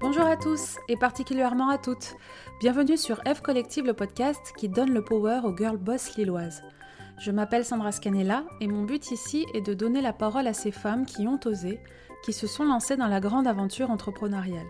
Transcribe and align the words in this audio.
Bonjour 0.00 0.26
à 0.26 0.36
tous 0.36 0.78
et 0.86 0.96
particulièrement 0.96 1.70
à 1.70 1.76
toutes. 1.76 2.14
Bienvenue 2.60 2.96
sur 2.96 3.16
F 3.26 3.40
Collective, 3.42 3.84
le 3.84 3.94
podcast 3.94 4.52
qui 4.56 4.68
donne 4.68 4.94
le 4.94 5.02
power 5.02 5.40
aux 5.42 5.56
girl 5.56 5.76
boss 5.76 6.16
lilloises. 6.16 6.62
Je 7.18 7.32
m'appelle 7.32 7.64
Sandra 7.64 7.90
Scanella 7.90 8.44
et 8.60 8.68
mon 8.68 8.84
but 8.84 9.10
ici 9.10 9.44
est 9.54 9.60
de 9.60 9.74
donner 9.74 10.00
la 10.00 10.12
parole 10.12 10.46
à 10.46 10.52
ces 10.52 10.70
femmes 10.70 11.04
qui 11.04 11.26
ont 11.26 11.40
osé, 11.46 11.80
qui 12.24 12.32
se 12.32 12.46
sont 12.46 12.64
lancées 12.64 12.96
dans 12.96 13.08
la 13.08 13.18
grande 13.18 13.48
aventure 13.48 13.90
entrepreneuriale. 13.90 14.68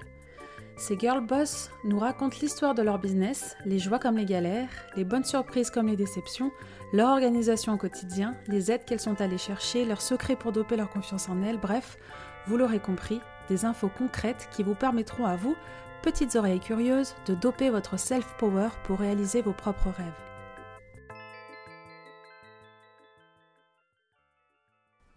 Ces 0.78 0.98
girl 0.98 1.20
boss 1.20 1.70
nous 1.84 1.98
racontent 1.98 2.38
l'histoire 2.40 2.74
de 2.74 2.80
leur 2.82 2.98
business, 2.98 3.54
les 3.66 3.78
joies 3.78 3.98
comme 3.98 4.16
les 4.16 4.24
galères, 4.24 4.70
les 4.96 5.04
bonnes 5.04 5.24
surprises 5.24 5.68
comme 5.68 5.88
les 5.88 5.96
déceptions, 5.96 6.52
leur 6.94 7.10
organisation 7.10 7.74
au 7.74 7.76
quotidien, 7.76 8.34
les 8.46 8.72
aides 8.72 8.86
qu'elles 8.86 8.98
sont 8.98 9.20
allées 9.20 9.36
chercher, 9.36 9.84
leurs 9.84 10.00
secrets 10.00 10.36
pour 10.36 10.52
doper 10.52 10.76
leur 10.76 10.88
confiance 10.88 11.28
en 11.28 11.42
elles, 11.42 11.60
bref, 11.60 11.98
vous 12.46 12.56
l'aurez 12.56 12.78
compris, 12.78 13.20
des 13.48 13.64
infos 13.64 13.90
concrètes 13.96 14.48
qui 14.52 14.62
vous 14.62 14.74
permettront 14.74 15.26
à 15.26 15.36
vous, 15.36 15.56
petites 16.02 16.36
oreilles 16.36 16.60
curieuses, 16.60 17.14
de 17.26 17.34
doper 17.34 17.70
votre 17.70 17.98
self-power 17.98 18.68
pour 18.84 18.98
réaliser 18.98 19.42
vos 19.42 19.52
propres 19.52 19.90
rêves. 19.90 20.28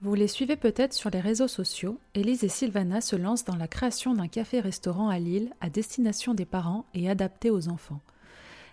Vous 0.03 0.15
les 0.15 0.27
suivez 0.27 0.55
peut-être 0.55 0.93
sur 0.93 1.11
les 1.11 1.19
réseaux 1.19 1.47
sociaux, 1.47 1.99
Élise 2.15 2.43
et 2.43 2.49
Sylvana 2.49 3.01
se 3.01 3.15
lancent 3.15 3.45
dans 3.45 3.55
la 3.55 3.67
création 3.67 4.15
d'un 4.15 4.27
café-restaurant 4.27 5.09
à 5.09 5.19
Lille 5.19 5.53
à 5.61 5.69
destination 5.69 6.33
des 6.33 6.45
parents 6.45 6.85
et 6.95 7.07
adapté 7.07 7.51
aux 7.51 7.67
enfants. 7.67 8.01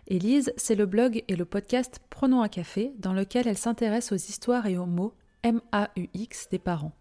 Élise, 0.07 0.55
c'est 0.57 0.75
le 0.75 0.87
blog 0.87 1.23
et 1.29 1.37
le 1.37 1.45
podcast 1.45 2.01
Prenons 2.09 2.41
un 2.41 2.49
café, 2.49 2.93
dans 2.99 3.13
lequel 3.13 3.47
elle 3.47 3.59
s'intéresse 3.59 4.11
aux 4.11 4.17
histoires 4.17 4.67
et 4.67 4.79
aux 4.79 4.87
mots 4.87 5.13
M-A-U-X 5.43 6.49
des 6.49 6.59
parents. 6.59 6.98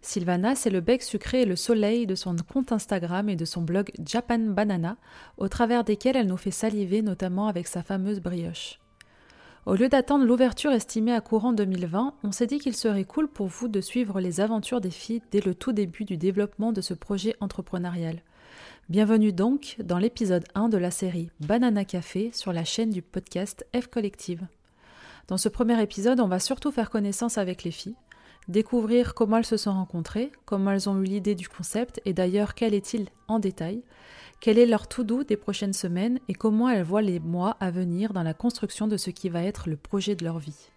Sylvana, 0.00 0.54
c'est 0.54 0.70
le 0.70 0.80
bec 0.80 1.02
sucré 1.02 1.42
et 1.42 1.46
le 1.46 1.56
soleil 1.56 2.06
de 2.06 2.14
son 2.14 2.36
compte 2.36 2.72
Instagram 2.72 3.28
et 3.28 3.36
de 3.36 3.44
son 3.44 3.62
blog 3.62 3.90
Japan 4.04 4.38
Banana, 4.38 4.96
au 5.36 5.48
travers 5.48 5.84
desquels 5.84 6.16
elle 6.16 6.28
nous 6.28 6.36
fait 6.36 6.50
saliver 6.50 7.02
notamment 7.02 7.48
avec 7.48 7.66
sa 7.66 7.82
fameuse 7.82 8.20
brioche. 8.20 8.78
Au 9.66 9.74
lieu 9.74 9.88
d'attendre 9.88 10.24
l'ouverture 10.24 10.72
estimée 10.72 11.12
à 11.12 11.20
courant 11.20 11.52
2020, 11.52 12.14
on 12.22 12.32
s'est 12.32 12.46
dit 12.46 12.58
qu'il 12.58 12.74
serait 12.74 13.04
cool 13.04 13.28
pour 13.28 13.48
vous 13.48 13.68
de 13.68 13.80
suivre 13.80 14.20
les 14.20 14.40
aventures 14.40 14.80
des 14.80 14.90
filles 14.90 15.20
dès 15.30 15.40
le 15.40 15.54
tout 15.54 15.72
début 15.72 16.04
du 16.04 16.16
développement 16.16 16.72
de 16.72 16.80
ce 16.80 16.94
projet 16.94 17.36
entrepreneurial. 17.40 18.22
Bienvenue 18.88 19.32
donc 19.32 19.76
dans 19.84 19.98
l'épisode 19.98 20.44
1 20.54 20.70
de 20.70 20.78
la 20.78 20.90
série 20.90 21.30
Banana 21.40 21.84
Café 21.84 22.30
sur 22.32 22.54
la 22.54 22.64
chaîne 22.64 22.88
du 22.88 23.02
podcast 23.02 23.66
F 23.78 23.88
Collective. 23.88 24.46
Dans 25.26 25.36
ce 25.36 25.50
premier 25.50 25.82
épisode, 25.82 26.20
on 26.20 26.28
va 26.28 26.38
surtout 26.38 26.70
faire 26.70 26.88
connaissance 26.88 27.36
avec 27.36 27.64
les 27.64 27.70
filles, 27.70 27.96
découvrir 28.48 29.14
comment 29.14 29.36
elles 29.36 29.44
se 29.44 29.56
sont 29.56 29.72
rencontrées, 29.72 30.32
comment 30.46 30.70
elles 30.72 30.88
ont 30.88 30.98
eu 31.00 31.04
l'idée 31.04 31.34
du 31.34 31.48
concept 31.48 32.00
et 32.04 32.14
d'ailleurs 32.14 32.54
quel 32.54 32.74
est-il 32.74 33.08
en 33.28 33.38
détail, 33.38 33.82
quel 34.40 34.58
est 34.58 34.66
leur 34.66 34.88
tout 34.88 35.04
doux 35.04 35.24
des 35.24 35.36
prochaines 35.36 35.72
semaines 35.72 36.18
et 36.28 36.34
comment 36.34 36.68
elles 36.68 36.82
voient 36.82 37.02
les 37.02 37.20
mois 37.20 37.56
à 37.60 37.70
venir 37.70 38.12
dans 38.12 38.22
la 38.22 38.34
construction 38.34 38.88
de 38.88 38.96
ce 38.96 39.10
qui 39.10 39.28
va 39.28 39.42
être 39.42 39.68
le 39.68 39.76
projet 39.76 40.14
de 40.14 40.24
leur 40.24 40.38
vie. 40.38 40.70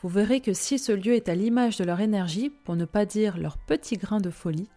Vous 0.00 0.08
verrez 0.08 0.40
que 0.40 0.52
si 0.52 0.78
ce 0.78 0.92
lieu 0.92 1.14
est 1.14 1.28
à 1.28 1.34
l'image 1.34 1.76
de 1.76 1.84
leur 1.84 2.00
énergie, 2.00 2.50
pour 2.50 2.76
ne 2.76 2.84
pas 2.84 3.04
dire 3.04 3.36
leur 3.36 3.58
petit 3.58 3.96
grain 3.96 4.20
de 4.20 4.30
folie, 4.30 4.68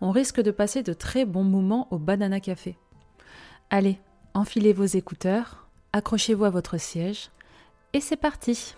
on 0.00 0.10
risque 0.10 0.40
de 0.40 0.50
passer 0.50 0.82
de 0.82 0.94
très 0.94 1.26
bons 1.26 1.44
moments 1.44 1.86
au 1.90 1.98
Banana 1.98 2.40
Café. 2.40 2.78
Allez, 3.68 4.00
enfilez 4.32 4.72
vos 4.72 4.86
écouteurs, 4.86 5.68
accrochez-vous 5.92 6.44
à 6.44 6.50
votre 6.50 6.78
siège, 6.78 7.30
et 7.92 8.00
c'est 8.00 8.16
parti! 8.16 8.74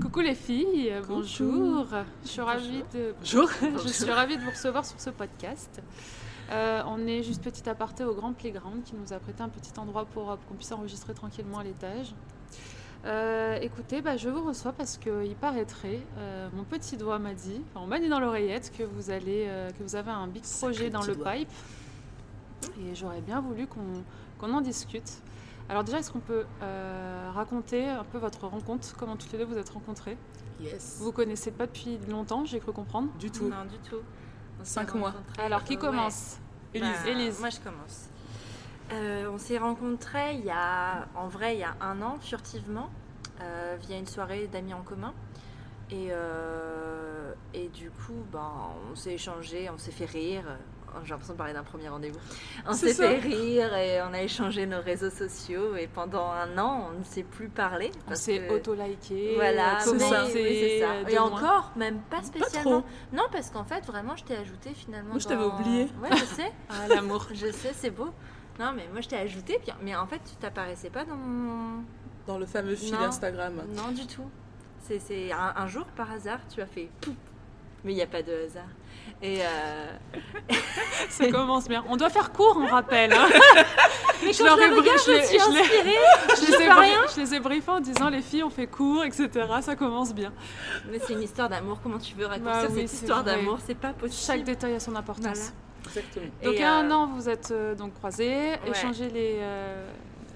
Coucou 0.00 0.20
les 0.20 0.34
filles, 0.34 0.90
euh, 0.90 1.02
bonjour. 1.06 1.86
Je 2.24 2.28
suis 2.28 2.40
ravie 2.40 2.82
de 2.94 3.14
bonjour. 3.18 3.50
je 3.84 3.88
suis 3.88 4.10
ravie 4.10 4.38
de 4.38 4.42
vous 4.42 4.50
recevoir 4.50 4.86
sur 4.86 4.98
ce 4.98 5.10
podcast. 5.10 5.82
Euh, 6.50 6.82
on 6.86 7.06
est 7.06 7.22
juste 7.22 7.42
petit 7.42 7.68
aparté 7.68 8.02
au 8.02 8.14
Grand 8.14 8.32
Playground 8.32 8.82
qui 8.84 8.94
nous 8.94 9.12
a 9.12 9.18
prêté 9.18 9.42
un 9.42 9.50
petit 9.50 9.78
endroit 9.78 10.06
pour, 10.06 10.30
euh, 10.30 10.36
qu'on 10.48 10.54
puisse 10.54 10.72
enregistrer 10.72 11.12
tranquillement 11.12 11.58
à 11.58 11.64
l'étage. 11.64 12.14
écoutez, 13.60 14.00
bah, 14.00 14.16
je 14.16 14.30
vous 14.30 14.42
reçois 14.42 14.72
parce 14.72 14.96
qu'il 14.96 15.36
paraîtrait, 15.38 16.00
mon 16.54 16.64
petit 16.64 16.96
doigt 16.96 17.18
m'a 17.18 17.34
dit, 17.34 17.60
on 17.74 17.86
m'a 17.86 17.98
dit 17.98 18.08
dans 18.08 18.20
l'oreillette 18.20 18.72
que 18.76 18.84
vous 18.84 19.10
allez, 19.10 19.46
que 19.76 19.82
vous 19.82 19.96
avez 19.96 20.10
un 20.10 20.26
big 20.26 20.44
projet 20.44 20.88
dans 20.88 21.02
le 21.02 21.14
pipe, 21.14 21.50
et 22.80 22.94
j'aurais 22.94 23.20
bien 23.20 23.40
voulu 23.40 23.66
qu'on 23.66 24.52
en 24.52 24.60
discute. 24.62 25.20
Alors 25.68 25.84
déjà, 25.84 25.98
est-ce 25.98 26.10
qu'on 26.10 26.20
peut 26.20 26.44
euh, 26.62 27.30
raconter 27.34 27.88
un 27.88 28.04
peu 28.04 28.18
votre 28.18 28.46
rencontre, 28.46 28.94
comment 28.96 29.16
toutes 29.16 29.32
les 29.32 29.38
deux 29.38 29.44
vous 29.44 29.56
êtes 29.56 29.70
rencontrées? 29.70 30.18
Yes. 30.60 30.98
Vous 31.00 31.12
connaissez 31.12 31.50
pas 31.50 31.66
depuis 31.66 31.98
longtemps, 32.08 32.44
j'ai 32.44 32.60
cru 32.60 32.72
comprendre? 32.72 33.08
Du 33.18 33.30
tout. 33.30 33.48
Non, 33.48 33.64
du 33.64 33.78
tout. 33.78 34.00
Cinq 34.62 34.94
mois. 34.94 35.14
Alors 35.38 35.64
qui 35.64 35.76
euh, 35.76 35.80
commence? 35.80 36.38
Élise. 36.74 36.90
Bah, 37.04 37.10
Élise. 37.10 37.40
Moi, 37.40 37.50
je 37.50 37.60
commence. 37.60 38.08
Euh, 38.92 39.30
on 39.32 39.38
s'est 39.38 39.58
rencontrés 39.58 40.34
il 40.34 40.44
y 40.44 40.50
a, 40.50 41.08
en 41.14 41.26
vrai, 41.28 41.56
il 41.56 41.60
y 41.60 41.64
a 41.64 41.74
un 41.80 42.02
an, 42.02 42.18
furtivement, 42.20 42.90
euh, 43.40 43.76
via 43.80 43.98
une 43.98 44.06
soirée 44.06 44.46
d'amis 44.46 44.74
en 44.74 44.82
commun. 44.82 45.14
Et, 45.90 46.08
euh, 46.10 47.32
et 47.54 47.68
du 47.68 47.90
coup, 47.90 48.24
ben, 48.30 48.50
on 48.90 48.94
s'est 48.94 49.14
échangé, 49.14 49.70
on 49.70 49.78
s'est 49.78 49.90
fait 49.90 50.04
rire. 50.04 50.44
J'ai 51.04 51.10
l'impression 51.10 51.34
de 51.34 51.38
parler 51.38 51.52
d'un 51.52 51.62
premier 51.62 51.88
rendez-vous. 51.88 52.18
On 52.66 52.72
s'est 52.72 52.94
fait 52.94 53.18
rire 53.18 53.74
et 53.74 54.00
on 54.02 54.12
a 54.12 54.22
échangé 54.22 54.66
nos 54.66 54.80
réseaux 54.80 55.10
sociaux. 55.10 55.74
Et 55.76 55.86
pendant 55.86 56.26
un 56.30 56.56
an, 56.58 56.88
on 56.94 56.98
ne 56.98 57.04
s'est 57.04 57.22
plus 57.22 57.48
parlé. 57.48 57.90
On 58.08 58.14
s'est 58.14 58.48
auto-liké, 58.50 59.34
Voilà, 59.36 59.80
c'est 59.80 59.92
mais- 59.92 59.98
ça. 59.98 60.24
oui, 60.26 60.30
c'est 60.32 60.80
ça. 60.80 60.90
euh, 60.92 61.04
Et 61.08 61.18
encore, 61.18 61.72
même 61.76 62.00
pas 62.10 62.18
Pas 62.18 62.22
spécialement. 62.22 62.80
trop. 62.82 62.88
non, 63.12 63.24
parce 63.32 63.50
qu'en 63.50 63.64
fait, 63.64 63.84
vraiment, 63.86 64.16
je 64.16 64.24
t'ai 64.24 64.36
ajouté 64.36 64.74
finalement. 64.74 65.10
Moi, 65.10 65.18
je 65.18 65.28
t'avais 65.28 65.44
oublié. 65.44 65.82
Ouais, 66.02 66.10
je 66.16 66.24
sais. 66.24 66.52
Ah, 66.70 66.88
l'amour. 66.88 67.26
Je 67.32 67.50
sais, 67.50 67.72
c'est 67.74 67.90
beau. 67.90 68.10
Non, 68.60 68.72
mais 68.76 68.86
moi, 68.92 69.00
je 69.00 69.08
t'ai 69.08 69.16
ajouté. 69.16 69.58
Puis... 69.62 69.72
Mais 69.82 69.94
en 69.96 70.06
fait, 70.06 70.20
tu 70.28 70.36
t'apparaissais 70.36 70.90
pas 70.90 71.04
dans 71.04 71.16
mon. 71.16 71.82
Dans 72.26 72.38
le 72.38 72.46
fameux 72.46 72.76
fil 72.76 72.92
Non. 72.92 73.00
Instagram. 73.00 73.62
Non, 73.74 73.90
du 73.92 74.06
tout. 74.06 74.28
C'est 74.80 75.32
un, 75.32 75.54
un 75.56 75.66
jour, 75.66 75.86
par 75.96 76.10
hasard, 76.12 76.40
tu 76.52 76.60
as 76.60 76.66
fait. 76.66 76.88
pouf. 77.00 77.14
Mais 77.84 77.92
il 77.92 77.96
n'y 77.96 78.02
a 78.02 78.06
pas 78.06 78.22
de 78.22 78.32
hasard. 78.46 78.68
Et. 79.22 79.38
euh, 79.42 79.86
Ça 81.08 81.30
commence 81.30 81.68
bien. 81.68 81.84
On 81.88 81.96
doit 81.96 82.10
faire 82.10 82.32
court, 82.32 82.56
on 82.60 82.66
rappelle. 82.66 83.12
hein. 83.12 83.26
Mais 84.24 84.32
Je 84.32 84.42
leur 84.44 84.56
je 84.56 84.62
ai 84.62 84.68
regarde, 84.68 84.98
je 84.98 85.02
suis 85.02 85.38
je 85.38 85.44
je, 85.44 86.36
je 86.36 86.46
les 86.46 86.54
ai 86.54 86.58
fais 86.58 86.68
bri- 86.68 86.80
rien. 86.80 87.00
je 87.14 87.20
les 87.20 87.34
ai 87.34 87.40
briefés 87.40 87.70
en 87.70 87.80
disant 87.80 88.08
les 88.08 88.22
filles, 88.22 88.42
on 88.44 88.50
fait 88.50 88.66
court, 88.66 89.04
etc. 89.04 89.28
Ça 89.60 89.74
commence 89.76 90.14
bien. 90.14 90.32
Mais 90.90 90.98
c'est 91.00 91.12
une 91.14 91.22
histoire 91.22 91.48
d'amour. 91.48 91.80
Comment 91.82 91.98
tu 91.98 92.14
veux 92.14 92.26
raccourcir 92.26 92.62
Bah 92.62 92.68
oui, 92.70 92.80
cette 92.82 92.88
c'est 92.88 92.96
histoire 93.02 93.24
d'amour? 93.24 93.58
C'est 93.66 93.74
pas 93.76 93.92
possible. 93.92 94.22
Chaque 94.38 94.44
détail 94.44 94.74
a 94.74 94.80
son 94.80 94.94
importance. 94.96 95.22
Voilà. 95.24 95.86
Exactement. 95.86 96.26
Donc 96.44 96.54
il 96.54 96.60
y 96.60 96.62
a 96.64 96.72
un 96.74 96.90
euh, 96.90 96.94
an, 96.94 97.06
vous 97.08 97.28
êtes 97.28 97.50
euh, 97.50 97.74
donc 97.74 97.94
croisés, 97.94 98.52
échangé 98.66 99.08
les, 99.10 99.38
euh, 99.40 99.84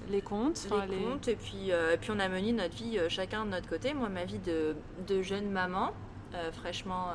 les 0.09 0.21
comptes. 0.21 0.67
les 0.89 0.95
les- 0.97 1.03
comptes 1.03 1.27
et 1.29 1.35
puis, 1.37 1.71
euh, 1.71 1.93
et 1.93 1.97
puis 1.97 2.11
on 2.13 2.19
a 2.19 2.27
mené 2.27 2.51
notre 2.51 2.75
vie 2.75 2.99
euh, 2.99 3.07
chacun 3.09 3.45
de 3.45 3.51
notre 3.51 3.69
côté. 3.69 3.93
Moi, 3.93 4.09
ma 4.09 4.25
vie 4.25 4.39
de, 4.39 4.75
de 5.07 5.21
jeune 5.21 5.49
maman, 5.49 5.91
euh, 6.35 6.51
fraîchement 6.51 7.07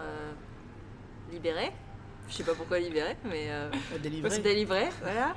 libérée. 1.33 1.73
Je 2.29 2.35
sais 2.35 2.45
pas 2.45 2.55
pourquoi 2.55 2.79
libérée, 2.79 3.17
mais 3.25 3.47
euh, 3.51 3.69
Délivré. 4.03 4.89
voilà. 5.03 5.35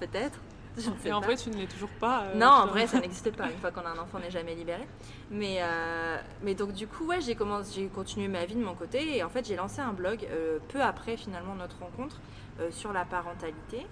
Peut-être. 0.00 0.38
Ne 0.76 1.08
Et 1.08 1.12
en 1.12 1.20
pas. 1.20 1.26
vrai, 1.28 1.36
tu 1.36 1.48
ne 1.50 1.56
l'es 1.56 1.66
toujours 1.66 1.88
pas. 2.00 2.24
euh, 2.24 2.34
non, 2.34 2.48
en 2.48 2.66
vrai, 2.66 2.86
ça 2.86 3.00
n'existe 3.00 3.34
pas. 3.34 3.50
Une 3.50 3.58
fois 3.58 3.70
qu'on 3.70 3.80
a 3.80 3.88
un 3.90 3.98
enfant, 3.98 4.18
on 4.18 4.20
n'est 4.20 4.30
jamais 4.30 4.54
libéré. 4.54 4.86
Mais, 5.30 5.58
euh, 5.62 6.18
mais 6.42 6.54
donc, 6.54 6.72
du 6.72 6.86
coup, 6.86 7.06
ouais, 7.06 7.20
j'ai 7.22 7.34
commencé, 7.34 7.72
j'ai 7.74 7.86
continué 7.88 8.28
ma 8.28 8.44
vie 8.44 8.56
de 8.56 8.62
mon 8.64 8.74
côté. 8.74 9.16
Et 9.16 9.22
en 9.24 9.30
fait, 9.30 9.46
j'ai 9.46 9.56
lancé 9.56 9.80
un 9.80 9.92
blog 9.94 10.26
euh, 10.30 10.58
peu 10.68 10.82
après, 10.82 11.16
finalement, 11.16 11.54
notre 11.54 11.78
rencontre 11.78 12.20
euh, 12.60 12.70
sur 12.70 12.92
la 12.92 13.06
parentalité. 13.06 13.86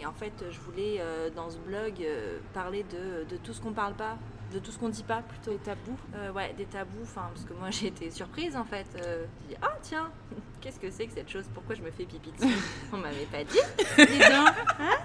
Et 0.00 0.06
en 0.06 0.12
fait, 0.14 0.32
je 0.50 0.58
voulais, 0.60 0.96
euh, 1.00 1.28
dans 1.28 1.50
ce 1.50 1.58
blog, 1.58 1.92
euh, 2.00 2.38
parler 2.54 2.84
de, 2.84 3.24
de 3.28 3.36
tout 3.36 3.52
ce 3.52 3.60
qu'on 3.60 3.72
parle 3.74 3.92
pas, 3.92 4.16
de 4.52 4.58
tout 4.58 4.70
ce 4.72 4.78
qu'on 4.78 4.88
dit 4.88 5.02
pas 5.04 5.22
plutôt. 5.22 5.52
Des 5.52 5.58
tabous. 5.58 5.96
Euh, 6.14 6.32
ouais, 6.32 6.52
des 6.56 6.64
tabous, 6.64 7.02
enfin, 7.02 7.28
parce 7.32 7.44
que 7.44 7.52
moi 7.54 7.70
j'ai 7.70 7.88
été 7.88 8.10
surprise 8.10 8.56
en 8.56 8.64
fait. 8.64 8.86
Euh, 9.04 9.24
j'ai 9.48 9.54
dit, 9.54 9.60
ah 9.62 9.76
tiens, 9.82 10.10
qu'est-ce 10.60 10.80
que 10.80 10.90
c'est 10.90 11.06
que 11.06 11.12
cette 11.14 11.30
chose? 11.30 11.44
Pourquoi 11.54 11.74
je 11.74 11.82
me 11.82 11.90
fais 11.90 12.04
pipi 12.04 12.30
dessus? 12.32 12.54
On 12.92 12.96
m'avait 12.98 13.26
pas 13.26 13.44
dit, 13.44 13.58
dis 13.96 14.18
donc, 14.18 14.54
hein? 14.80 14.96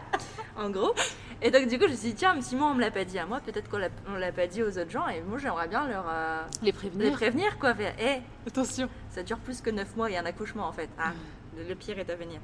En 0.58 0.70
gros. 0.70 0.94
Et 1.42 1.52
donc 1.52 1.68
du 1.68 1.78
coup, 1.78 1.86
je 1.86 1.92
me 1.92 1.96
suis 1.96 2.10
dit, 2.10 2.16
tiens, 2.16 2.34
mais 2.34 2.42
si 2.42 2.56
moi 2.56 2.68
on 2.72 2.74
me 2.76 2.80
l'a 2.82 2.90
pas 2.90 3.04
dit 3.04 3.20
à 3.20 3.26
moi, 3.26 3.42
peut-être 3.42 3.70
qu'on 3.70 3.78
l'a- 3.78 3.90
on 4.08 4.14
l'a 4.16 4.32
pas 4.32 4.48
dit 4.48 4.64
aux 4.64 4.78
autres 4.78 4.90
gens, 4.90 5.06
et 5.10 5.22
moi 5.22 5.38
j'aimerais 5.38 5.68
bien 5.68 5.86
leur 5.88 6.06
euh, 6.08 6.42
Les 6.62 6.68
les 6.68 6.72
prévenir. 6.72 7.12
prévenir 7.12 7.60
quoi. 7.60 7.76
Faire, 7.76 7.94
hé, 8.00 8.22
Attention. 8.48 8.88
ça 9.10 9.22
dure 9.22 9.38
plus 9.40 9.60
que 9.62 9.70
9 9.70 9.96
mois 9.98 10.10
et 10.10 10.18
un 10.18 10.26
accouchement 10.26 10.66
en 10.66 10.72
fait. 10.72 10.90
Ah, 10.98 11.12
le, 11.58 11.64
le 11.68 11.76
pire 11.76 12.00
est 12.00 12.10
à 12.10 12.16
venir. 12.16 12.40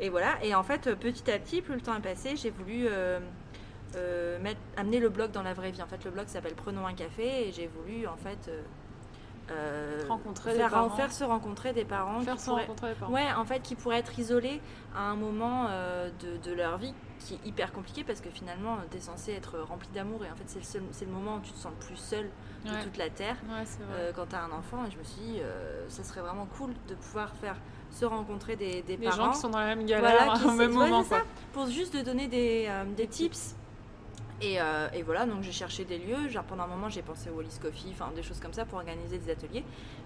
Et 0.00 0.10
voilà, 0.10 0.36
et 0.44 0.54
en 0.56 0.62
fait, 0.64 0.92
petit 0.96 1.30
à 1.30 1.38
petit, 1.38 1.62
plus 1.62 1.74
le 1.76 1.80
temps 1.80 1.94
a 1.94 2.00
passé, 2.00 2.34
j'ai 2.36 2.50
voulu 2.50 2.86
euh, 3.96 4.38
mettre, 4.40 4.60
amener 4.76 4.98
le 5.00 5.08
blog 5.08 5.30
dans 5.30 5.42
la 5.42 5.54
vraie 5.54 5.70
vie. 5.70 5.82
En 5.82 5.86
fait, 5.86 6.04
le 6.04 6.10
blog 6.10 6.26
s'appelle 6.28 6.54
Prenons 6.54 6.86
un 6.86 6.94
café 6.94 7.48
et 7.48 7.52
j'ai 7.52 7.66
voulu 7.68 8.06
en 8.06 8.16
fait 8.16 8.48
euh, 8.48 8.62
euh, 9.52 10.02
Rencontrer 10.08 10.52
des 10.52 10.58
faire, 10.58 10.70
parents. 10.70 10.90
faire 10.90 11.12
se 11.12 11.22
rencontrer 11.22 11.72
des 11.72 11.84
parents 11.84 12.20
Faire 12.20 12.34
qui 12.34 12.40
se 12.40 12.46
pourraient- 12.46 12.62
rencontrer 12.62 12.88
les 12.90 12.94
parents. 12.96 13.12
Ouais, 13.12 13.26
en 13.36 13.44
fait, 13.44 13.60
qui 13.60 13.76
pourraient 13.76 13.98
être 13.98 14.18
isolés 14.18 14.60
à 14.94 15.02
un 15.02 15.14
moment 15.16 15.66
euh, 15.70 16.10
de, 16.20 16.36
de 16.48 16.52
leur 16.54 16.78
vie 16.78 16.92
qui 17.20 17.34
est 17.34 17.46
hyper 17.46 17.72
compliqué 17.72 18.02
parce 18.04 18.20
que 18.20 18.28
finalement, 18.28 18.76
tu 18.90 18.96
es 18.96 19.00
censé 19.00 19.32
être 19.32 19.58
rempli 19.60 19.88
d'amour 19.94 20.24
et 20.24 20.30
en 20.30 20.34
fait, 20.34 20.44
c'est 20.46 20.58
le, 20.58 20.64
seul- 20.64 20.82
c'est 20.90 21.04
le 21.04 21.12
moment 21.12 21.36
où 21.36 21.40
tu 21.40 21.52
te 21.52 21.58
sens 21.58 21.72
le 21.80 21.86
plus 21.86 21.96
seul 21.96 22.28
de 22.64 22.70
Ouais. 22.70 22.82
toute 22.82 22.96
la 22.96 23.08
Terre 23.08 23.36
Ouais, 23.48 23.62
euh, 23.92 24.12
quand 24.16 24.26
tu 24.26 24.34
as 24.34 24.42
un 24.42 24.50
enfant. 24.50 24.84
Et 24.86 24.90
je 24.90 24.98
me 24.98 25.04
suis 25.04 25.20
dit, 25.20 25.40
ça 25.88 26.02
serait 26.02 26.20
vraiment 26.22 26.46
cool 26.58 26.72
de 26.88 26.94
pouvoir 26.96 27.32
faire 27.36 27.54
se 27.92 28.04
rencontrer 28.04 28.56
des, 28.56 28.82
des 28.82 28.96
les 28.96 29.06
parents. 29.06 29.26
gens 29.26 29.30
qui 29.30 29.38
sont 29.38 29.48
dans 29.50 29.60
la 29.60 29.66
même 29.76 29.86
galère 29.86 30.24
Voilà, 30.24 30.40
qui 30.40 30.44
au 30.46 30.50
même 30.50 30.70
ouais, 30.76 30.88
moment. 30.88 31.02
c'est 31.04 31.10
ça. 31.10 31.20
quoi. 31.20 31.26
pour 31.52 31.66
juste 31.68 31.96
de 31.96 32.02
donner 32.02 32.26
des, 32.26 32.68
des 32.96 33.06
tips. 33.06 33.54
Et, 34.42 34.60
euh, 34.60 34.88
et 34.92 35.02
voilà, 35.02 35.24
donc 35.26 35.42
j'ai 35.42 35.52
cherché 35.52 35.84
des 35.84 35.98
lieux. 35.98 36.28
Genre 36.28 36.44
pendant 36.44 36.64
un 36.64 36.68
moment, 36.68 36.88
j'ai 36.88 37.02
pensé 37.02 37.30
au 37.30 37.34
Wallis 37.34 37.58
Coffee, 37.60 37.88
enfin 37.92 38.10
des 38.14 38.22
choses 38.22 38.40
comme 38.40 38.52
ça 38.52 38.64
pour 38.64 38.78
organiser 38.78 39.18
des 39.18 39.30
ateliers. 39.32 39.64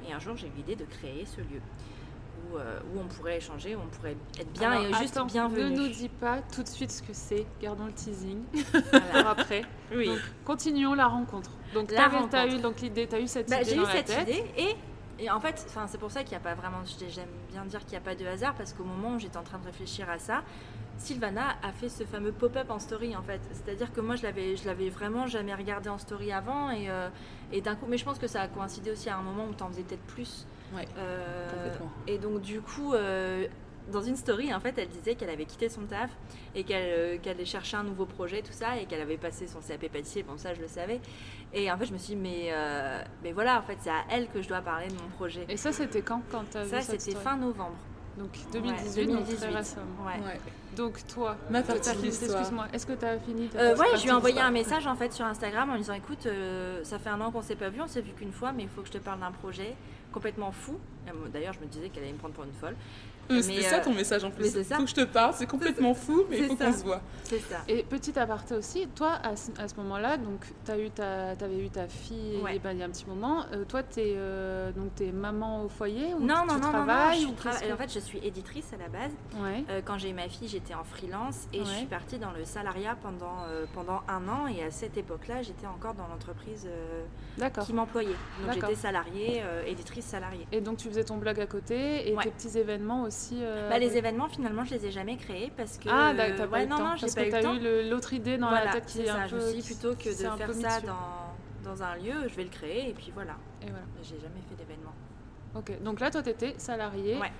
Et 0.08 0.12
un 0.12 0.18
jour, 0.18 0.36
j'ai 0.36 0.46
eu 0.46 0.52
l'idée 0.56 0.76
de 0.76 0.84
créer 0.84 1.24
ce 1.26 1.40
lieu 1.40 1.60
où, 2.52 2.56
euh, 2.56 2.78
où 2.94 3.00
on 3.00 3.06
pourrait 3.06 3.38
échanger, 3.38 3.74
où 3.74 3.80
on 3.84 3.88
pourrait 3.88 4.16
être 4.38 4.52
bien 4.52 4.70
Alors, 4.72 4.84
et 4.84 4.94
juste 5.02 5.16
attends, 5.16 5.26
bienvenu. 5.26 5.64
Ne 5.70 5.76
nous 5.76 5.88
dis 5.88 6.08
pas 6.08 6.38
tout 6.54 6.62
de 6.62 6.68
suite 6.68 6.90
ce 6.90 7.02
que 7.02 7.12
c'est. 7.12 7.44
Gardons 7.60 7.86
le 7.86 7.92
teasing 7.92 8.42
pour 9.12 9.26
après. 9.26 9.62
Oui. 9.94 10.06
Donc, 10.06 10.18
continuons 10.44 10.94
la 10.94 11.06
rencontre. 11.08 11.50
Donc, 11.74 11.88
t'as 11.88 12.08
rencontre. 12.08 12.46
eu 12.48 12.58
donc 12.60 12.80
l'idée, 12.80 13.06
t'as 13.08 13.20
eu 13.20 13.26
cette 13.26 13.48
Bah, 13.50 13.62
idée 13.62 13.70
j'ai 13.70 13.76
eu 13.76 13.82
la 13.82 13.90
cette 13.92 14.06
tête. 14.06 14.28
idée 14.28 14.44
et, 14.56 14.76
et 15.20 15.30
en 15.30 15.38
fait, 15.40 15.66
c'est 15.86 15.98
pour 15.98 16.10
ça 16.10 16.22
qu'il 16.22 16.30
n'y 16.30 16.36
a 16.36 16.40
pas 16.40 16.54
vraiment, 16.54 16.78
j'aime 17.08 17.28
bien 17.50 17.64
dire 17.64 17.80
qu'il 17.80 17.90
n'y 17.92 17.96
a 17.98 18.00
pas 18.00 18.14
de 18.14 18.26
hasard 18.26 18.54
parce 18.54 18.72
qu'au 18.72 18.84
moment 18.84 19.14
où 19.14 19.18
j'étais 19.18 19.36
en 19.36 19.42
train 19.42 19.58
de 19.58 19.66
réfléchir 19.66 20.08
à 20.10 20.18
ça, 20.18 20.42
Sylvana 20.98 21.56
a 21.62 21.72
fait 21.72 21.88
ce 21.88 22.04
fameux 22.04 22.32
pop-up 22.32 22.70
en 22.70 22.78
story 22.78 23.16
en 23.16 23.22
fait. 23.22 23.40
C'est-à-dire 23.52 23.92
que 23.92 24.00
moi 24.00 24.16
je 24.16 24.22
l'avais, 24.22 24.56
je 24.56 24.66
l'avais 24.66 24.90
vraiment 24.90 25.26
jamais 25.26 25.54
regardé 25.54 25.88
en 25.88 25.98
story 25.98 26.30
avant 26.32 26.70
et, 26.70 26.90
euh, 26.90 27.08
et 27.52 27.60
d'un 27.62 27.74
coup, 27.74 27.86
mais 27.88 27.96
je 27.96 28.04
pense 28.04 28.18
que 28.18 28.26
ça 28.26 28.42
a 28.42 28.48
coïncidé 28.48 28.90
aussi 28.90 29.08
à 29.08 29.16
un 29.16 29.22
moment 29.22 29.46
où 29.46 29.54
tu 29.54 29.62
en 29.62 29.68
faisais 29.68 29.82
peut-être 29.82 30.02
plus. 30.02 30.46
Ouais, 30.74 30.86
Euh, 30.98 31.48
complètement. 31.50 31.90
et 32.06 32.18
donc 32.18 32.40
du 32.42 32.60
coup, 32.60 32.92
euh, 32.94 33.46
dans 33.90 34.02
une 34.02 34.16
story, 34.16 34.52
en 34.54 34.60
fait, 34.60 34.74
elle 34.78 34.88
disait 34.88 35.14
qu'elle 35.14 35.30
avait 35.30 35.44
quitté 35.44 35.68
son 35.68 35.82
taf 35.82 36.10
et 36.54 36.64
qu'elle 36.64 37.18
euh, 37.26 37.30
allait 37.30 37.44
chercher 37.44 37.76
un 37.76 37.84
nouveau 37.84 38.06
projet, 38.06 38.42
tout 38.42 38.52
ça, 38.52 38.76
et 38.78 38.86
qu'elle 38.86 39.00
avait 39.00 39.16
passé 39.16 39.46
son 39.46 39.60
CAP 39.60 39.88
pâtissier, 39.92 40.22
bon 40.22 40.36
ça 40.36 40.54
je 40.54 40.60
le 40.60 40.68
savais. 40.68 41.00
Et 41.52 41.70
en 41.70 41.76
fait, 41.76 41.86
je 41.86 41.92
me 41.92 41.98
suis 41.98 42.14
dit, 42.14 42.20
mais, 42.20 42.48
euh, 42.52 43.02
mais 43.22 43.32
voilà, 43.32 43.58
en 43.58 43.62
fait, 43.62 43.76
c'est 43.80 43.90
à 43.90 44.04
elle 44.10 44.28
que 44.28 44.40
je 44.40 44.48
dois 44.48 44.60
parler 44.60 44.88
de 44.88 44.94
mon 44.94 45.08
projet. 45.16 45.44
Et 45.48 45.56
ça, 45.56 45.72
c'était 45.72 46.02
quand 46.02 46.22
ça, 46.50 46.80
c'était 46.80 47.14
fin 47.14 47.36
novembre. 47.36 47.76
Donc 48.18 48.30
Ouais, 48.34 48.60
2018, 48.60 49.06
donc 49.06 49.24
très 49.24 49.34
2018. 49.36 49.56
récemment. 49.56 49.86
Ouais. 50.04 50.26
Ouais. 50.26 50.40
Donc 50.76 51.06
toi, 51.06 51.36
Ma 51.50 51.60
excuse-moi, 51.60 52.66
est-ce 52.72 52.86
que 52.86 52.92
tu 52.92 53.04
as 53.04 53.18
fini 53.18 53.48
ta 53.48 53.58
Euh, 53.58 53.76
ouais, 53.76 53.86
je 53.96 54.02
lui 54.02 54.08
ai 54.08 54.12
envoyé 54.12 54.40
un 54.40 54.50
message 54.50 54.86
en 54.86 54.94
fait 54.94 55.12
sur 55.12 55.24
Instagram 55.24 55.70
en 55.70 55.74
lui 55.74 55.80
disant 55.80 55.94
écoute, 55.94 56.26
euh, 56.26 56.82
ça 56.84 56.98
fait 56.98 57.08
un 57.08 57.20
an 57.20 57.30
qu'on 57.30 57.42
s'est 57.42 57.56
pas 57.56 57.68
vu, 57.70 57.80
on 57.80 57.86
s'est 57.86 58.00
vu 58.02 58.12
qu'une 58.12 58.32
fois, 58.32 58.52
mais 58.52 58.64
il 58.64 58.68
faut 58.68 58.82
que 58.82 58.88
je 58.88 58.92
te 58.92 58.98
parle 58.98 59.20
d'un 59.20 59.32
projet 59.32 59.74
complètement 60.12 60.52
fou. 60.52 60.78
D'ailleurs, 61.32 61.54
je 61.54 61.60
me 61.60 61.66
disais 61.66 61.88
qu'elle 61.88 62.04
allait 62.04 62.12
me 62.12 62.18
prendre 62.18 62.34
pour 62.34 62.44
une 62.44 62.52
folle. 62.52 62.76
Euh, 63.30 63.42
C'était 63.42 63.56
Mais, 63.56 63.62
ça 63.62 63.76
euh, 63.78 63.84
ton 63.84 63.92
message 63.94 64.24
en 64.24 64.30
plus. 64.30 64.50
c'est 64.50 64.64
ça. 64.64 64.76
Faut 64.76 64.82
que 64.84 64.90
je 64.90 64.94
te 64.94 65.04
parle, 65.04 65.34
c'est 65.34 65.46
complètement 65.46 65.94
fou, 65.94 66.24
mais 66.28 66.38
il 66.38 66.42
C'est 66.42 66.48
faut 66.48 66.56
ça. 66.56 66.66
qu'on 66.66 66.72
se 66.72 66.84
voit. 66.84 67.00
C'est 67.24 67.38
ça. 67.40 67.58
Et 67.68 67.82
petit 67.84 68.18
aparté 68.18 68.54
aussi, 68.56 68.88
toi, 68.88 69.18
à 69.22 69.36
ce, 69.36 69.50
à 69.58 69.68
ce 69.68 69.74
moment-là, 69.76 70.16
donc 70.16 70.44
tu 70.64 70.72
eu 70.72 70.90
ta, 70.90 71.30
avais 71.30 71.58
eu 71.58 71.70
ta 71.70 71.86
fille 71.88 72.38
Ouais. 72.42 72.56
et 72.56 72.58
ben, 72.58 72.72
il 72.72 72.78
y 72.78 72.82
a 72.82 72.86
un 72.86 72.90
petit 72.90 73.06
moment. 73.06 73.44
euh, 73.52 73.64
toi, 73.64 73.82
tu 73.82 74.00
es, 74.00 74.16
donc, 74.76 74.94
t'es 74.96 75.12
maman 75.12 75.64
au 75.64 75.68
foyer 75.68 76.14
ou 76.14 76.20
Non, 76.20 76.26
tu 76.26 76.26
non, 76.26 76.46
non, 76.46 76.46
non, 76.46 76.60
non, 76.60 76.70
travailles 76.72 77.26
que- 77.34 77.72
En 77.72 77.76
fait, 77.76 77.92
je 77.92 78.00
suis 78.00 78.18
éditrice 78.18 78.72
à 78.72 78.76
la 78.76 78.88
base. 78.88 79.12
Ouais. 79.42 79.64
Euh, 79.70 79.80
quand 79.84 79.98
j'ai 79.98 80.10
eu 80.10 80.14
ma 80.14 80.28
fille, 80.28 80.48
j'étais 80.48 80.74
en 80.74 80.84
freelance 80.84 81.46
et 81.52 81.60
je 81.60 81.64
suis 81.70 81.86
partie 81.86 82.18
dans 82.18 82.32
le 82.32 82.44
salariat 82.44 82.96
pendant, 83.02 83.44
euh, 83.48 83.64
pendant 83.74 84.00
un 84.08 84.28
an. 84.28 84.46
Et 84.46 84.62
à 84.64 84.70
cette 84.70 84.96
époque-là, 84.96 85.42
j'étais 85.42 85.66
encore 85.66 85.94
dans 85.94 86.06
l'entreprise 86.08 86.66
euh, 86.66 87.48
qui 87.64 87.72
m'employait. 87.72 88.08
Donc 88.44 88.54
j'étais 88.54 88.74
salariée, 88.74 89.40
euh, 89.44 89.64
éditrice 89.66 90.04
salariée. 90.04 90.46
Et 90.52 90.60
donc 90.60 90.78
tu 90.78 90.88
faisais 90.88 91.04
ton 91.04 91.16
blog 91.16 91.38
à 91.40 91.46
côté 91.46 92.08
et 92.10 92.14
Ouais. 92.16 92.24
tes 92.24 92.30
petits 92.30 92.58
événements 92.58 93.02
aussi. 93.04 93.19
Euh, 93.32 93.68
Bah, 93.68 93.78
les 93.78 93.96
événements, 93.96 94.28
finalement, 94.28 94.64
je 94.64 94.74
les 94.74 94.86
ai 94.86 94.90
jamais 94.90 95.16
créés 95.16 95.52
parce 95.56 95.78
que. 95.78 95.88
Ah, 95.90 96.12
d'accord, 96.14 96.36
t'as 96.38 96.46
pas 96.46 96.60
eu 96.60 96.64
le 96.64 96.68
temps. 96.70 96.94
parce 97.00 97.14
que 97.14 97.30
t'as 97.30 97.54
eu 97.54 97.90
l'autre 97.90 98.12
idée 98.12 98.38
dans 98.38 98.50
la 98.50 98.68
tête 98.68 98.86
qui 98.86 99.02
est 99.02 99.08
un 99.08 99.26
je 99.26 99.36
peu. 99.36 99.42
me 99.46 99.52
dit, 99.52 99.58
qui- 99.62 99.74
plutôt 99.74 99.94
que 99.94 100.08
de 100.08 100.36
faire 100.36 100.52
ça 100.54 100.80
dans, 100.80 101.70
dans 101.70 101.82
un 101.82 101.96
lieu, 101.96 102.28
je 102.28 102.34
vais 102.34 102.44
le 102.44 102.50
créer 102.50 102.90
et 102.90 102.92
puis 102.94 103.10
voilà. 103.14 103.34
Et 103.62 103.66
voilà. 103.66 103.84
J'ai 104.02 104.18
jamais 104.18 104.40
fait 104.48 104.54
d'événement. 104.56 104.94
Ok. 105.54 105.82
Donc 105.82 106.00
là, 106.00 106.10
toi, 106.10 106.22
t'étais 106.22 106.54
salarié. 106.58 107.18
Ouais. 107.18 107.32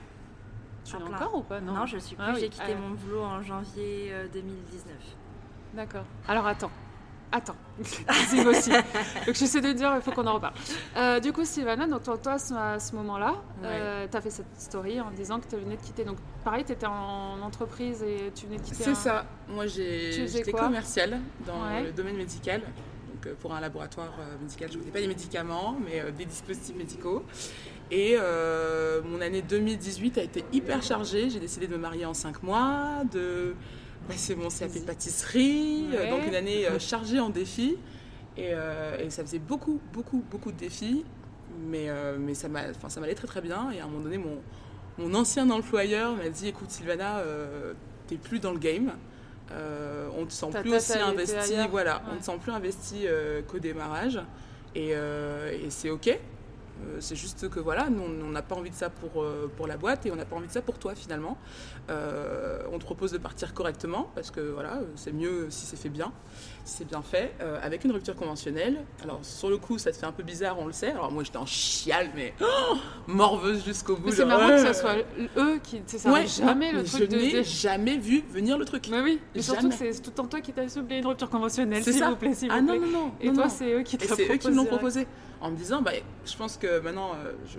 Tu 0.84 0.96
En 0.96 1.00
plein. 1.00 1.16
encore 1.16 1.34
ou 1.36 1.42
pas? 1.42 1.60
Non, 1.60 1.86
je 1.86 1.98
suis 1.98 2.16
plus. 2.16 2.24
Ah 2.26 2.32
oui, 2.34 2.40
J'ai 2.40 2.48
quitté 2.48 2.72
ah. 2.74 2.80
mon 2.80 2.90
boulot 2.94 3.22
en 3.22 3.42
janvier 3.42 4.08
euh, 4.12 4.26
2019. 4.32 4.94
D'accord. 5.74 6.04
Alors 6.26 6.46
attends. 6.46 6.70
Attends. 7.32 7.54
Teasing 7.82 8.46
aussi. 8.46 8.70
Donc 8.70 9.34
j'essaie 9.34 9.60
de 9.60 9.72
dire, 9.72 9.92
il 9.94 10.02
faut 10.02 10.10
qu'on 10.10 10.26
en 10.26 10.34
reparle. 10.34 10.54
Euh, 10.96 11.20
du 11.20 11.32
coup, 11.32 11.44
Sylvana, 11.44 11.86
donc 11.86 12.02
toi, 12.02 12.18
toi, 12.18 12.32
à 12.34 12.78
ce 12.80 12.94
moment-là, 12.96 13.34
Ouais. 13.62 14.08
tu 14.10 14.16
as 14.16 14.20
fait 14.20 14.30
cette 14.30 14.46
story 14.58 15.00
en 15.00 15.10
disant 15.12 15.38
que 15.38 15.46
tu 15.46 15.56
venais 15.56 15.76
de 15.76 15.82
quitter. 15.82 16.04
Donc 16.04 16.16
pareil, 16.44 16.64
tu 16.64 16.72
étais 16.72 16.86
en 16.86 17.40
entreprise 17.40 18.02
et 18.02 18.32
tu 18.34 18.46
venais 18.46 18.58
de 18.58 18.62
quitter. 18.62 18.82
C'est 18.82 18.90
un- 18.90 18.94
ça. 18.94 19.26
Moi, 19.48 19.66
j'étais 19.66 20.50
commerciale 20.52 21.20
dans 21.46 21.62
Ouais. 21.62 21.84
le 21.84 21.92
domaine 21.92 22.16
médical. 22.16 22.60
Donc, 22.62 23.26
euh, 23.26 23.34
pour 23.40 23.54
un 23.54 23.60
laboratoire 23.60 24.12
euh, 24.18 24.36
médical, 24.40 24.70
je 24.72 24.78
ne 24.78 24.82
pas 24.84 25.00
des 25.00 25.06
médicaments, 25.08 25.76
mais 25.84 26.00
euh, 26.00 26.10
des 26.10 26.24
dispositifs 26.24 26.74
médicaux. 26.76 27.24
Et 27.92 28.14
euh, 28.18 29.02
mon 29.04 29.20
année 29.20 29.42
2018 29.42 30.18
a 30.18 30.22
été 30.22 30.44
hyper 30.52 30.82
chargée. 30.82 31.28
J'ai 31.30 31.40
décidé 31.40 31.66
de 31.66 31.72
me 31.72 31.78
marier 31.78 32.06
en 32.06 32.14
5 32.14 32.42
mois, 32.42 33.02
de 33.12 33.54
passer 34.10 34.34
mon 34.36 34.48
CAP 34.48 34.72
de 34.74 34.78
pâtisserie. 34.80 35.86
euh, 35.94 36.04
Ouais. 36.04 36.10
donc, 36.10 36.26
une 36.26 36.34
année 36.34 36.66
euh, 36.66 36.78
chargée 36.78 37.20
en 37.20 37.30
défis. 37.30 37.76
Et, 38.36 38.50
euh, 38.52 38.98
et 38.98 39.10
ça 39.10 39.22
faisait 39.24 39.38
beaucoup, 39.38 39.80
beaucoup, 39.92 40.22
beaucoup 40.30 40.52
de 40.52 40.56
défis. 40.58 41.04
Mais, 41.68 41.88
mais 42.18 42.34
ça 42.34 42.48
m'allait 42.48 43.14
très, 43.14 43.26
très 43.26 43.40
bien. 43.40 43.70
Et 43.72 43.80
à 43.80 43.84
un 43.84 43.88
moment 43.88 44.04
donné, 44.04 44.18
mon, 44.18 44.38
mon 44.98 45.14
ancien 45.14 45.50
employeur 45.50 46.14
m'a 46.16 46.28
dit 46.28 46.48
écoute, 46.48 46.70
Sylvana, 46.70 47.18
euh, 47.18 47.74
t'es 48.06 48.16
plus 48.16 48.38
dans 48.38 48.52
le 48.52 48.58
game. 48.58 48.92
Euh, 49.52 50.08
on 50.16 50.26
te 50.26 50.32
sent 50.32 50.46
plus 50.60 50.72
aussi 50.74 50.92
investi, 50.96 51.54
voilà, 51.70 51.96
Ouais. 51.96 52.02
on 52.14 52.18
te 52.20 52.24
sent 52.24 52.38
plus 52.40 52.52
investi 52.52 53.00
euh, 53.06 53.42
qu'au 53.42 53.58
démarrage, 53.58 54.20
et, 54.76 54.90
et 54.90 55.70
c'est 55.70 55.90
ok. 55.90 56.16
Euh, 56.86 56.96
c'est 57.00 57.16
juste 57.16 57.48
que 57.48 57.60
voilà, 57.60 57.90
nous 57.90 58.02
on 58.02 58.30
n'a 58.30 58.42
pas 58.42 58.54
envie 58.54 58.70
de 58.70 58.74
ça 58.74 58.90
pour, 58.90 59.22
euh, 59.22 59.50
pour 59.56 59.66
la 59.66 59.76
boîte 59.76 60.06
et 60.06 60.10
on 60.10 60.16
n'a 60.16 60.24
pas 60.24 60.36
envie 60.36 60.46
de 60.46 60.52
ça 60.52 60.62
pour 60.62 60.78
toi 60.78 60.94
finalement. 60.94 61.38
Euh, 61.90 62.62
on 62.72 62.78
te 62.78 62.84
propose 62.84 63.12
de 63.12 63.18
partir 63.18 63.54
correctement 63.54 64.10
parce 64.14 64.30
que 64.30 64.40
voilà, 64.40 64.80
c'est 64.96 65.12
mieux 65.12 65.50
si 65.50 65.66
c'est 65.66 65.76
fait 65.76 65.88
bien, 65.88 66.12
c'est 66.70 66.86
bien 66.86 67.02
fait, 67.02 67.32
euh, 67.40 67.58
avec 67.62 67.84
une 67.84 67.92
rupture 67.92 68.14
conventionnelle. 68.14 68.78
Alors 69.02 69.18
sur 69.22 69.50
le 69.50 69.58
coup, 69.58 69.76
ça 69.78 69.90
te 69.92 69.96
fait 69.96 70.06
un 70.06 70.12
peu 70.12 70.22
bizarre, 70.22 70.58
on 70.58 70.66
le 70.66 70.72
sait. 70.72 70.90
Alors 70.92 71.10
moi 71.10 71.22
j'étais 71.24 71.36
en 71.38 71.46
chiale, 71.46 72.10
mais 72.14 72.32
oh, 72.40 72.76
morveuse 73.06 73.64
jusqu'au 73.64 73.96
bout. 73.96 74.06
Mais 74.06 74.12
c'est 74.12 74.24
marrant 74.24 74.48
que 74.48 74.58
ça 74.58 74.74
soit 74.74 74.96
eux 75.36 75.58
qui. 75.62 75.82
Ça 75.86 76.10
Ouais, 76.12 76.26
jamais 76.26 76.72
le 76.72 76.78
mais 76.78 76.84
truc 76.84 77.00
je 77.02 77.06
de. 77.06 77.16
n'ai 77.16 77.44
jamais 77.44 77.96
vu 77.98 78.22
venir 78.30 78.56
le 78.56 78.64
truc. 78.64 78.88
Mais 78.90 79.00
oui, 79.00 79.18
et 79.34 79.42
surtout 79.42 79.68
que 79.68 79.74
c'est 79.74 79.90
tout 80.00 80.10
le 80.10 80.14
temps 80.16 80.26
toi 80.26 80.40
qui 80.40 80.52
t'as 80.52 80.68
soulevé 80.68 80.98
une 80.98 81.06
rupture 81.06 81.28
conventionnelle, 81.28 81.82
C'est 81.82 81.92
s'il 81.92 82.04
vous 82.04 82.16
plaît, 82.16 82.34
s'il 82.34 82.48
vous 82.50 82.56
Ah 82.56 82.62
non, 82.62 82.78
non, 82.80 82.86
non. 82.86 83.12
Et 83.20 83.28
non, 83.28 83.34
toi, 83.34 83.48
c'est 83.48 83.72
eux 83.72 83.82
qui 83.82 83.98
te 83.98 84.04
Et 84.04 84.08
c'est 84.08 84.32
eux 84.32 84.36
qui 84.36 84.48
me 84.50 84.54
l'ont 84.56 84.64
proposé. 84.66 85.06
En 85.40 85.50
me 85.50 85.56
disant, 85.56 85.82
bah, 85.82 85.92
je 86.24 86.36
pense 86.36 86.56
que 86.56 86.80
maintenant, 86.80 87.12
euh, 87.24 87.32
je- 87.46 87.58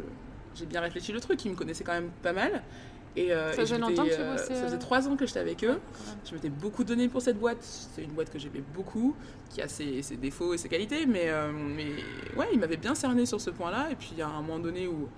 j'ai 0.55 0.65
bien 0.65 0.81
réfléchi 0.81 1.11
le 1.11 1.19
truc. 1.19 1.43
Ils 1.45 1.51
me 1.51 1.55
connaissaient 1.55 1.83
quand 1.83 1.93
même 1.93 2.11
pas 2.21 2.33
mal. 2.33 2.61
Et, 3.15 3.33
euh, 3.33 3.51
Ça 3.53 3.61
et 3.61 3.65
faisait 3.65 3.77
longtemps 3.77 4.05
que 4.05 4.09
tu 4.15 4.21
euh, 4.21 4.37
Ça 4.37 4.55
faisait 4.55 4.75
euh, 4.75 4.79
trois 4.79 5.07
ans 5.07 5.15
que 5.15 5.25
j'étais 5.25 5.39
avec 5.39 5.63
eux. 5.63 5.69
Même. 5.69 5.79
Je 6.25 6.33
m'étais 6.33 6.49
beaucoup 6.49 6.83
donné 6.83 7.09
pour 7.09 7.21
cette 7.21 7.37
boîte. 7.37 7.61
C'est 7.61 8.03
une 8.03 8.11
boîte 8.11 8.31
que 8.31 8.39
j'aimais 8.39 8.63
beaucoup, 8.73 9.15
qui 9.49 9.61
a 9.61 9.67
ses, 9.67 10.01
ses 10.01 10.15
défauts 10.15 10.53
et 10.53 10.57
ses 10.57 10.69
qualités. 10.69 11.05
Mais, 11.05 11.25
euh, 11.29 11.51
mais 11.51 11.87
ouais, 12.37 12.47
ils 12.53 12.59
m'avaient 12.59 12.77
bien 12.77 12.95
cerné 12.95 13.25
sur 13.25 13.41
ce 13.41 13.49
point-là. 13.49 13.89
Et 13.91 13.95
puis, 13.95 14.09
il 14.13 14.17
y 14.17 14.21
a 14.21 14.27
un 14.27 14.41
moment 14.41 14.59
donné 14.59 14.87
où 14.87 15.09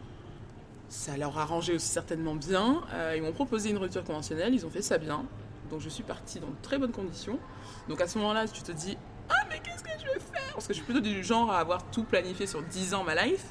ça 0.90 1.18
leur 1.18 1.38
a 1.38 1.44
arrangé 1.44 1.74
aussi 1.74 1.88
certainement 1.88 2.36
bien. 2.36 2.82
Ils 3.16 3.22
m'ont 3.22 3.32
proposé 3.32 3.70
une 3.70 3.78
rupture 3.78 4.04
conventionnelle. 4.04 4.54
Ils 4.54 4.66
ont 4.66 4.70
fait 4.70 4.82
ça 4.82 4.98
bien. 4.98 5.26
Donc, 5.70 5.82
je 5.82 5.90
suis 5.90 6.04
partie 6.04 6.40
dans 6.40 6.48
de 6.48 6.56
très 6.62 6.78
bonnes 6.78 6.92
conditions. 6.92 7.40
Donc, 7.88 8.02
à 8.02 8.08
ce 8.08 8.18
moment-là, 8.20 8.48
tu 8.48 8.62
te 8.62 8.72
dis 8.72 8.98
Ah, 9.30 9.46
mais 9.50 9.60
qu'est-ce 9.60 9.84
que 9.84 9.90
je 10.00 10.06
vais 10.06 10.20
faire? 10.20 10.54
Parce 10.54 10.68
que 10.68 10.74
je 10.74 10.80
suis 10.80 10.86
plutôt 10.86 11.00
du 11.00 11.24
genre 11.24 11.52
à 11.52 11.60
avoir 11.60 11.84
tout 11.92 12.04
planifié 12.04 12.46
sur 12.48 12.62
10 12.62 12.94
ans 12.96 13.04
ma 13.04 13.24
life. 13.24 13.46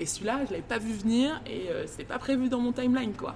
Et 0.00 0.06
celui-là, 0.06 0.44
je 0.46 0.52
l'avais 0.52 0.62
pas 0.62 0.78
vu 0.78 0.92
venir 0.92 1.40
et 1.46 1.68
c'était 1.86 2.04
pas 2.04 2.18
prévu 2.18 2.48
dans 2.48 2.60
mon 2.60 2.72
timeline, 2.72 3.12
quoi. 3.14 3.34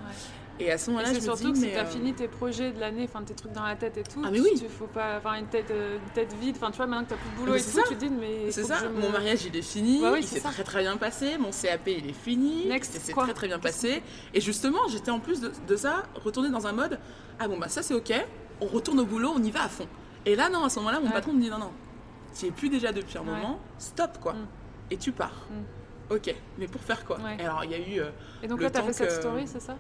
Et 0.61 0.71
à 0.71 0.79
ce 0.79 0.91
moment-là, 0.91 1.09
je 1.11 1.15
me 1.17 1.21
surtout 1.21 1.45
dis, 1.45 1.53
que 1.53 1.59
si 1.59 1.65
mais, 1.67 1.73
t'as 1.73 1.83
euh, 1.83 1.87
fini 1.87 2.13
tes 2.13 2.29
projets 2.29 2.73
de 2.73 2.79
l'année, 2.79 3.05
enfin 3.05 3.23
tes 3.25 3.35
trucs 3.35 3.53
dans 3.53 3.65
la 3.65 3.75
tête 3.75 3.97
et 3.97 4.03
tout, 4.03 4.23
Ah, 4.25 4.29
mais 4.31 4.39
tu- 4.39 4.45
oui. 4.45 4.51
tu 4.61 4.69
faut 4.69 4.87
pas 4.87 5.17
avoir 5.17 5.35
une 5.35 5.47
tête, 5.47 5.71
euh, 5.71 5.97
une 5.99 6.13
tête 6.13 6.33
vide. 6.35 6.57
Enfin, 6.57 6.71
tu 6.71 6.77
vois, 6.77 6.87
maintenant 6.87 7.05
que 7.05 7.11
t'as 7.11 7.17
plus 7.17 7.31
de 7.31 7.37
boulot 7.37 7.53
Mais 7.53 7.61
et 7.61 7.65
tout, 7.65 7.71
ça. 7.71 7.83
tu 7.89 7.95
te 7.97 8.05
dis, 8.05 8.11
mais. 8.11 8.51
C'est 8.51 8.63
ça, 8.65 8.83
me- 8.89 9.01
mon 9.01 9.11
mariage 9.11 9.45
il 9.47 9.57
est 9.57 9.63
fini, 9.63 10.03
Ouais, 10.03 10.11
oui, 10.13 10.19
il 10.21 10.27
s'est 10.27 10.41
très 10.41 10.63
très 10.63 10.83
bien 10.83 10.97
passé, 10.99 11.37
mon 11.39 11.51
CAP 11.51 11.89
il 11.89 12.11
est 12.11 12.13
fini, 12.13 12.67
Next, 12.67 13.13
quoi 13.13 13.25
très 13.25 13.35
très 13.35 13.47
bien 13.49 13.59
passé. 13.59 14.03
Et 14.35 14.41
justement, 14.41 14.87
j'étais 14.89 15.11
en 15.11 15.21
plus 15.21 15.41
de, 15.41 15.51
de 15.67 15.77
ça, 15.77 16.05
retournée 16.23 16.51
dans 16.51 16.67
un 16.67 16.73
mode, 16.73 16.99
ah 17.41 17.49
bon 17.49 17.59
bah 17.59 17.69
ça 17.69 17.83
c'est 17.83 17.95
ok, 17.95 18.13
on 18.61 18.67
retourne 18.67 19.01
au 19.01 19.07
boulot, 19.07 19.33
on 19.35 19.43
y 19.43 19.51
va 19.51 19.65
à 19.65 19.69
fond. 19.69 19.87
Et 20.27 20.37
là 20.37 20.49
non, 20.51 20.65
à 20.65 20.69
ce 20.69 20.79
moment-là, 20.81 21.01
mon 21.01 21.07
Ouais. 21.07 21.13
patron 21.13 21.33
me 21.33 21.41
dit 21.41 21.51
non 21.51 21.59
non, 21.59 21.73
tu 22.39 22.47
es 22.47 22.51
plus 22.51 22.69
déjà 22.69 22.93
depuis 22.93 23.17
un 23.19 23.23
Ouais. 23.23 23.27
moment, 23.27 23.59
stop 23.79 24.19
quoi, 24.21 24.35
Mm. 24.35 24.47
et 24.93 24.97
tu 24.99 25.11
pars. 25.13 25.47
Ok, 26.11 26.33
mais 26.59 26.67
pour 26.69 26.83
faire 26.83 27.05
quoi? 27.05 27.19
Alors 27.41 27.65
il 27.65 27.71
y 27.71 27.75
a 27.75 27.79
eu, 27.79 28.01
euh, 28.01 28.11
Et 28.43 28.47
donc 28.49 28.61
là, 28.61 28.71
t'as 28.71 28.81
temps 28.81 28.87
fait 28.87 28.93
cette 28.93 29.13
story, 29.13 29.45
c'est 29.47 29.61
ça? 29.61 29.77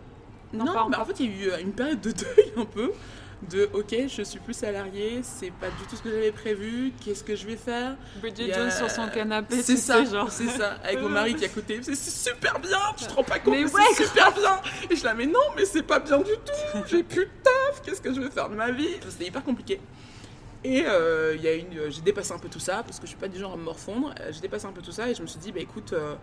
Non, 0.52 0.64
Non, 0.66 0.72
pas 0.72 0.86
bah, 0.90 0.98
en 1.00 1.04
fait, 1.04 1.20
il 1.20 1.26
y 1.26 1.28
a 1.28 1.46
eu 1.46 1.50
euh, 1.50 1.58
une 1.60 1.72
période 1.72 2.00
de 2.00 2.10
deuil 2.12 2.52
un 2.56 2.64
peu. 2.64 2.92
De 3.50 3.68
ok, 3.72 3.92
je 4.06 4.22
suis 4.22 4.38
plus 4.38 4.54
salariée, 4.54 5.18
c'est 5.24 5.50
pas 5.50 5.66
du 5.66 5.84
tout 5.90 5.96
ce 5.96 6.02
que 6.02 6.10
j'avais 6.10 6.30
prévu, 6.30 6.92
qu'est-ce 7.04 7.24
que 7.24 7.34
je 7.34 7.44
vais 7.44 7.56
faire? 7.56 7.96
Bridget 8.20 8.52
a- 8.52 8.56
Jones 8.56 8.70
sur 8.70 8.88
son 8.88 9.08
canapé, 9.08 9.60
C'est 9.62 9.76
ça, 9.76 10.04
sais, 10.04 10.12
genre. 10.12 10.30
c'est 10.30 10.46
ça, 10.46 10.74
avec 10.84 11.00
mon 11.02 11.08
mari 11.08 11.34
qui 11.34 11.42
est 11.42 11.48
à 11.48 11.50
côté, 11.50 11.80
c'est 11.82 11.96
super 11.96 12.60
bien, 12.60 12.78
tu 12.96 13.04
te 13.04 13.12
rends 13.12 13.24
pas 13.24 13.40
compte, 13.40 13.54
Mais 13.54 13.64
mais, 13.64 13.72
ouais, 13.72 13.82
c'est 13.96 14.04
super 14.06 14.30
bien 14.32 14.60
Et 14.88 14.94
je 14.94 15.02
la 15.02 15.14
mais 15.14 15.26
non, 15.26 15.40
mais 15.56 15.64
c'est 15.64 15.82
pas 15.82 15.98
bien 15.98 16.18
du 16.18 16.30
tout, 16.30 16.78
j'ai 16.88 17.02
plus 17.02 17.24
de 17.24 17.30
taf, 17.42 17.82
qu'est-ce 17.82 18.00
que 18.00 18.14
je 18.14 18.20
vais 18.20 18.30
faire 18.30 18.48
de 18.48 18.54
ma 18.54 18.70
vie? 18.70 18.90
C'était 19.08 19.26
hyper 19.26 19.42
compliqué. 19.42 19.80
Et 20.62 20.84
euh, 20.86 21.34
il 21.34 21.42
y 21.42 21.48
a 21.48 21.54
une, 21.54 21.76
euh, 21.76 21.90
j'ai 21.90 22.02
dépassé 22.02 22.32
un 22.32 22.38
peu 22.38 22.48
tout 22.48 22.60
ça, 22.60 22.84
parce 22.84 23.00
que 23.00 23.06
je 23.06 23.08
suis 23.10 23.18
pas 23.18 23.26
du 23.26 23.40
genre 23.40 23.54
à 23.54 23.56
me 23.56 23.64
morfondre, 23.64 24.14
Euh, 24.20 24.30
j'ai 24.30 24.40
dépassé 24.40 24.66
un 24.66 24.72
peu 24.72 24.82
tout 24.82 24.92
ça 24.92 25.10
et 25.10 25.16
je 25.16 25.22
me 25.22 25.26
suis 25.26 25.40
dit, 25.40 25.50
bah 25.50 25.58
écoute, 25.58 25.92
euh, 25.94 26.14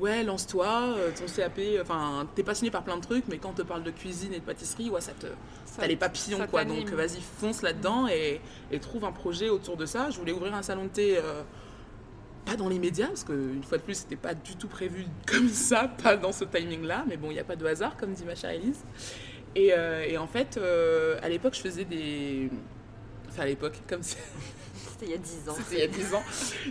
ouais, 0.00 0.22
lance-toi, 0.24 0.94
euh, 0.96 1.10
ton 1.16 1.26
CAP, 1.32 1.60
enfin, 1.82 2.26
t'es 2.34 2.42
passionné 2.42 2.70
par 2.70 2.82
plein 2.84 2.96
de 2.96 3.02
trucs, 3.02 3.24
mais 3.28 3.38
quand 3.38 3.50
on 3.50 3.54
te 3.54 3.62
parle 3.62 3.82
de 3.82 3.90
cuisine 3.90 4.32
et 4.34 4.40
de 4.40 4.44
pâtisserie, 4.44 4.90
ouais, 4.90 5.00
ça 5.00 5.12
te, 5.12 5.26
Ça- 5.66 5.80
T'as 5.82 5.86
les 5.86 5.96
papillons 5.96 6.38
ça 6.38 6.46
quoi, 6.46 6.64
donc 6.64 6.90
vas-y 6.96 7.20
fonce 7.40 7.62
là-dedans 7.62 8.06
et, 8.08 8.40
et 8.70 8.78
trouve 8.80 9.04
un 9.04 9.12
projet 9.12 9.48
autour 9.48 9.76
de 9.76 9.86
ça. 9.86 10.10
Je 10.10 10.18
voulais 10.18 10.32
ouvrir 10.32 10.54
un 10.54 10.62
salon 10.62 10.84
de 10.84 10.88
thé, 10.90 11.16
euh, 11.18 11.42
pas 12.44 12.56
dans 12.56 12.68
l'immédiat, 12.68 13.08
parce 13.08 13.24
qu'une 13.24 13.62
fois 13.64 13.78
de 13.78 13.82
plus 13.82 13.94
c'était 13.94 14.16
pas 14.16 14.34
du 14.34 14.54
tout 14.56 14.68
prévu 14.68 15.04
comme 15.26 15.48
ça, 15.48 15.88
pas 16.02 16.16
dans 16.16 16.32
ce 16.32 16.44
timing-là, 16.44 17.04
mais 17.08 17.16
bon, 17.16 17.30
il 17.30 17.34
n'y 17.34 17.40
a 17.40 17.44
pas 17.44 17.56
de 17.56 17.64
hasard 17.66 17.96
comme 17.96 18.12
dit 18.12 18.24
ma 18.24 18.34
chère 18.34 18.50
Elise. 18.50 18.84
Et, 19.56 19.72
euh, 19.72 20.04
et 20.06 20.18
en 20.18 20.26
fait, 20.26 20.56
euh, 20.58 21.18
à 21.22 21.28
l'époque 21.28 21.54
je 21.54 21.60
faisais 21.60 21.84
des... 21.84 22.50
Enfin 23.28 23.42
à 23.42 23.46
l'époque, 23.46 23.80
comme 23.88 24.02
c'est- 24.02 24.18
C'était 24.88 25.06
il 25.06 25.10
y 25.12 25.14
a 25.14 25.18
10 25.18 25.48
ans. 25.48 25.54
c'était 25.56 25.76
il 25.76 25.80
y 25.80 25.82
a 25.82 25.86
10 25.88 26.14
ans, 26.14 26.22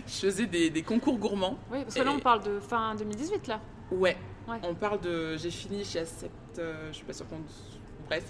je 0.06 0.12
faisais 0.26 0.46
des, 0.46 0.70
des 0.70 0.82
concours 0.82 1.18
gourmands. 1.18 1.58
Oui, 1.70 1.82
parce 1.82 1.94
que 1.94 2.02
là, 2.02 2.12
on 2.12 2.20
parle 2.20 2.42
de 2.42 2.60
fin 2.60 2.94
2018, 2.94 3.46
là. 3.48 3.60
Ouais. 3.90 4.16
Ouais. 4.48 4.56
On 4.62 4.74
parle 4.74 5.00
de. 5.00 5.36
J'ai 5.36 5.50
fini 5.50 5.84
chez 5.84 6.00
Accept. 6.00 6.32
euh, 6.58 6.88
je 6.90 6.96
suis 6.96 7.04
pas 7.04 7.12
sûre 7.12 7.26
qu'on. 7.28 7.36
Bref. 8.06 8.24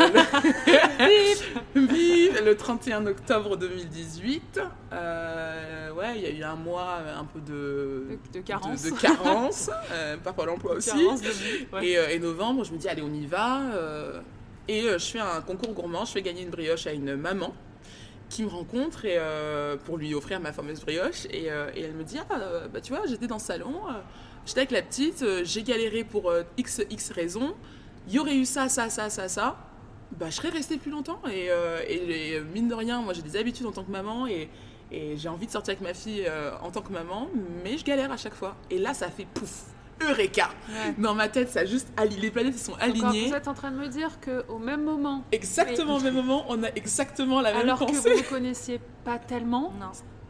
Euh, 0.00 0.08
le... 1.74 2.44
Le 2.44 2.56
31 2.56 3.04
octobre 3.06 3.56
2018. 3.58 4.60
Euh, 4.92 5.92
ouais, 5.92 6.16
il 6.16 6.22
y 6.22 6.26
a 6.26 6.30
eu 6.30 6.42
un 6.42 6.56
mois 6.56 6.98
euh, 7.00 7.18
un 7.18 7.24
peu 7.24 7.40
de. 7.40 8.18
De, 8.32 8.38
de 8.38 8.44
carence. 8.44 8.82
De, 8.84 8.90
de 8.90 8.96
carence, 8.96 9.70
euh, 9.92 10.16
par 10.16 10.34
Pôle 10.34 10.48
emploi 10.50 10.74
aussi. 10.76 10.90
Carence 10.90 11.20
de 11.20 11.28
vie, 11.30 11.66
ouais. 11.72 11.86
Et, 11.86 11.98
euh, 11.98 12.08
et 12.08 12.18
novembre, 12.18 12.64
je 12.64 12.72
me 12.72 12.78
dis, 12.78 12.88
allez, 12.88 13.02
on 13.02 13.12
y 13.12 13.26
va. 13.26 13.60
euh, 13.72 14.20
et 14.66 14.82
euh, 14.84 14.98
je 14.98 15.06
fais 15.06 15.20
un 15.20 15.40
concours 15.42 15.72
gourmand, 15.72 16.04
je 16.04 16.12
fais 16.12 16.22
gagner 16.22 16.42
une 16.42 16.50
brioche 16.50 16.86
à 16.86 16.92
une 16.92 17.16
maman 17.16 17.54
qui 18.28 18.42
me 18.42 18.48
rencontre 18.48 19.04
et, 19.04 19.16
euh, 19.16 19.76
pour 19.76 19.96
lui 19.96 20.14
offrir 20.14 20.40
ma 20.40 20.52
fameuse 20.52 20.80
brioche. 20.80 21.26
Et, 21.30 21.50
euh, 21.50 21.70
elle 21.76 21.94
me 21.94 22.04
dit, 22.04 22.18
ah, 22.18 22.34
euh, 22.34 22.68
bah, 22.68 22.80
tu 22.80 22.92
vois, 22.92 23.06
j'étais 23.06 23.26
dans 23.26 23.36
le 23.36 23.40
salon, 23.40 23.80
j'étais 24.46 24.60
avec 24.60 24.70
la 24.70 24.82
petite, 24.82 25.24
j'ai 25.44 25.62
galéré 25.62 26.04
pour 26.04 26.32
x, 26.56 26.82
x 26.90 27.10
raisons, 27.10 27.54
il 28.06 28.14
y 28.14 28.18
aurait 28.18 28.36
eu 28.36 28.44
ça, 28.44 28.68
ça, 28.68 28.88
ça, 28.88 29.10
ça, 29.10 29.28
ça. 29.28 29.56
Bah, 30.12 30.26
je 30.30 30.36
serais 30.36 30.48
restée 30.48 30.78
plus 30.78 30.90
longtemps. 30.90 31.20
Et, 31.30 31.48
et, 31.88 32.40
mine 32.40 32.68
de 32.68 32.74
rien, 32.74 33.02
moi 33.02 33.12
j'ai 33.12 33.22
des 33.22 33.36
habitudes 33.36 33.66
en 33.66 33.72
tant 33.72 33.84
que 33.84 33.90
maman 33.90 34.26
et, 34.26 34.48
j'ai 34.90 35.28
envie 35.28 35.46
de 35.46 35.50
sortir 35.50 35.72
avec 35.72 35.82
ma 35.82 35.92
fille 35.92 36.26
en 36.62 36.70
tant 36.70 36.80
que 36.80 36.90
maman, 36.90 37.28
mais 37.62 37.76
je 37.76 37.84
galère 37.84 38.10
à 38.10 38.16
chaque 38.16 38.34
fois. 38.34 38.56
Et 38.70 38.78
là, 38.78 38.94
ça 38.94 39.10
fait 39.10 39.26
pouf, 39.34 39.64
eureka 40.02 40.48
Ouais. 40.68 40.94
dans 40.98 41.14
ma 41.14 41.28
tête, 41.28 41.48
ça 41.50 41.60
a 41.60 41.64
juste 41.64 41.88
ali- 41.96 42.16
les 42.16 42.30
planètes 42.30 42.58
se 42.58 42.64
sont 42.66 42.72
Donc, 42.72 42.82
alignées. 42.82 43.28
vous 43.28 43.34
êtes 43.34 43.48
en 43.48 43.54
train 43.54 43.70
de 43.70 43.76
me 43.76 43.88
dire 43.88 44.10
qu'au 44.20 44.58
même 44.58 44.82
moment, 44.84 45.24
Exactement 45.32 45.96
au 45.96 46.00
même 46.00 46.14
moment, 46.14 46.44
on 46.48 46.62
a 46.62 46.68
exactement 46.76 47.40
la 47.40 47.52
même 47.52 47.62
alors 47.62 47.78
que 47.80 47.92
vous 47.92 48.08
ne 48.08 48.28
connaissiez 48.28 48.80
pas 49.04 49.18
tellement, 49.18 49.72
Non, 49.80 49.86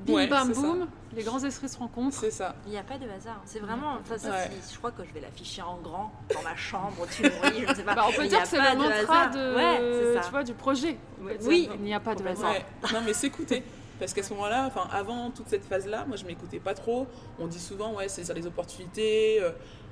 bim 0.06 0.12
Ouais, 0.14 0.26
bam 0.26 0.52
boum, 0.52 0.86
les 1.14 1.22
grands 1.22 1.42
esprits 1.42 1.68
se 1.68 1.76
rencontrent. 1.78 2.16
C'est 2.16 2.30
ça. 2.30 2.54
il 2.66 2.70
n'y 2.72 2.78
a 2.78 2.82
pas 2.82 2.98
de 2.98 3.04
hasard. 3.10 3.40
C'est 3.44 3.58
vraiment. 3.58 3.94
Enfin, 4.00 4.16
ça, 4.16 4.30
Ouais. 4.30 4.50
je 4.72 4.78
crois 4.78 4.90
que 4.92 5.02
je 5.04 5.12
vais 5.12 5.20
l'afficher 5.20 5.62
en 5.62 5.76
grand 5.82 6.12
dans 6.32 6.42
ma 6.42 6.54
chambre, 6.56 7.06
tu 7.10 7.22
nourris, 7.24 7.64
je 7.66 7.70
ne 7.70 7.74
sais 7.74 7.82
pas. 7.82 7.94
Bah, 7.94 8.04
on 8.08 8.12
peut 8.12 8.22
Il 8.24 8.28
dire 8.28 8.42
que 8.42 8.48
c'est 8.48 8.56
le 8.58 8.72
de 8.72 8.76
mantra 8.78 9.26
de, 9.26 9.54
Ouais, 9.56 9.78
c'est 9.80 10.14
ça. 10.14 10.20
tu 10.26 10.30
vois, 10.30 10.44
du 10.44 10.54
projet. 10.54 10.96
Oui. 11.42 11.68
il 11.74 11.80
n'y 11.80 11.94
a 11.94 12.00
pas 12.00 12.14
de 12.14 12.26
hasard. 12.26 12.52
Ouais. 12.52 12.64
Non 12.92 13.00
mais 13.04 13.12
s'écouter. 13.12 13.62
Parce 13.98 14.12
qu'à 14.14 14.22
ce 14.22 14.32
moment-là, 14.34 14.64
enfin 14.66 14.88
avant 14.92 15.30
toute 15.30 15.48
cette 15.48 15.64
phase-là, 15.64 16.04
moi 16.06 16.16
je 16.16 16.24
m'écoutais 16.24 16.60
pas 16.60 16.74
trop. 16.74 17.06
On 17.38 17.46
dit 17.46 17.58
souvent 17.60 17.94
ouais 17.94 18.08
saisir 18.08 18.34
les 18.34 18.46
opportunités, 18.46 19.40
euh, 19.42 19.50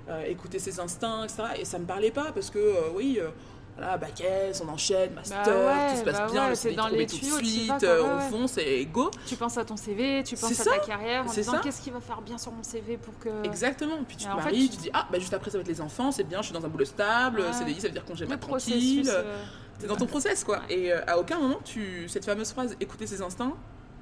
euh, 0.08 0.22
écouter 0.26 0.58
ses 0.58 0.78
instincts, 0.80 1.24
etc. 1.24 1.42
Et 1.58 1.64
ça 1.64 1.78
me 1.78 1.84
parlait 1.86 2.10
pas 2.12 2.30
parce 2.32 2.50
que 2.50 2.58
euh, 2.58 2.90
oui, 2.94 3.18
euh, 3.20 3.28
voilà, 3.76 3.98
bac 3.98 4.22
on 4.64 4.68
enchaîne, 4.70 5.12
master, 5.12 5.46
ouais, 5.48 5.90
tout 5.92 5.98
se 5.98 6.04
passe 6.04 6.16
bah 6.18 6.26
bien, 6.32 6.42
ouais, 6.44 6.48
le 6.50 6.54
c'est 6.54 6.72
dans 6.72 6.88
les 6.88 7.06
tout 7.06 7.16
de 7.18 7.24
suite, 7.44 7.68
vas, 7.68 7.78
quoi, 7.78 8.02
ouais, 8.02 8.10
on 8.16 8.20
fonce 8.30 8.56
et 8.56 8.86
go. 8.86 9.10
Tu 9.26 9.36
penses 9.36 9.58
à 9.58 9.64
ton 9.66 9.76
CV, 9.76 10.22
tu 10.24 10.34
penses 10.36 10.52
C'est 10.54 10.62
à 10.62 10.72
ça. 10.72 10.78
ta 10.80 10.86
carrière 10.86 11.24
en 11.24 11.28
C'est 11.28 11.40
disant 11.42 11.52
ça. 11.54 11.58
qu'est-ce 11.62 11.82
qui 11.82 11.90
va 11.90 12.00
faire 12.00 12.22
bien 12.22 12.38
sur 12.38 12.52
mon 12.52 12.62
CV 12.62 12.96
pour 12.96 13.18
que. 13.18 13.28
Exactement. 13.44 13.98
Puis 14.08 14.16
tu 14.16 14.24
te 14.24 14.30
en 14.30 14.38
fait, 14.38 14.44
maries, 14.44 14.70
tu- 14.70 14.76
tu 14.76 14.82
dis 14.84 14.90
ah 14.94 15.06
bah 15.12 15.18
juste 15.18 15.34
après 15.34 15.50
ça 15.50 15.58
va 15.58 15.62
être 15.62 15.68
les 15.68 15.80
enfants, 15.82 16.10
c'est 16.10 16.24
bien, 16.24 16.38
je 16.40 16.46
suis 16.46 16.54
dans 16.54 16.64
un 16.64 16.68
boulot 16.68 16.86
stable. 16.86 17.42
CDI 17.52 17.80
ça 17.80 17.88
veut 17.88 17.92
dire 17.92 18.04
congé 18.06 18.24
mat 18.24 18.38
tranquille. 18.38 19.10
euh, 19.12 19.36
T'es 19.78 19.86
dans 19.88 19.96
ton 19.96 20.06
process, 20.06 20.42
quoi. 20.42 20.60
Et 20.70 20.90
euh, 20.90 21.02
à 21.06 21.18
aucun 21.18 21.38
moment, 21.38 21.58
tu 21.62 22.08
cette 22.08 22.24
fameuse 22.24 22.50
phrase 22.52 22.74
écouter 22.80 23.06
ses 23.06 23.20
instincts, 23.20 23.52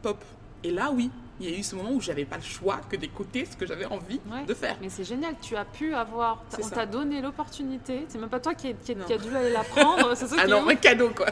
pop. 0.05 0.23
Et 0.63 0.71
là, 0.71 0.91
oui, 0.93 1.11
il 1.41 1.51
y 1.51 1.55
a 1.55 1.59
eu 1.59 1.63
ce 1.63 1.75
moment 1.75 1.91
où 1.93 2.01
j'avais 2.01 2.25
pas 2.25 2.37
le 2.37 2.43
choix 2.43 2.81
que 2.91 2.97
d'écouter 2.97 3.45
ce 3.51 3.57
que 3.57 3.67
j'avais 3.67 3.87
envie 3.87 4.21
Ouais. 4.31 4.45
de 4.47 4.55
faire. 4.55 4.77
Mais 4.81 4.89
c'est 4.89 5.05
génial, 5.05 5.35
tu 5.43 5.57
as 5.57 5.65
pu 5.65 5.95
avoir, 5.95 6.43
on 6.63 6.69
t'a 6.69 6.87
donné 6.87 7.21
l'opportunité, 7.21 8.05
c'est 8.09 8.19
même 8.19 8.29
pas 8.29 8.41
toi 8.41 8.55
qui, 8.55 8.69
est- 8.69 8.83
qui, 8.85 8.93
est- 8.93 8.95
Non. 8.95 9.05
qui 9.05 9.13
a 9.15 9.19
dû 9.19 9.35
aller 9.35 9.51
la 9.53 9.65
prendre, 9.65 10.15
c'est 10.17 10.27
ça 10.27 10.37
Ah 10.39 10.45
qui 10.45 10.51
non, 10.51 10.69
est 10.69 10.73
un 10.73 10.77
cadeau, 10.77 11.11
quoi. 11.11 11.27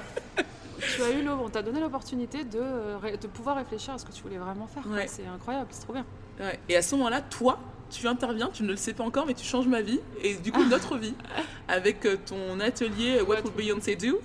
Tu 0.79 1.03
as 1.03 1.11
eu, 1.13 1.29
on 1.29 1.49
t'a 1.49 1.63
donné 1.63 1.81
l'opportunité 1.81 2.43
de, 2.45 2.59
euh, 2.61 3.17
de 3.17 3.27
pouvoir 3.29 3.57
réfléchir 3.57 3.95
à 3.95 3.99
ce 3.99 4.05
que 4.05 4.11
tu 4.13 4.23
voulais 4.23 4.39
vraiment 4.39 4.67
faire. 4.67 4.83
Ouais. 4.91 5.07
C'est 5.07 5.27
incroyable, 5.27 5.69
c'est 5.71 5.85
trop 5.85 5.93
bien. 5.93 6.05
Ouais. 6.41 6.59
Et 6.69 6.77
à 6.77 6.83
ce 6.83 6.97
moment-là, 6.97 7.21
toi, 7.21 7.61
tu 7.91 8.07
interviens, 8.09 8.51
tu 8.53 8.65
ne 8.65 8.69
le 8.71 8.77
sais 8.77 8.93
pas 8.95 9.05
encore, 9.05 9.25
mais 9.27 9.35
tu 9.35 9.45
changes 9.45 9.69
ma 9.69 9.81
vie 9.83 10.01
et 10.23 10.35
du 10.35 10.51
coup 10.51 10.65
notre 10.65 10.97
vie 10.97 11.15
avec 11.69 12.05
euh, 12.07 12.17
ton 12.27 12.59
atelier 12.59 13.21
What 13.21 13.43
Would 13.43 13.55
Beyoncé 13.55 13.95
Do? 13.97 14.21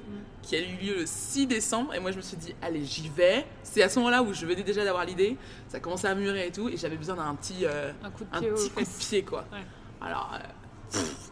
Qui 0.47 0.55
a 0.55 0.59
eu 0.59 0.77
lieu 0.77 0.95
le 0.99 1.05
6 1.05 1.45
décembre 1.47 1.93
et 1.93 1.99
moi 1.99 2.11
je 2.11 2.17
me 2.17 2.21
suis 2.21 2.37
dit 2.37 2.55
allez 2.61 2.85
j'y 2.85 3.09
vais. 3.09 3.45
C'est 3.63 3.83
à 3.83 3.89
ce 3.89 3.99
moment 3.99 4.09
là 4.09 4.23
où 4.23 4.33
je 4.33 4.45
venais 4.45 4.63
déjà 4.63 4.85
d'avoir 4.85 5.03
l'idée. 5.03 5.35
Ça 5.67 5.81
commençait 5.81 6.07
à 6.07 6.15
mûrir 6.15 6.41
et 6.41 6.51
tout 6.51 6.69
et 6.69 6.77
j'avais 6.77 6.95
besoin 6.95 7.15
d'un 7.15 7.35
petit 7.35 7.65
euh, 7.65 7.91
Un 8.01 8.09
coup 8.11 8.23
de 8.23 8.39
pied 8.39 8.49
petit 8.51 8.69
coup 8.69 8.79
de 8.81 8.99
pied 8.99 9.23
quoi. 9.23 9.45
Ouais. 9.51 9.57
alors 10.01 10.31
euh, 10.35 10.37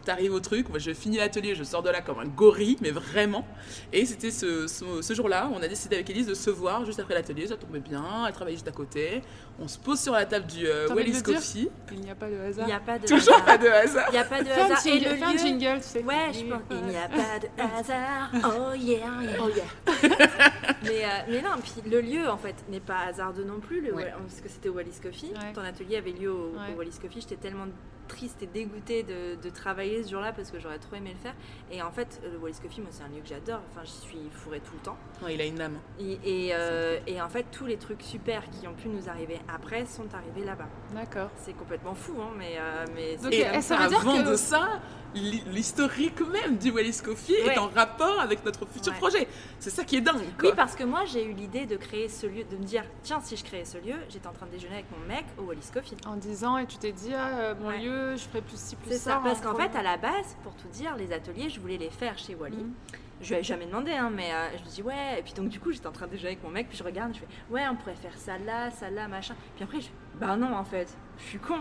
t'arrives 0.04 0.32
au 0.34 0.40
truc 0.40 0.68
moi 0.68 0.78
je 0.78 0.92
finis 0.92 1.16
l'atelier 1.16 1.54
je 1.56 1.64
sors 1.64 1.82
de 1.82 1.90
là 1.90 2.00
comme 2.00 2.18
un 2.20 2.26
gorille 2.26 2.76
mais 2.80 2.90
vraiment 2.92 3.44
et 3.92 4.06
c'était 4.06 4.30
ce, 4.30 4.66
ce, 4.68 5.02
ce 5.02 5.14
jour-là 5.14 5.50
on 5.52 5.60
a 5.62 5.66
décidé 5.68 5.96
avec 5.96 6.08
Elise 6.10 6.26
de 6.28 6.34
se 6.34 6.50
voir 6.50 6.84
juste 6.84 7.00
après 7.00 7.14
l'atelier 7.14 7.46
ça 7.48 7.56
tombait 7.56 7.80
bien 7.80 8.24
elle 8.26 8.32
travaillait 8.32 8.56
juste 8.56 8.68
à 8.68 8.72
côté 8.72 9.22
on 9.58 9.66
se 9.66 9.78
pose 9.78 9.98
sur 9.98 10.12
la 10.12 10.24
table 10.26 10.46
du 10.46 10.66
euh, 10.66 10.86
Wallis 10.94 11.22
Coffee 11.22 11.68
Il 11.90 12.00
n'y 12.02 12.10
a 12.10 12.14
pas 12.14 12.28
de 12.28 12.34
Il 12.34 12.40
hasard. 12.40 12.66
n'y 12.66 12.72
a 12.72 12.78
pas 12.80 12.98
de 12.98 13.06
toujours 13.08 13.34
hasard. 13.34 13.44
pas 13.46 13.58
de 13.58 13.66
hasard 13.68 14.04
Il 14.08 14.12
n'y 14.12 14.18
a 14.18 14.24
pas 14.24 14.42
de 14.42 14.48
Fais 14.48 14.60
un 14.60 14.64
hasard. 14.66 14.86
Et 14.86 15.00
le 15.00 15.22
un 15.22 15.32
lieu- 15.32 15.38
jingle, 15.38 15.80
tu 15.80 15.88
sais. 15.88 16.04
Ouais, 16.04 16.14
je 16.34 16.44
pense. 16.44 16.60
Il 16.70 16.86
n'y 16.88 16.96
a 16.96 17.08
pas 17.08 17.38
de 17.38 17.80
hasard. 17.80 18.30
Oh 18.34 18.74
yeah, 18.74 18.98
yeah. 19.22 19.36
oh 19.40 19.48
yeah 19.48 19.64
Mais, 20.82 21.04
euh, 21.04 21.08
mais 21.30 21.40
non, 21.42 21.50
puis 21.62 21.90
le 21.90 22.00
lieu 22.02 22.28
en 22.28 22.36
fait 22.36 22.54
n'est 22.68 22.80
pas 22.80 22.98
hasardeux 23.08 23.44
non 23.44 23.58
plus, 23.60 23.80
le- 23.80 23.94
Ouais. 23.94 24.12
parce 24.18 24.40
que 24.42 24.48
c'était 24.50 24.68
au 24.68 24.74
Wallis 24.74 25.00
Coffee. 25.02 25.32
Ouais. 25.34 25.52
Ton 25.54 25.62
atelier 25.62 25.96
avait 25.96 26.12
lieu 26.12 26.30
au, 26.30 26.50
Ouais. 26.50 26.74
au 26.74 26.78
Wallis 26.78 26.98
Coffee. 27.00 27.22
J'étais 27.22 27.36
tellement 27.36 27.66
triste 28.06 28.42
et 28.42 28.46
dégoûtée 28.46 29.02
de, 29.02 29.34
de 29.40 29.50
travailler 29.50 30.02
ce 30.02 30.10
jour-là 30.10 30.32
parce 30.32 30.50
que 30.50 30.58
j'aurais 30.58 30.78
trop 30.78 30.96
aimé 30.96 31.10
le 31.12 31.18
faire. 31.18 31.34
Et 31.70 31.82
en 31.82 31.90
fait, 31.90 32.20
le 32.30 32.38
Wallis 32.38 32.56
Coffee, 32.62 32.80
moi, 32.80 32.90
c'est 32.92 33.02
un 33.04 33.08
lieu 33.08 33.20
que 33.22 33.28
j'adore. 33.28 33.60
Enfin, 33.70 33.82
j'y 33.84 33.92
suis 33.92 34.30
fourrée 34.32 34.60
tout 34.60 34.72
le 34.74 34.80
temps. 34.80 34.96
Ouais, 35.22 35.34
il 35.34 35.40
a 35.40 35.44
une 35.44 35.60
âme 35.60 35.78
Et, 35.98 36.18
et, 36.24 36.50
euh, 36.54 36.98
et 37.06 37.20
en 37.20 37.28
fait, 37.28 37.46
tous 37.50 37.66
les 37.66 37.76
trucs 37.76 38.02
super 38.02 38.42
qui 38.50 38.66
ont 38.68 38.74
pu 38.74 38.88
nous 38.88 39.08
arriver 39.08 39.38
après 39.52 39.86
sont 39.86 40.06
arrivés 40.14 40.44
là-bas. 40.44 40.68
D'accord. 40.94 41.30
C'est 41.36 41.54
complètement 41.54 41.94
fou, 41.94 42.14
hein, 42.20 42.30
mais, 42.38 42.56
euh, 42.58 42.84
mais 42.94 43.16
Donc, 43.16 43.32
c'est 43.32 43.40
Et 43.40 43.50
comme 43.50 43.60
ça 43.62 43.76
veut 43.76 43.88
dire 43.88 44.00
avant 44.00 44.22
que- 44.22 44.30
de 44.30 44.36
ça, 44.36 44.80
l'historique 45.16 46.20
même 46.20 46.56
du 46.58 46.70
Wallis 46.70 47.00
Coffee 47.04 47.34
est 47.34 47.58
en 47.58 47.68
rapport 47.68 48.20
avec 48.20 48.44
notre 48.44 48.66
futur 48.66 48.92
Ouais. 48.92 48.98
projet. 48.98 49.28
C'est 49.58 49.70
ça 49.70 49.84
qui 49.84 49.96
est 49.96 50.00
dingue, 50.00 50.22
Oui, 50.42 50.50
parce 50.54 50.74
que 50.74 50.84
moi, 50.84 51.04
j'ai 51.06 51.24
eu 51.24 51.32
l'idée 51.32 51.66
de 51.66 51.76
créer 51.76 52.08
ce 52.08 52.26
lieu, 52.26 52.44
de 52.44 52.56
me 52.56 52.64
dire, 52.64 52.84
tiens, 53.02 53.20
si 53.20 53.36
je 53.36 53.44
créais 53.44 53.64
ce 53.64 53.78
lieu, 53.78 53.94
j'étais 54.08 54.26
en 54.26 54.32
train 54.32 54.46
de 54.46 54.52
déjeuner 54.52 54.74
avec 54.74 54.86
mon 54.90 55.06
mec 55.06 55.24
au 55.38 55.42
Wallis 55.42 55.68
Coffee. 55.72 55.96
En 56.06 56.16
10 56.16 56.44
ans, 56.44 56.58
et 56.58 56.66
tu 56.66 56.76
t'es 56.78 56.92
dit, 56.92 57.12
ah, 57.14 57.28
euh, 57.38 57.54
mon 57.60 57.68
Ouais. 57.68 57.78
lieu, 57.78 58.16
je 58.16 58.22
ferai 58.22 58.42
plus 58.42 58.58
ci, 58.58 58.76
plus 58.76 58.90
C'est 58.92 58.98
ça. 58.98 59.10
ça, 59.12 59.20
parce 59.24 59.40
en 59.40 59.52
qu'en 59.52 59.56
fait, 59.56 59.76
à 59.76 59.82
la 59.82 59.96
base, 59.96 60.36
pour 60.42 60.54
tout 60.54 60.68
dire, 60.68 60.94
les 60.96 61.12
ateliers, 61.12 61.48
je 61.48 61.60
voulais 61.60 61.78
les 61.78 61.90
faire 61.90 62.16
chez 62.18 62.34
Wally. 62.34 62.56
Mhm. 62.56 62.72
Je 63.22 63.28
lui 63.28 63.34
avais 63.36 63.44
jamais 63.44 63.64
demandé, 63.64 63.92
hein, 63.92 64.10
mais 64.14 64.30
euh, 64.30 64.58
je 64.58 64.62
me 64.64 64.68
dis, 64.68 64.82
ouais. 64.82 65.18
Et 65.18 65.22
puis 65.22 65.32
donc, 65.32 65.48
du 65.48 65.58
coup, 65.58 65.72
j'étais 65.72 65.86
en 65.86 65.92
train 65.92 66.06
de 66.06 66.10
déjeuner 66.10 66.32
avec 66.32 66.44
mon 66.44 66.50
mec, 66.50 66.68
puis 66.68 66.76
je 66.76 66.84
regarde, 66.84 67.14
je 67.14 67.20
fais, 67.20 67.26
ouais, 67.50 67.62
on 67.70 67.74
pourrait 67.74 67.94
faire 67.94 68.16
ça 68.18 68.36
là, 68.36 68.70
ça 68.70 68.90
là, 68.90 69.08
machin. 69.08 69.34
Puis 69.54 69.64
après, 69.64 69.78
je 69.80 69.86
fais, 69.86 69.92
bah 70.20 70.36
non, 70.36 70.54
en 70.54 70.64
fait, 70.64 70.94
je 71.18 71.24
suis 71.24 71.38
con. 71.38 71.60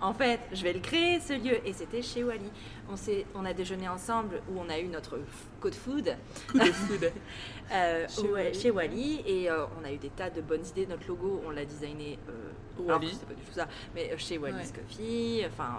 En 0.00 0.14
fait, 0.14 0.40
je 0.52 0.62
vais 0.62 0.72
le 0.72 0.80
créer, 0.80 1.20
ce 1.20 1.32
lieu. 1.32 1.58
Et 1.66 1.72
c'était 1.72 2.02
chez 2.02 2.24
Wally. 2.24 2.50
On, 2.90 2.94
on 3.34 3.44
a 3.44 3.52
déjeuné 3.52 3.88
ensemble, 3.88 4.40
où 4.50 4.58
on 4.58 4.68
a 4.68 4.78
eu 4.78 4.86
notre 4.88 5.18
code 5.60 5.74
food. 5.74 6.16
Coup 6.50 6.58
de 6.58 6.64
foudre. 6.72 7.06
Euh, 7.72 8.06
Chez 8.08 8.28
Wally. 8.28 8.54
chez 8.60 8.70
Wally 8.70 9.22
et 9.26 9.50
euh, 9.50 9.64
on 9.80 9.84
a 9.84 9.92
eu 9.92 9.96
des 9.98 10.08
tas 10.10 10.30
de 10.30 10.40
bonnes 10.40 10.66
idées. 10.66 10.86
Notre 10.86 11.06
logo, 11.06 11.40
on 11.46 11.50
l'a 11.50 11.64
designé. 11.64 12.18
Euh, 12.28 12.82
Wally. 12.82 13.10
c'est 13.12 13.26
pas 13.28 13.34
du 13.34 13.42
tout 13.42 13.52
ça, 13.52 13.68
mais 13.94 14.10
euh, 14.12 14.16
chez 14.18 14.38
Ouais. 14.38 14.50
Coffee. 14.50 15.44
Enfin, 15.46 15.70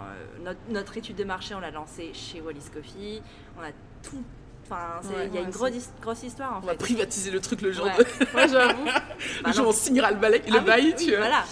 notre, 0.42 0.60
notre 0.68 0.96
étude 0.96 1.16
de 1.16 1.24
marché, 1.24 1.54
on 1.54 1.60
l'a 1.60 1.70
lancée 1.72 2.12
chez 2.14 2.40
Wallis 2.40 2.70
Coffee. 2.72 3.20
On 3.58 3.62
a 3.62 3.70
tout. 4.02 4.22
Enfin, 4.64 5.00
il 5.02 5.08
Ouais, 5.10 5.26
y 5.26 5.30
a 5.30 5.32
ouais, 5.40 5.42
une 5.46 5.50
grosse, 5.50 5.70
his- 5.74 5.90
grosse 6.00 6.22
histoire 6.22 6.54
en 6.54 6.58
On 6.58 6.60
va 6.60 6.72
fait. 6.72 6.78
privatiser 6.78 7.30
le 7.32 7.40
truc 7.40 7.60
le 7.60 7.72
jour, 7.72 7.84
de- 7.86 7.90
Ouais, 7.90 8.48
j'avoue. 8.48 8.84
Bah 8.84 9.02
le 9.46 9.52
jour 9.52 9.62
où 9.62 9.64
non. 9.64 9.68
on 9.70 9.72
signera 9.72 10.12
le, 10.12 10.18
balai- 10.18 10.48
le 10.48 10.54
Ah 10.56 10.58
oui, 10.60 10.64
bail. 10.64 10.84
oui, 10.86 11.04
tu 11.04 11.10
vois. 11.10 11.18
Voilà. 11.18 11.44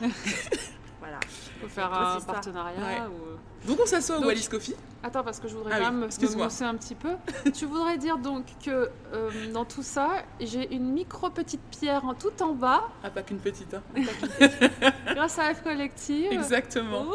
Faut 1.68 1.74
faire 1.74 1.92
un 1.92 2.20
partenariat. 2.20 2.76
Ouais. 2.78 3.00
ou- 3.08 3.68
Donc 3.68 3.78
on 3.82 3.86
s'assoit 3.86 4.18
au 4.18 4.24
Wallis 4.24 4.46
Coffee. 4.48 4.76
Attends, 5.02 5.22
parce 5.22 5.38
que 5.40 5.48
je 5.48 5.54
voudrais 5.56 5.72
Ah 5.74 5.78
quand 5.78 5.84
oui, 5.92 5.96
même 5.96 6.08
me- 6.08 6.44
mousser 6.44 6.64
un 6.64 6.74
petit 6.74 6.94
peu. 6.94 7.10
tu 7.52 7.66
voudrais 7.66 7.96
dire 7.98 8.18
donc 8.18 8.44
que 8.64 8.88
euh, 9.12 9.30
dans 9.52 9.64
tout 9.64 9.82
ça, 9.82 10.08
j'ai 10.40 10.72
une 10.74 10.92
micro 10.92 11.30
petite 11.30 11.60
pierre 11.70 12.04
en 12.04 12.14
tout 12.14 12.32
en 12.42 12.52
bas, 12.54 12.82
Ah, 13.04 13.10
pas 13.10 13.22
qu'une 13.22 13.38
petite, 13.38 13.74
hein. 13.74 13.82
grâce 15.14 15.38
à 15.38 15.54
F 15.54 15.62
Collective. 15.62 16.32
Exactement. 16.32 17.06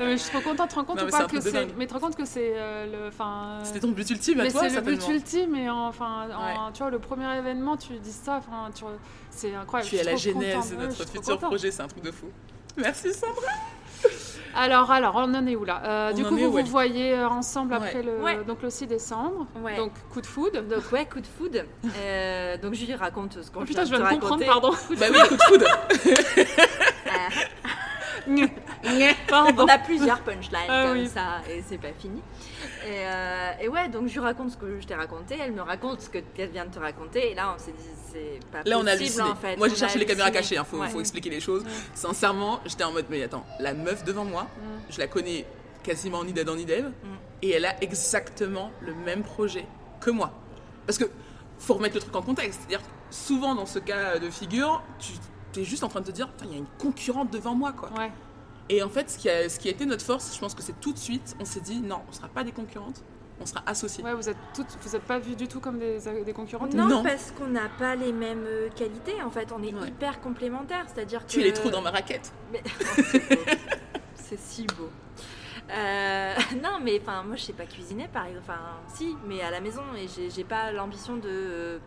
Non, 0.00 0.06
mais 0.06 0.16
je 0.16 0.22
suis 0.22 0.30
trop 0.38 0.40
contente, 0.50 0.70
te 0.70 0.74
rends 0.74 0.84
compte 0.84 0.96
Non, 0.96 1.02
ou 1.02 1.06
mais 1.06 1.10
pas 1.12 1.24
que 1.26 1.40
c'est. 1.40 1.50
te 1.86 1.92
rends 1.94 2.00
compte 2.00 2.16
que 2.16 2.24
c'est 2.24 2.52
euh, 2.56 2.86
le. 3.10 3.64
C'était 3.64 3.80
ton 3.80 3.90
but 3.92 4.08
ultime 4.10 4.40
à 4.40 4.44
mais 4.44 4.50
toi, 4.50 4.62
c'est 4.68 4.74
le 4.76 4.80
but 4.82 5.08
ultime 5.08 5.54
et 5.54 5.70
enfin, 5.70 6.26
en- 6.36 6.72
tu 6.72 6.78
vois, 6.82 6.90
le 6.90 6.98
premier 6.98 7.32
événement, 7.38 7.76
tu 7.76 7.94
dis 7.98 8.12
ça, 8.12 8.36
enfin, 8.38 8.70
tu 8.74 8.84
c'est 9.30 9.54
incroyable. 9.54 9.88
Tu 9.88 9.96
es 9.96 10.00
à 10.00 10.04
la 10.04 10.16
genèse 10.16 10.70
de 10.72 10.76
notre 10.76 11.08
futur 11.08 11.38
projet, 11.38 11.70
c'est 11.70 11.82
un 11.82 11.88
truc 11.88 12.02
de 12.02 12.10
fou. 12.10 12.26
Merci 12.76 13.14
Sandra. 13.14 13.52
Alors, 14.56 14.88
alors, 14.92 15.14
on 15.16 15.34
en 15.34 15.46
est 15.48 15.56
où 15.56 15.64
là? 15.64 15.82
Euh, 15.84 16.12
Du 16.12 16.24
coup, 16.24 16.36
vous 16.36 16.52
vous 16.52 16.62
voyez 16.66 17.12
euh, 17.14 17.28
ensemble 17.28 17.72
Ouais. 17.72 17.78
après 17.78 18.02
le, 18.02 18.20
Ouais. 18.20 18.44
donc 18.44 18.62
le 18.62 18.70
6 18.70 18.86
décembre. 18.86 19.46
Ouais. 19.60 19.74
Donc, 19.76 19.90
coup 20.12 20.20
de 20.20 20.26
foudre. 20.26 20.62
Donc 20.62 20.92
ouais, 20.92 21.06
coup 21.06 21.20
de 21.20 21.26
food. 21.26 21.64
Euh, 21.98 22.56
donc 22.58 22.74
je 22.74 22.84
lui 22.86 22.94
raconte 22.94 23.42
ce 23.42 23.50
qu'on 23.50 23.62
Oh 23.62 23.64
putain, 23.64 23.84
je 23.84 23.90
viens 23.90 23.98
de 23.98 24.04
comprendre, 24.10 24.44
raconter. 24.44 24.46
pardon. 24.46 24.70
Bah 25.00 25.06
oui, 25.10 25.18
coup 25.28 25.36
de 25.36 25.42
foudre. 25.42 25.66
pardon. 29.28 29.64
On 29.64 29.68
a 29.68 29.78
plusieurs 29.78 30.20
punchlines 30.20 30.60
Ah 30.68 30.84
comme 30.88 30.98
oui. 30.98 31.08
ça 31.08 31.40
et 31.50 31.62
c'est 31.66 31.78
pas 31.78 31.92
fini. 31.98 32.20
Et, 32.86 32.90
euh, 33.06 33.50
et 33.62 33.68
ouais, 33.68 33.88
donc 33.88 34.08
je 34.08 34.14
lui 34.14 34.20
raconte 34.20 34.50
ce 34.50 34.56
que 34.56 34.80
je 34.80 34.86
t'ai 34.86 34.94
raconté, 34.94 35.36
elle 35.40 35.52
me 35.52 35.62
raconte 35.62 36.00
ce 36.02 36.08
que 36.08 36.18
qu'elle 36.18 36.50
vient 36.50 36.64
de 36.66 36.70
te 36.74 36.78
raconter 36.78 37.30
et 37.32 37.34
là 37.34 37.54
on 37.54 37.58
s'est 37.58 37.72
dit 37.72 37.84
c'est 38.12 38.40
pas 38.52 38.62
Là, 38.64 38.78
on 38.78 38.86
a 38.86 38.92
possible 38.92 39.02
halluciné. 39.22 39.22
en 39.30 39.34
fait. 39.36 39.56
Moi, 39.56 39.68
j'ai 39.68 39.74
On 39.74 39.76
a 39.76 39.78
cherché 39.80 39.98
les 39.98 40.06
caméras 40.06 40.30
cachées, 40.30 40.56
hein, 40.56 40.64
faut, 40.64 40.78
Ouais. 40.78 40.88
faut 40.88 41.00
expliquer 41.00 41.30
les 41.30 41.40
choses. 41.40 41.64
Ouais. 41.64 41.70
Sincèrement, 41.94 42.60
j'étais 42.64 42.84
en 42.84 42.92
mode, 42.92 43.06
mais 43.10 43.22
attends, 43.24 43.44
la 43.58 43.74
meuf 43.74 44.04
devant 44.04 44.24
moi, 44.24 44.44
Mm. 44.44 44.80
je 44.90 44.98
la 45.00 45.06
connais 45.08 45.44
quasiment 45.82 46.22
ni 46.24 46.32
d'Adam 46.32 46.54
ni 46.54 46.64
d'Ève, 46.64 46.92
et 47.42 47.50
elle 47.50 47.64
a 47.66 47.74
exactement 47.82 48.70
le 48.80 48.94
même 48.94 49.22
projet 49.22 49.66
que 50.00 50.10
moi. 50.10 50.30
Parce 50.86 50.96
que, 50.98 51.04
faut 51.58 51.74
remettre 51.74 51.96
le 51.96 52.00
truc 52.02 52.14
en 52.16 52.22
contexte. 52.22 52.60
C'est-à-dire, 52.60 52.86
souvent 53.10 53.54
dans 53.56 53.66
ce 53.66 53.78
cas 53.80 54.18
de 54.20 54.30
figure, 54.30 54.80
tu 55.00 55.12
es 55.60 55.64
juste 55.64 55.84
en 55.84 55.88
train 55.88 56.00
de 56.00 56.06
te 56.06 56.10
dire, 56.12 56.28
il 56.44 56.50
y 56.50 56.54
a 56.54 56.58
une 56.58 56.66
concurrente 56.78 57.30
devant 57.32 57.54
moi, 57.54 57.72
quoi. 57.72 57.90
Ouais. 57.98 58.10
Et 58.68 58.82
en 58.82 58.88
fait, 58.88 59.10
ce 59.10 59.18
qui, 59.18 59.28
a, 59.28 59.48
ce 59.48 59.58
qui 59.58 59.68
a 59.68 59.70
été 59.72 59.84
notre 59.86 60.04
force, 60.04 60.34
je 60.34 60.40
pense 60.40 60.54
que 60.54 60.62
c'est 60.62 60.78
tout 60.80 60.92
de 60.92 60.98
suite, 60.98 61.36
on 61.40 61.44
s'est 61.44 61.60
dit, 61.60 61.80
non, 61.80 62.00
on 62.08 62.12
sera 62.12 62.28
pas 62.28 62.44
des 62.44 62.52
concurrentes, 62.52 63.02
on 63.40 63.44
sera 63.46 63.62
associés. 63.66 64.02
Ouais, 64.02 64.14
vous 64.14 64.28
êtes 64.28 64.36
toutes, 64.54 64.66
vous 64.80 64.96
êtes 64.96 65.02
pas 65.02 65.18
vues 65.18 65.36
du 65.36 65.48
tout 65.48 65.60
comme 65.60 65.78
des, 65.78 65.98
des 66.24 66.32
concurrentes. 66.32 66.72
Non, 66.72 66.86
Non. 66.88 67.02
parce 67.02 67.30
qu'on 67.32 67.48
n'a 67.48 67.68
pas 67.78 67.94
les 67.94 68.12
mêmes 68.12 68.44
euh, 68.46 68.68
qualités 68.70 69.20
en 69.22 69.30
fait, 69.30 69.52
on 69.52 69.62
est 69.62 69.74
Ouais. 69.74 69.88
hyper 69.88 70.20
complémentaires, 70.20 70.86
c'est-à-dire 70.86 71.26
que 71.26 71.30
Tu 71.30 71.40
es 71.40 71.44
les 71.44 71.52
trous 71.52 71.68
dans 71.70 71.82
ma 71.82 71.90
raquette. 71.90 72.32
Mais- 72.52 72.62
c'est 74.14 74.38
si 74.40 74.66
beau. 74.66 74.88
Euh, 75.70 76.34
non, 76.62 76.78
mais 76.82 77.00
enfin, 77.02 77.22
moi 77.22 77.36
je 77.36 77.42
sais 77.42 77.52
pas 77.52 77.66
cuisiner 77.66 78.08
par 78.08 78.26
exemple. 78.26 78.44
Enfin, 78.48 78.60
si, 78.94 79.14
mais 79.26 79.40
à 79.42 79.50
la 79.50 79.60
maison 79.60 79.82
et 79.96 80.06
j'ai- 80.08 80.30
j'ai 80.30 80.44
pas 80.44 80.72
l'ambition 80.72 81.16
de. 81.16 81.80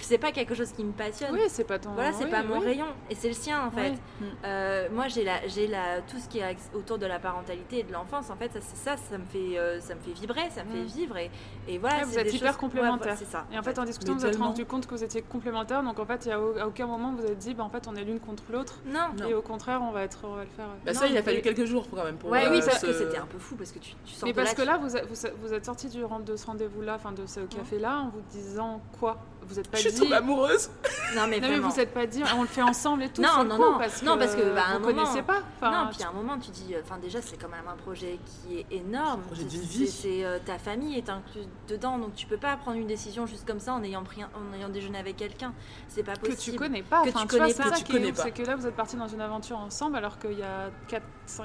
C'est 0.00 0.18
pas 0.18 0.32
quelque 0.32 0.54
chose 0.54 0.70
qui 0.72 0.84
me 0.84 0.92
passionne. 0.92 1.30
Oui, 1.32 1.40
c'est 1.48 1.64
pas 1.64 1.78
ton. 1.78 1.90
Voilà, 1.92 2.12
c'est 2.12 2.24
oui, 2.24 2.30
pas 2.30 2.42
mon 2.42 2.58
oui. 2.60 2.66
rayon 2.66 2.86
et 3.10 3.14
c'est 3.14 3.28
le 3.28 3.34
sien 3.34 3.64
en 3.66 3.70
fait. 3.70 3.90
Oui. 4.20 4.26
Mm. 4.26 4.30
Euh, 4.44 4.88
moi, 4.92 5.08
j'ai 5.08 5.24
la, 5.24 5.46
j'ai 5.48 5.66
la, 5.66 6.00
tout 6.02 6.18
ce 6.18 6.28
qui 6.28 6.38
est 6.38 6.56
autour 6.74 6.98
de 6.98 7.06
la 7.06 7.18
parentalité 7.18 7.80
et 7.80 7.82
de 7.82 7.92
l'enfance. 7.92 8.30
En 8.30 8.36
fait, 8.36 8.52
ça, 8.52 8.60
c'est 8.60 8.76
ça, 8.76 8.96
ça 8.96 9.18
me 9.18 9.24
fait, 9.24 9.58
euh, 9.58 9.80
ça 9.80 9.94
me 9.94 10.00
fait 10.00 10.12
vibrer, 10.12 10.48
ça 10.50 10.64
me 10.64 10.68
Mm. 10.70 10.72
fait 10.72 10.98
vivre 10.98 11.16
et, 11.16 11.30
et 11.68 11.78
voilà. 11.78 11.98
Ouais, 11.98 12.04
vous 12.04 12.18
êtes 12.18 12.26
des 12.26 12.36
hyper 12.36 12.48
choses- 12.52 12.56
complémentaires. 12.60 13.12
Ouais, 13.12 13.18
c'est 13.18 13.30
ça. 13.30 13.44
Et 13.52 13.58
en 13.58 13.62
fait, 13.62 13.78
en 13.78 13.84
discutant, 13.84 14.12
Mais 14.14 14.20
vous 14.20 14.26
êtes 14.26 14.36
rendu 14.36 14.64
compte 14.64 14.86
que 14.86 14.94
vous 14.94 15.04
étiez 15.04 15.22
complémentaires. 15.22 15.82
Donc 15.82 15.98
en 15.98 16.06
fait, 16.06 16.24
il 16.26 16.28
y 16.28 16.32
a 16.32 16.40
au- 16.40 16.56
à 16.58 16.66
aucun 16.66 16.86
moment 16.86 17.12
vous 17.12 17.18
vous 17.22 17.26
êtes 17.26 17.38
dit, 17.38 17.54
bah, 17.54 17.64
en 17.64 17.70
fait, 17.70 17.86
on 17.88 17.94
est 17.96 18.04
l'une 18.04 18.20
contre 18.20 18.44
l'autre. 18.50 18.78
non. 18.86 19.08
Non. 19.18 19.26
Et 19.28 19.34
au 19.34 19.42
contraire, 19.42 19.80
on 19.82 19.90
va 19.90 20.02
être, 20.04 20.20
on 20.24 20.34
va 20.36 20.42
le 20.44 20.50
faire. 20.50 20.66
Bah 20.84 20.92
Non, 20.92 20.98
ça, 21.00 21.06
il 21.06 21.16
a 21.16 21.22
fallu 21.22 21.36
mais- 21.38 21.42
quelques 21.42 21.64
jours 21.64 21.86
quand 21.90 22.04
même 22.04 22.16
pour 22.16 22.30
Ouais, 22.30 22.46
euh, 22.46 22.50
oui, 22.52 22.60
parce 22.64 22.80
que 22.80 22.92
c'était 22.92 23.18
un 23.18 23.26
peu 23.26 23.38
fou 23.38 23.56
parce 23.56 23.72
que 23.72 23.78
tu, 23.78 23.92
tu 24.04 24.14
sors 24.14 24.26
Mais 24.26 24.32
de 24.32 24.36
parce 24.36 24.50
là, 24.50 24.54
que 24.54 24.62
là, 24.62 24.76
vous 24.78 24.96
êtes, 24.96 25.06
vous, 25.40 25.54
êtes- 25.54 25.64
sorti 25.64 25.88
de 25.88 26.36
ce 26.36 26.46
rendez-vous-là, 26.46 26.94
enfin 26.94 27.12
de 27.12 27.26
ce 27.26 27.40
café-là, 27.40 27.98
en 28.02 28.08
vous 28.10 28.20
disant 28.30 28.80
quoi? 29.00 29.18
Vous 29.48 29.58
êtes 29.58 29.68
pas 29.68 29.78
Je 29.78 29.82
suis 29.84 29.92
dit. 29.92 29.98
tombée 30.00 30.14
amoureuse. 30.14 30.68
Non, 30.68 30.72
mais 31.14 31.20
Non 31.22 31.26
mais 31.26 31.40
vraiment. 31.40 31.68
vous 31.70 31.80
êtes 31.80 31.94
pas 31.94 32.06
dit, 32.06 32.22
on 32.36 32.42
le 32.42 32.48
fait 32.48 32.62
ensemble 32.62 33.02
et 33.04 33.08
tout. 33.08 33.22
Non, 33.22 33.28
sur 33.30 33.42
le 33.44 33.48
non, 33.48 33.56
coup, 33.56 33.62
non. 33.62 33.78
parce 33.78 34.00
que, 34.00 34.04
Non, 34.04 34.18
parce 34.18 34.34
que, 34.34 34.54
bah, 34.54 34.62
à 34.66 34.70
un 34.74 34.78
vous 34.78 34.84
connaissez 34.84 35.10
moment- 35.12 35.22
pas. 35.24 35.42
Enfin, 35.60 35.84
non, 35.84 35.90
puis 35.90 36.02
à 36.02 36.08
un 36.08 36.12
moment, 36.12 36.38
tu 36.38 36.50
dis, 36.50 36.74
euh, 36.74 36.80
enfin 36.84 36.98
déjà, 36.98 37.22
c'est 37.22 37.36
quand 37.40 37.48
même 37.48 37.66
un 37.66 37.76
projet 37.76 38.18
qui 38.24 38.58
est 38.58 38.66
énorme. 38.70 39.22
C'est 39.24 39.24
un 39.24 39.26
projet 39.34 39.42
C'est- 39.42 39.48
d'une 39.48 39.60
vie. 39.68 39.88
C'est 39.88 40.24
euh, 40.24 40.38
ta 40.44 40.58
famille 40.58 40.96
est 40.98 41.08
incluse 41.08 41.48
dedans, 41.68 41.98
donc 41.98 42.14
tu 42.14 42.26
peux 42.26 42.36
pas 42.36 42.56
prendre 42.56 42.76
une 42.78 42.86
décision 42.86 43.26
juste 43.26 43.46
comme 43.46 43.60
ça 43.60 43.72
en 43.72 43.82
ayant 43.82 44.04
pris, 44.04 44.22
en 44.22 44.54
ayant 44.56 44.68
déjeuné 44.68 44.98
avec 44.98 45.16
quelqu'un. 45.16 45.54
C'est 45.88 46.02
pas 46.02 46.14
que 46.14 46.26
possible. 46.28 46.56
tu 46.56 46.62
connais 46.62 46.82
pas. 46.82 47.02
Que 47.02 47.08
Enfin, 47.08 47.22
tu 47.22 47.28
connais 47.38 47.52
c'est 47.52 47.62
pas. 47.62 47.68
ça 47.70 47.70
Que 47.70 47.76
tu 47.78 47.84
qui 47.84 47.92
est 47.92 47.94
connais 48.00 48.12
pas. 48.12 48.22
c'est 48.24 48.30
que 48.32 48.42
là, 48.42 48.54
vous 48.56 48.66
êtes 48.66 48.76
partis 48.76 48.96
dans 48.96 49.08
une 49.08 49.20
aventure 49.20 49.56
ensemble, 49.58 49.96
alors 49.96 50.18
qu'il 50.18 50.38
y 50.38 50.42
a 50.42 50.70
4, 50.88 51.02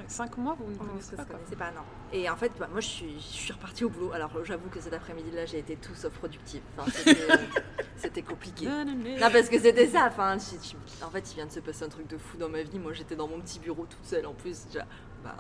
5, 0.08 0.38
mois, 0.38 0.56
vous 0.60 0.70
ne 0.70 0.76
On 0.76 0.86
connaissez 0.86 1.12
se 1.12 1.16
pas. 1.16 1.24
quoi. 1.26 1.36
connaissait 1.36 1.56
pas, 1.56 1.72
non. 1.72 1.82
Et 2.12 2.30
en 2.30 2.36
fait, 2.36 2.52
bah, 2.60 2.68
moi, 2.72 2.80
je 2.82 2.88
suis, 2.88 3.16
je 3.18 3.24
suis 3.38 3.54
repartie 3.54 3.84
au 3.86 3.90
boulot. 3.90 4.12
Alors, 4.14 4.30
j'avoue 4.44 4.70
que 4.70 4.80
cet 4.80 4.94
après-midi-là, 4.94 5.46
j'ai 5.46 5.60
été 5.60 5.76
tout 5.78 5.96
sauf 5.96 6.12
productive. 6.14 6.62
C'était, 7.98 8.22
euh, 8.22 8.26
compliqué. 8.30 8.66
Non, 8.68 9.30
parce 9.32 9.50
que 9.50 9.60
c'était 9.60 9.88
ça. 9.88 10.08
Enfin, 10.08 10.36
en 10.36 11.10
fait, 11.10 11.32
il 11.32 11.36
vient 11.36 11.46
de 11.46 11.52
se 11.52 11.60
passer 11.60 11.84
un 11.86 11.90
truc 11.90 12.08
de 12.08 12.18
fou 12.18 12.38
dans 12.38 12.50
ma 12.50 12.62
vie. 12.64 12.80
Moi, 12.80 12.94
j'étais 12.94 13.16
dans 13.16 13.28
mon 13.28 13.40
petit 13.40 13.60
bureau 13.60 13.86
toute 13.86 14.06
seule 14.06 14.26
en 14.26 14.34
plus. 14.34 14.66
Déjà, 14.68 14.86
ben, 15.24 15.32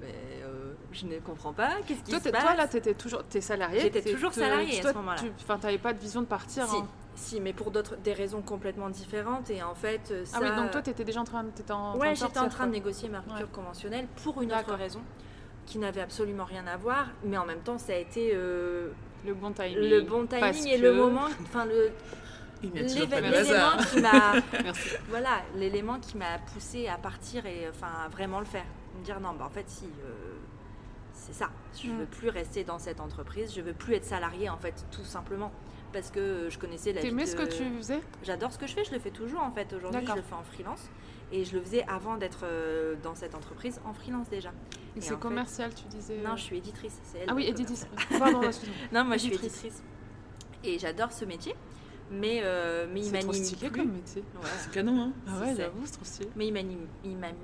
mais 0.00 0.12
euh, 0.44 0.74
je 0.92 1.06
ne 1.06 1.18
comprends 1.20 1.52
pas. 1.52 1.70
Qu'est-ce 1.86 2.02
qui 2.02 2.10
Toi, 2.10 2.20
se 2.20 2.28
passe 2.28 2.42
toi, 2.42 2.54
là, 2.54 2.68
t'étais 2.68 2.94
toujours, 2.94 3.24
t'es 3.24 3.40
salarié. 3.40 3.80
J'étais 3.80 4.02
toujours 4.12 4.32
salariée 4.32 4.80
à 4.84 4.90
ce 4.92 4.96
moment-là. 4.96 5.18
tu- 5.18 5.32
Enfin, 5.42 5.58
t'avais 5.58 5.78
pas 5.78 5.92
de 5.94 5.98
vision 5.98 6.20
de 6.20 6.26
partir. 6.26 6.66
Si, 6.66 6.76
hein. 6.76 6.86
si, 7.14 7.40
mais 7.40 7.52
pour 7.54 7.70
d'autres, 7.70 7.96
des 7.96 8.12
raisons 8.12 8.42
complètement 8.42 8.90
différentes. 8.90 9.48
Et 9.50 9.62
en 9.62 9.74
fait, 9.74 10.10
euh, 10.10 10.24
ça. 10.26 10.38
Ah 10.40 10.44
oui, 10.50 10.54
donc 10.56 10.70
toi, 10.70 10.82
t'étais 10.82 11.04
déjà 11.04 11.20
en 11.20 11.24
train, 11.24 11.44
t'étais 11.46 11.72
en. 11.72 11.96
Ouais, 11.96 12.14
j'étais 12.14 12.38
en 12.38 12.48
train 12.48 12.66
de 12.66 12.72
négocier 12.72 13.08
ma 13.08 13.20
rupture 13.20 13.36
Ouais. 13.46 13.52
conventionnelle 13.52 14.06
pour 14.22 14.42
une 14.42 14.52
autre 14.52 14.74
raison 14.74 15.00
qui 15.64 15.78
n'avait 15.78 16.02
absolument 16.02 16.44
rien 16.44 16.64
à 16.68 16.76
voir, 16.76 17.08
mais 17.24 17.36
en 17.38 17.44
même 17.46 17.58
temps, 17.60 17.78
ça 17.78 17.92
a 17.92 17.96
été 17.96 18.30
euh, 18.34 18.90
Le 19.26 19.34
bon 19.34 19.52
timing. 19.52 19.76
le 19.78 20.00
bon 20.02 20.26
timing 20.26 20.66
et 20.68 20.78
le 20.78 20.92
moment, 20.94 21.26
enfin 21.42 21.64
le 21.64 21.90
de 22.62 22.70
l'élément 22.70 23.76
qui 23.90 24.00
m'a, 24.00 24.34
Merci. 24.64 24.90
voilà, 25.08 25.42
l'élément 25.56 25.98
qui 26.00 26.16
m'a 26.16 26.38
poussé 26.52 26.88
à 26.88 26.96
partir 26.96 27.44
et 27.46 27.68
enfin 27.68 27.88
à 28.04 28.08
vraiment 28.08 28.38
le 28.38 28.46
faire, 28.46 28.64
me 28.98 29.04
dire 29.04 29.20
non, 29.20 29.34
bah 29.38 29.44
en 29.46 29.50
fait 29.50 29.68
si. 29.68 29.84
euh, 29.84 30.12
c'est 31.12 31.34
ça. 31.34 31.48
Je 31.82 31.88
Mm. 31.90 31.98
veux 31.98 32.06
plus 32.06 32.28
rester 32.28 32.62
dans 32.64 32.78
cette 32.78 33.00
entreprise. 33.00 33.52
Je 33.54 33.60
veux 33.62 33.72
plus 33.72 33.94
être 33.94 34.04
salarié 34.04 34.48
en 34.50 34.58
fait, 34.58 34.84
tout 34.90 35.04
simplement, 35.04 35.50
parce 35.92 36.10
que 36.10 36.48
je 36.50 36.58
connaissais 36.58 36.92
la. 36.92 37.00
vie 37.00 37.08
T'aimais 37.08 37.26
ce 37.26 37.34
que 37.36 37.42
de- 37.42 37.48
tu 37.52 37.64
faisais? 37.78 38.00
J'adore 38.22 38.52
ce 38.52 38.58
que 38.58 38.66
je 38.66 38.74
fais, 38.74 38.84
je 38.84 38.92
le 38.92 38.98
fais 38.98 39.10
toujours 39.10 39.42
en 39.42 39.50
fait. 39.50 39.72
Aujourd'hui, 39.72 40.06
je 40.06 40.12
le 40.14 40.22
fais 40.22 40.34
en 40.34 40.42
freelance. 40.44 40.88
Et 41.32 41.44
je 41.44 41.56
le 41.56 41.62
faisais 41.62 41.84
avant 41.88 42.16
d'être 42.16 42.40
euh, 42.44 42.94
dans 43.02 43.14
cette 43.16 43.34
entreprise 43.34 43.80
en 43.84 43.92
freelance 43.92 44.28
déjà. 44.28 44.50
Et 44.94 44.98
Et 44.98 45.00
c'est 45.00 45.10
fait- 45.14 45.20
commercial, 45.20 45.74
tu 45.74 45.84
disais. 45.88 46.18
Non, 46.24 46.32
euh, 46.32 46.36
je 46.36 46.42
suis 46.42 46.56
éditrice. 46.58 46.98
C'est 47.04 47.18
elle 47.18 47.28
Ah 47.28 47.34
oui, 47.34 47.46
éditrice. 47.46 47.86
Pardon, 48.18 48.42
excuse-moi. 48.42 48.76
Non, 48.92 49.04
moi 49.04 49.16
je 49.16 49.22
suis 49.22 49.34
Éditrice. 49.34 49.82
Et 50.64 50.78
j'adore 50.78 51.12
ce 51.12 51.24
métier. 51.24 51.54
Mais, 52.10 52.40
euh, 52.44 52.86
mais 52.92 53.00
il 53.00 53.06
C'est 53.06 53.18
trop 53.18 53.32
m'anime 53.32 53.44
stylé 53.44 53.68
plus. 53.70 53.80
comme 53.82 53.92
métier. 53.92 54.22
Ouais. 54.36 54.48
C'est 54.58 54.70
canon, 54.70 55.00
hein 55.02 55.12
Ah 55.26 55.40
ouais, 55.40 55.46
c'est- 55.48 55.62
j'avoue, 55.62 55.80
c'est 55.84 55.92
trop 55.92 56.04
stylé. 56.04 56.28
Mais 56.36 56.46
il 56.46 56.52
m'anime, 56.52 56.86
il 57.04 57.16
m'anime 57.16 57.36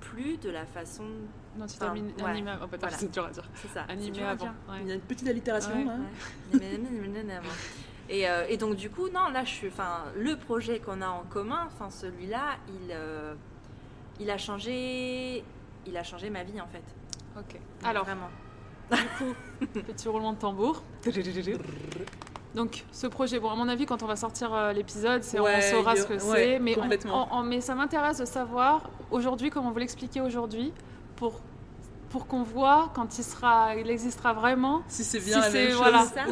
plus 0.00 0.36
de 0.36 0.50
la 0.50 0.66
façon. 0.66 1.04
Non, 1.58 1.66
tu 1.66 1.78
t'es 1.78 1.84
Enfin, 1.84 1.92
ami- 1.92 2.12
ouais. 2.18 2.24
animé. 2.24 2.52
Oh, 2.62 2.66
Voilà. 2.80 2.96
c'est 2.96 3.10
dur 3.10 3.24
à 3.24 3.30
dire. 3.30 3.48
C'est 3.54 3.68
ça. 3.68 3.84
c'est 3.86 3.92
Animé 3.92 4.22
avant. 4.22 4.44
ouais. 4.44 4.52
Il 4.82 4.88
y 4.88 4.92
a 4.92 4.94
une 4.96 5.00
petite 5.00 5.26
allitération. 5.26 5.72
Ouais. 5.74 5.90
hein. 5.90 6.00
Et, 8.12 8.28
euh, 8.28 8.44
et 8.48 8.56
donc 8.56 8.74
du 8.74 8.90
coup, 8.90 9.08
non, 9.08 9.28
là, 9.32 9.44
je 9.44 9.50
suis, 9.50 9.68
enfin, 9.68 10.02
le 10.16 10.36
projet 10.36 10.80
qu'on 10.80 11.00
a 11.00 11.08
en 11.08 11.22
commun, 11.30 11.68
enfin, 11.68 11.90
celui-là, 11.90 12.56
il, 12.68 12.90
euh, 12.90 13.34
il 14.18 14.28
a 14.30 14.36
changé, 14.36 15.44
il 15.86 15.96
a 15.96 16.02
changé 16.02 16.28
ma 16.28 16.42
vie 16.42 16.60
en 16.60 16.66
fait. 16.66 16.82
Ok. 17.38 17.52
Donc, 17.54 17.60
Alors, 17.84 18.04
vraiment. 18.04 18.28
petit 19.86 20.08
roulement 20.08 20.32
de 20.32 20.38
tambour. 20.38 20.82
Donc, 22.56 22.84
ce 22.90 23.06
projet, 23.06 23.38
bon, 23.38 23.48
à 23.50 23.54
mon 23.54 23.68
avis, 23.68 23.86
quand 23.86 24.02
on 24.02 24.06
va 24.06 24.16
sortir 24.16 24.52
euh, 24.52 24.72
l'épisode, 24.72 25.22
c'est 25.22 25.38
Ouais, 25.38 25.54
on 25.58 25.70
saura 25.76 25.94
ce 25.94 26.04
que 26.04 26.14
ouais, 26.14 26.18
c'est. 26.18 26.58
Mais, 26.58 26.76
on- 26.76 26.82
complètement. 26.82 27.28
on- 27.32 27.38
on- 27.38 27.42
mais 27.44 27.60
ça 27.60 27.76
m'intéresse 27.76 28.18
de 28.18 28.24
savoir 28.24 28.90
aujourd'hui 29.12 29.50
comment 29.50 29.70
vous 29.70 29.78
l'expliquez 29.78 30.20
aujourd'hui 30.20 30.72
pour, 31.14 31.40
pour 32.10 32.26
qu'on 32.26 32.42
voit 32.42 32.90
quand 32.94 33.18
il, 33.18 33.24
sera, 33.24 33.76
il 33.76 33.88
existera 33.88 34.32
vraiment. 34.32 34.82
Si 34.88 35.04
c'est 35.04 35.20
Si 35.20 35.26
bien 35.26 35.40
la 35.40 35.50
même 35.50 35.68
chose, 35.70 35.78
voilà, 35.78 36.04
ça. 36.04 36.24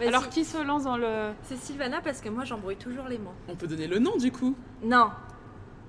Alors, 0.06 0.28
qui 0.28 0.44
se 0.44 0.62
lance 0.62 0.84
dans 0.84 0.96
le. 0.96 1.32
C'est 1.44 1.56
Sylvana 1.56 2.00
parce 2.02 2.20
que 2.20 2.28
moi 2.28 2.44
j'embrouille 2.44 2.76
toujours 2.76 3.06
les 3.06 3.18
mots. 3.18 3.32
on 3.48 3.54
peut 3.56 3.66
donner 3.68 3.86
le 3.86 3.98
nom 3.98 4.16
du 4.16 4.30
coup. 4.32 4.54
Non, 4.82 5.10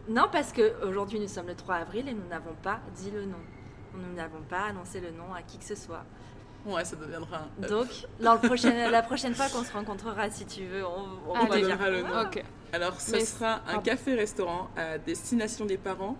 non 0.07 0.27
parce 0.31 0.51
que 0.51 0.85
aujourd'hui 0.87 1.19
nous 1.19 1.27
sommes 1.27 1.47
le 1.47 1.55
3 1.55 1.75
avril 1.75 2.07
et 2.07 2.13
nous 2.13 2.27
n'avons 2.29 2.55
pas 2.61 2.79
dit 2.95 3.11
le 3.11 3.25
nom. 3.25 3.39
Nous 3.93 4.15
n'avons 4.15 4.41
pas 4.47 4.67
annoncé 4.69 5.01
le 5.01 5.11
nom 5.11 5.33
à 5.35 5.41
qui 5.41 5.57
que 5.57 5.65
ce 5.65 5.75
soit. 5.75 6.05
Ouais, 6.65 6.85
ça 6.85 6.95
deviendra 6.95 7.39
un. 7.39 7.67
Donc, 7.67 7.87
dans 8.19 8.35
le 8.35 8.39
prochain, 8.39 8.89
la 8.91 9.01
prochaine 9.01 9.33
fois 9.33 9.47
qu'on 9.49 9.63
se 9.63 9.73
rencontrera, 9.73 10.29
si 10.29 10.45
tu 10.45 10.63
veux, 10.65 10.85
on, 10.85 11.31
on 11.31 11.45
va 11.45 11.55
dire. 11.57 11.69
donnera 11.69 11.89
le 11.89 12.01
nom. 12.03 12.29
Alors, 12.71 13.01
ce 13.01 13.13
Mais- 13.13 13.25
sera 13.25 13.61
un 13.67 13.79
café-restaurant 13.79 14.69
à 14.77 14.99
destination 14.99 15.65
des 15.65 15.77
parents 15.77 16.17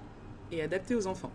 et 0.52 0.64
adapté 0.64 0.96
aux 0.96 1.06
enfants. 1.06 1.32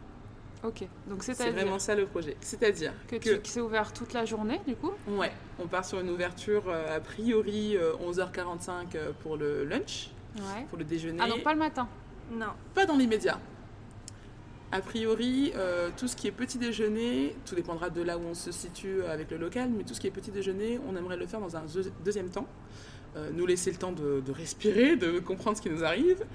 Ok. 0.64 0.84
Donc, 1.06 1.22
C'est 1.22 1.50
vraiment 1.50 1.78
ça 1.78 1.94
le 1.94 2.06
projet. 2.06 2.36
C'est-à-dire 2.40 2.92
que, 3.08 3.16
que, 3.16 3.34
tu- 3.34 3.40
que 3.40 3.48
c'est 3.48 3.60
ouvert 3.60 3.92
toute 3.92 4.12
la 4.12 4.24
journée, 4.24 4.60
du 4.66 4.74
coup? 4.74 4.92
Ouais, 5.08 5.32
on 5.58 5.66
part 5.68 5.84
sur 5.84 6.00
une 6.00 6.10
ouverture 6.10 6.64
euh, 6.68 6.96
a 6.96 7.00
priori 7.00 7.76
euh, 7.76 7.92
11h45 8.04 8.96
euh, 8.96 9.12
pour 9.22 9.36
le 9.36 9.64
lunch, 9.64 10.10
Ouais. 10.36 10.66
pour 10.68 10.78
le 10.78 10.84
déjeuner. 10.84 11.18
Ah, 11.22 11.28
donc 11.28 11.42
pas 11.42 11.52
le 11.52 11.58
matin? 11.58 11.88
Non, 12.32 12.46
Pas 12.74 12.84
dans 12.86 12.96
l'immédiat. 12.96 13.38
A 14.72 14.80
priori, 14.80 15.52
euh, 15.54 15.90
tout 15.96 16.08
ce 16.08 16.16
qui 16.16 16.26
est 16.26 16.32
petit 16.32 16.58
déjeuner, 16.58 17.36
tout 17.46 17.54
dépendra 17.54 17.88
de 17.88 18.02
là 18.02 18.18
où 18.18 18.22
on 18.22 18.34
se 18.34 18.50
situe 18.50 19.02
avec 19.04 19.30
le 19.30 19.36
local, 19.36 19.70
mais 19.74 19.84
tout 19.84 19.94
ce 19.94 20.00
qui 20.00 20.08
est 20.08 20.10
petit 20.10 20.32
déjeuner, 20.32 20.80
on 20.88 20.96
aimerait 20.96 21.16
le 21.16 21.26
faire 21.26 21.40
dans 21.40 21.56
un 21.56 21.62
deux- 21.72 21.92
deuxième 22.04 22.28
temps. 22.30 22.46
Euh, 23.16 23.30
nous 23.32 23.46
laisser 23.46 23.70
le 23.70 23.78
temps 23.78 23.92
de, 23.92 24.20
de 24.20 24.32
respirer, 24.32 24.96
de 24.96 25.20
comprendre 25.20 25.56
ce 25.56 25.62
qui 25.62 25.70
nous 25.70 25.84
arrive, 25.84 26.26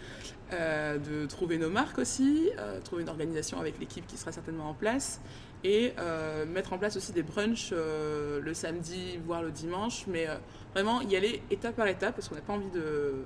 euh, 0.51 0.97
de 0.97 1.27
trouver 1.27 1.59
nos 1.59 1.69
marques 1.69 1.99
aussi, 1.99 2.49
euh, 2.57 2.81
trouver 2.81 3.03
une 3.03 3.09
organisation 3.09 3.59
avec 3.59 3.79
l'équipe 3.79 4.07
qui 4.07 4.17
sera 4.17 4.31
certainement 4.31 4.67
en 4.67 4.73
place, 4.73 5.21
et 5.63 5.93
euh, 5.99 6.43
mettre 6.47 6.73
en 6.73 6.79
place 6.79 6.97
aussi 6.97 7.11
des 7.11 7.21
brunchs 7.21 7.71
le 7.71 8.53
samedi, 8.53 9.19
voire 9.23 9.43
le 9.43 9.51
dimanche, 9.51 10.05
mais 10.07 10.27
vraiment 10.73 11.01
y 11.01 11.15
aller 11.15 11.43
étape 11.51 11.75
par 11.75 11.85
étape, 11.85 12.15
parce 12.15 12.27
qu'on 12.29 12.35
n'a 12.35 12.41
pas 12.41 12.53
envie 12.53 12.71
de, 12.71 13.25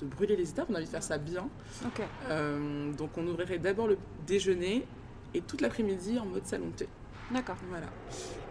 de 0.00 0.06
brûler 0.06 0.36
les 0.36 0.50
étapes, 0.50 0.68
on 0.70 0.74
a 0.74 0.76
envie 0.76 0.86
de 0.86 0.90
faire 0.90 1.02
ça 1.02 1.18
bien. 1.18 1.48
Donc 2.96 3.10
on 3.16 3.26
ouvrirait 3.26 3.58
d'abord 3.58 3.88
le 3.88 3.98
déjeuner 4.28 4.86
et 5.34 5.40
toute 5.40 5.60
l'après-midi 5.60 6.20
en 6.20 6.26
mode 6.26 6.46
salon 6.46 6.68
de 6.68 6.76
thé. 6.76 6.88
D'accord. 7.32 7.56
Voilà. 7.68 7.86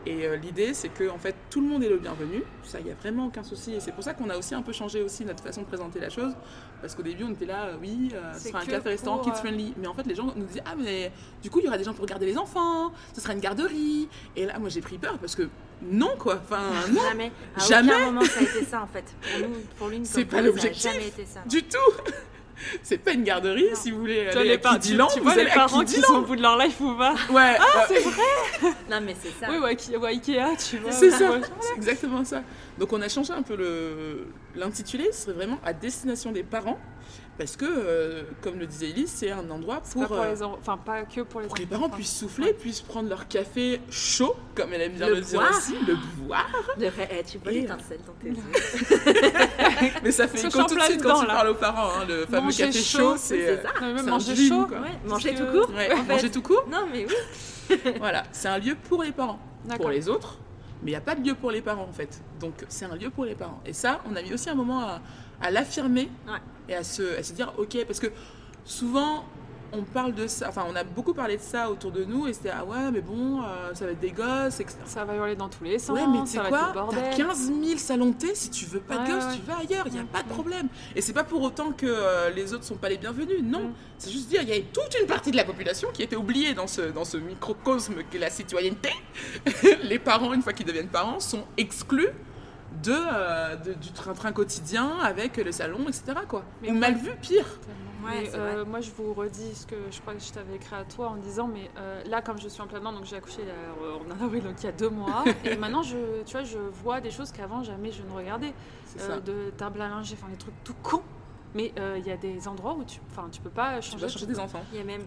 Et 0.06 0.26
euh, 0.26 0.36
l'idée, 0.36 0.74
c'est 0.74 0.90
que 0.90 1.10
en 1.10 1.18
fait, 1.18 1.36
tout 1.50 1.62
le 1.62 1.68
monde 1.68 1.84
est 1.84 1.90
le 1.90 1.98
bienvenu. 1.98 2.44
Ça, 2.64 2.80
il 2.80 2.86
n'y 2.86 2.92
a 2.92 2.96
vraiment 2.96 3.28
aucun 3.28 3.44
souci. 3.44 3.74
Et 3.74 3.80
c'est 3.80 3.92
pour 3.92 4.04
ça 4.04 4.14
qu'on 4.14 4.30
a 4.30 4.38
aussi 4.38 4.56
un 4.56 4.62
peu 4.62 4.72
changé 4.72 5.02
aussi 5.02 5.26
notre 5.26 5.44
façon 5.44 5.62
de 5.62 5.68
présenter 5.68 6.00
la 6.00 6.10
chose. 6.10 6.34
Parce 6.82 6.96
qu'au 6.96 7.04
début, 7.04 7.24
on 7.24 7.32
était 7.32 7.46
là, 7.46 7.66
euh, 7.66 7.78
oui, 7.80 8.10
euh, 8.14 8.34
ce 8.34 8.50
sera 8.50 8.60
un 8.60 8.66
café-restaurant 8.66 9.18
pour, 9.18 9.26
kids 9.26 9.32
euh, 9.32 9.42
friendly. 9.42 9.74
Mais 9.78 9.88
en 9.88 9.94
fait, 9.94 10.06
les 10.08 10.16
gens 10.16 10.34
nous 10.36 10.46
disaient, 10.46 10.64
ah, 10.66 10.74
mais 10.78 11.12
du 11.44 11.50
coup, 11.50 11.60
il 11.60 11.66
y 11.66 11.68
aura 11.68 11.78
des 11.78 11.84
gens 11.84 11.94
pour 11.94 12.06
garder 12.08 12.26
les 12.26 12.38
enfants. 12.38 12.92
Ce 13.14 13.22
sera 13.22 13.34
une 13.34 13.40
garderie. 13.40 14.10
Et 14.36 14.46
là, 14.46 14.58
moi, 14.58 14.70
j'ai 14.70 14.82
pris 14.82 14.98
peur 14.98 15.20
parce 15.20 15.36
que 15.36 15.48
non, 15.84 16.16
quoi. 16.18 16.42
Enfin, 16.44 16.64
non, 16.92 17.02
Jamais. 17.02 17.32
À 17.56 17.60
Jamais. 17.60 17.94
aucun 17.94 18.06
moment 18.06 18.22
ça 18.24 18.40
a 18.40 18.44
été 18.44 18.66
ça 18.66 18.82
en 18.82 18.88
fait. 18.88 19.06
Pour 19.22 19.48
nous, 19.48 19.56
pour 19.78 19.88
l'une 19.90 20.06
C'est 20.06 20.26
pas 20.26 20.42
l'objectif. 20.42 20.92
Du 21.46 21.64
tout. 21.64 21.78
c'est 22.84 22.97
pas 22.97 23.12
une 23.12 23.24
garderie. 23.24 23.69
Non. 23.69 23.76
Si 23.76 23.91
vous 23.91 24.00
voulez 24.00 24.28
Tu 24.32 24.38
aller 24.38 24.50
les, 24.50 24.56
à 24.56 24.58
par- 24.58 24.74
tu, 24.76 24.80
Kidiland, 24.82 25.08
tu 25.08 25.19
vous 25.19 25.24
vois 25.24 25.34
allez 25.34 25.43
les 25.45 25.50
parents 25.52 25.84
qui 25.84 26.02
sont 26.02 26.15
au 26.15 26.21
bout 26.21 26.36
de 26.36 26.41
leur 26.41 26.58
life 26.58 26.80
ou 26.82 26.93
pas 26.95 27.13
Ouais. 27.30 27.56
Ah, 27.60 27.63
ouais. 27.80 27.84
c'est 27.88 28.00
vrai 28.00 28.71
Non 28.89 29.00
mais 29.02 29.15
c'est 29.21 29.32
ça. 29.39 29.52
Oui, 29.52 29.58
ou 29.58 29.65
à, 29.65 29.71
Ikea- 29.71 30.69
tu 30.69 30.78
vois. 30.78 30.91
C'est 30.91 31.12
ça, 31.12 31.32
ouais. 31.32 31.41
c'est 31.60 31.76
exactement 31.76 32.24
ça. 32.26 32.43
Donc 32.78 32.93
on 32.93 33.02
a 33.02 33.10
changé 33.10 33.34
un 33.34 33.41
peu 33.41 33.56
le- 33.56 34.28
l'intitulé, 34.56 35.12
ce 35.12 35.21
serait 35.24 35.34
vraiment 35.34 35.60
à 35.63 35.74
destination 35.74 36.32
des 36.32 36.43
parents, 36.43 36.80
parce 37.38 37.56
que, 37.56 37.65
euh, 37.65 38.24
comme 38.41 38.60
le 38.60 38.67
disait 38.67 38.89
Elise, 38.89 39.10
c'est 39.12 39.32
un 39.32 39.50
endroit 39.50 39.78
Pas 39.82 39.89
pour, 39.91 40.08
pour 40.08 40.17
euh, 40.20 40.32
les 40.32 40.44
en- 40.44 40.54
Enfin, 40.54 40.78
pas 40.78 41.04
que 41.04 41.22
pour 41.22 41.41
les 41.41 41.48
pour 41.48 41.56
que 41.56 41.62
les 41.62 41.67
enfants. 41.67 41.80
parents 41.88 41.89
puissent 41.96 42.15
souffler, 42.17 42.54
puissent 42.54 42.82
prendre 42.82 43.10
leur 43.10 43.28
café 43.28 43.82
chaud, 43.89 44.36
comme 44.54 44.74
elle 44.74 44.82
aime 44.82 44.94
bien 44.94 45.08
Le 45.08 45.15
le, 45.15 45.22
dire 45.22 45.41
aussi, 45.50 45.76
le 45.88 45.96
boire. 46.17 46.50
De 46.78 46.86
vrai, 46.88 47.10
eh, 47.20 47.24
tu 47.24 47.38
vois 47.39 47.52
l'étincelle 47.52 48.00
dans 48.06 48.13
tes 48.13 48.30
yeux. 48.30 48.36
Mais 50.04 50.12
ça 50.12 50.28
fait 50.28 50.48
écho 50.48 50.63
tout 50.63 50.76
de 50.76 50.82
suite 50.82 51.00
dedans, 51.00 51.13
quand 51.15 51.20
tu 51.22 51.26
parles 51.28 51.48
aux 51.50 51.56
parents, 51.56 51.89
hein, 52.00 52.06
le 52.08 52.26
fameux 52.26 52.44
Manger 52.46 52.65
café 52.67 52.80
chaud, 52.80 53.13
c'est 53.17 53.58
c'est... 53.58 53.62
ça. 53.63 53.70
euh, 53.82 54.04
manger 54.04 54.34
dream, 54.34 54.50
chaud. 54.50 54.65
quoi. 54.67 54.80
Ouais, 54.80 54.89
manger 55.06 55.34
que- 55.34 55.38
tout 55.39 55.52
court. 55.52 55.76
Ouais, 55.76 55.94
En 55.94 55.98
fait. 56.04 56.13
manger 56.13 56.32
tout 56.32 56.41
court, 56.41 56.65
Non 56.70 56.88
mais 56.91 57.06
oui. 57.08 57.76
voilà, 58.00 58.24
c'est 58.32 58.48
un 58.50 58.60
lieu 58.60 58.76
pour 58.89 59.04
les 59.04 59.12
parents. 59.12 59.39
Pour 59.78 59.89
les 59.89 60.10
autres, 60.10 60.38
mais 60.84 60.89
il 60.91 60.94
n'y 60.94 60.98
a 60.98 61.02
pas 61.02 61.13
de 61.15 61.26
lieu 61.26 61.36
pour 61.36 61.52
les 61.52 61.62
parents 61.62 61.88
en 61.89 61.94
fait. 61.94 62.20
Donc 62.39 62.54
c'est 62.67 62.86
un 62.86 62.96
lieu 62.96 63.10
pour 63.12 63.26
les 63.26 63.36
parents. 63.36 63.62
Et 63.65 63.74
ça, 63.74 64.02
on 64.12 64.15
a 64.15 64.22
mis 64.22 64.34
aussi 64.34 64.50
un 64.50 64.56
moment 64.56 64.82
à, 64.82 65.02
à 65.41 65.51
l'affirmer 65.51 66.10
Ouais. 66.27 66.39
et 66.69 66.75
à 66.75 66.84
se, 66.84 67.17
à 67.19 67.23
se 67.23 67.34
dire 67.34 67.54
ok, 67.58 67.86
parce 67.86 67.99
que 67.99 68.08
souvent 68.65 69.25
on 69.73 69.84
parle 69.84 70.13
de 70.13 70.27
ça, 70.27 70.49
enfin 70.49 70.65
on 70.69 70.75
a 70.75 70.84
beaucoup 70.84 71.13
parlé 71.13 71.38
de 71.38 71.41
ça 71.41 71.71
autour 71.71 71.91
de 71.93 72.04
nous 72.04 72.27
et 72.27 72.34
c'était 72.34 72.49
ah 72.54 72.65
ouais, 72.65 72.91
mais 72.91 72.99
bon, 72.99 73.41
euh, 73.41 73.73
ça 73.73 73.86
va 73.86 73.91
être 73.91 74.01
des 74.01 74.12
gosses, 74.12 74.60
etc. 74.60 74.77
Ça 74.84 75.06
va 75.06 75.15
hurler 75.15 75.38
dans 75.38 75.47
tous 75.47 75.63
les 75.63 75.80
sens, 75.80 75.97
Ouais, 75.97 76.06
mais 76.08 76.19
tu 76.25 76.32
sais 76.32 76.39
quoi? 76.49 76.73
T'as 76.91 77.15
15 77.15 77.51
000 77.63 77.77
salons 77.77 78.12
thé, 78.12 78.36
si 78.36 78.49
tu 78.49 78.65
veux 78.65 78.82
pas 78.82 78.97
de 78.97 79.04
Ouais, 79.04 79.12
gosses, 79.12 79.23
ouais. 79.27 79.36
tu 79.38 79.41
vas 79.43 79.58
ailleurs, 79.60 79.88
il 79.88 79.93
n'y 79.93 79.99
a 79.99 80.04
pas 80.04 80.23
de 80.23 80.27
problème. 80.27 80.67
Et 80.93 80.99
c'est 80.99 81.13
pas 81.13 81.23
pour 81.23 81.41
autant 81.41 81.71
que 81.71 81.86
euh, 81.88 82.30
les 82.32 82.54
autres 82.54 82.65
sont 82.65 82.75
pas 82.75 82.89
les 82.89 82.97
bienvenus, 82.97 83.41
non. 83.43 83.69
Mm. 83.69 83.73
C'est 83.97 84.12
juste 84.12 84.27
dire, 84.27 84.41
il 84.41 84.49
y 84.49 84.51
a 84.54 84.62
toute 84.62 84.93
une 84.99 85.08
partie 85.08 85.32
de 85.32 85.38
la 85.38 85.45
population 85.45 85.88
qui 85.93 86.04
était 86.04 86.17
oubliée 86.17 86.54
dans 86.54 86.67
ce, 86.67 86.82
dans 86.82 87.06
ce 87.06 87.15
microcosme 87.15 87.95
qu'est 88.10 88.19
la 88.19 88.30
citoyenneté. 88.30 88.89
les 89.84 89.99
parents, 89.99 90.34
une 90.34 90.41
fois 90.41 90.51
qu'ils 90.51 90.65
deviennent 90.65 90.89
parents, 90.89 91.21
sont 91.21 91.45
exclus 91.58 92.10
de, 92.84 92.92
euh, 92.94 93.56
de- 93.58 93.74
du 93.74 93.92
train-train 93.92 94.32
quotidien 94.32 94.98
avec 95.00 95.38
le 95.38 95.52
salon, 95.52 95.80
etc. 95.88 96.14
Quoi. 96.28 96.44
Mais 96.62 96.70
Ou 96.72 96.76
mal 96.76 96.96
vu, 96.96 97.12
pire. 97.22 97.46
Ouais, 98.04 98.24
Mais, 98.24 98.32
euh, 98.36 98.66
moi, 98.66 98.82
je 98.82 98.90
vous 98.98 99.14
redis 99.14 99.54
ce 99.54 99.68
que 99.68 99.76
je 99.92 100.02
crois 100.02 100.14
que 100.16 100.20
je 100.20 100.32
t'avais 100.32 100.56
écrit 100.56 100.76
à 100.76 100.84
toi 100.86 101.10
en 101.10 101.18
disant, 101.18 101.48
mais 101.48 101.70
euh, 101.78 102.02
là, 102.06 102.22
comme 102.24 102.40
je 102.40 102.48
suis 102.48 102.60
en 102.62 102.66
plein 102.66 102.80
dedans, 102.80 102.94
donc 102.94 103.06
j'ai 103.06 103.16
accouché 103.18 103.42
en 103.80 104.24
avril, 104.24 104.42
donc 104.44 104.56
il 104.60 104.66
y 104.66 104.70
a 104.70 104.72
deux 104.72 104.90
mois, 104.90 105.24
et 105.46 105.56
maintenant, 105.56 105.84
je, 105.84 106.24
tu 106.26 106.32
vois, 106.32 106.44
je 106.44 106.58
vois 106.58 107.00
des 107.00 107.12
choses 107.12 107.32
qu'avant 107.32 107.62
jamais 107.62 107.92
je 107.92 108.02
ne 108.02 108.12
regardais, 108.12 108.54
C'est 108.86 109.02
euh, 109.02 109.08
ça. 109.16 109.20
de 109.20 109.52
table 109.56 109.80
à 109.82 109.88
linge, 109.90 110.12
enfin 110.14 110.28
des 110.32 110.38
trucs 110.38 110.64
tout 110.64 110.74
cons. 110.82 111.04
Mais 111.54 111.74
euh, 111.78 111.98
il 112.00 112.08
y 112.08 112.12
a 112.12 112.18
des 112.18 112.48
endroits 112.48 112.74
où 112.74 112.84
tu, 112.86 113.00
enfin, 113.12 113.28
tu 113.32 113.40
peux 113.42 113.50
pas 113.52 113.80
Tu 113.82 113.92
changer. 113.92 114.06
vas 114.06 114.12
changer 114.12 114.26
des 114.26 114.40
enfants. 114.40 114.64
Il 114.72 114.78
y 114.80 114.82
a 114.82 114.86
même 114.86 115.04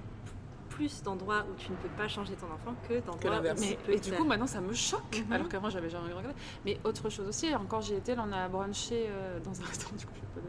plus 0.75 1.03
d'endroits 1.05 1.45
où 1.51 1.55
tu 1.57 1.71
ne 1.71 1.77
peux 1.77 1.89
pas 1.97 2.09
changer 2.09 2.35
ton 2.35 2.47
enfant 2.47 2.75
que 2.89 2.95
d'endroits 3.01 3.39
où 3.41 3.55
tu 3.55 3.61
Mais, 3.61 3.79
peux 3.87 3.93
et 3.93 4.01
du 4.01 4.11
faire. 4.11 4.19
coup, 4.19 4.25
maintenant, 4.25 4.47
ça 4.49 4.61
me 4.61 4.73
choque, 4.75 5.23
Mhm. 5.27 5.33
alors 5.33 5.49
qu'avant, 5.49 5.71
j'avais 5.71 5.89
jamais 5.89 6.13
regardé. 6.13 6.35
Mais 6.65 6.79
autre 6.85 7.09
chose 7.11 7.29
aussi, 7.29 7.55
encore 7.55 7.81
j'y 7.81 7.95
étais, 7.95 8.15
là, 8.17 8.25
on 8.29 8.33
a 8.33 8.49
brunché 8.49 9.07
euh, 9.09 9.39
dans 9.41 9.61
un 9.61 9.65
restaurant, 9.73 9.95
du 9.97 10.05
coup, 10.05 10.13
je 10.17 10.41
pas. 10.41 10.47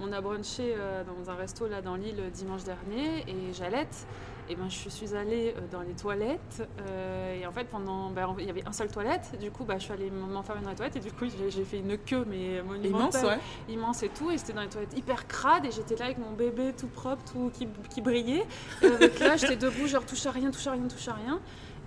On 0.00 0.10
a 0.12 0.20
brunché 0.20 0.74
euh, 0.76 1.04
dans 1.04 1.30
un 1.30 1.34
resto, 1.36 1.68
là, 1.68 1.80
dans 1.80 1.94
l'île, 1.94 2.30
dimanche 2.32 2.64
dernier, 2.64 3.20
et 3.28 3.52
Jalette, 3.52 4.06
et 4.52 4.54
ben, 4.54 4.68
je 4.68 4.88
suis 4.90 5.14
allée 5.14 5.54
euh, 5.56 5.60
dans 5.70 5.80
les 5.80 5.94
toilettes, 5.94 6.68
euh, 6.80 7.40
et 7.40 7.46
en 7.46 7.52
fait, 7.52 7.64
pendant, 7.64 8.10
ben, 8.10 8.34
il 8.38 8.44
y 8.44 8.50
avait 8.50 8.66
un 8.66 8.72
seul 8.72 8.88
toilette, 8.88 9.38
du 9.40 9.50
coup, 9.50 9.64
bah, 9.64 9.78
je 9.78 9.84
suis 9.84 9.92
allée 9.92 10.10
m'enfermer 10.10 10.60
dans 10.62 10.70
les 10.70 10.76
toilettes, 10.76 10.96
et 10.96 11.00
du 11.00 11.10
coup, 11.10 11.24
j'ai 11.48 11.64
fait 11.64 11.78
une 11.78 11.96
queue, 11.96 12.26
mais 12.28 12.58
Immense, 12.58 12.66
monumentale 12.66 13.26
ouais. 13.26 13.74
immense 13.74 14.02
et 14.02 14.10
tout, 14.10 14.30
et 14.30 14.36
c'était 14.36 14.52
dans 14.52 14.60
les 14.60 14.68
toilettes 14.68 14.96
hyper 14.96 15.26
crades, 15.26 15.64
et 15.64 15.70
j'étais 15.70 15.96
là 15.96 16.06
avec 16.06 16.18
mon 16.18 16.32
bébé 16.32 16.74
tout 16.78 16.88
propre, 16.88 17.22
tout 17.32 17.50
qui, 17.54 17.66
qui 17.88 18.02
brillait. 18.02 18.44
Et 18.82 18.86
avec 18.94 19.18
là, 19.20 19.36
j'étais 19.36 19.56
debout, 19.56 19.86
genre 19.86 20.04
touche 20.04 20.26
à 20.26 20.30
rien, 20.30 20.50
touche 20.50 20.66
à 20.66 20.72
rien, 20.72 20.86
touche 20.86 21.08
à 21.08 21.14
rien. 21.14 21.40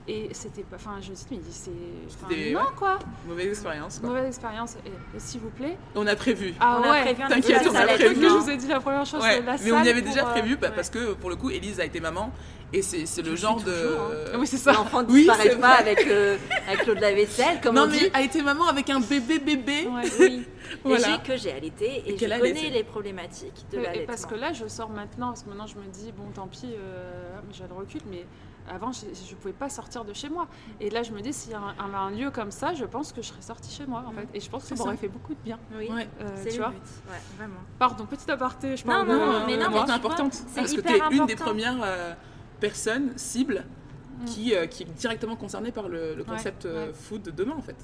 Et 0.07 0.29
c'était 0.33 0.61
pas. 0.61 0.75
Enfin, 0.75 0.97
je 1.01 1.09
me 1.09 1.15
suis 1.15 1.25
dit, 1.25 1.39
mais 1.43 1.51
c'est. 1.51 2.51
non, 2.53 2.59
quoi 2.75 2.99
Mauvaise 3.27 3.47
expérience. 3.47 3.97
quoi. 3.99 4.09
Mauvaise 4.09 4.27
expérience. 4.27 4.75
Et, 4.85 4.89
et 5.17 5.19
s'il 5.19 5.41
vous 5.41 5.49
plaît. 5.49 5.77
On 5.95 6.05
a 6.05 6.15
prévu. 6.15 6.53
Ah 6.59 6.79
On 6.83 6.91
ouais 6.91 7.01
prévu 7.01 7.23
T'inquiète, 7.27 7.67
on 7.71 7.75
a 7.75 7.87
prévu. 7.87 8.13
que 8.15 8.21
je 8.21 8.27
vous 8.27 8.49
ai 8.51 8.55
dit 8.57 8.67
la 8.67 8.79
première 8.79 9.05
chose, 9.05 9.23
Ouais, 9.23 9.41
la 9.41 9.55
mais 9.57 9.71
on 9.71 9.83
y 9.83 9.89
avait 9.89 10.03
déjà 10.03 10.19
pour, 10.21 10.29
euh, 10.29 10.33
prévu 10.33 10.57
bah, 10.57 10.67
ouais. 10.69 10.75
parce 10.75 10.91
que 10.91 11.13
pour 11.13 11.31
le 11.31 11.35
coup, 11.35 11.49
Elise 11.49 11.79
a 11.79 11.85
été 11.85 11.99
maman 11.99 12.31
et 12.71 12.83
c'est 12.83 13.07
c'est 13.07 13.23
le 13.23 13.35
genre 13.35 13.59
de. 13.63 13.71
hein. 14.33 14.37
Oui, 14.37 14.45
c'est 14.45 14.57
ça. 14.57 14.73
L'enfant 14.73 15.01
ne 15.01 15.07
Oui, 15.07 15.21
disparaît 15.21 15.49
pas 15.57 15.81
vrai. 15.81 15.91
avec, 15.91 16.07
euh, 16.07 16.37
avec 16.67 16.85
l'eau 16.85 16.93
de 16.93 17.01
la 17.01 17.13
vaisselle, 17.15 17.59
comme 17.63 17.75
non 17.75 17.83
on 17.83 17.87
mais 17.87 17.97
dit. 17.97 18.09
a 18.13 18.21
été 18.21 18.43
maman 18.43 18.67
avec 18.67 18.87
un 18.91 18.99
bébé 18.99 19.39
bébé. 19.39 19.87
Ouais. 19.87 20.03
Oui. 20.19 20.45
Voilà. 20.83 21.07
Et 21.07 21.11
j'ai 21.11 21.31
que 21.31 21.37
j'ai 21.37 21.51
allaité 21.51 21.85
et, 22.07 22.13
Et 22.13 22.17
je 22.17 22.25
connais 22.39 22.69
les 22.71 22.83
problématiques 22.83 23.65
de 23.71 23.77
l'allaitement. 23.79 24.07
parce 24.07 24.25
que 24.25 24.33
là, 24.35 24.51
je 24.53 24.67
sors 24.67 24.89
maintenant, 24.89 25.27
parce 25.29 25.43
que 25.43 25.49
maintenant 25.49 25.67
je 25.67 25.75
me 25.77 25.85
dis, 25.91 26.11
bon, 26.11 26.25
tant 26.33 26.47
pis, 26.47 26.65
euh, 26.75 27.37
mais 27.47 27.53
j'ai 27.53 27.63
le 27.67 27.73
recul, 27.75 28.01
mais 28.09 28.25
avant, 28.69 28.91
je 28.91 29.06
ne 29.06 29.36
pouvais 29.39 29.54
pas 29.54 29.69
sortir 29.69 30.04
de 30.06 30.13
chez 30.13 30.30
moi. 30.30 30.47
Et 30.80 30.89
là, 30.89 31.04
je 31.04 31.12
me 31.12 31.21
dis, 31.21 31.34
s'il 31.34 31.51
y 31.51 31.54
a 31.56 31.60
un, 31.60 31.75
un- 31.80 31.93
un 31.93 32.12
lieu 32.12 32.32
comme 32.32 32.51
ça, 32.51 32.73
je 32.73 32.86
pense 32.86 33.12
que 33.13 33.21
je 33.21 33.28
serais 33.28 33.41
sortie 33.41 33.71
chez 33.71 33.86
moi, 33.86 34.04
en 34.08 34.12
Mm. 34.12 34.15
fait. 34.15 34.28
Et 34.34 34.39
je 34.39 34.49
pense 34.49 34.63
que 34.67 34.75
ça 34.75 34.84
m'aurait 34.84 34.97
fait 34.97 35.08
beaucoup 35.08 35.34
de 35.34 35.39
bien. 35.43 35.60
Oui, 35.78 35.89
Ouais. 35.91 36.08
Euh, 36.21 36.30
c'est 36.36 36.49
tu 36.49 36.58
le 36.58 36.63
vois 36.63 36.71
but. 36.71 36.82
Ouais, 37.10 37.17
vraiment. 37.38 37.60
Pardon, 37.80 38.06
petit 38.06 38.30
aparté, 38.32 38.75
je 38.78 38.86
Non, 38.86 38.93
parle 38.93 39.08
non, 39.08 39.13
non, 39.17 39.45
mais 39.45 39.58
non, 39.58 39.65
c'est 40.32 40.56
Parce 40.56 40.73
que 40.73 40.82
tu 40.82 40.88
es 40.93 40.97
une 40.99 41.10
des 41.25 41.34
important. 41.34 41.43
premières 41.45 41.78
euh, 41.84 42.13
personnes 42.60 43.13
cibles 43.17 43.65
Mm. 44.21 44.25
qui, 44.25 44.56
euh, 44.56 44.65
qui 44.65 44.84
est 44.84 44.86
directement 44.86 45.36
concernée 45.36 45.71
par 45.71 45.88
le, 45.89 46.23
concept 46.23 46.65
euh, 46.65 46.88
ouais. 46.88 46.93
food 46.93 47.21
de 47.23 47.32
demain 47.32 47.56
en 47.58 47.62
fait. 47.62 47.75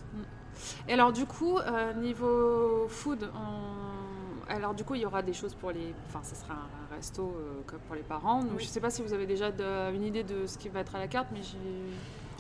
Et 0.88 0.94
alors 0.94 1.12
du 1.12 1.26
coup, 1.26 1.58
euh, 1.58 1.94
niveau 1.94 2.88
food, 2.88 3.30
on- 3.36 4.01
alors 4.50 4.74
du 4.74 4.84
coup 4.84 4.96
il 4.96 5.02
y 5.02 5.06
aura 5.06 5.22
des 5.22 5.34
choses 5.34 5.54
pour 5.56 5.72
les, 5.72 5.94
enfin 6.08 6.20
ce 6.24 6.36
sera 6.36 6.54
un 6.54 6.96
resto 6.96 7.22
euh, 7.24 7.62
comme 7.66 7.80
pour 7.82 7.96
les 7.96 8.02
parents. 8.04 8.42
Donc 8.42 8.52
Oui. 8.58 8.64
je 8.64 8.68
sais 8.70 8.80
pas 8.80 8.90
si 8.90 9.02
vous 9.02 9.14
avez 9.14 9.26
déjà 9.26 9.52
de- 9.52 9.94
une 9.94 10.04
idée 10.04 10.24
de 10.24 10.46
ce 10.48 10.58
qui 10.58 10.70
va 10.70 10.82
être 10.82 10.96
à 10.96 11.00
la 11.00 11.08
carte, 11.08 11.28
mais 11.34 11.42
j'ai. 11.44 11.58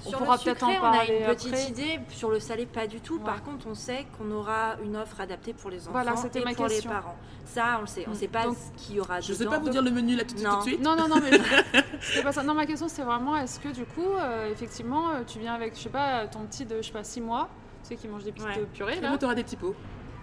On 0.04 0.10
Sur 0.10 0.18
pourra 0.18 0.36
le 0.38 0.42
peut-être 0.44 0.66
sucré, 0.68 0.80
en 0.80 0.90
on 0.90 0.94
a 1.00 1.06
une 1.06 1.26
petite 1.28 1.54
après. 1.54 1.68
idée. 1.70 2.00
Sur 2.10 2.32
le 2.32 2.40
salé, 2.40 2.66
pas 2.66 2.88
du 2.88 3.02
tout. 3.02 3.18
Ouais. 3.20 3.24
Par 3.24 3.44
contre, 3.44 3.68
on 3.68 3.76
sait 3.76 4.08
qu'on 4.18 4.32
aura 4.32 4.78
une 4.84 4.98
offre 4.98 5.22
adaptée 5.22 5.54
pour 5.54 5.70
les 5.70 5.82
enfants 5.84 5.92
Voilà, 5.92 6.16
c'était 6.16 6.42
et 6.42 6.44
ma 6.44 6.54
pour 6.56 6.66
question. 6.66 6.90
les 6.90 6.96
parents. 6.96 7.16
Ça, 7.46 7.76
on 7.78 7.82
le 7.82 7.86
sait. 7.86 8.06
On 8.08 8.10
Mm. 8.10 8.14
ne 8.14 8.18
sait 8.18 8.28
pas 8.28 8.44
Donc, 8.46 8.58
ce 8.58 8.84
qu'il 8.84 8.96
y 8.96 9.00
aura 9.00 9.20
Je 9.20 9.32
sais 9.32 9.40
dedans. 9.44 9.52
pas 9.52 9.60
vous 9.60 9.70
dire 9.70 9.84
le 9.84 9.92
menu 9.92 10.16
là 10.16 10.24
tout 10.24 10.34
de 10.34 10.40
suite. 10.40 10.48
Non. 10.50 10.54
tout 10.56 10.60
de 10.62 10.70
suite. 10.70 10.82
Non, 10.82 10.96
non, 10.96 11.08
non, 11.08 11.18
mais 11.22 11.30
pas 12.24 12.32
ça. 12.32 12.42
Non, 12.42 12.56
ma 12.56 12.66
question 12.66 12.88
c'est 12.88 13.04
vraiment 13.04 13.38
est-ce 13.38 13.60
que 13.60 13.70
du 13.70 13.86
coup, 13.86 14.02
euh, 14.20 14.52
effectivement, 14.52 15.10
euh, 15.10 15.22
tu 15.28 15.38
viens 15.38 15.54
avec, 15.54 15.76
je 15.78 15.82
sais 15.82 15.90
pas, 15.90 16.26
ton 16.26 16.40
petit 16.48 16.66
de, 16.66 16.78
je 16.78 16.88
sais 16.88 16.94
pas, 16.94 17.04
6 17.04 17.22
mois, 17.22 17.48
tu 17.84 17.90
sais, 17.90 17.96
qui 17.96 18.08
mange 18.08 18.24
des 18.24 18.32
petites 18.32 18.48
Ouais. 18.48 18.66
purées 18.74 18.98
Et 18.98 19.02
là 19.02 19.10
moi, 19.10 19.20
t'auras 19.20 19.36
des 19.36 19.44
petits 19.44 19.56
pots. 19.58 19.76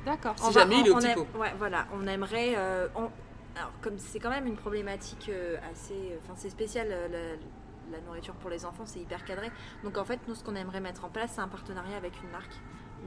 D'accord. 0.04 0.34
Si 0.38 0.52
jamais 0.52 0.80
il 0.80 0.86
est 0.86 0.90
au 0.90 0.96
on 0.96 1.00
petit 1.00 1.14
pot. 1.14 1.26
Ouais, 1.38 1.52
voilà. 1.58 1.86
On 1.92 2.06
aimerait. 2.06 2.54
euh, 2.56 2.88
on- 2.94 3.10
Alors, 3.56 3.72
comme 3.82 3.98
c'est 3.98 4.20
quand 4.20 4.30
même 4.30 4.46
une 4.46 4.56
problématique 4.56 5.28
euh, 5.28 5.56
assez. 5.70 6.16
Enfin, 6.22 6.34
c'est 6.36 6.50
spécial. 6.50 6.88
euh, 6.90 7.08
la... 7.08 7.98
la 7.98 8.04
nourriture 8.04 8.34
pour 8.34 8.50
les 8.50 8.64
enfants, 8.64 8.84
c'est 8.86 9.00
hyper 9.00 9.24
cadré. 9.24 9.50
Donc, 9.84 9.96
en 9.98 10.04
fait, 10.04 10.20
nous, 10.28 10.34
ce 10.34 10.44
qu'on 10.44 10.54
aimerait 10.56 10.80
mettre 10.80 11.04
en 11.04 11.08
place, 11.08 11.32
c'est 11.34 11.40
un 11.40 11.48
partenariat 11.48 11.96
avec 11.96 12.12
une 12.22 12.30
marque 12.30 12.54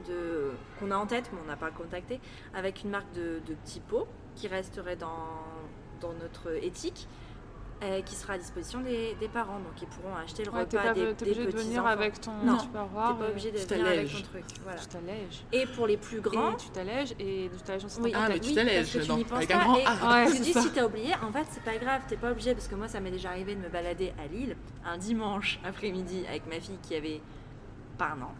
de 0.08 0.52
qu'on 0.80 0.90
a 0.90 0.96
en 0.96 1.06
tête, 1.06 1.30
mais 1.32 1.38
on 1.44 1.46
n'a 1.46 1.56
pas 1.56 1.70
contacté, 1.70 2.20
avec 2.54 2.82
une 2.82 2.90
marque 2.90 3.12
de, 3.12 3.40
de 3.46 3.54
petits 3.54 3.80
pots 3.80 4.08
qui 4.34 4.48
resterait 4.48 4.96
dans, 4.96 5.28
dans 6.00 6.12
notre 6.14 6.50
éthique. 6.64 7.06
Euh, 7.82 8.00
qui 8.02 8.14
sera 8.14 8.34
à 8.34 8.38
disposition 8.38 8.80
des, 8.80 9.14
des 9.20 9.28
parents. 9.28 9.58
Donc 9.58 9.80
ils 9.82 9.88
pourront 9.88 10.14
acheter 10.16 10.44
le 10.44 10.52
Ouais, 10.52 10.60
repas 10.60 10.82
pas 10.82 10.92
des, 10.94 11.00
des 11.00 11.10
obligé 11.10 11.46
de 11.46 11.50
petits 11.50 11.64
venir 11.66 11.80
enfants. 11.80 11.88
avec 11.90 12.20
ton 12.20 12.32
Non, 12.44 12.56
tupperware. 12.58 13.08
T'es 13.18 13.24
pas 13.24 13.30
obligé 13.30 13.50
de 13.52 13.58
Tu 13.58 13.66
venir 13.66 13.86
avec 13.86 14.12
ton 14.12 14.22
truc. 14.22 14.44
Voilà. 14.62 14.78
Tu 14.80 14.86
t'allèges. 14.86 15.44
Et 15.52 15.66
pour 15.66 15.86
les 15.86 15.96
plus 15.96 16.20
grands, 16.20 16.52
Et 16.52 16.56
tu 16.56 16.70
t'allèges 16.70 17.12
et 17.18 17.50
tu 17.52 17.62
t'allèges 17.62 17.84
en 17.84 18.02
oui, 18.02 18.12
Ah, 18.14 18.26
mais 18.28 18.38
tu 18.40 18.48
oui, 18.50 18.54
t'allèges 18.54 18.92
que 18.92 18.98
tu 18.98 19.12
n'y 19.12 19.24
penses 19.24 19.46
pas. 19.46 19.54
un 19.54 19.58
grand 19.64 19.76
et 19.78 19.84
A. 19.86 20.24
Ouais, 20.24 20.30
tu 20.32 20.38
dis 20.42 20.52
ça. 20.52 20.60
si 20.60 20.70
t'as 20.70 20.84
oublié, 20.86 21.12
en 21.22 21.32
fait 21.32 21.46
c'est 21.50 21.62
pas 21.64 21.76
grave, 21.76 22.02
t'es 22.08 22.16
pas 22.16 22.30
obligé 22.30 22.54
parce 22.54 22.68
que 22.68 22.74
moi 22.74 22.88
ça 22.88 23.00
m'est 23.00 23.10
déjà 23.10 23.30
arrivé 23.30 23.54
de 23.54 23.60
me 23.60 23.68
balader 23.68 24.12
à 24.22 24.26
Lille 24.26 24.56
un 24.84 24.98
dimanche 24.98 25.58
après-midi 25.64 26.24
avec 26.28 26.46
ma 26.46 26.60
fille 26.60 26.78
qui 26.82 26.94
avait 26.94 27.20
pas 27.98 28.14
un 28.16 28.22
an. 28.22 28.32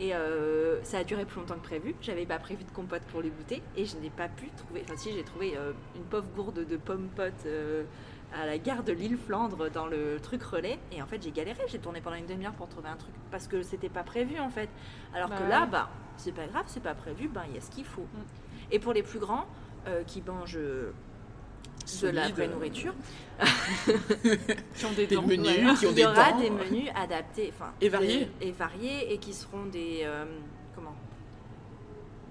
Et 0.00 0.12
euh, 0.12 0.82
ça 0.82 0.98
a 0.98 1.04
duré 1.04 1.24
plus 1.24 1.38
longtemps 1.38 1.54
que 1.54 1.60
prévu. 1.66 1.94
J'avais 2.00 2.26
pas 2.26 2.40
prévu 2.40 2.64
de 2.64 2.70
compote 2.72 3.02
pour 3.12 3.22
le 3.22 3.28
goûter 3.28 3.62
et 3.76 3.84
je 3.84 3.96
n'ai 3.98 4.10
pas 4.10 4.26
pu 4.28 4.48
trouver. 4.56 4.82
Enfin, 4.84 4.96
si 4.96 5.12
j'ai 5.12 5.22
trouvé 5.22 5.54
euh, 5.56 5.72
une 5.94 6.02
pauvre 6.02 6.26
gourde 6.34 6.66
de 6.66 6.76
pommes 6.76 7.08
potes 7.14 7.46
euh, 7.46 7.84
à 8.34 8.46
la 8.46 8.58
gare 8.58 8.82
de 8.82 8.92
Lille 8.92 9.16
Flandre 9.16 9.70
dans 9.70 9.86
le 9.86 10.18
truc 10.22 10.42
relais. 10.42 10.78
Et 10.92 11.00
en 11.02 11.06
fait, 11.06 11.22
j'ai 11.22 11.30
galéré. 11.30 11.62
J'ai 11.68 11.78
tourné 11.78 12.00
pendant 12.00 12.16
une 12.16 12.26
demi-heure 12.26 12.52
pour 12.54 12.68
trouver 12.68 12.88
un 12.88 12.96
truc 12.96 13.14
parce 13.30 13.46
que 13.48 13.62
c'était 13.62 13.88
pas 13.88 14.02
prévu 14.02 14.38
en 14.40 14.50
fait. 14.50 14.68
Alors 15.14 15.28
Bah 15.30 15.36
que 15.38 15.48
là, 15.48 15.66
bah, 15.66 15.88
c'est 16.16 16.32
pas 16.32 16.46
grave, 16.46 16.64
c'est 16.66 16.82
pas 16.82 16.94
prévu. 16.94 17.28
Ben, 17.28 17.42
il 17.48 17.54
y 17.54 17.58
a 17.58 17.60
ce 17.60 17.70
qu'il 17.70 17.84
faut. 17.84 18.06
Et 18.70 18.78
pour 18.78 18.92
les 18.92 19.02
plus 19.02 19.18
grands 19.18 19.46
euh, 19.86 20.02
qui 20.04 20.22
mangent 20.22 20.56
euh, 20.56 20.92
de 22.02 22.08
la 22.08 22.28
vraie 22.28 22.48
nourriture, 22.48 22.94
Qui 24.76 24.86
ont 24.86 24.92
des 24.92 25.06
Des 25.06 25.16
dents. 25.16 25.22
menus 25.22 25.78
qui 25.80 25.86
ont 25.86 25.90
il 25.90 25.94
des 25.94 26.02
y 26.02 26.06
aura 26.06 26.32
dents. 26.32 26.38
des 26.40 26.50
menus 26.50 26.88
adaptés, 26.94 27.52
enfin 27.54 27.72
Et 27.80 27.88
variés. 27.88 28.30
et 28.40 28.52
variés 28.52 29.12
et 29.12 29.18
qui 29.18 29.32
seront 29.34 29.66
des 29.66 30.00
euh, 30.04 30.24
comment? 30.74 30.94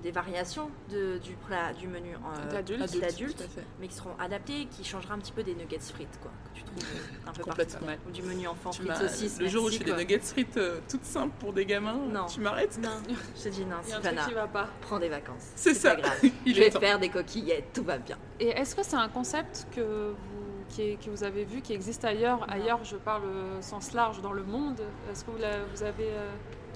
Des 0.03 0.11
variations 0.11 0.69
de, 0.91 1.17
du 1.17 1.33
plat 1.47 1.73
du 1.73 1.87
menu 1.87 2.13
euh, 2.15 2.51
D'adultes. 2.51 2.81
Adulte, 2.83 3.01
d'adultes, 3.01 3.37
tout 3.37 3.43
à 3.43 3.47
fait. 3.47 3.63
mais 3.79 3.87
qui 3.87 3.95
seront 3.95 4.11
adaptés, 4.19 4.67
qui 4.69 4.83
changera 4.83 5.13
un 5.15 5.19
petit 5.19 5.31
peu 5.31 5.43
des 5.43 5.55
nuggets 5.55 5.79
frites 5.79 6.19
quoi, 6.21 6.29
que 6.53 6.57
tu 6.59 6.63
trouves 6.65 6.83
euh, 6.83 7.29
un 7.29 7.31
peu 7.31 7.43
partout, 7.43 7.49
Complètement. 7.49 7.87
ou 8.07 8.11
du 8.11 8.21
menu 8.21 8.47
enfant 8.47 8.69
Tu 8.71 8.83
frites 8.85 8.97
saucisses. 9.09 9.39
le 9.39 9.47
jour 9.47 9.63
où 9.65 9.69
je 9.69 9.77
fais 9.77 9.85
des 9.85 9.93
nuggets 9.93 10.19
frites 10.19 10.57
euh, 10.57 10.79
toutes 10.89 11.05
simples 11.05 11.33
pour 11.39 11.53
des 11.53 11.65
gamins, 11.65 11.97
Non. 12.11 12.25
tu 12.25 12.41
m'arrêtes 12.41 12.77
Non, 12.83 12.89
je 13.37 13.43
te 13.43 13.49
dis 13.49 13.65
non, 13.65 13.77
Sylvana, 13.81 14.25
qui 14.25 14.33
va 14.33 14.47
pas. 14.47 14.67
prends 14.81 14.99
des 14.99 15.09
vacances. 15.09 15.51
C'est 15.55 15.73
ça. 15.73 15.95
pas 15.95 16.01
grave. 16.01 16.19
Il 16.45 16.53
je 16.53 16.59
vais 16.59 16.69
temps. 16.69 16.79
faire 16.81 16.99
des 16.99 17.09
coquillettes, 17.09 17.71
tout 17.73 17.83
va 17.83 17.97
bien. 17.97 18.17
Et 18.41 18.49
est-ce 18.49 18.75
que 18.75 18.83
c'est 18.83 18.97
un 18.97 19.07
concept 19.09 19.67
que 19.73 19.81
vous, 20.09 20.65
qui 20.69 20.81
est- 20.81 20.95
que 21.03 21.09
vous 21.09 21.23
avez 21.23 21.45
vu, 21.45 21.61
qui 21.61 21.71
existe 21.73 22.03
ailleurs 22.03 22.45
Ailleurs, 22.51 22.83
je 22.83 22.97
parle 22.97 23.23
sens 23.61 23.93
large 23.93 24.21
dans 24.21 24.33
le 24.33 24.43
monde? 24.43 24.81
Est-ce 25.11 25.23
que 25.23 25.31
vous, 25.31 25.37
la- 25.37 25.63
vous 25.73 25.83
avez. 25.83 26.09
euh, 26.09 26.29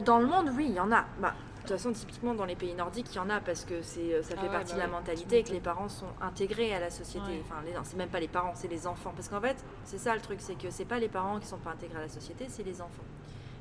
Dans 0.05 0.19
le 0.19 0.27
monde, 0.27 0.49
oui, 0.55 0.67
il 0.69 0.75
y 0.75 0.79
en 0.79 0.91
a. 0.93 1.05
Bah, 1.19 1.33
toute 1.67 1.77
façon, 1.77 1.91
typiquement 1.93 2.33
dans 2.33 2.45
les 2.45 2.55
pays 2.55 2.73
nordiques, 2.73 3.07
il 3.11 3.15
y 3.15 3.19
en 3.19 3.29
a 3.29 3.39
parce 3.39 3.65
que 3.65 3.81
c'est, 3.81 4.13
euh, 4.13 4.21
ça 4.23 4.35
Ah 4.37 4.41
fait 4.41 4.47
ouais, 4.47 4.53
partie 4.53 4.69
bah 4.73 4.75
de 4.75 4.79
la 4.79 4.85
oui, 4.87 4.91
mentalité 4.91 5.39
et 5.39 5.43
que 5.43 5.51
les 5.51 5.59
parents 5.59 5.89
sont 5.89 6.07
intégrés 6.21 6.73
à 6.73 6.79
la 6.79 6.89
société. 6.89 7.25
Ouais. 7.27 7.41
Enfin, 7.45 7.61
les, 7.65 7.73
non, 7.73 7.81
c'est 7.83 7.97
même 7.97 8.09
pas 8.09 8.19
les 8.19 8.27
parents, 8.27 8.53
c'est 8.55 8.67
les 8.67 8.87
enfants. 8.87 9.13
Parce 9.15 9.27
qu'en 9.29 9.41
fait, 9.41 9.57
c'est 9.83 9.97
ça 9.97 10.15
le 10.15 10.21
truc, 10.21 10.39
c'est 10.41 10.55
que 10.55 10.69
c'est 10.69 10.85
pas 10.85 10.99
les 10.99 11.09
parents 11.09 11.39
qui 11.39 11.47
sont 11.47 11.57
pas 11.57 11.71
intégrés 11.71 11.97
à 11.99 12.01
la 12.01 12.09
société, 12.09 12.45
c'est 12.49 12.63
les 12.63 12.81
enfants. 12.81 13.03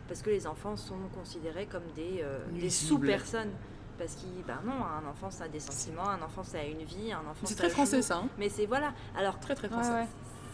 Parce 0.09 0.23
que 0.23 0.31
les 0.31 0.47
enfants 0.47 0.77
sont 0.77 0.99
considérés 1.15 1.67
comme 1.67 1.83
des, 1.95 2.21
euh, 2.23 2.39
des 2.53 2.71
sous-personnes. 2.71 3.51
Parce 3.99 4.15
qu'ils, 4.15 4.45
ben 4.47 4.59
non, 4.65 4.75
un 4.75 5.09
enfant 5.11 5.31
ça 5.31 5.45
a 5.45 5.49
des 5.49 5.59
sentiments, 5.59 6.07
un 6.09 6.21
enfant 6.21 6.45
ça 6.45 6.59
a 6.59 6.65
une 6.65 6.83
vie, 6.85 7.13
un 7.13 7.21
enfant 7.21 7.45
C'est 7.45 7.55
ça 7.55 7.61
très 7.63 7.71
français 7.71 7.97
joue. 7.97 8.03
ça. 8.03 8.17
hein. 8.19 8.29
Mais 8.37 8.51
c'est 8.51 8.67
voilà. 8.67 8.93
Alors, 9.17 9.41
Très 9.41 9.55
très 9.55 9.69
Ouais, 9.69 9.73
français. 9.73 10.07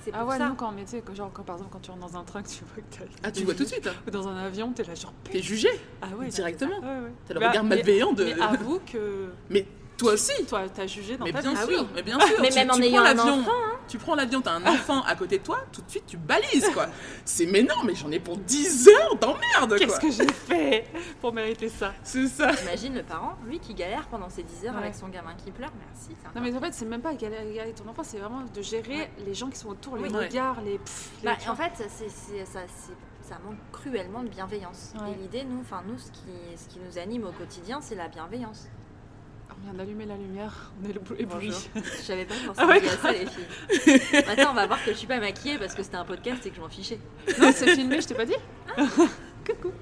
Ouais. 0.03 0.05
c'est 0.05 0.11
pour 0.13 0.21
Ah 0.21 0.27
ouais, 0.27 0.39
ça. 0.39 0.49
nous, 0.49 0.55
quand 0.55 0.69
on 0.69 0.73
mettait, 0.73 1.01
que 1.01 1.15
genre, 1.15 1.31
quand, 1.33 1.43
par 1.43 1.57
exemple, 1.57 1.71
quand 1.73 1.81
tu 1.81 1.91
rentres 1.91 2.07
dans 2.13 2.19
un 2.19 2.25
train, 2.25 2.43
que 2.43 2.49
tu 2.49 2.65
vois 2.65 2.83
que 2.83 2.97
t'as. 2.97 3.05
Ah, 3.29 3.31
tu 3.31 3.45
vois 3.45 3.55
tout 3.55 3.65
de 3.65 3.69
suite. 3.69 3.87
hein. 3.87 3.93
Ou 4.07 4.11
dans 4.11 4.27
un 4.29 4.37
avion, 4.37 4.73
t'es 4.73 4.85
là, 4.85 4.95
genre. 4.95 5.13
T'es 5.25 5.41
jugé 5.43 5.69
Ah 6.01 6.09
ouais, 6.19 6.29
directement. 6.29 6.79
Ouais, 6.81 6.87
ouais. 6.87 7.13
T'as 7.27 7.35
le 7.35 7.41
Bah, 7.41 7.49
regard 7.51 7.65
mais- 7.65 7.77
malveillant 7.77 8.13
de. 8.13 8.25
Mais 8.25 8.33
avoue 8.41 8.81
que. 8.91 9.29
Mais 9.51 9.67
toi 9.97 10.13
aussi. 10.13 10.33
Toi, 10.47 10.63
t'as 10.73 10.87
jugé 10.87 11.17
dans 11.17 11.25
Mais 11.25 11.33
ta 11.33 11.41
bien 11.43 11.53
vie. 11.53 11.59
Ah 11.61 11.67
sûr, 11.67 11.81
oui. 11.83 11.87
mais 11.95 12.03
bien 12.03 12.19
sûr. 12.21 12.37
Mais 12.41 12.49
tu, 12.49 12.55
même 12.57 12.71
en 12.71 12.75
tu 12.75 12.83
ayant 12.83 13.03
prends 13.03 13.11
un 13.11 13.15
l'avion, 13.15 13.41
enfant, 13.41 13.51
tu 13.89 13.99
prends 13.99 14.15
l'avion, 14.15 14.41
t'as 14.41 14.53
un 14.53 14.67
enfant 14.67 15.03
à 15.03 15.15
côté 15.15 15.39
de 15.39 15.43
toi, 15.45 15.59
tout 15.73 15.83
de 15.83 15.91
suite 15.91 16.05
tu 16.07 16.17
balises 16.17 16.69
quoi. 16.73 16.87
C'est 17.25 17.47
mais 17.47 17.63
non, 17.63 17.75
mais 17.85 17.95
j'en 17.95 18.11
ai 18.11 18.19
pour 18.21 18.37
10 18.39 18.89
heures 18.89 19.17
d'emmerde 19.17 19.77
Qu'est-ce 19.79 20.01
que 20.01 20.11
j'ai 20.11 20.27
fait 20.33 20.87
pour 21.21 21.33
mériter 21.33 21.69
ça? 21.69 21.93
C'est 22.03 22.27
ça. 22.29 22.51
Imagine 22.63 22.95
le 22.95 23.03
parent, 23.03 23.37
lui, 23.47 23.59
qui 23.61 23.75
galère 23.75 24.07
pendant 24.09 24.29
ces 24.31 24.43
10 24.43 24.67
heures 24.67 24.75
Ouais. 24.75 24.81
avec 24.83 24.95
son 24.95 25.09
gamin 25.09 25.35
qui 25.35 25.51
pleure. 25.51 25.71
Merci. 25.87 26.11
Non 26.35 26.41
mais 26.41 26.55
en 26.57 26.61
fait 26.61 26.73
c'est 26.75 26.85
même 26.87 27.03
pas 27.03 27.15
galérer 27.15 27.53
galérer 27.55 27.73
ton 27.75 27.89
enfant, 27.89 28.03
c'est 28.05 28.19
vraiment 28.19 28.43
de 28.43 28.63
gérer 28.63 28.97
Ouais. 28.97 29.11
les 29.27 29.35
gens 29.35 29.49
qui 29.51 29.59
sont 29.59 29.69
autour, 29.69 29.97
les 29.97 30.09
Oui. 30.09 30.17
regards, 30.17 30.61
les... 30.63 30.79
pff, 30.79 31.11
les- 31.23 31.29
Bah, 31.29 31.37
en 31.49 31.55
fait, 31.57 31.73
c'est, 31.77 32.09
c'est- 32.11 32.45
ça, 32.45 32.61
c'est- 32.67 33.29
ça 33.29 33.39
manque 33.45 33.59
cruellement 33.73 34.23
de 34.23 34.29
bienveillance. 34.29 34.93
Ouais. 35.01 35.13
Et 35.13 35.15
l'idée, 35.23 35.45
nous, 35.45 35.61
enfin 35.61 35.83
nous, 35.87 35.97
ce 35.99 36.11
qui, 36.11 36.21
ce 36.57 36.69
qui 36.69 36.79
nous 36.81 36.99
anime 36.99 37.25
au 37.25 37.31
quotidien, 37.33 37.81
c'est 37.81 37.95
la 37.95 38.09
bienveillance. 38.09 38.69
On 39.63 39.65
vient 39.65 39.75
d'allumer 39.79 40.07
la 40.07 40.17
lumière, 40.17 40.73
on 40.83 40.89
est 40.89 40.93
le 40.93 41.01
ébloui. 41.21 41.49
Bonjour. 41.51 41.61
Je 41.75 42.03
savais 42.03 42.25
pas 42.25 42.35
Ah 42.59 42.67
ouais, 42.67 42.81
dit 42.81 42.89
à 42.89 42.97
ça, 42.97 43.13
les 43.13 43.27
filles. 43.27 44.01
Maintenant, 44.27 44.51
on 44.51 44.55
va 44.55 44.67
voir 44.67 44.85
que 44.85 44.93
je 44.93 44.97
suis 44.97 45.07
pas 45.07 45.21
maquillée 45.21 45.59
parce 45.59 45.75
que 45.75 45.83
c'était 45.83 45.97
un 45.97 46.05
podcast 46.05 46.45
et 46.47 46.51
que 46.51 46.57
je 46.57 46.61
m'en 46.61 46.69
fichais. 46.69 46.99
Non, 47.41 47.51
c'est 47.55 47.75
filmé, 47.75 48.01
je 48.01 48.09
t'ai 48.09 48.15
pas 48.15 48.25
dit 48.25 48.35
Coucou. 49.45 49.73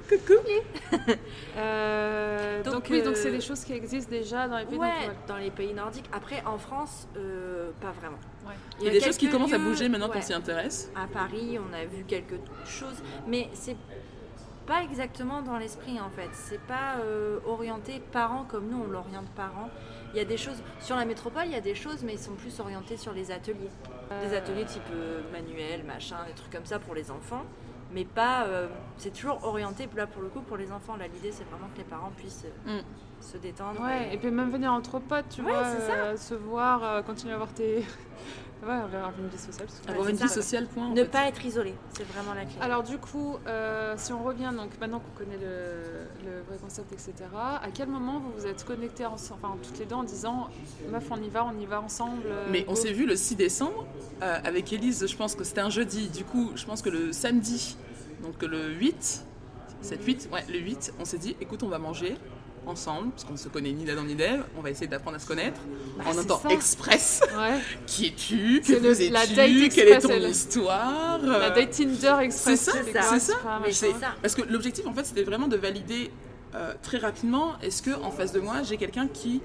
Euh, 1.56 2.62
Donc, 2.62 2.74
donc, 2.74 2.86
oui, 2.90 3.02
donc 3.02 3.14
euh, 3.14 3.20
c'est 3.22 3.30
des 3.30 3.42
choses 3.42 3.62
qui 3.62 3.74
existent 3.74 4.10
déjà 4.10 4.48
dans 4.48 4.56
les 4.56 4.64
pays 4.64 4.78
Ouais, 4.78 5.06
donc, 5.06 5.16
dans 5.28 5.36
les 5.36 5.50
pays 5.50 5.74
nordiques. 5.74 6.06
Après, 6.12 6.42
en 6.46 6.56
France, 6.56 7.08
euh, 7.16 7.70
pas 7.80 7.90
vraiment. 7.92 8.18
Ouais. 8.46 8.54
Il 8.80 8.86
y 8.86 8.88
a 8.88 8.92
des 8.92 9.00
choses 9.00 9.18
qui 9.18 9.26
quelques 9.26 9.32
commencent 9.32 9.52
à 9.52 9.58
bouger 9.58 9.90
maintenant 9.90 10.08
qu'on 10.08 10.22
s'y 10.22 10.32
intéresse. 10.32 10.90
À 10.96 11.06
Paris, 11.06 11.58
on 11.58 11.74
a 11.74 11.84
vu 11.84 12.04
quelque 12.04 12.36
chose, 12.64 13.02
mais 13.26 13.48
c'est 13.52 13.76
pas 14.70 14.82
exactement 14.84 15.42
dans 15.42 15.58
l'esprit 15.58 15.98
en 16.00 16.10
fait. 16.10 16.28
C'est 16.32 16.60
pas 16.60 16.94
euh, 17.04 17.40
orienté 17.44 18.00
parents 18.12 18.44
comme 18.44 18.68
nous 18.68 18.80
on 18.84 18.86
l'oriente 18.86 19.28
parents. 19.34 19.68
Il 20.12 20.16
y 20.16 20.20
a 20.20 20.24
des 20.24 20.36
choses 20.36 20.62
sur 20.80 20.94
la 20.94 21.04
métropole, 21.04 21.42
il 21.46 21.52
y 21.52 21.56
a 21.56 21.60
des 21.60 21.74
choses, 21.74 22.04
mais 22.04 22.12
ils 22.14 22.18
sont 22.20 22.34
plus 22.34 22.60
orientés 22.60 22.96
sur 22.96 23.12
les 23.12 23.32
ateliers, 23.32 23.70
des 24.22 24.36
ateliers 24.36 24.64
type 24.64 24.82
euh, 24.92 25.22
manuel, 25.32 25.82
machin, 25.84 26.18
des 26.26 26.34
trucs 26.34 26.52
comme 26.52 26.66
ça 26.66 26.78
pour 26.78 26.94
les 26.94 27.10
enfants. 27.10 27.42
Mais 27.92 28.04
pas, 28.04 28.44
euh, 28.44 28.68
c'est 28.96 29.12
toujours 29.12 29.44
orienté 29.44 29.88
là 29.96 30.06
pour 30.06 30.22
le 30.22 30.28
coup 30.28 30.40
pour 30.42 30.56
les 30.56 30.70
enfants. 30.70 30.94
Là, 30.96 31.06
l'idée 31.12 31.32
c'est 31.32 31.48
vraiment 31.50 31.66
que 31.74 31.78
les 31.78 31.84
parents 31.84 32.12
puissent 32.16 32.46
euh, 32.68 32.78
Mm. 32.78 32.84
se 33.20 33.36
détendre. 33.38 33.80
Ouais, 33.82 34.14
et 34.14 34.18
puis 34.18 34.30
même 34.30 34.50
venir 34.52 34.72
entre 34.72 35.00
potes, 35.00 35.28
tu 35.30 35.42
Ouais, 35.42 35.50
vois, 35.50 35.64
euh, 35.64 36.16
se 36.16 36.34
voir, 36.34 36.84
euh, 36.84 37.02
continuer 37.02 37.32
à 37.32 37.36
avoir 37.36 37.52
tes... 37.52 37.84
Ouais, 38.62 38.74
avoir 38.74 39.12
une 39.18 39.28
vie 39.28 39.38
sociale. 39.38 39.68
Avoir 39.88 40.08
une 40.08 40.18
ça. 40.18 40.24
vie 40.24 40.30
sociale, 40.30 40.66
point. 40.66 40.90
Ne 40.90 40.96
fait. 40.96 41.04
pas 41.06 41.28
être 41.28 41.44
isolé, 41.44 41.74
c'est 41.96 42.06
vraiment 42.06 42.34
la 42.34 42.44
clé. 42.44 42.56
Alors 42.60 42.82
du 42.82 42.98
coup, 42.98 43.36
euh, 43.46 43.94
si 43.96 44.12
on 44.12 44.22
revient, 44.22 44.52
donc 44.54 44.70
maintenant 44.78 45.00
qu'on 45.00 45.24
connaît 45.24 45.38
le, 45.38 46.30
le 46.30 46.42
vrai 46.42 46.58
concept, 46.60 46.92
etc., 46.92 47.14
à 47.34 47.68
quel 47.72 47.88
moment 47.88 48.20
vous 48.20 48.32
vous 48.36 48.46
êtes 48.46 48.64
connectés 48.64 49.06
ensemble, 49.06 49.40
enfin 49.42 49.56
toutes 49.62 49.78
les 49.78 49.86
deux 49.86 49.94
en 49.94 50.04
disant, 50.04 50.48
meuf 50.90 51.04
on 51.10 51.22
y 51.22 51.30
va, 51.30 51.46
on 51.46 51.58
y 51.58 51.64
va 51.64 51.80
ensemble 51.80 52.24
euh, 52.26 52.48
Mais 52.50 52.64
on 52.68 52.74
s'est 52.74 52.92
vu 52.92 53.06
le 53.06 53.16
6 53.16 53.36
décembre 53.36 53.86
euh, 54.22 54.38
avec 54.44 54.72
Elise, 54.72 55.06
je 55.06 55.16
pense 55.16 55.34
que 55.34 55.44
c'était 55.44 55.62
un 55.62 55.70
jeudi. 55.70 56.08
Du 56.08 56.24
coup, 56.24 56.50
je 56.54 56.66
pense 56.66 56.82
que 56.82 56.90
le 56.90 57.12
samedi, 57.12 57.76
donc 58.22 58.42
le 58.42 58.72
8, 58.74 59.24
7, 59.80 60.04
8, 60.04 60.28
ouais, 60.32 60.44
le 60.48 60.58
8, 60.58 60.94
on 61.00 61.06
s'est 61.06 61.18
dit, 61.18 61.34
écoute, 61.40 61.62
on 61.62 61.68
va 61.68 61.78
manger 61.78 62.16
ensemble, 62.66 63.10
parce 63.10 63.24
qu'on 63.24 63.32
ne 63.32 63.38
se 63.38 63.48
connaît 63.48 63.72
ni 63.72 63.84
d'Adam 63.84 64.02
ni 64.04 64.14
d'Ève, 64.14 64.44
on 64.56 64.60
va 64.60 64.70
essayer 64.70 64.86
d'apprendre 64.86 65.16
à 65.16 65.18
se 65.20 65.26
connaître. 65.26 65.60
Bah, 65.98 66.04
en 66.08 66.18
un 66.18 66.24
temps 66.24 66.40
ça. 66.42 66.50
express. 66.50 67.20
Ouais, 67.36 67.58
Qui 67.86 68.06
es-tu 68.08 68.60
Que 68.60 68.78
faisais-tu 68.80 69.68
Quelle 69.70 69.88
est 69.88 69.98
ton 69.98 70.08
elle. 70.10 70.28
histoire 70.28 71.18
la 71.22 71.50
date 71.50 71.70
Tinder 71.70 72.16
Express. 72.22 72.60
c'est 72.60 72.92
ça, 72.92 73.02
c'est 73.02 73.20
ça. 73.20 73.34
Mais 73.64 73.72
ça. 73.72 73.86
Parce 74.22 74.34
que 74.34 74.42
l'objectif, 74.42 74.86
en 74.86 74.92
fait, 74.92 75.04
c'était 75.06 75.24
vraiment 75.24 75.48
de 75.48 75.56
valider 75.56 76.10
euh, 76.54 76.74
très 76.82 76.98
rapidement 76.98 77.52
est-ce 77.62 77.80
que 77.82 77.90
en 78.02 78.10
face 78.10 78.32
de 78.32 78.40
moi, 78.40 78.62
j'ai 78.62 78.76
quelqu'un 78.76 79.06
qui 79.08 79.40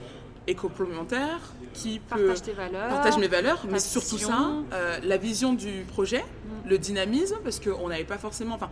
est 0.47 0.55
complémentaire, 0.55 1.39
qui 1.73 1.99
peut 1.99 2.17
Partage 2.17 2.41
tes 2.43 2.51
valeurs. 2.53 2.89
partage 2.89 3.17
mes 3.17 3.27
valeurs, 3.27 3.65
mais 3.69 3.79
surtout 3.79 4.17
ça, 4.19 4.51
euh, 4.73 4.99
la 5.03 5.17
vision 5.17 5.53
du 5.53 5.83
projet, 5.87 6.19
Mm. 6.65 6.69
le 6.69 6.77
dynamisme, 6.77 7.37
parce 7.43 7.59
qu'on 7.59 7.87
n'avait 7.89 8.03
pas 8.03 8.17
forcément. 8.19 8.55
Enfin, 8.55 8.69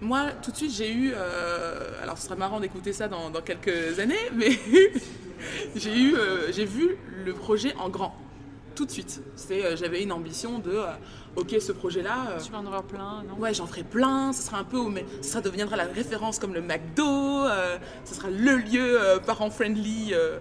moi, 0.00 0.26
tout 0.42 0.50
de 0.50 0.56
suite, 0.56 0.72
j'ai 0.72 0.92
eu. 0.92 1.12
euh, 1.14 2.02
alors, 2.02 2.18
ce 2.18 2.24
sera 2.24 2.36
marrant 2.36 2.60
d'écouter 2.60 2.92
ça 2.92 3.08
dans, 3.08 3.30
dans 3.30 3.40
quelques 3.42 3.98
années, 3.98 4.14
mais 4.34 4.50
j'ai 5.76 5.96
eu, 5.96 6.16
euh, 6.16 6.50
j'ai 6.52 6.64
vu 6.64 6.96
le 7.24 7.32
projet 7.32 7.74
en 7.78 7.88
grand, 7.88 8.14
tout 8.74 8.84
de 8.86 8.90
suite. 8.90 9.22
C'est, 9.36 9.64
euh, 9.64 9.76
j'avais 9.76 10.02
une 10.02 10.12
ambition 10.12 10.58
de, 10.58 10.80
ok, 11.36 11.54
ce 11.60 11.72
projet-là. 11.72 12.38
Tu 12.44 12.50
vas 12.50 12.58
en 12.58 12.66
avoir 12.66 12.82
plein, 12.84 13.22
non? 13.28 13.36
Ouais, 13.38 13.54
j'en 13.54 13.66
ferai 13.66 13.84
plein, 13.84 14.32
ce 14.32 14.42
sera 14.42 14.58
un 14.58 14.64
peu, 14.64 14.82
mais 14.88 15.04
ça 15.20 15.40
deviendra 15.40 15.76
la 15.76 15.84
référence 15.84 16.38
comme 16.38 16.54
le 16.54 16.62
McDo, 16.62 17.44
ce 18.04 18.14
sera 18.14 18.28
le 18.30 18.56
lieu 18.56 18.98
parent-friendly 19.24 20.14
euh, 20.14 20.38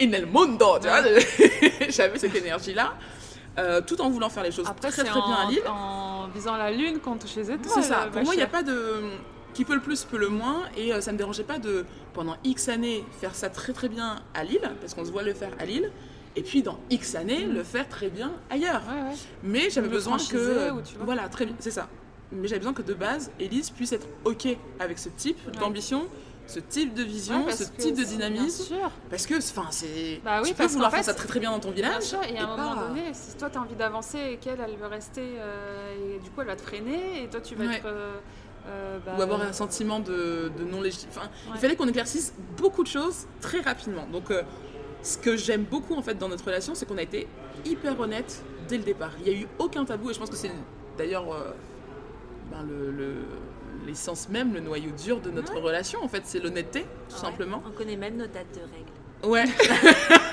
in 0.00 0.12
el 0.12 0.26
mundo, 0.26 0.78
tu 0.80 0.88
vois. 0.88 1.02
J'avais 1.88 2.18
cette 2.18 2.34
énergie-là, 2.34 2.94
euh, 3.60 3.80
tout 3.80 4.00
en 4.00 4.10
voulant 4.10 4.28
faire 4.30 4.42
les 4.42 4.50
choses 4.52 4.66
Après, 4.68 4.90
très 4.90 5.02
très 5.04 5.12
bien 5.20 5.22
en, 5.22 5.46
à 5.46 5.50
Lille. 5.50 5.62
en 5.68 6.28
visant 6.28 6.56
la 6.56 6.70
lune 6.70 6.98
qu'on 7.00 7.16
touche 7.16 7.36
les 7.36 7.50
étoiles. 7.50 7.70
C'est 7.72 7.82
ça, 7.82 8.06
ma 8.06 8.06
pour 8.08 8.22
moi, 8.24 8.34
il 8.34 8.38
n'y 8.38 8.42
a 8.42 8.46
pas 8.48 8.62
de... 8.62 8.76
Qui 9.54 9.64
peut 9.64 9.74
le 9.74 9.80
plus, 9.80 10.04
peut 10.04 10.16
le 10.18 10.28
moins, 10.28 10.62
et 10.76 10.92
euh, 10.94 11.00
ça 11.00 11.10
me 11.12 11.18
dérangeait 11.18 11.42
pas 11.42 11.58
de, 11.58 11.84
pendant 12.14 12.36
X 12.44 12.68
années, 12.68 13.04
faire 13.20 13.34
ça 13.34 13.50
très 13.50 13.72
très 13.72 13.88
bien 13.88 14.16
à 14.32 14.44
Lille, 14.44 14.70
parce 14.80 14.94
qu'on 14.94 15.04
se 15.04 15.10
voit 15.10 15.24
le 15.24 15.34
faire 15.34 15.50
à 15.58 15.64
Lille, 15.64 15.90
et 16.36 16.42
puis 16.42 16.62
dans 16.62 16.78
X 16.88 17.16
années, 17.16 17.46
le 17.46 17.64
faire 17.64 17.88
très 17.88 18.10
bien 18.10 18.30
ailleurs. 18.48 18.80
Ouais, 18.88 19.02
ouais. 19.10 19.16
Mais 19.42 19.68
j'avais 19.68 19.88
besoin 19.88 20.18
que. 20.18 20.70
Voilà, 21.00 21.28
très 21.28 21.46
bien, 21.46 21.56
c'est 21.58 21.72
ça. 21.72 21.88
Mais 22.30 22.46
j'avais 22.46 22.60
besoin 22.60 22.74
que 22.74 22.82
de 22.82 22.94
base, 22.94 23.32
Elise 23.40 23.70
puisse 23.70 23.90
être 23.92 24.06
OK 24.24 24.46
avec 24.78 25.00
ce 25.00 25.08
type 25.08 25.36
Ouais. 25.48 25.58
d'ambition 25.58 26.06
ce 26.50 26.60
type 26.60 26.94
de 26.94 27.02
vision, 27.02 27.44
Ouais, 27.46 27.52
ce 27.52 27.64
type 27.64 27.96
de 27.96 28.04
dynamisme. 28.04 28.64
Sûr. 28.64 28.90
Parce 29.08 29.26
que, 29.26 29.34
enfin, 29.38 29.68
c'est. 29.70 30.20
Bah 30.24 30.40
oui, 30.42 30.48
tu 30.48 30.54
peux 30.54 30.58
parce 30.58 30.72
vouloir 30.72 30.90
qu'en 30.90 30.96
faire 30.96 31.04
fait, 31.04 31.10
ça 31.10 31.16
très 31.16 31.28
très 31.28 31.40
bien 31.40 31.50
dans 31.52 31.60
ton 31.60 31.70
village. 31.70 32.02
sûr, 32.02 32.20
et 32.22 32.36
à 32.38 32.44
un 32.48 32.56
moment 32.56 32.74
donné, 32.88 33.02
si 33.12 33.36
toi 33.36 33.48
tu 33.50 33.58
as 33.58 33.60
envie 33.62 33.74
d'avancer 33.76 34.18
et 34.32 34.36
qu'elle, 34.36 34.60
elle 34.60 34.76
veut 34.76 34.86
rester, 34.86 35.22
euh, 35.38 36.16
et 36.16 36.18
du 36.18 36.30
coup 36.30 36.40
elle 36.42 36.48
va 36.48 36.56
te 36.56 36.62
freiner, 36.62 37.22
et 37.24 37.28
toi 37.28 37.40
tu 37.40 37.54
vas 37.54 37.64
Ouais. 37.66 37.76
être. 37.76 37.86
euh, 37.86 38.14
euh, 38.68 38.98
bah, 39.06 39.12
Ou 39.18 39.22
avoir 39.22 39.40
un 39.40 39.52
sentiment 39.54 40.00
de, 40.00 40.50
de 40.58 40.64
non 40.64 40.80
légitime. 40.82 41.08
Enfin, 41.10 41.22
Ouais. 41.46 41.52
il 41.54 41.60
fallait 41.60 41.76
qu'on 41.76 41.88
éclaircisse 41.88 42.34
beaucoup 42.58 42.82
de 42.82 42.88
choses 42.88 43.26
très 43.40 43.60
rapidement. 43.60 44.06
Donc, 44.12 44.24
ce 45.02 45.16
que 45.16 45.34
j'aime 45.36 45.64
beaucoup 45.64 45.94
en 45.94 46.02
fait 46.02 46.14
dans 46.18 46.28
notre 46.28 46.44
relation, 46.44 46.74
c'est 46.74 46.84
qu'on 46.86 46.98
a 46.98 47.02
été 47.02 47.26
hyper 47.64 47.98
honnête 47.98 48.42
dès 48.68 48.76
le 48.76 48.82
départ. 48.84 49.12
Il 49.18 49.32
n'y 49.32 49.38
a 49.38 49.42
eu 49.42 49.46
aucun 49.58 49.84
tabou 49.86 50.10
et 50.10 50.14
je 50.14 50.18
pense 50.18 50.28
que 50.30 50.36
c'est 50.36 50.50
d'ailleurs 50.98 51.24
ben, 52.50 52.62
le- 52.68 52.90
le- 52.90 53.24
l'essence 53.86 54.28
même, 54.28 54.52
le 54.54 54.60
noyau 54.60 54.90
dur 54.92 55.20
de 55.20 55.30
notre 55.30 55.56
relation 55.58 56.02
en 56.02 56.08
fait, 56.08 56.22
c'est 56.24 56.38
l'honnêteté 56.40 56.86
tout 57.08 57.14
Ouais. 57.16 57.20
simplement. 57.20 57.62
On 57.66 57.70
connaît 57.70 57.96
même 57.96 58.16
nos 58.16 58.26
dates 58.26 58.54
de 58.54 58.60
règles. 58.60 58.92
Ouais. 59.24 59.44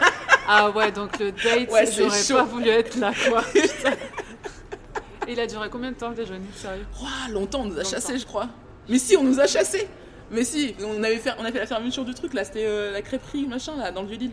Ah 0.49 0.69
ouais, 0.71 0.93
donc 0.93 1.19
le 1.19 1.33
date, 1.33 1.69
Ouais, 1.69 1.85
c'est 1.85 2.03
j'aurais 2.29 2.45
pas 2.45 2.49
voulu 2.49 2.69
être 2.69 2.95
là 2.95 3.11
quoi. 3.27 3.43
Et 5.27 5.33
il 5.33 5.39
a 5.41 5.45
duré 5.45 5.69
combien 5.69 5.91
de 5.91 5.97
temps 5.97 6.07
le 6.09 6.15
déjeuner, 6.15 6.45
sérieux? 6.55 6.85
Ouah, 7.01 7.29
longtemps 7.31 7.61
on 7.61 7.65
nous 7.65 7.73
a 7.73 7.77
Longtemps. 7.79 7.89
chassés, 7.89 8.17
je 8.17 8.25
crois. 8.25 8.47
Mais 8.87 8.97
si, 8.97 9.17
on 9.17 9.23
nous 9.23 9.41
a 9.41 9.45
chassés. 9.47 9.89
Mais 10.31 10.45
si, 10.45 10.73
on 10.81 11.03
avait 11.03 11.17
fait, 11.17 11.31
on 11.37 11.43
a 11.43 11.51
fait 11.51 11.59
la 11.59 11.65
fermeture 11.67 12.05
du 12.05 12.13
truc 12.13 12.33
là, 12.33 12.45
c'était 12.45 12.65
euh, 12.65 12.91
la 12.93 13.01
crêperie 13.01 13.45
machin 13.45 13.75
là, 13.75 13.91
dans 13.91 14.03
le 14.03 14.07
vieux 14.07 14.17
Lille. 14.19 14.31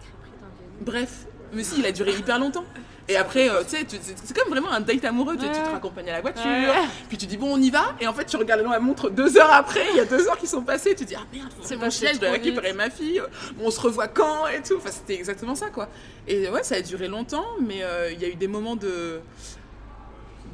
Crêperie 0.00 0.38
dans 0.40 0.46
le 0.46 0.52
vieux 0.54 0.84
Bref, 1.02 1.26
mais 1.52 1.62
si, 1.62 1.80
il 1.80 1.84
a 1.86 1.92
duré 1.92 2.12
hyper 2.14 2.38
longtemps. 2.38 2.64
Et 3.08 3.16
après, 3.16 3.48
euh, 3.50 3.62
tu 3.64 3.70
sais, 3.70 3.86
c'est 3.90 4.36
comme 4.36 4.48
vraiment 4.48 4.70
un 4.70 4.80
date 4.80 5.04
amoureux. 5.04 5.36
Tu, 5.36 5.44
tu 5.44 5.50
te 5.52 5.70
raccompagnes 5.70 6.08
à 6.10 6.12
la 6.12 6.20
voiture, 6.20 6.44
Ouais. 6.46 6.86
puis 7.08 7.18
tu 7.18 7.26
dis 7.26 7.36
bon, 7.36 7.52
on 7.54 7.60
y 7.60 7.70
va. 7.70 7.94
Et 8.00 8.06
en 8.06 8.12
fait, 8.14 8.24
tu 8.26 8.36
regardes 8.36 8.60
la 8.62 8.78
montre 8.78 9.10
deux 9.10 9.36
heures 9.38 9.52
après, 9.52 9.84
il 9.90 9.96
y 9.96 10.00
a 10.00 10.04
deux 10.04 10.28
heures 10.28 10.38
qui 10.38 10.46
sont 10.46 10.62
passées. 10.62 10.94
Tu 10.94 11.04
dis 11.04 11.16
ah 11.16 11.24
merde, 11.32 11.48
C'est 11.62 11.76
passé 11.76 12.06
chier, 12.06 12.14
je 12.14 12.20
dois 12.20 12.30
récupérer 12.30 12.72
ma 12.72 12.90
fille. 12.90 13.20
Bon, 13.56 13.66
on 13.66 13.70
se 13.70 13.80
revoit 13.80 14.06
quand 14.08 14.46
et 14.46 14.62
tout. 14.62 14.76
Enfin, 14.76 14.90
c'était 14.92 15.14
exactement 15.14 15.54
ça 15.56 15.70
quoi. 15.70 15.88
Et 16.28 16.48
ouais, 16.48 16.62
ça 16.62 16.76
a 16.76 16.80
duré 16.80 17.08
longtemps, 17.08 17.46
mais 17.60 17.82
euh, 17.82 18.12
il 18.12 18.20
y 18.20 18.24
a 18.24 18.28
eu 18.28 18.36
des 18.36 18.48
moments 18.48 18.76
de 18.76 19.20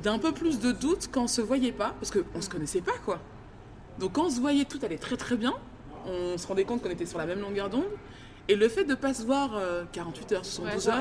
d'un 0.02 0.18
peu 0.18 0.32
plus 0.32 0.60
de 0.60 0.70
doute 0.72 1.08
quand 1.12 1.24
on 1.24 1.28
se 1.28 1.40
voyait 1.40 1.72
pas, 1.72 1.94
parce 2.00 2.12
qu'on 2.12 2.40
se 2.40 2.48
connaissait 2.48 2.80
pas 2.80 2.92
quoi. 3.04 3.18
Donc 3.98 4.12
quand 4.12 4.26
on 4.26 4.30
se 4.30 4.40
voyait, 4.40 4.64
tout 4.64 4.78
allait 4.82 4.96
très 4.98 5.16
très 5.16 5.36
bien. 5.36 5.54
On 6.06 6.38
se 6.38 6.46
rendait 6.46 6.64
compte 6.64 6.82
qu'on 6.82 6.90
était 6.90 7.04
sur 7.04 7.18
la 7.18 7.26
même 7.26 7.40
longueur 7.40 7.68
d'onde. 7.68 7.84
Et 8.48 8.56
le 8.56 8.68
fait 8.68 8.84
de 8.84 8.94
pas 8.94 9.12
se 9.12 9.22
voir 9.24 9.50
euh, 9.56 9.84
48 9.92 10.32
heures, 10.32 10.44
72 10.44 10.84
genre, 10.84 10.94
heures, 10.94 11.00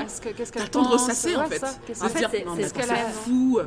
d'attendre 0.54 0.90
pense 0.90 1.06
sasser 1.06 1.34
en 1.36 1.40
Ouais, 1.40 1.46
fait. 1.48 1.58
ça, 1.58 1.72
De 1.88 2.04
En 2.04 2.08
fait, 2.08 2.18
dire, 2.18 2.30
c'est- 2.30 2.68
ce 2.68 2.74
fou. 3.10 3.60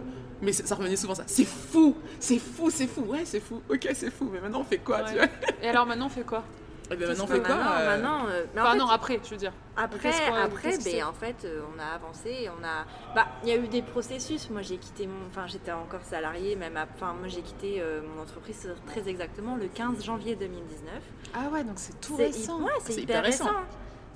Mais 0.44 0.54
ça 0.54 0.65
ça 0.65 0.76
revenait 0.76 0.96
souvent 0.96 1.15
ça. 1.15 1.24
C'est 1.28 1.46
fou, 1.46 1.96
c'est 2.20 2.39
fou, 2.39 2.70
c'est 2.72 2.88
fou. 2.88 3.02
Ouais, 3.02 3.22
c'est 3.26 3.39
fou. 3.39 3.62
Ok, 3.70 3.88
c'est 3.94 4.12
fou. 4.12 4.30
Mais 4.32 4.39
maintenant 4.39 4.62
on 4.62 4.63
fait 4.63 4.78
quoi, 4.80 5.02
tu 5.04 5.13
Ouais. 5.13 5.17
vois? 5.20 5.28
Et 5.63 5.67
alors 5.70 5.86
maintenant 5.86 6.08
on 6.08 6.10
fait 6.10 6.24
quoi? 6.26 6.44
Et 6.91 6.95
ben 6.97 7.08
maintenant 7.08 7.23
on 7.23 7.27
fait 7.27 7.39
quoi 7.39 7.56
maintenant, 7.56 7.71
euh, 7.73 7.86
maintenant, 7.86 8.25
euh, 8.27 8.45
mais 8.54 8.60
en 8.62 8.63
Enfin 8.63 8.71
fait, 8.73 8.77
non, 8.80 8.88
après, 8.89 9.19
je 9.23 9.30
veux 9.30 9.38
dire. 9.38 9.54
Après, 9.77 10.12
après 10.43 10.77
ben, 10.84 11.04
en 11.06 11.13
fait, 11.13 11.45
euh, 11.45 11.62
on 11.75 11.80
a 11.80 11.86
avancé, 11.95 12.49
on 12.49 12.63
a. 12.63 12.86
Bah, 13.15 13.27
il 13.43 13.49
y 13.49 13.51
a 13.54 13.56
eu 13.56 13.67
des 13.67 13.82
processus. 13.82 14.49
Moi, 14.49 14.62
j'ai 14.62 14.77
quitté 14.77 15.08
mon. 15.08 15.27
Enfin, 15.30 15.47
j'étais 15.47 15.71
encore 15.71 16.04
salariée, 16.04 16.56
même. 16.56 16.75
à- 16.77 16.88
Enfin, 16.93 17.13
moi, 17.17 17.27
j'ai 17.30 17.41
quitté 17.41 17.82
euh, 17.82 18.01
mon 18.04 18.21
entreprise 18.21 18.69
très 18.88 19.08
exactement 19.08 19.56
le 19.56 19.67
15 19.67 20.04
janvier 20.04 20.36
2019. 20.36 20.91
Ah 21.34 21.49
ouais, 21.54 21.63
donc 21.63 21.75
c'est 21.77 21.99
tout 22.01 22.15
récent. 22.15 22.60
Ouais, 22.62 22.71
c'est 22.82 22.93
hyper, 22.93 23.04
hyper 23.04 23.23
récent. 23.23 23.45
récent. 23.45 23.58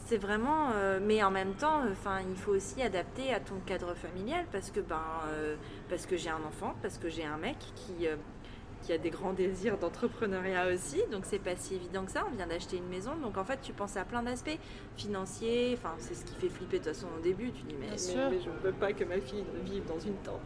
C'est 0.07 0.17
vraiment, 0.17 0.69
euh, 0.75 0.99
mais 1.01 1.23
en 1.23 1.31
même 1.31 1.53
temps, 1.55 1.81
enfin, 1.91 2.19
il 2.29 2.35
faut 2.37 2.51
aussi 2.51 2.79
adapter 2.83 3.33
à 3.33 3.39
ton 3.39 3.55
cadre 3.65 3.95
familial 3.95 4.45
parce 4.51 4.69
que 4.69 4.79
ben, 4.79 5.01
euh, 5.29 5.55
parce 5.89 6.05
que 6.05 6.15
j'ai 6.15 6.29
un 6.29 6.43
enfant, 6.47 6.75
parce 6.83 6.99
que 6.99 7.09
j'ai 7.09 7.25
un 7.25 7.37
mec 7.37 7.55
qui 7.75 8.07
euh, 8.07 8.15
qui 8.81 8.93
a 8.93 8.97
des 8.97 9.09
grands 9.09 9.33
désirs 9.33 9.77
d'entrepreneuriat 9.77 10.67
aussi, 10.67 11.01
donc 11.11 11.23
c'est 11.25 11.39
pas 11.39 11.55
si 11.55 11.75
évident 11.75 12.05
que 12.05 12.11
ça. 12.11 12.25
On 12.31 12.35
vient 12.35 12.47
d'acheter 12.47 12.77
une 12.77 12.87
maison, 12.87 13.15
donc 13.15 13.37
en 13.37 13.43
fait, 13.43 13.59
tu 13.61 13.73
penses 13.73 13.97
à 13.97 14.05
plein 14.05 14.23
d'aspects 14.23 14.57
financiers. 14.95 15.77
Enfin, 15.77 15.95
c'est 15.97 16.13
ce 16.13 16.25
qui 16.25 16.35
fait 16.35 16.49
flipper 16.49 16.79
de 16.79 16.83
toute 16.83 16.93
façon 16.93 17.07
au 17.17 17.21
début. 17.21 17.51
Tu 17.51 17.63
dis 17.63 17.75
mais, 17.79 17.87
mais- 17.89 17.97
je 17.97 18.49
ne 18.49 18.57
veux 18.63 18.73
pas 18.73 18.93
que 18.93 19.03
ma 19.03 19.19
fille 19.19 19.43
vive 19.63 19.85
dans 19.85 19.99
une 19.99 20.15
tente 20.17 20.41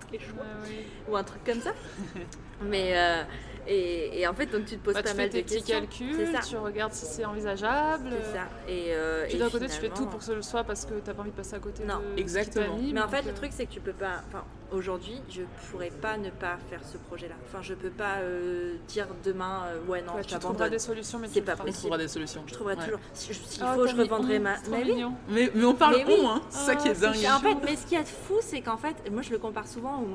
ou 1.09 1.15
un 1.15 1.23
truc 1.23 1.43
comme 1.43 1.59
ça. 1.61 1.71
mais 2.61 2.97
euh, 2.97 3.23
et, 3.67 4.19
et 4.21 4.27
en 4.27 4.33
fait, 4.33 4.45
donc 4.47 4.65
tu 4.65 4.77
te 4.77 4.83
poses 4.83 4.93
Bah, 4.93 5.03
pas 5.03 5.09
tu 5.11 5.15
mal 5.17 5.25
fais 5.25 5.31
tes 5.31 5.41
de 5.43 5.47
petits 5.61 5.63
calculs, 5.71 6.27
ça. 6.33 6.39
tu 6.47 6.57
regardes 6.57 6.93
si 6.93 7.05
c'est 7.05 7.25
envisageable. 7.25 8.09
C'est 8.11 8.37
ça. 8.37 8.43
Et, 8.67 8.87
euh, 8.89 9.25
Puis 9.27 9.37
d'un 9.37 9.49
côté, 9.49 9.65
tu 9.67 9.73
fais 9.73 9.89
tout 9.89 10.05
pour 10.05 10.19
que 10.19 10.25
ce 10.25 10.31
le 10.31 10.41
soit 10.41 10.63
parce 10.63 10.85
que 10.85 10.93
t'as 10.95 11.13
pas 11.13 11.21
envie 11.21 11.31
de 11.31 11.35
passer 11.35 11.55
à 11.55 11.59
côté 11.59 11.83
Non. 11.85 11.99
de 11.99 12.15
qui 12.15 12.21
Exactement. 12.21 12.77
Mais 12.93 13.01
en 13.01 13.07
fait, 13.07 13.21
le 13.23 13.29
euh, 13.29 13.33
truc, 13.35 13.51
c'est 13.53 13.65
que 13.65 13.71
tu 13.71 13.79
peux 13.79 13.93
pas. 13.93 14.21
Enfin, 14.27 14.43
aujourd'hui, 14.71 15.21
je 15.29 15.41
pourrais 15.71 15.89
pas 15.89 16.17
ne 16.17 16.29
pas 16.29 16.57
faire 16.69 16.81
ce 16.83 16.97
projet-là. 16.97 17.35
Enfin, 17.47 17.59
je 17.61 17.73
peux 17.73 17.89
pas 17.89 18.17
euh, 18.21 18.75
dire 18.87 19.07
demain, 19.23 19.63
euh, 19.67 19.85
ouais, 19.89 20.01
non, 20.01 20.13
ouais, 20.15 20.23
tu 20.23 20.37
trouveras 20.37 20.69
des 20.69 20.79
solutions, 20.79 21.19
mais 21.19 21.27
C'est 21.27 21.39
tu 21.39 21.45
pas 21.45 21.53
feras. 21.53 21.63
On 21.63 21.65
possible. 21.67 21.79
trouvera 21.79 21.97
des 21.97 22.07
solutions. 22.07 22.43
Je 22.47 22.53
trouverai 22.53 22.75
Ouais. 22.75 22.83
toujours. 22.83 22.99
Si- 23.13 23.33
S'il 23.33 23.63
Ah, 23.63 23.73
faut, 23.75 23.85
t'as 23.85 23.91
je 23.91 23.97
revendrai 24.01 24.39
ma. 24.39 24.55
Mais 24.69 24.83
oui. 24.83 25.03
Mais, 25.29 25.51
mais 25.55 25.65
on 25.65 25.73
parle 25.75 25.95
Mais 25.97 26.05
oui. 26.05 26.19
on, 26.23 26.29
hein. 26.29 26.41
C'est 26.49 26.65
ça 26.65 26.75
qui 26.75 26.87
est 26.87 26.91
Ah, 27.03 27.11
dingue. 27.11 27.25
en 27.35 27.39
fait, 27.39 27.55
mais 27.65 27.75
ce 27.75 27.83
qu'il 27.85 27.97
y 27.97 28.01
a 28.01 28.03
de 28.03 28.07
fou, 28.07 28.35
c'est 28.41 28.61
qu'en 28.61 28.77
fait, 28.77 28.95
moi, 29.11 29.21
je 29.21 29.31
le 29.31 29.37
compare 29.37 29.67
souvent. 29.67 30.01
au- 30.01 30.05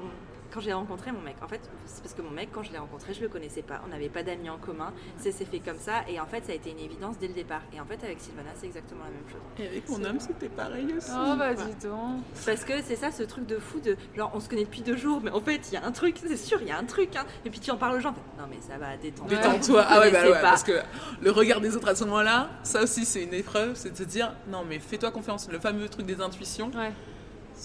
Quand 0.54 0.60
j'ai 0.60 0.72
rencontré 0.72 1.10
mon 1.10 1.20
mec, 1.20 1.34
en 1.42 1.48
fait, 1.48 1.60
c'est 1.84 2.00
parce 2.00 2.14
que 2.14 2.22
mon 2.22 2.30
mec, 2.30 2.50
quand 2.52 2.62
je 2.62 2.70
l'ai 2.70 2.78
rencontré, 2.78 3.12
je 3.12 3.20
le 3.20 3.28
connaissais 3.28 3.62
pas. 3.62 3.80
On 3.84 3.88
n'avait 3.88 4.08
pas 4.08 4.22
d'amis 4.22 4.48
en 4.48 4.56
commun. 4.56 4.92
Ça 5.18 5.32
s'est 5.32 5.44
fait 5.44 5.58
comme 5.58 5.80
ça. 5.80 6.04
Et 6.08 6.20
en 6.20 6.26
fait, 6.26 6.44
ça 6.44 6.52
a 6.52 6.54
été 6.54 6.70
une 6.70 6.78
évidence 6.78 7.18
dès 7.18 7.26
le 7.26 7.34
départ. 7.34 7.62
Et 7.72 7.80
en 7.80 7.84
fait, 7.84 7.98
avec 8.04 8.20
Sylvana, 8.20 8.50
c'est 8.54 8.66
exactement 8.66 9.02
la 9.02 9.10
même 9.10 9.28
chose. 9.28 9.40
Et 9.58 9.66
avec 9.66 9.88
mon 9.88 10.04
homme, 10.04 10.20
c'était 10.20 10.48
pareil 10.48 10.86
aussi. 10.96 11.10
Oh 11.12 11.34
bah 11.36 11.54
dis 11.54 11.74
donc. 11.84 12.20
Parce 12.46 12.64
que 12.64 12.80
c'est 12.82 12.94
ça, 12.94 13.10
ce 13.10 13.24
truc 13.24 13.46
de 13.46 13.58
fou 13.58 13.80
de 13.80 13.96
genre, 14.14 14.30
on 14.32 14.38
se 14.38 14.48
connaît 14.48 14.62
depuis 14.62 14.82
deux 14.82 14.96
jours, 14.96 15.20
mais 15.24 15.32
en 15.32 15.40
fait, 15.40 15.60
il 15.72 15.74
y 15.74 15.76
a 15.76 15.84
un 15.84 15.90
truc, 15.90 16.20
c'est 16.24 16.36
sûr, 16.36 16.58
il 16.62 16.68
y 16.68 16.70
a 16.70 16.78
un 16.78 16.84
truc. 16.84 17.16
Hein. 17.16 17.24
Et 17.44 17.50
puis 17.50 17.58
tu 17.58 17.72
en 17.72 17.76
parles 17.76 17.96
aux 17.96 18.00
gens. 18.00 18.14
Non, 18.38 18.44
mais 18.48 18.60
ça 18.60 18.78
va, 18.78 18.96
détends. 18.96 19.24
Ouais. 19.24 19.30
Détends-toi. 19.30 19.84
Ah 19.88 19.98
ouais, 19.98 20.12
bah 20.12 20.22
ouais, 20.22 20.32
pas. 20.34 20.40
parce 20.40 20.62
que 20.62 20.80
le 21.20 21.32
regard 21.32 21.60
des 21.60 21.74
autres 21.74 21.88
à 21.88 21.96
ce 21.96 22.04
moment-là, 22.04 22.48
ça 22.62 22.80
aussi 22.80 23.04
c'est 23.04 23.24
une 23.24 23.34
épreuve, 23.34 23.74
c'est 23.74 23.90
de 23.90 23.96
se 23.96 24.04
dire 24.04 24.32
non 24.46 24.64
mais 24.64 24.78
fais-toi 24.78 25.10
confiance, 25.10 25.48
le 25.50 25.58
fameux 25.58 25.88
truc 25.88 26.06
des 26.06 26.20
intuitions. 26.20 26.70
Ouais. 26.76 26.92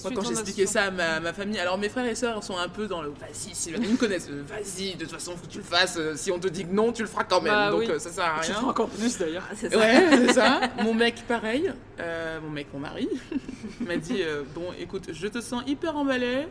Moi 0.03 0.11
quand 0.15 0.23
j'expliquais 0.27 0.65
ça 0.65 0.83
à 0.83 0.91
ma, 0.91 1.19
ma 1.19 1.33
famille, 1.33 1.59
alors 1.59 1.77
mes 1.77 1.89
frères 1.89 2.05
et 2.05 2.15
sœurs 2.15 2.43
sont 2.43 2.57
un 2.57 2.69
peu 2.69 2.87
dans 2.87 3.01
le 3.01 3.09
vas-y, 3.09 3.53
Sylvain, 3.55 3.81
ils 3.83 3.91
me 3.91 3.97
connaissent, 3.97 4.29
euh, 4.29 4.43
vas-y, 4.47 4.95
de 4.95 5.03
toute 5.05 5.11
façon 5.13 5.31
faut 5.35 5.45
que 5.45 5.51
tu 5.51 5.57
le 5.59 5.63
fasses, 5.63 5.97
euh, 5.97 6.15
si 6.15 6.31
on 6.31 6.39
te 6.39 6.47
dit 6.47 6.65
que 6.65 6.73
non, 6.73 6.91
tu 6.91 7.01
le 7.01 7.07
feras 7.07 7.23
quand 7.25 7.41
même, 7.41 7.53
Bah 7.53 7.71
donc 7.71 7.81
oui. 7.81 7.89
euh, 7.89 7.99
ça 7.99 8.09
sert 8.11 8.23
à 8.25 8.39
Tu 8.41 8.51
rien. 8.51 8.59
feras 8.59 8.71
encore 8.71 8.89
plus 8.89 9.17
d'ailleurs. 9.17 9.43
Ah, 9.49 9.53
c'est 9.55 9.69
ça. 9.71 9.77
Ouais, 9.77 10.09
c'est 10.27 10.33
ça. 10.33 10.61
Mon 10.83 10.93
mec, 10.93 11.23
pareil. 11.27 11.71
Euh, 11.99 12.39
mon 12.41 12.49
mec, 12.49 12.67
mon 12.73 12.79
mari, 12.79 13.09
m'a 13.81 13.97
dit 13.97 14.21
euh, 14.21 14.43
Bon, 14.55 14.65
écoute, 14.79 15.09
je 15.11 15.27
te 15.27 15.41
sens 15.41 15.63
hyper 15.67 15.97
emballé. 15.97 16.47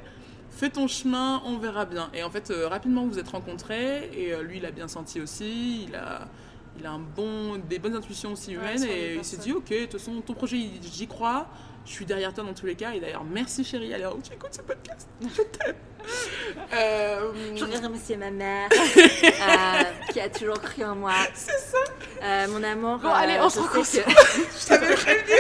Fais 0.50 0.70
ton 0.70 0.88
chemin, 0.88 1.40
on 1.46 1.56
verra 1.58 1.84
bien. 1.84 2.11
Et 2.14 2.22
en 2.22 2.30
fait, 2.30 2.50
euh, 2.50 2.68
rapidement, 2.68 3.04
vous 3.04 3.12
vous 3.12 3.18
êtes 3.18 3.28
rencontrés. 3.28 4.11
Et 4.14 4.32
euh, 4.34 4.42
lui, 4.42 4.58
il 4.58 4.66
a 4.66 4.70
bien 4.70 4.88
senti 4.88 5.20
aussi. 5.20 5.84
Il 5.88 5.94
a, 5.94 6.28
il 6.78 6.84
a 6.87 6.90
un 6.90 6.98
bon, 6.98 7.56
des 7.68 7.78
bonnes 7.78 7.94
intuitions 7.94 8.32
aussi 8.32 8.52
humaines. 8.54 8.82
et 8.84 9.14
il 9.16 9.24
s'est 9.24 9.37
dit 9.37 9.52
Ok, 9.52 9.70
de 9.70 9.82
toute 9.87 9.92
façon, 10.00 10.20
ton 10.20 10.34
projet, 10.34 10.58
j'y 10.82 11.06
crois. 11.06 11.46
Je 11.88 11.92
suis 11.94 12.05
derrière 12.05 12.35
toi 12.35 12.44
dans 12.44 12.53
tous 12.53 12.66
les 12.66 12.74
cas. 12.74 12.92
Et 12.92 13.01
d'ailleurs, 13.01 13.24
merci 13.24 13.64
chérie. 13.64 13.92
Alors, 13.94 14.16
tu 14.22 14.35
écoutes 14.35 14.53
ce 14.55 14.61
podcast. 14.62 15.09
Je 15.22 15.42
t'aime. 15.59 15.74
Euh, 16.74 17.33
Je 17.57 17.64
voudrais 17.64 17.81
remercier 17.87 18.16
ma 18.16 18.31
mère 18.31 18.68
euh, 18.96 19.83
qui 20.12 20.20
a 20.20 20.29
toujours 20.29 20.61
cru 20.61 20.85
en 20.85 20.94
moi. 20.94 21.12
C'est 21.35 21.59
ça. 21.59 22.46
mon 22.48 22.62
amour. 22.62 22.98
Bon, 22.98 23.09
allez, 23.11 23.35
euh, 23.35 23.44
on 23.44 23.48
se 23.48 23.57
sais 23.61 23.66
reconcentre. 23.66 24.07
que- 24.07 24.12
je 24.61 24.66
t'avais 24.66 24.94
prévenu. 24.94 25.33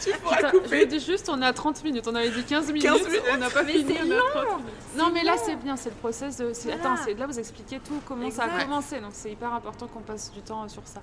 Tu 0.00 0.10
pourras 0.18 0.36
Putain, 0.36 0.50
je 0.54 0.58
couper. 0.58 0.86
dis 0.86 1.00
juste, 1.00 1.28
on 1.28 1.40
a 1.42 1.52
30 1.52 1.84
minutes. 1.84 2.08
On 2.08 2.14
avait 2.14 2.30
dit 2.30 2.44
15 2.44 2.66
minutes. 2.68 2.82
15 2.82 3.02
minutes. 3.06 3.22
On 3.32 3.36
n'a 3.36 3.50
pas 3.50 3.62
Mais 3.62 3.72
fini. 3.74 3.94
c'est 3.94 4.02
on 4.02 4.10
a 4.10 4.14
long. 4.16 4.24
30 4.32 4.44
minutes. 4.58 4.74
Non, 4.96 5.10
mais 5.12 5.22
là, 5.22 5.34
c'est 5.44 5.56
bien. 5.56 5.76
C'est 5.76 5.90
le 5.90 5.96
process. 5.96 6.38
De... 6.38 6.52
Voilà. 6.64 6.78
Attends, 6.78 7.02
c'est 7.04 7.14
là, 7.14 7.26
vous 7.26 7.38
expliquez 7.38 7.78
tout, 7.80 8.00
comment 8.06 8.30
ça 8.30 8.44
a 8.44 8.62
commencé. 8.64 9.00
Donc, 9.00 9.10
c'est 9.12 9.30
hyper 9.30 9.52
important 9.52 9.86
qu'on 9.86 10.00
passe 10.00 10.32
du 10.32 10.40
temps 10.40 10.66
sur 10.68 10.82
ça. 10.86 11.02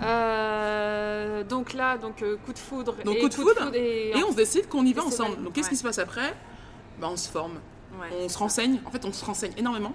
Euh, 0.00 1.44
donc 1.44 1.72
là, 1.74 1.98
donc 1.98 2.22
euh, 2.22 2.36
coup 2.44 2.52
de 2.52 2.58
foudre. 2.58 2.96
Donc, 3.04 3.16
et 3.16 3.20
coup 3.20 3.28
de 3.28 3.34
foudre. 3.34 3.70
et, 3.74 4.10
Et 4.10 4.24
on 4.24 4.30
se 4.30 4.36
décide 4.36 4.68
qu'on 4.68 4.84
y 4.86 4.92
va 4.92 5.04
ensemble. 5.04 5.42
Donc 5.42 5.52
qu'est-ce 5.52 5.68
qui 5.68 5.76
se 5.76 5.82
passe 5.82 5.98
après? 5.98 6.34
Bah, 7.00 7.08
On 7.10 7.16
se 7.16 7.28
forme, 7.28 7.54
Ouais, 8.00 8.08
on 8.20 8.28
se 8.28 8.34
ça. 8.34 8.38
renseigne. 8.40 8.80
En 8.86 8.90
fait, 8.90 9.04
on 9.04 9.12
se 9.12 9.24
renseigne 9.24 9.52
énormément. 9.56 9.92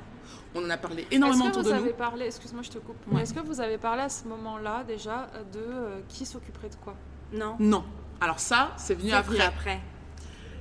On 0.55 0.63
en 0.65 0.69
a 0.69 0.77
parlé 0.77 1.03
Est-ce 1.03 1.15
énormément 1.15 1.45
que 1.45 1.49
autour 1.51 1.63
vous 1.63 1.69
de 1.69 1.73
avez 1.75 1.89
nous. 1.89 1.95
parlé, 1.95 2.25
excuse-moi, 2.25 2.61
je 2.63 2.69
te 2.69 2.77
coupe, 2.79 2.95
Ouais. 3.11 3.21
est-ce 3.21 3.33
que 3.33 3.39
vous 3.41 3.59
avez 3.61 3.77
parlé 3.77 4.01
à 4.03 4.09
ce 4.09 4.25
moment-là 4.27 4.83
déjà 4.87 5.27
de 5.53 5.59
euh, 5.59 5.99
qui 6.07 6.25
s'occuperait 6.25 6.69
de 6.69 6.75
quoi? 6.75 6.95
Non. 7.33 7.55
Non. 7.59 7.83
Alors 8.21 8.39
ça, 8.39 8.71
c'est 8.77 8.95
venu 8.95 9.11
après. 9.11 9.39
après. 9.41 9.79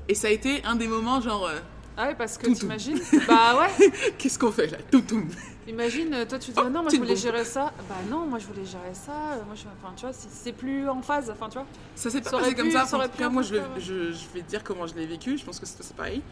Et 0.09 0.15
ça 0.15 0.29
a 0.29 0.31
été 0.31 0.63
un 0.65 0.77
des 0.77 0.89
moments 0.89 1.21
genre, 1.21 1.47
euh, 1.47 1.59
Ah 1.97 2.07
oui, 2.09 2.15
parce 2.19 2.37
que 2.37 2.51
t'imagines 2.51 2.99
Bah 3.29 3.57
ouais, 3.59 3.91
qu'est-ce 4.19 4.39
qu'on 4.39 4.53
fait 4.53 4.67
là? 4.67 4.79
Toum, 4.91 5.03
toum. 5.03 5.29
Imagine, 5.69 6.13
euh, 6.15 6.25
toi 6.25 6.39
tu 6.39 6.51
dis, 6.51 6.57
Oh, 6.59 6.63
ah 6.67 6.71
non, 6.71 6.83
moi 6.83 6.91
je 6.91 6.97
voulais 6.97 7.09
bombe. 7.15 7.17
gérer 7.19 7.45
ça. 7.45 7.73
Bah 7.89 7.95
non, 8.11 8.27
moi 8.27 8.39
je 8.39 8.47
voulais 8.47 8.65
gérer 8.65 8.95
ça. 8.95 9.13
euh, 9.33 9.45
Moi, 9.47 9.55
je... 9.55 9.63
Enfin, 9.83 9.93
tu 9.97 10.03
vois, 10.03 10.13
c'est- 10.13 10.29
c'est 10.31 10.53
plus 10.53 10.89
en 10.89 11.03
phase, 11.03 11.31
enfin, 11.31 11.49
tu 11.49 11.59
vois. 11.59 11.67
Ça 11.95 12.11
s'est 12.11 12.21
pas 12.21 12.31
passé 12.31 12.55
comme 12.55 12.71
ça. 12.71 12.85
En 12.85 13.01
tout 13.09 13.09
cas, 13.19 13.29
moi, 13.29 13.43
je 13.43 13.55
vais, 13.55 13.61
faire, 13.61 13.71
ouais. 13.75 13.81
je, 13.81 14.13
je 14.13 14.27
vais 14.35 14.43
te 14.43 14.49
dire 14.49 14.63
comment 14.65 14.87
je 14.87 14.95
l'ai 14.95 15.07
vécu. 15.07 15.37
Je 15.39 15.45
pense 15.45 15.59
que 15.61 15.67
c'est 15.67 15.83
c'est 15.83 15.97
pareil. 15.97 16.23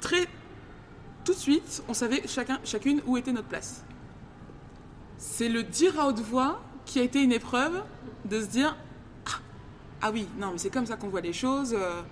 Très, 0.00 0.26
tout 1.24 1.32
de 1.32 1.38
suite, 1.38 1.82
on 1.88 1.94
savait 1.94 2.22
chacun, 2.26 2.58
chacune 2.64 3.02
où 3.06 3.16
était 3.16 3.32
notre 3.32 3.48
place. 3.48 3.84
C'est 5.16 5.48
le 5.48 5.62
dire 5.64 5.98
à 6.00 6.06
haute 6.06 6.20
voix 6.20 6.60
qui 6.84 7.00
a 7.00 7.02
été 7.02 7.20
une 7.22 7.32
épreuve 7.32 7.82
de 8.24 8.40
se 8.40 8.46
dire 8.46 8.76
ah, 9.26 9.30
ah 10.02 10.10
oui, 10.12 10.28
non, 10.38 10.52
mais 10.52 10.58
c'est 10.58 10.70
comme 10.70 10.86
ça 10.86 10.96
qu'on 10.96 11.08
voit 11.08 11.20
les 11.20 11.32
choses. 11.32 11.74
euh. 11.76 12.02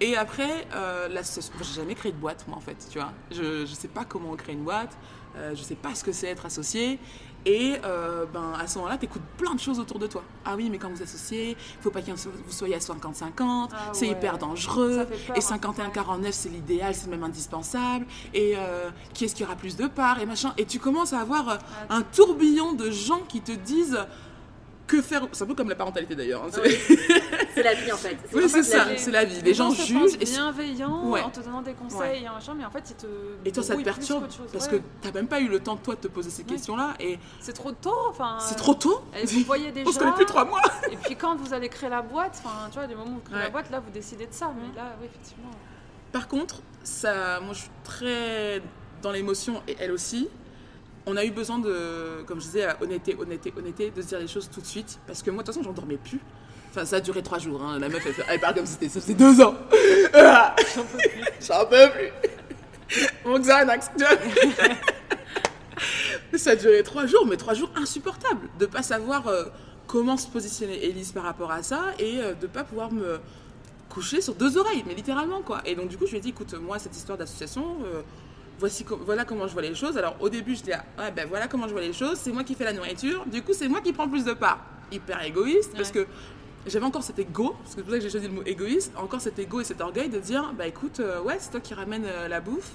Et 0.00 0.16
après, 0.16 0.66
euh, 0.74 1.08
l'association- 1.08 1.54
j'ai 1.62 1.80
jamais 1.80 1.94
créé 1.94 2.12
de 2.12 2.18
boîte, 2.18 2.44
moi, 2.46 2.58
en 2.58 2.60
fait, 2.60 2.76
tu 2.90 2.98
vois. 2.98 3.12
Je, 3.30 3.64
je 3.64 3.74
sais 3.74 3.88
pas 3.88 4.04
comment 4.04 4.30
on 4.32 4.36
crée 4.36 4.52
une 4.52 4.64
boîte. 4.64 4.94
Euh, 5.36 5.54
je 5.54 5.62
sais 5.62 5.74
pas 5.74 5.94
ce 5.94 6.04
que 6.04 6.12
c'est 6.12 6.26
être 6.28 6.46
associé. 6.46 6.98
Et 7.46 7.76
euh, 7.86 8.26
ben, 8.30 8.52
à 8.60 8.66
ce 8.66 8.76
moment-là, 8.78 8.98
tu 8.98 9.06
écoutes 9.06 9.22
plein 9.38 9.54
de 9.54 9.60
choses 9.60 9.80
autour 9.80 9.98
de 9.98 10.06
toi. 10.06 10.22
Ah 10.44 10.56
oui, 10.56 10.68
mais 10.70 10.76
quand 10.76 10.90
vous 10.90 11.02
associez, 11.02 11.52
il 11.52 11.82
faut 11.82 11.90
pas 11.90 12.02
que 12.02 12.10
vous 12.10 12.52
soyez 12.52 12.74
à 12.74 12.78
50-50, 12.78 13.70
Ah 13.72 13.90
c'est 13.94 14.06
ouais. 14.06 14.12
hyper 14.12 14.36
dangereux. 14.36 15.06
Peur, 15.26 15.36
Et 15.36 15.40
hein. 15.40 15.56
51-49, 15.56 16.32
c'est 16.32 16.50
l'idéal, 16.50 16.94
c'est 16.94 17.08
même 17.08 17.22
indispensable. 17.24 18.04
Et 18.34 18.54
euh, 18.58 18.90
qui 19.14 19.24
est-ce 19.24 19.34
qui 19.34 19.42
aura 19.42 19.56
plus 19.56 19.74
de 19.74 19.86
parts 19.86 20.20
et 20.20 20.26
machin. 20.26 20.52
Et 20.58 20.66
tu 20.66 20.78
commences 20.78 21.14
à 21.14 21.20
avoir 21.20 21.48
Ah, 21.88 21.94
un 21.96 22.02
tourbillon 22.02 22.74
de 22.74 22.90
gens 22.90 23.20
qui 23.26 23.40
te 23.40 23.52
disent 23.52 23.98
que 24.90 25.02
faire. 25.02 25.26
C'est 25.32 25.44
un 25.44 25.46
peu 25.46 25.54
comme 25.54 25.68
la 25.68 25.74
parentalité 25.76 26.14
d'ailleurs. 26.14 26.44
hein. 26.44 26.48
C'est- 26.50 26.96
C'est 27.54 27.62
la 27.62 27.74
vie 27.74 27.92
en 27.92 27.96
fait. 27.96 28.16
Oui, 28.32 28.48
c'est 28.48 28.62
ça, 28.62 28.84
vie. 28.84 28.98
c'est 28.98 29.10
la 29.10 29.24
vie. 29.24 29.40
Les 29.42 29.54
gens 29.54 29.70
se 29.70 29.82
jugent 29.86 30.14
et 30.20 30.24
bienveillants 30.24 31.08
Ouais. 31.10 31.20
en 31.22 31.30
te 31.30 31.40
donnant 31.40 31.62
des 31.62 31.74
conseils 31.74 32.22
et 32.22 32.26
un 32.26 32.32
machin, 32.34 32.54
mais 32.56 32.64
en 32.64 32.70
fait, 32.70 32.84
ils 32.90 32.96
te. 32.96 33.06
Et 33.44 33.52
toi, 33.52 33.62
ça 33.62 33.76
te 33.76 33.82
perturbe 33.82 34.26
parce 34.52 34.66
Ouais. 34.66 34.78
que 34.78 34.82
t'as 35.02 35.12
même 35.12 35.26
pas 35.28 35.40
eu 35.40 35.48
le 35.48 35.60
temps, 35.60 35.76
toi, 35.76 35.94
de 35.94 36.00
te 36.00 36.08
poser 36.08 36.30
ces 36.30 36.42
Ouais. 36.42 36.48
questions-là. 36.50 36.94
Et 37.00 37.18
c'est 37.40 37.52
trop 37.52 37.72
tôt. 37.72 37.94
Enfin, 38.08 38.38
c'est 38.40 38.54
trop 38.56 38.74
tôt. 38.74 39.00
et 39.16 39.26
vous 39.26 39.40
voyez 39.44 39.70
déjà. 39.72 39.86
On 39.88 39.92
se 39.92 39.98
connaît 39.98 40.12
plus 40.12 40.26
trois 40.26 40.44
mois. 40.44 40.60
Et 40.90 40.96
puis 40.96 41.16
quand 41.16 41.36
vous 41.36 41.52
allez 41.54 41.68
créer 41.68 41.90
la 41.90 42.02
boîte, 42.02 42.40
enfin, 42.44 42.68
tu 42.70 42.78
vois, 42.78 42.86
du 42.86 42.94
moment 42.94 43.10
où 43.10 43.14
vous 43.14 43.20
créez 43.20 43.36
Ouais. 43.36 43.42
la 43.44 43.50
boîte, 43.50 43.70
là, 43.70 43.80
vous 43.80 43.90
décidez 43.90 44.26
de 44.26 44.32
ça. 44.32 44.52
Mais 44.56 44.74
là, 44.76 44.96
oui, 45.00 45.06
effectivement. 45.10 45.50
Par 46.12 46.26
contre, 46.28 46.62
ça, 46.82 47.40
moi, 47.40 47.52
je 47.54 47.60
suis 47.60 47.70
très 47.84 48.62
dans 49.02 49.12
l'émotion 49.12 49.62
et 49.68 49.76
elle 49.80 49.92
aussi. 49.92 50.28
On 51.10 51.16
a 51.16 51.24
eu 51.24 51.32
besoin 51.32 51.58
de, 51.58 52.22
comme 52.26 52.40
je 52.40 52.46
disais, 52.46 52.68
honnêteté, 52.80 53.16
honnêteté, 53.18 53.52
honnêteté, 53.56 53.90
de 53.90 54.00
se 54.00 54.06
dire 54.06 54.20
les 54.20 54.28
choses 54.28 54.48
tout 54.48 54.60
de 54.60 54.66
suite. 54.66 55.00
Parce 55.08 55.24
que 55.24 55.30
moi, 55.32 55.42
de 55.42 55.46
toute 55.46 55.56
façon, 55.56 55.64
j'en 55.64 55.72
dormais 55.74 55.96
plus. 55.96 56.20
Enfin, 56.70 56.84
ça 56.84 56.96
a 56.96 57.00
duré 57.00 57.20
trois 57.20 57.40
jours. 57.40 57.60
hein. 57.64 57.80
La 57.80 57.88
meuf, 57.88 58.06
elle, 58.28 58.38
parle 58.40 58.54
comme 58.54 58.66
si 58.66 58.74
c'était 58.74 58.88
ça 58.88 59.00
faisait 59.00 59.14
deux 59.14 59.40
ans. 59.40 59.56
Ah, 60.14 60.54
J'en 60.74 60.84
peux 61.66 61.90
plus. 61.90 62.12
Mon 63.24 63.40
Xanax. 63.40 63.90
ça 66.36 66.50
a 66.50 66.56
duré 66.56 66.84
trois 66.84 67.06
jours, 67.06 67.26
mais 67.26 67.36
trois 67.36 67.54
jours 67.54 67.70
insupportables. 67.74 68.48
De 68.60 68.66
pas 68.66 68.82
savoir 68.84 69.26
euh, 69.26 69.46
comment 69.88 70.16
se 70.16 70.28
positionner 70.28 70.84
Elise 70.84 71.10
par 71.10 71.24
rapport 71.24 71.50
à 71.50 71.64
ça 71.64 71.86
et 71.98 72.20
euh, 72.20 72.34
de 72.34 72.46
pas 72.46 72.62
pouvoir 72.62 72.92
me 72.92 73.18
coucher 73.88 74.20
sur 74.20 74.36
deux 74.36 74.56
oreilles, 74.56 74.84
mais 74.86 74.94
littéralement 74.94 75.42
quoi. 75.42 75.60
Et 75.66 75.74
donc 75.74 75.88
du 75.88 75.98
coup, 75.98 76.06
je 76.06 76.12
lui 76.12 76.18
ai 76.18 76.20
dit, 76.20 76.28
écoute, 76.28 76.54
moi, 76.54 76.78
cette 76.78 76.96
histoire 76.96 77.18
d'association, 77.18 77.78
euh, 77.84 78.02
voici 78.60 78.84
voilà 79.04 79.24
comment 79.24 79.46
je 79.48 79.52
vois 79.54 79.62
les 79.62 79.74
choses. 79.74 79.96
Alors 79.98 80.14
au 80.20 80.28
début, 80.28 80.54
je 80.54 80.62
dis, 80.62 80.72
ah, 80.72 80.84
ouais, 80.98 81.10
ben 81.10 81.26
voilà 81.28 81.48
comment 81.48 81.66
je 81.66 81.72
vois 81.72 81.80
les 81.80 81.92
choses, 81.92 82.18
c'est 82.18 82.30
moi 82.32 82.44
qui 82.44 82.54
fais 82.54 82.64
la 82.64 82.72
nourriture, 82.72 83.24
du 83.26 83.42
coup, 83.42 83.52
c'est 83.52 83.68
moi 83.68 83.80
qui 83.80 83.92
prends 83.92 84.08
plus 84.08 84.24
de 84.24 84.32
part. 84.34 84.60
Hyper 84.92 85.22
égoïste, 85.24 85.72
parce 85.76 85.90
que 85.90 86.06
j'avais 86.66 86.84
encore 86.84 87.02
cet 87.02 87.18
ego, 87.18 87.54
parce 87.62 87.74
que 87.74 87.76
c'est 87.76 87.82
pour 87.82 87.90
ça 87.92 87.96
que 87.98 88.02
j'ai 88.04 88.10
choisi 88.10 88.26
le 88.28 88.34
mot 88.34 88.42
égoïste, 88.44 88.92
encore 88.96 89.20
cet 89.20 89.38
ego 89.38 89.60
et 89.60 89.64
cet 89.64 89.80
orgueil 89.80 90.08
de 90.08 90.18
dire, 90.18 90.52
bah 90.56 90.66
écoute, 90.66 91.00
euh, 91.00 91.20
ouais, 91.22 91.36
c'est 91.40 91.50
toi 91.50 91.60
qui 91.60 91.74
ramène 91.74 92.04
euh, 92.04 92.28
la 92.28 92.40
bouffe, 92.40 92.72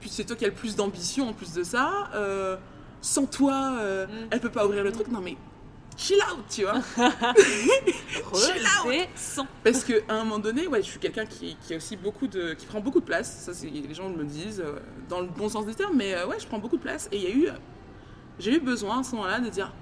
puis 0.00 0.08
c'est 0.08 0.24
toi 0.24 0.36
qui 0.36 0.44
as 0.44 0.48
le 0.48 0.54
plus 0.54 0.74
d'ambition 0.76 1.28
en 1.28 1.32
plus 1.32 1.52
de 1.52 1.62
ça. 1.62 2.08
euh, 2.14 2.56
sans 3.02 3.26
toi, 3.26 3.76
Mm. 3.82 4.08
elle 4.30 4.40
peut 4.40 4.50
pas 4.50 4.64
ouvrir 4.66 4.82
le 4.82 4.90
truc. 4.90 5.08
Non 5.08 5.20
mais 5.20 5.36
chill 5.96 6.18
out, 6.18 6.44
tu 6.48 6.62
vois. 6.62 6.80
Chill 8.34 8.66
out. 8.84 9.46
Parce 9.64 9.84
qu'à 9.84 9.94
un 10.08 10.24
moment 10.24 10.38
donné, 10.38 10.66
ouais, 10.66 10.82
je 10.82 10.88
suis 10.88 10.98
quelqu'un 10.98 11.26
qui, 11.26 11.56
qui 11.62 11.74
a 11.74 11.76
aussi 11.76 11.96
beaucoup 11.96 12.26
de, 12.26 12.54
qui 12.54 12.66
prend 12.66 12.80
beaucoup 12.80 13.00
de 13.00 13.04
place. 13.04 13.44
Ça, 13.44 13.54
c'est, 13.54 13.68
les 13.68 13.94
gens 13.94 14.08
me 14.08 14.18
le 14.18 14.24
disent 14.24 14.60
euh, 14.64 14.78
dans 15.08 15.20
le 15.20 15.28
bon 15.28 15.48
sens 15.48 15.66
du 15.66 15.74
terme, 15.74 15.96
mais 15.96 16.14
euh, 16.14 16.26
ouais, 16.26 16.38
je 16.38 16.46
prends 16.46 16.58
beaucoup 16.58 16.76
de 16.76 16.82
place. 16.82 17.08
Et 17.12 17.16
il 17.16 17.22
y 17.22 17.26
a 17.26 17.30
eu, 17.30 17.48
j'ai 18.38 18.56
eu 18.56 18.60
besoin 18.60 19.00
à 19.00 19.02
ce 19.02 19.12
moment-là 19.16 19.40
de 19.40 19.48
dire, 19.48 19.72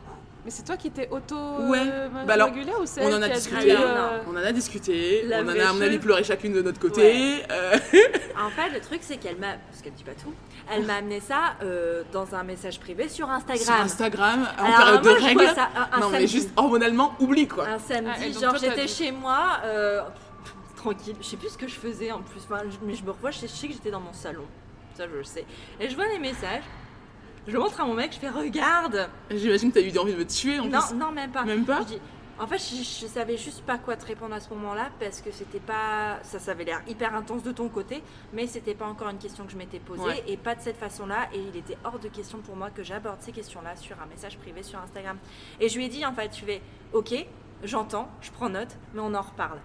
Mais 0.45 0.51
c'est 0.51 0.63
toi 0.65 0.77
qui 0.77 0.91
t'es 0.91 1.09
auto 1.11 1.35
Ouais. 1.69 1.79
euh, 1.81 2.09
Bah 2.27 2.35
alors, 2.35 2.49
régulé 2.49 2.71
ou 2.79 2.85
c'est 2.85 3.01
on 3.03 3.09
elle 3.09 3.15
en 3.15 3.23
a 3.23 3.29
discuté. 3.31 3.73
euh, 3.75 4.19
on 4.29 4.33
en 4.33 4.37
a 4.45 4.53
discuté, 4.53 5.23
La 5.27 5.39
on 5.41 5.45
en 5.49 5.59
a 5.59 5.69
à 5.71 5.73
mon 5.73 5.81
avis 5.81 5.99
pleuré 5.99 6.23
chacune 6.23 6.53
de 6.53 6.61
notre 6.61 6.79
côté. 6.79 7.43
euh, 7.51 7.77
En 8.45 8.51
fait, 8.51 8.69
le 8.75 8.81
truc, 8.81 9.01
c'est 9.03 9.17
qu'elle 9.17 9.37
m'a. 9.39 9.55
Parce 9.71 9.81
qu'elle 9.83 9.95
dit 9.95 10.05
pas 10.05 10.13
tout. 10.13 10.35
Elle 10.71 10.85
m'a 10.85 10.97
amené 10.97 11.21
ça 11.21 11.55
euh, 11.63 12.03
dans 12.13 12.35
un 12.35 12.43
message 12.43 12.79
privé 12.79 13.09
sur 13.09 13.31
Instagram. 13.31 13.65
sur 13.65 13.75
Instagram, 13.75 14.49
en 14.59 14.65
Alors, 14.65 14.77
période 14.77 15.05
moi, 15.05 15.15
de 15.15 15.23
règles. 15.25 15.55
ça 15.55 15.69
un, 15.75 15.97
un 15.97 16.01
non 16.01 16.09
mais 16.11 16.17
samedi. 16.19 16.33
juste 16.33 16.51
hormonalement, 16.57 17.15
oublie 17.21 17.49
quoi. 17.49 17.67
Un 17.67 17.79
samedi, 17.79 18.35
Ah, 18.37 18.41
genre 18.41 18.57
j'étais 18.59 18.87
chez 18.87 19.13
moi, 19.13 19.61
euh, 19.65 20.03
tranquille, 20.77 21.17
je 21.23 21.27
sais 21.27 21.37
plus 21.39 21.49
ce 21.51 21.59
que 21.59 21.69
je 21.69 21.75
faisais 21.75 22.13
en 22.13 22.21
plus, 22.21 22.41
Enfin, 22.51 22.63
je- 22.69 22.77
mais 22.87 22.95
je 22.95 23.03
me 23.05 23.11
revois, 23.13 23.31
je 23.31 23.39
sais, 23.39 23.47
je 23.49 23.53
sais 23.53 23.67
que 23.69 23.73
j'étais 23.73 23.91
dans 23.91 24.01
mon 24.01 24.13
salon, 24.13 24.45
ça 24.97 25.05
je 25.11 25.17
le 25.17 25.25
sais. 25.25 25.45
Et 25.81 25.89
je 25.89 25.95
vois 25.97 26.07
les 26.09 26.19
messages, 26.19 26.63
je 27.47 27.53
le 27.53 27.59
montre 27.59 27.81
à 27.81 27.85
mon 27.85 27.95
mec, 27.95 28.13
je 28.13 28.19
fais 28.19 28.29
regarde 28.31 29.09
J'imagine 29.31 29.71
que 29.73 29.79
t'as 29.81 29.87
eu 29.87 29.99
envie 29.99 30.13
de 30.15 30.19
me 30.19 30.27
tuer 30.27 30.59
en 30.61 30.67
Non, 30.67 30.81
plus. 30.81 30.95
non, 30.97 31.11
même 31.13 31.31
pas. 31.31 31.45
Même 31.45 31.65
pas 31.65 31.81
Je 31.83 31.87
dis- 31.87 32.01
en 32.37 32.49
fait, 32.49 32.59
je, 32.59 32.83
je 32.83 33.07
savais 33.07 33.37
juste 33.37 33.63
pas 33.63 33.79
quoi 33.79 33.95
te 33.97 34.05
répondre 34.07 34.35
à 34.35 34.41
ce 34.41 34.49
moment-là 34.55 34.89
parce 34.99 35.21
que 35.21 35.31
c'était 35.31 35.61
pas. 35.61 36.19
Ça, 36.25 36.41
ça 36.41 36.51
avait 36.51 36.65
l'air 36.65 36.83
hyper 36.89 37.15
intense 37.15 37.45
de 37.45 37.53
ton 37.53 37.69
côté, 37.69 38.03
mais 38.33 38.49
c'était 38.49 38.75
pas 38.75 38.87
encore 38.87 39.09
une 39.09 39.19
question 39.19 39.45
que 39.45 39.53
je 39.53 39.57
m'étais 39.57 39.79
posée 39.79 40.03
Ouais. 40.03 40.25
et 40.27 40.37
pas 40.37 40.57
de 40.57 40.61
cette 40.61 40.77
façon-là. 40.77 41.29
Et 41.33 41.39
il 41.39 41.57
était 41.57 41.79
hors 41.85 42.01
de 42.01 42.09
question 42.09 42.39
pour 42.39 42.57
moi 42.57 42.71
que 42.71 42.83
j'aborde 42.83 43.21
ces 43.23 43.31
questions-là 43.31 43.77
sur 43.77 43.95
un 44.03 44.07
message 44.07 44.37
privé 44.39 44.65
sur 44.65 44.81
Instagram. 44.81 45.17
Et 45.61 45.69
je 45.69 45.77
lui 45.79 45.85
ai 45.85 45.89
dit 45.89 46.05
en 46.05 46.13
fait, 46.13 46.29
tu 46.31 46.45
fais 46.45 46.61
OK, 46.93 47.15
j'entends, 47.63 48.09
je 48.21 48.33
prends 48.33 48.49
note, 48.49 48.77
mais 48.95 49.01
on 49.01 49.15
en 49.15 49.23
reparle. 49.23 49.61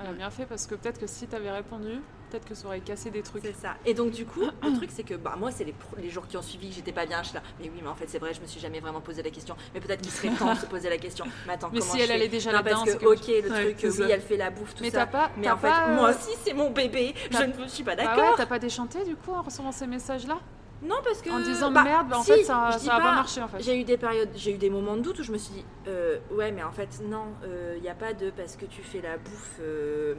Elle 0.00 0.06
a 0.10 0.12
bien 0.12 0.30
fait 0.30 0.46
parce 0.46 0.66
que 0.68 0.76
peut-être 0.76 1.00
que 1.00 1.06
si 1.08 1.26
t'avais 1.26 1.50
répondu, 1.50 2.00
peut-être 2.30 2.46
que 2.48 2.54
ça 2.54 2.66
aurait 2.66 2.80
cassé 2.80 3.10
des 3.10 3.22
trucs. 3.22 3.42
C'est 3.44 3.54
ça. 3.56 3.74
Et 3.84 3.94
donc 3.94 4.12
du 4.12 4.24
coup, 4.24 4.42
le 4.62 4.72
truc 4.76 4.90
c'est 4.92 5.02
que 5.02 5.14
bah 5.14 5.34
moi 5.38 5.50
c'est 5.50 5.64
les, 5.64 6.10
jours 6.10 6.26
qui 6.26 6.36
ont 6.36 6.42
suivi 6.42 6.68
que 6.70 6.76
j'étais 6.76 6.92
pas 6.92 7.06
bien, 7.06 7.22
je 7.22 7.28
suis 7.28 7.34
là. 7.34 7.42
Mais 7.60 7.70
oui, 7.74 7.80
mais 7.82 7.88
en 7.88 7.94
fait 7.94 8.06
c'est 8.08 8.18
vrai, 8.18 8.32
je 8.34 8.40
me 8.40 8.46
suis 8.46 8.60
jamais 8.60 8.80
vraiment 8.80 9.00
posé 9.00 9.22
la 9.22 9.30
question. 9.30 9.56
Mais 9.74 9.80
peut-être 9.80 10.00
qu'il 10.02 10.12
serait 10.12 10.30
temps 10.30 10.54
de 10.54 10.58
se 10.58 10.66
poser 10.66 10.88
la 10.88 10.98
question. 10.98 11.24
Mais 11.46 11.54
attends, 11.54 11.70
Mais 11.72 11.80
comment 11.80 11.92
si 11.92 12.00
elle 12.00 12.12
allait 12.12 12.28
déjà 12.28 12.52
là-dedans, 12.52 12.84
parce 12.84 12.94
que 12.96 12.98
que- 12.98 13.06
ok, 13.06 13.26
le 13.44 13.50
Ouais, 13.50 13.74
truc, 13.74 13.90
oui, 13.98 14.04
elle 14.10 14.20
fait 14.20 14.36
la 14.36 14.50
bouffe, 14.50 14.74
tout 14.74 14.82
Mais 14.82 14.90
ça. 14.90 15.00
t'as 15.00 15.06
pas. 15.06 15.30
Mais 15.36 15.50
en 15.50 15.56
fait, 15.58 15.68
pas, 15.68 15.88
moi 15.88 16.08
euh, 16.08 16.14
aussi 16.14 16.36
c'est 16.44 16.54
mon 16.54 16.70
bébé. 16.70 17.14
Je 17.30 17.62
ne 17.62 17.68
suis 17.68 17.82
pas 17.84 17.96
Bah 17.96 18.04
d'accord. 18.04 18.30
ouais, 18.30 18.34
t'as 18.36 18.46
pas 18.46 18.58
déchanté 18.58 19.04
du 19.04 19.16
coup 19.16 19.32
en 19.32 19.42
recevant 19.42 19.72
ces 19.72 19.86
messages-là? 19.86 20.38
Non 20.82 20.96
parce 21.04 21.20
que 21.20 21.28
En 21.28 21.40
disant 21.40 21.70
bah, 21.70 21.82
merde, 21.84 22.08
bah 22.08 22.18
en 22.18 22.22
si, 22.22 22.32
fait 22.32 22.42
ça, 22.44 22.70
ça 22.78 22.94
a 22.96 23.00
pas 23.00 23.14
marché 23.14 23.42
en 23.42 23.48
fait. 23.48 23.62
J'ai 23.62 23.78
eu 23.78 23.84
des 23.84 23.98
périodes, 23.98 24.30
j'ai 24.34 24.52
eu 24.52 24.56
des 24.58 24.70
moments 24.70 24.96
de 24.96 25.02
doute 25.02 25.18
où 25.18 25.22
je 25.22 25.30
me 25.30 25.36
suis 25.36 25.52
dit, 25.52 25.64
euh, 25.88 26.18
ouais, 26.30 26.52
mais 26.52 26.62
en 26.62 26.72
fait, 26.72 27.00
non, 27.04 27.24
il 27.76 27.82
n'y 27.82 27.88
a 27.90 27.94
pas 27.94 28.14
de 28.14 28.30
parce 28.30 28.56
que 28.56 28.64
tu 28.64 28.82
fais 28.82 29.02
la 29.02 29.18
bouffe. 29.18 29.58
euh, 29.60 30.14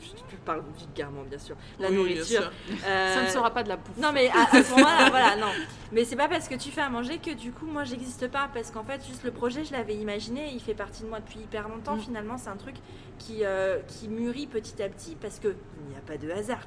je 0.00 0.36
parle 0.44 0.62
vulgairement, 0.78 1.22
bien 1.22 1.38
sûr. 1.38 1.56
La 1.78 1.88
Oui, 1.88 1.96
nourriture. 1.96 2.24
sûr. 2.26 2.52
euh, 2.86 3.14
Ça 3.14 3.22
ne 3.22 3.28
sera 3.28 3.50
pas 3.50 3.62
de 3.62 3.68
la 3.68 3.76
bouffe. 3.76 3.96
Non, 3.98 4.10
mais 4.12 4.28
à, 4.30 4.56
à 4.56 4.62
ce 4.62 4.70
moment-là, 4.70 5.08
voilà, 5.10 5.36
non. 5.36 5.46
Mais 5.92 6.04
c'est 6.04 6.16
pas 6.16 6.28
parce 6.28 6.48
que 6.48 6.54
tu 6.54 6.70
fais 6.70 6.80
à 6.80 6.88
manger 6.88 7.18
que 7.18 7.32
du 7.32 7.52
coup, 7.52 7.66
moi, 7.66 7.84
j'existe 7.84 8.28
pas. 8.28 8.48
Parce 8.54 8.70
qu'en 8.70 8.84
fait, 8.84 9.04
juste 9.06 9.24
le 9.24 9.30
projet, 9.32 9.64
je 9.64 9.72
l'avais 9.72 9.94
imaginé. 9.94 10.50
Il 10.52 10.60
fait 10.60 10.74
partie 10.74 11.02
de 11.02 11.08
moi 11.08 11.20
depuis 11.20 11.40
hyper 11.40 11.68
longtemps. 11.68 11.96
Mm. 11.96 12.00
Finalement, 12.00 12.38
c'est 12.38 12.48
un 12.50 12.56
truc 12.56 12.76
qui, 13.18 13.44
euh, 13.44 13.78
qui 13.86 14.08
mûrit 14.08 14.46
petit 14.46 14.82
à 14.82 14.88
petit 14.88 15.14
parce 15.20 15.38
que 15.38 15.48
il 15.48 15.90
n'y 15.90 15.96
a 15.96 16.00
pas 16.00 16.16
de 16.16 16.30
hasard. 16.30 16.60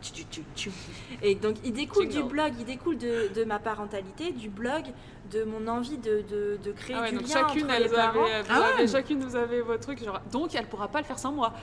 Et 1.21 1.35
donc, 1.35 1.55
il 1.63 1.73
découle 1.73 2.07
du 2.09 2.23
blog, 2.23 2.53
il 2.59 2.65
découle 2.65 2.97
de, 2.97 3.29
de 3.33 3.43
ma 3.43 3.59
parentalité, 3.59 4.31
du 4.31 4.49
blog, 4.49 4.83
de 5.31 5.43
mon 5.43 5.67
envie 5.67 5.97
de, 5.97 6.21
de, 6.29 6.59
de 6.63 6.71
créer 6.71 6.95
Ah 6.99 7.01
ouais, 7.03 7.09
du 7.11 7.17
donc 7.17 7.27
lien 7.27 7.33
chacune, 7.33 7.63
entre 7.71 7.79
les 7.79 7.89
parents. 7.89 8.23
avaient, 8.25 8.41
vous 8.41 8.47
Ah 8.49 8.59
ouais. 8.59 8.65
avez- 8.79 8.87
chacune 8.87 9.23
vous 9.23 9.35
avez 9.35 9.63
trucs. 9.81 10.03
Genre, 10.03 10.19
donc 10.31 10.53
elle 10.55 10.67
pourra 10.67 10.87
pas 10.89 10.99
le 10.99 11.05
faire 11.05 11.17
sans 11.19 11.31
moi. 11.31 11.53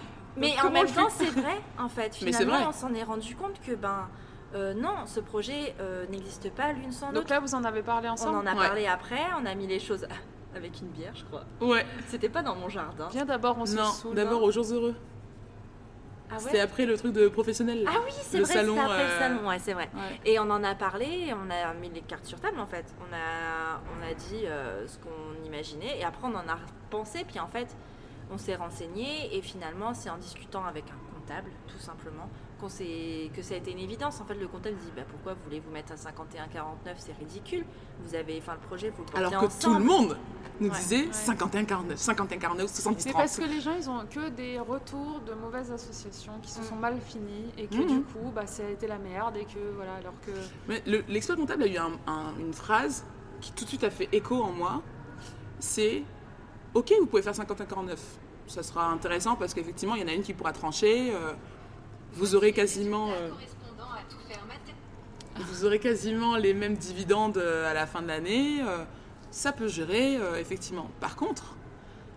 Mais 0.41 0.51
Donc, 0.57 0.64
en 0.64 0.70
même 0.70 0.86
on 0.91 0.93
temps, 1.03 1.09
c'est 1.11 1.24
vrai, 1.41 1.61
en 1.78 1.88
fait. 1.88 2.14
Finalement, 2.16 2.57
vrai. 2.57 2.66
on 2.68 2.72
s'en 2.72 2.93
est 2.95 3.03
rendu 3.05 3.36
compte 3.36 3.61
que, 3.61 3.72
ben, 3.74 4.09
euh, 4.55 4.74
non, 4.74 5.07
ce 5.07 5.20
projet 5.20 5.74
euh, 5.80 6.07
n'existe 6.09 6.51
pas 6.53 6.72
l'une 6.72 6.91
sans 6.93 7.07
Donc 7.09 7.14
l'autre. 7.16 7.30
là 7.34 7.41
vous 7.41 7.55
en 7.55 7.62
avez 7.64 7.82
parlé 7.82 8.09
On 8.09 8.12
ensemble. 8.12 8.38
en 8.38 8.47
a 8.47 8.55
Ouais. 8.55 8.66
parlé 8.66 8.86
après, 8.86 9.20
on 9.41 9.47
a 9.47 9.55
mis 9.55 9.66
les 9.68 9.78
choses 9.78 10.07
avec 10.57 10.80
une 10.80 10.88
bière, 10.88 11.12
je 11.14 11.24
crois. 11.24 11.45
Ouais. 11.61 11.86
C'était 12.09 12.28
pas 12.28 12.43
dans 12.43 12.57
mon 12.57 12.68
jardin. 12.68 13.09
Viens 13.12 13.24
d'abord 13.26 13.57
on 13.61 13.66
se 13.66 13.76
Non, 13.76 13.84
saoule. 13.84 14.14
d'abord 14.16 14.43
aux 14.43 14.51
jours 14.51 14.66
heureux. 14.72 14.97
Ah 16.32 16.38
C'était 16.38 16.55
ouais 16.59 16.61
après 16.61 16.86
le 16.86 16.97
truc 16.97 17.12
de 17.12 17.26
professionnel. 17.26 17.82
là. 17.82 17.91
Ah 17.93 17.99
oui, 18.05 18.12
c'est 18.12 18.38
le 18.38 18.45
vrai, 18.45 18.53
salon, 18.55 18.74
c'était 18.76 18.84
après 18.86 19.03
euh, 19.03 19.09
le 19.14 19.18
salon, 19.18 19.49
ouais, 19.49 19.59
c'est 19.59 19.72
vrai. 19.72 19.91
Ouais. 19.95 20.20
Et 20.24 20.38
on 20.38 20.49
en 20.49 20.62
a 20.62 20.76
parlé, 20.76 21.34
on 21.34 21.51
a 21.51 21.74
mis 21.74 21.91
les 21.91 22.03
cartes 22.03 22.24
sur 22.24 22.38
table 22.38 22.61
en 22.61 22.66
fait. 22.68 22.84
On 23.01 23.12
a, 23.12 23.80
on 23.99 24.09
a 24.09 24.14
dit 24.14 24.47
euh, 24.47 24.86
ce 24.86 24.97
qu'on 24.99 25.45
imaginait, 25.45 25.99
et 25.99 26.05
après 26.05 26.28
on 26.28 26.34
en 26.36 26.49
a 26.49 26.57
pensé, 26.88 27.24
puis 27.26 27.41
en 27.41 27.49
fait 27.49 27.76
on 28.31 28.39
s'est 28.39 28.57
renseigné, 28.57 29.37
et 29.37 29.43
finalement 29.43 29.95
c'est 29.95 30.11
en 30.11 30.18
discutant 30.18 30.64
avec 30.64 30.85
un 30.91 31.14
comptable, 31.14 31.51
tout 31.68 31.78
simplement, 31.78 32.28
que 32.61 32.68
ça 33.43 33.55
a 33.55 33.57
été 33.57 33.72
une 33.72 33.78
évidence. 33.78 34.20
En 34.20 34.26
fait, 34.26 34.35
le 34.35 34.47
comptable 34.47 34.76
dit 34.76 34.93
bah, 34.95 35.03
pourquoi 35.09 35.33
vous 35.33 35.41
voulez 35.45 35.61
vous 35.61 35.70
mettre 35.70 35.93
à 35.93 35.97
51-49 35.97 36.95
C'est 36.99 37.12
ridicule. 37.18 37.64
Vous 38.05 38.14
avez, 38.14 38.37
enfin, 38.39 38.53
le 38.53 38.61
projet, 38.68 38.91
vous 38.91 38.99
le 38.99 39.05
portez 39.07 39.18
Alors 39.26 39.41
que 39.41 39.47
ensemble. 39.47 39.76
tout 39.76 39.78
le 39.81 39.85
monde 39.87 40.18
nous 40.61 40.68
Ouais. 40.68 40.74
disait 40.76 41.07
Ouais. 41.07 41.12
51-49, 41.12 41.97
51-49, 41.97 42.66
C'est 42.66 42.83
70-30. 42.83 43.12
parce 43.14 43.39
que 43.39 43.45
les 43.45 43.61
gens, 43.62 43.74
ils 43.78 43.89
ont 43.89 44.05
que 44.11 44.28
des 44.28 44.59
retours 44.59 45.20
de 45.26 45.33
mauvaises 45.33 45.72
associations 45.72 46.35
qui 46.43 46.51
se 46.51 46.61
Mm. 46.61 46.64
sont 46.64 46.76
mal 46.76 46.99
finies 47.01 47.47
et 47.57 47.66
que 47.66 47.76
Mhm. 47.76 47.87
du 47.87 48.03
coup, 48.03 48.31
bah, 48.35 48.47
ça 48.47 48.62
a 48.62 48.68
été 48.68 48.87
la 48.87 48.99
merde 48.99 49.39
et 49.39 49.47
que 49.47 49.59
voilà, 49.74 49.95
alors 49.95 50.12
que 50.20 50.33
Mais 50.68 50.83
le- 50.87 51.03
l'expert 51.09 51.37
comptable 51.37 51.62
a 51.62 51.66
eu 51.66 51.78
un- 51.78 51.93
un- 52.07 52.35
une 52.39 52.53
phrase 52.53 53.07
qui 53.41 53.53
tout 53.53 53.64
de 53.64 53.70
suite 53.70 53.85
a 53.85 53.91
fait 53.91 54.11
écho 54.12 54.35
en 54.43 54.53
moi. 54.53 54.83
C'est 55.61 56.03
Ok, 56.75 56.93
vous 57.01 57.07
pouvez 57.07 57.23
faire 57.23 57.33
51-49. 57.35 57.97
Ça 58.47 58.62
sera 58.62 58.87
intéressant 58.91 59.37
parce 59.37 59.55
qu'effectivement, 59.55 59.95
il 59.97 60.03
y 60.03 60.05
en 60.05 60.09
a 60.09 60.12
une 60.12 60.23
qui 60.23 60.35
pourra 60.35 60.53
trancher. 60.53 61.12
euh, 61.12 61.33
vous 62.12 62.35
aurez 62.35 62.53
quasiment. 62.53 63.11
euh, 63.11 63.31
vous 65.47 65.64
aurez 65.64 65.79
quasiment 65.79 66.37
les 66.37 66.55
mêmes 66.55 66.77
dividendes 66.77 67.39
euh, 67.39 67.71
à 67.71 67.75
la 67.75 67.87
fin 67.87 68.03
de 68.03 68.09
l'année. 68.09 68.59
ça 69.31 69.53
peut 69.53 69.68
gérer, 69.68 70.18
effectivement. 70.39 70.91
Par 71.01 71.16
contre, 71.16 71.55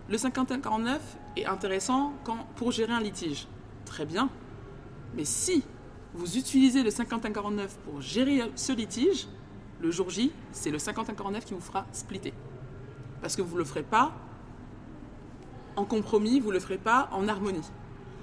le 0.08 0.16
51-49 0.16 0.98
est 1.36 1.46
intéressant 1.46 2.12
pour 2.56 2.72
gérer 2.72 2.92
un 2.92 3.00
litige. 3.00 3.46
Très 3.86 4.04
bien. 4.04 4.28
Mais 5.16 5.24
si 5.24 5.62
vous 6.12 6.36
utilisez 6.36 6.82
le 6.82 6.90
51-49 6.90 7.68
pour 7.84 8.00
gérer 8.00 8.42
ce 8.56 8.72
litige, 8.72 9.28
le 9.80 9.90
jour 9.90 10.10
J, 10.10 10.32
c'est 10.52 10.70
le 10.70 10.78
50-49 10.78 11.44
qui 11.44 11.54
vous 11.54 11.60
fera 11.60 11.86
splitter. 11.92 12.32
Parce 13.20 13.36
que 13.36 13.42
vous 13.42 13.54
ne 13.54 13.60
le 13.60 13.64
ferez 13.64 13.82
pas 13.84 14.12
en 15.76 15.84
compromis, 15.84 16.40
vous 16.40 16.48
ne 16.48 16.54
le 16.54 16.60
ferez 16.60 16.78
pas 16.78 17.08
en 17.12 17.28
harmonie. 17.28 17.62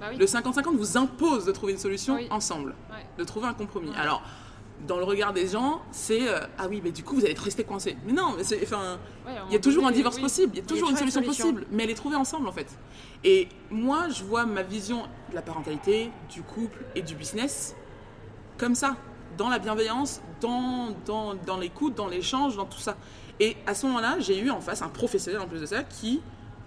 Bah 0.00 0.06
oui. 0.10 0.16
Le 0.18 0.26
50-50 0.26 0.76
vous 0.76 0.96
impose 0.96 1.44
de 1.44 1.52
trouver 1.52 1.72
une 1.72 1.78
solution 1.78 2.14
Oui. 2.16 2.26
ensemble, 2.30 2.74
Ouais. 2.90 3.04
de 3.18 3.24
trouver 3.24 3.46
un 3.46 3.54
compromis. 3.54 3.90
Ouais. 3.90 3.96
Alors, 3.96 4.22
dans 4.88 4.96
le 4.96 5.04
regard 5.04 5.32
des 5.32 5.46
gens, 5.46 5.80
c'est 5.92 6.28
euh, 6.28 6.40
ah 6.58 6.66
oui, 6.68 6.80
mais 6.82 6.90
du 6.90 7.04
coup 7.04 7.14
vous 7.14 7.24
allez 7.24 7.34
rester 7.34 7.62
coincé. 7.62 7.96
Mais 8.04 8.12
non, 8.12 8.34
mais 8.36 8.42
c'est 8.42 8.60
enfin, 8.64 8.98
Ouais, 9.24 9.32
il 9.48 9.52
y 9.52 9.56
a 9.56 9.60
toujours 9.60 9.86
un 9.86 9.92
divorce 9.92 10.16
oui. 10.16 10.22
possible, 10.22 10.50
il 10.54 10.58
y 10.58 10.60
a 10.62 10.66
toujours 10.66 10.88
une 10.90 10.96
toujours 10.96 11.06
une 11.06 11.12
solution 11.12 11.22
solution. 11.22 11.52
possible, 11.52 11.66
mais 11.70 11.84
elle 11.84 11.90
est 11.90 11.94
trouvée 11.94 12.16
ensemble 12.16 12.48
en 12.48 12.52
fait. 12.52 12.66
Et 13.22 13.48
moi, 13.70 14.08
je 14.08 14.24
vois 14.24 14.44
ma 14.44 14.62
vision 14.64 15.02
de 15.30 15.34
la 15.36 15.42
parentalité, 15.42 16.10
du 16.30 16.42
couple 16.42 16.84
et 16.96 17.02
du 17.02 17.14
business 17.14 17.76
comme 18.58 18.74
ça, 18.74 18.96
dans 19.38 19.48
la 19.48 19.60
bienveillance, 19.60 20.20
dans, 20.40 20.88
dans, 21.06 21.34
dans 21.34 21.58
l'écoute, 21.58 21.94
dans 21.94 22.08
l'échange, 22.08 22.56
dans 22.56 22.66
tout 22.66 22.80
ça. 22.80 22.96
Et 23.40 23.56
à 23.66 23.74
ce 23.74 23.86
moment-là, 23.86 24.16
j'ai 24.18 24.38
eu 24.40 24.50
en 24.50 24.60
face 24.60 24.82
un 24.82 24.88
professionnel 24.88 25.40
en 25.40 25.46
plus 25.46 25.60
de 25.60 25.66
ça 25.66 25.84
qui 25.84 26.20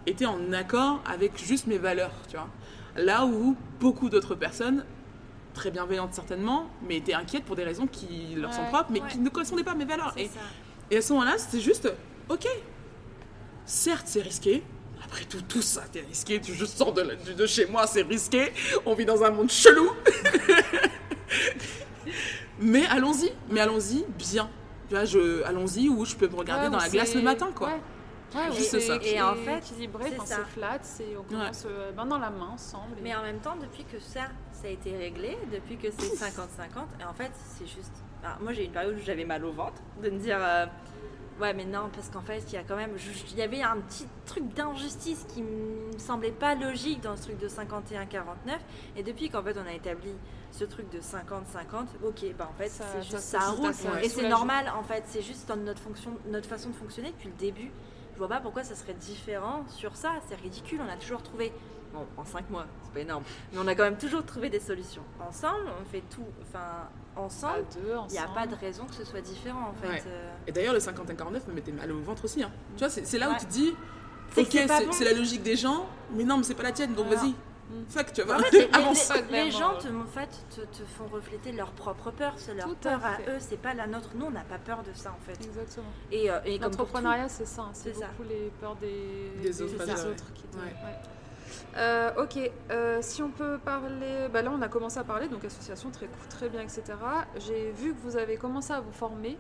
était 0.08 0.26
en 0.26 0.52
accord 0.54 1.02
avec 1.06 1.38
juste 1.44 1.68
mes 1.68 1.78
valeurs, 1.78 2.12
tu 2.30 2.38
vois. 2.38 2.48
Là 2.96 3.26
où 3.26 3.56
beaucoup 3.80 4.10
d'autres 4.10 4.36
personnes, 4.36 4.86
très 5.54 5.72
bienveillantes 5.72 6.14
certainement, 6.14 6.70
mais 6.88 6.98
étaient 6.98 7.14
inquiètes 7.14 7.46
pour 7.46 7.56
des 7.56 7.64
raisons 7.64 7.88
qui 7.88 8.36
leur 8.36 8.54
sont 8.54 8.66
propres, 8.66 8.90
mais 8.92 9.02
ouais. 9.02 9.08
qui 9.10 9.20
ne 9.20 9.30
correspondaient 9.30 9.64
pas 9.64 9.72
à 9.72 9.76
mes 9.76 9.86
valeurs. 9.86 10.14
Et 10.92 10.98
à 10.98 11.02
ce 11.02 11.14
moment-là, 11.14 11.38
c'était 11.38 11.62
juste, 11.62 11.92
ok, 12.30 12.48
certes 13.66 14.06
c'est 14.08 14.22
risqué. 14.22 14.64
Après 15.04 15.26
tout, 15.26 15.42
tout 15.48 15.62
ça, 15.62 15.84
c'est 15.94 16.02
risqué. 16.06 16.42
Tu 16.42 16.54
je 16.56 16.66
sors 16.66 16.92
de, 16.94 17.02
la- 17.02 17.16
de- 17.16 17.34
de 17.34 17.46
chez 17.46 17.68
moi, 17.68 17.86
c'est 17.86 18.02
risqué. 18.02 18.52
On 18.86 18.96
vit 18.96 19.06
dans 19.06 19.24
un 19.24 19.30
monde 19.30 19.52
chelou. 19.52 19.92
mais 22.60 22.86
allons-y, 22.88 23.32
mais 23.50 23.60
allons-y 23.62 24.06
bien. 24.18 24.50
Tu 24.90 24.96
vois, 24.96 25.06
je, 25.06 25.44
allons-y 25.44 25.90
où 25.90 26.06
je 26.06 26.16
peux 26.16 26.28
me 26.28 26.36
regarder 26.36 26.66
Ouais, 26.68 26.72
dans 26.72 26.80
la 26.80 26.90
glace 26.90 27.14
le 27.16 27.22
matin, 27.22 27.50
quoi. 27.54 27.72
Ouais. 28.36 28.50
Ouais, 28.50 28.56
Juste 28.56 28.70
c'est 28.72 28.80
ça. 28.82 28.98
Et 29.02 29.22
en 29.22 29.36
fait, 29.36 29.58
équilibré, 29.60 30.12
ça. 30.18 30.24
c'est 30.38 30.46
flat, 30.60 30.80
c'est 30.82 31.16
on 31.18 31.24
commence 31.24 31.66
euh, 31.68 31.92
main 31.94 32.06
dans 32.06 32.18
la 32.20 32.30
main 32.30 32.50
ensemble. 32.54 32.98
et- 33.00 33.02
Mais 33.02 33.16
en 33.16 33.22
même 33.24 33.40
temps, 33.40 33.56
depuis 33.56 33.84
que 33.86 34.00
ça, 34.00 34.22
ça 34.52 34.68
a 34.68 34.72
été 34.72 34.96
réglé, 34.96 35.38
depuis 35.54 35.78
que 35.78 35.88
c'est 35.92 36.16
50-50, 36.16 36.88
et 37.00 37.04
en 37.06 37.14
fait, 37.14 37.32
c'est 37.58 37.68
juste. 37.68 37.94
alors, 38.24 38.38
moi, 38.42 38.54
j'ai 38.54 38.64
eu 38.64 38.66
une 38.66 38.72
période 38.72 38.96
où 38.96 39.04
j'avais 39.04 39.26
mal 39.26 39.44
au 39.46 39.52
ventre, 39.52 39.82
de 40.04 40.10
me 40.10 40.20
dire. 40.20 40.38
euh, 40.40 40.66
ouais, 41.40 41.54
mais 41.54 41.66
non, 41.66 41.90
parce 41.94 42.10
qu'en 42.10 42.22
fait, 42.22 42.44
il 42.48 42.54
y 42.54 42.58
a 42.58 42.64
quand 42.64 42.76
même. 42.76 42.92
Il 43.32 43.38
y 43.38 43.42
avait 43.42 43.62
un 43.62 43.78
petit 43.78 44.08
truc 44.26 44.54
d'injustice 44.54 45.26
qui 45.34 45.42
me 45.44 45.98
semblait 45.98 46.32
pas 46.32 46.56
logique 46.56 47.02
dans 47.02 47.16
ce 47.16 47.24
truc 47.24 47.38
de 47.40 47.48
51-49. 47.48 48.58
Et 48.98 49.04
depuis 49.04 49.30
qu'en 49.30 49.44
fait, 49.44 49.56
on 49.58 49.68
a 49.70 49.74
établi 49.74 50.12
ce 50.52 50.64
truc 50.64 50.90
de 50.90 51.00
50-50, 51.02 51.88
ok, 52.04 52.34
bah 52.38 52.50
en 52.50 52.58
fait, 52.58 52.70
Ça- 52.70 52.86
c'est 52.94 53.02
juste 53.02 53.18
ça- 53.18 53.40
ça, 53.42 53.74
ça- 53.74 53.90
roule. 53.92 54.00
et 54.04 54.08
c'est 54.10 54.30
normal, 54.30 54.72
en 54.78 54.84
fait, 54.84 55.04
c'est 55.08 55.22
juste 55.22 55.48
dans 55.50 55.58
notre, 55.58 55.82
fonction, 55.82 56.12
notre 56.28 56.48
façon 56.48 56.70
de 56.70 56.76
fonctionner 56.76 57.12
depuis 57.12 57.28
le 57.28 57.36
début. 57.36 57.72
Je 58.16 58.20
vois 58.20 58.28
pas 58.30 58.40
pourquoi 58.40 58.64
ça 58.64 58.76
serait 58.76 58.94
différent 58.94 59.64
sur 59.70 59.96
ça. 59.96 60.14
C'est 60.28 60.36
ridicule. 60.42 60.80
On 60.86 60.90
a 60.92 60.96
toujours 60.96 61.22
trouvé, 61.22 61.52
bon, 61.94 62.06
en 62.18 62.26
5 62.26 62.50
mois, 62.50 62.66
c'est 62.86 62.94
pas 62.94 63.00
énorme, 63.02 63.24
mais 63.54 63.60
on 63.62 63.68
a 63.68 63.76
quand 63.76 63.84
même 63.84 63.98
toujours 63.98 64.26
trouvé 64.26 64.50
des 64.50 64.60
solutions. 64.60 65.04
Ensemble, 65.20 65.66
on 65.82 65.86
fait 65.86 66.04
tout, 66.10 66.26
enfin, 66.42 66.88
à 67.16 67.20
ensemble, 67.20 67.66
il 68.10 68.12
n'y 68.14 68.18
a 68.18 68.28
pas 68.28 68.48
de 68.48 68.56
raison 68.56 68.86
que 68.86 68.94
ce 68.96 69.04
soit 69.06 69.22
différent 69.22 69.70
en 69.70 69.74
fait. 69.74 69.88
Ouais. 69.88 70.04
Euh, 70.08 70.32
Et 70.48 70.52
d'ailleurs, 70.52 70.74
le 70.74 70.80
51-49 70.80 71.48
me 71.48 71.54
mettait 71.54 71.72
mal 71.72 71.92
au 71.92 72.00
ventre 72.02 72.26
aussi. 72.26 72.42
hein. 72.44 72.52
Tu 72.78 72.80
vois, 72.86 72.90
c'est 72.90 73.18
là 73.20 73.30
où 73.32 73.34
tu 73.40 73.46
te 73.46 73.52
dis, 73.52 73.70
ok, 74.38 74.46
c'est 74.52 74.68
bon. 74.86 74.92
la 75.06 75.14
logique 75.14 75.44
des 75.44 75.56
gens, 75.56 75.86
mais 76.14 76.24
non, 76.24 76.38
mais 76.38 76.44
c'est 76.44 76.56
pas 76.56 76.64
la 76.64 76.72
tienne, 76.72 76.94
donc 76.94 77.08
Voilà. 77.08 77.22
vas-y. 77.22 77.34
Mm. 77.70 77.84
Fuck, 77.90 78.14
tu 78.14 78.22
vois. 78.22 78.36
En 78.36 78.40
fait, 78.40 78.52
les, 78.52 78.60
les- 78.68 78.74
avance. 78.74 79.10
les- 79.14 79.22
Clairement. 79.24 79.46
les 79.46 79.52
gens 79.52 79.74
te, 79.78 79.88
en 79.88 80.06
fait, 80.06 80.30
te, 80.56 80.62
te 80.62 80.84
font 80.86 81.08
refléter 81.12 81.52
leur 81.52 81.72
propre 81.72 82.12
peur. 82.12 82.34
C'est 82.38 82.54
leur 82.54 82.68
Tout 82.68 82.76
à 82.88 82.92
peur 82.98 83.06
à, 83.06 83.14
fait. 83.16 83.30
eux, 83.32 83.38
c'est 83.40 83.58
pas 83.62 83.74
la 83.74 83.88
nôtre. 83.88 84.10
Nous, 84.16 84.26
on 84.26 84.32
n'a 84.32 84.44
pas 84.44 84.60
peur 84.60 84.84
de 84.84 84.94
ça 84.94 85.12
en 85.12 85.20
fait. 85.26 85.44
Exactement. 85.44 85.86
Et, 86.12 86.30
euh, 86.30 86.40
et 86.46 86.60
L'entrepreneuriat, 86.60 87.28
c'est 87.30 87.48
ça. 87.48 87.64
hein, 87.64 87.70
C'est 87.74 87.94
C'est 87.94 88.02
ça. 88.02 88.08
beaucoup 88.08 88.30
les 88.30 88.52
peurs 88.62 88.76
des, 88.76 89.32
Des 89.42 89.62
autres, 89.62 89.84
des 89.86 90.06
autres 90.06 90.34
qui 90.34 90.44
te- 90.44 90.58
Ouais. 90.58 90.64
ouais. 90.64 91.00
Euh, 91.78 92.12
ok, 92.24 92.52
euh, 92.72 93.00
si 93.02 93.22
on 93.22 93.30
peut 93.32 93.58
parler, 93.58 94.28
bah 94.32 94.42
là 94.42 94.52
on 94.54 94.62
a 94.62 94.68
commencé 94.70 94.98
à 94.98 95.04
parler, 95.04 95.28
donc 95.28 95.44
association 95.44 95.90
très, 95.92 96.08
très 96.30 96.48
bien, 96.50 96.62
etc. 96.62 96.84
J'ai 97.38 97.72
vu 97.72 97.94
que 97.94 98.00
vous 98.02 98.16
avez 98.18 98.38
commencé 98.38 98.72
à 98.74 98.80
vous 98.80 98.92
former. 98.94 99.38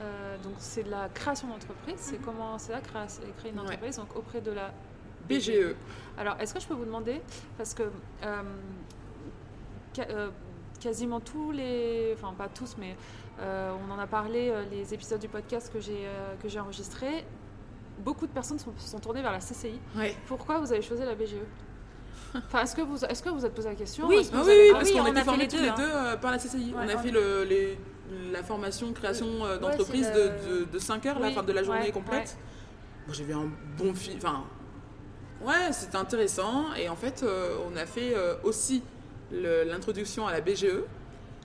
Euh, 0.00 0.36
donc 0.42 0.54
c'est 0.58 0.82
de 0.82 0.90
la 0.90 1.08
création 1.08 1.48
d'entreprise, 1.48 1.96
c'est 1.98 2.18
Mhm. 2.18 2.24
comment 2.24 2.58
c'est 2.58 2.72
la 2.72 2.80
création, 2.80 3.22
créer 3.38 3.52
une 3.52 3.58
Ouais. 3.60 3.64
entreprise, 3.66 3.96
donc 3.96 4.14
auprès 4.16 4.40
de 4.40 4.50
la 4.50 4.72
BGE. 5.28 5.74
Alors, 6.18 6.36
est-ce 6.40 6.54
que 6.54 6.60
je 6.60 6.66
peux 6.66 6.74
vous 6.74 6.84
demander, 6.84 7.20
parce 7.58 7.74
que 7.74 7.82
euh, 8.24 8.42
euh, 9.98 10.28
quasiment 10.80 11.20
tous 11.20 11.50
les, 11.52 12.14
enfin 12.16 12.34
pas 12.36 12.48
tous, 12.48 12.76
mais 12.78 12.96
euh, 13.40 13.72
on 13.88 13.92
en 13.92 13.98
a 13.98 14.06
parlé, 14.06 14.50
euh, 14.50 14.64
les 14.70 14.92
épisodes 14.94 15.20
du 15.20 15.28
podcast 15.28 15.72
que 15.72 15.80
j'ai 15.80 16.06
euh, 16.06 16.34
que 16.42 16.48
j'ai 16.48 16.60
enregistrés, 16.60 17.24
beaucoup 17.98 18.26
de 18.26 18.32
personnes 18.32 18.58
sont, 18.58 18.72
sont 18.76 18.98
tournées 19.00 19.22
vers 19.22 19.32
la 19.32 19.38
CCI. 19.38 19.80
Ouais. 19.96 20.14
Pourquoi 20.26 20.58
vous 20.58 20.72
avez 20.72 20.82
choisi 20.82 21.02
la 21.04 21.14
BGE 21.14 21.36
Enfin, 22.36 22.62
est-ce 22.62 22.74
que 22.74 22.82
vous 22.82 23.04
est-ce 23.04 23.22
que 23.22 23.28
vous 23.30 23.46
êtes 23.46 23.54
posé 23.54 23.68
la 23.68 23.74
question? 23.76 24.06
Oui. 24.08 24.28
Ah 24.32 24.36
vous 24.38 24.44
oui, 24.46 24.50
avez- 24.50 24.60
oui, 24.62 24.68
Ah 24.70 24.78
parce 24.78 24.88
oui, 24.90 24.96
qu'on 24.96 25.02
on 25.02 25.06
a 25.06 25.10
été 25.10 25.20
formés 25.22 25.42
les 25.44 25.48
tous 25.48 25.56
deux, 25.56 25.62
les 25.62 25.68
hein. 25.68 25.74
deux 26.14 26.20
par 26.20 26.30
la 26.32 26.38
CCI. 26.38 26.74
on 26.76 26.78
a 26.88 26.94
on- 26.94 26.98
fait 26.98 27.10
le, 27.12 27.44
les- 27.44 27.78
la 28.32 28.42
formation 28.42 28.92
création 28.92 29.26
d'entreprise 29.60 30.10
de, 30.12 30.64
de, 30.64 30.78
5 30.78 31.06
heures, 31.06 31.18
la 31.20 31.28
Oui, 31.28 31.34
fin 31.34 31.42
de 31.42 31.52
la 31.52 31.62
journée 31.62 31.90
complète. 31.92 32.36
Moi, 33.06 33.14
j'avais 33.16 33.32
un 33.34 33.48
bon 33.78 33.94
film. 33.94 34.18
Enfin, 34.18 34.44
ouais, 35.42 35.72
c'était 35.72 35.96
intéressant. 35.96 36.74
Et 36.74 36.88
en 36.88 36.96
fait, 36.96 37.22
euh, 37.22 37.56
on 37.70 37.76
a 37.76 37.86
fait 37.86 38.14
euh, 38.14 38.34
aussi 38.44 38.82
l'introduction 39.30 40.26
à 40.26 40.32
la 40.32 40.40
BGE. 40.40 40.66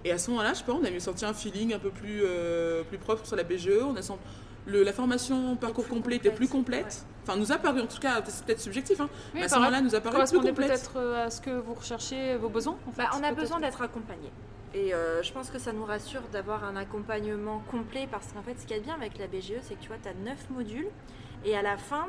Et 0.05 0.11
à 0.11 0.17
ce 0.17 0.29
moment-là, 0.31 0.53
je 0.53 0.59
sais 0.59 0.63
pas, 0.63 0.73
on 0.73 0.83
a 0.83 0.99
senti 0.99 1.25
un 1.25 1.33
feeling 1.33 1.73
un 1.73 1.79
peu 1.79 1.89
plus, 1.89 2.21
euh, 2.23 2.83
plus 2.83 2.97
propre 2.97 3.25
sur 3.25 3.35
la 3.35 3.43
BGE. 3.43 3.81
On 3.83 3.95
a 3.95 4.01
senti 4.01 4.21
le, 4.65 4.83
la 4.83 4.93
formation 4.93 5.55
parcours 5.55 5.85
plus 5.85 5.93
complet 5.93 6.15
était 6.17 6.31
plus 6.31 6.47
complète. 6.47 7.05
Enfin, 7.23 7.37
nous 7.37 7.51
a 7.51 7.57
paru, 7.57 7.81
en 7.81 7.87
tout 7.87 7.99
cas, 7.99 8.21
c'est 8.27 8.45
peut-être 8.45 8.61
subjectif, 8.61 8.99
hein, 8.99 9.09
Oui, 9.33 9.39
mais 9.39 9.43
à 9.43 9.49
ce 9.49 9.55
moment-là, 9.55 9.81
nous 9.81 9.95
a 9.95 9.99
paru 9.99 10.15
plus 10.15 10.17
correspondait 10.17 10.49
complète. 10.49 10.67
peut-être 10.69 10.97
euh, 10.97 11.25
à 11.25 11.29
ce 11.29 11.41
que 11.41 11.49
vous 11.49 11.73
recherchez, 11.73 12.35
vos 12.37 12.49
besoins 12.49 12.77
en 12.87 12.91
fait, 12.91 13.03
Bah, 13.03 13.09
on 13.19 13.23
a 13.23 13.31
besoin 13.33 13.59
d'être 13.59 13.81
accompagné. 13.81 14.31
Et 14.73 14.93
euh, 14.93 15.23
je 15.23 15.31
pense 15.31 15.49
que 15.49 15.59
ça 15.59 15.73
nous 15.73 15.85
rassure 15.85 16.21
d'avoir 16.31 16.63
un 16.63 16.75
accompagnement 16.75 17.61
complet 17.71 18.07
parce 18.11 18.27
qu'en 18.31 18.41
fait, 18.43 18.55
ce 18.59 18.65
qu'il 18.65 18.75
y 18.75 18.79
a 18.79 18.79
de 18.79 18.85
bien 18.85 18.95
avec 18.95 19.17
la 19.17 19.27
BGE, 19.27 19.53
c'est 19.63 19.75
que 19.75 19.81
tu 19.81 19.87
vois, 19.87 19.97
tu 20.01 20.09
as 20.09 20.13
9 20.13 20.37
modules 20.51 20.87
et 21.45 21.55
à 21.55 21.61
la 21.61 21.77
fin, 21.77 22.07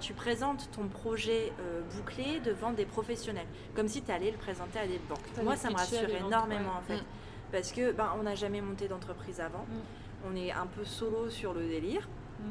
tu 0.00 0.14
présentes 0.14 0.70
ton 0.70 0.86
projet 0.86 1.52
euh, 1.60 1.80
bouclé 1.96 2.40
devant 2.40 2.72
des 2.72 2.84
professionnels, 2.84 3.46
comme 3.74 3.88
si 3.88 4.02
tu 4.02 4.12
allais 4.12 4.30
le 4.30 4.36
présenter 4.36 4.78
à 4.78 4.86
des 4.86 5.00
banques. 5.08 5.18
Moi, 5.42 5.56
ça 5.56 5.70
me 5.70 5.76
rassure 5.76 6.08
énormément 6.08 6.60
ouais. 6.60 6.78
en 6.78 6.82
fait. 6.82 7.00
Mm. 7.00 7.06
Parce 7.50 7.72
que 7.72 7.92
ben, 7.92 8.12
on 8.18 8.22
n'a 8.22 8.34
jamais 8.34 8.60
monté 8.60 8.86
d'entreprise 8.86 9.40
avant. 9.40 9.64
Mm. 9.68 10.30
On 10.30 10.36
est 10.36 10.52
un 10.52 10.66
peu 10.66 10.84
solo 10.84 11.28
sur 11.28 11.54
le 11.54 11.66
délire. 11.66 12.08
Mm. 12.38 12.44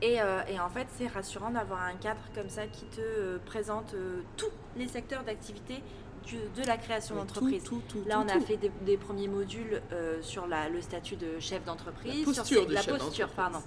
Et, 0.00 0.20
euh, 0.20 0.40
et 0.48 0.58
en 0.58 0.68
fait, 0.70 0.86
c'est 0.96 1.06
rassurant 1.06 1.50
d'avoir 1.50 1.82
un 1.82 1.94
cadre 1.94 2.22
comme 2.34 2.48
ça 2.48 2.66
qui 2.66 2.86
te 2.86 3.00
euh, 3.00 3.38
présente 3.44 3.94
tous 4.36 4.50
les 4.76 4.88
secteurs 4.88 5.22
d'activité 5.22 5.82
de 6.30 6.66
la 6.66 6.76
création 6.76 7.14
d'entreprise. 7.16 7.62
tout, 7.64 7.82
tout, 7.88 7.98
tout, 8.00 8.08
Là, 8.08 8.16
tout, 8.16 8.20
on 8.26 8.28
a 8.28 8.32
tout. 8.40 8.46
fait 8.46 8.56
des, 8.56 8.70
des 8.82 8.96
premiers 8.96 9.28
modules 9.28 9.80
euh, 9.92 10.18
sur 10.22 10.46
la- 10.46 10.68
le 10.68 10.80
statut 10.80 11.16
de 11.16 11.38
chef 11.40 11.64
d'entreprise. 11.64 12.26
La 12.26 12.32
sur 12.32 12.42
posture 12.42 12.66
de 12.66 12.74
la 12.74 12.82
chef 12.82 12.98
posture, 12.98 13.28
pardon. 13.28 13.58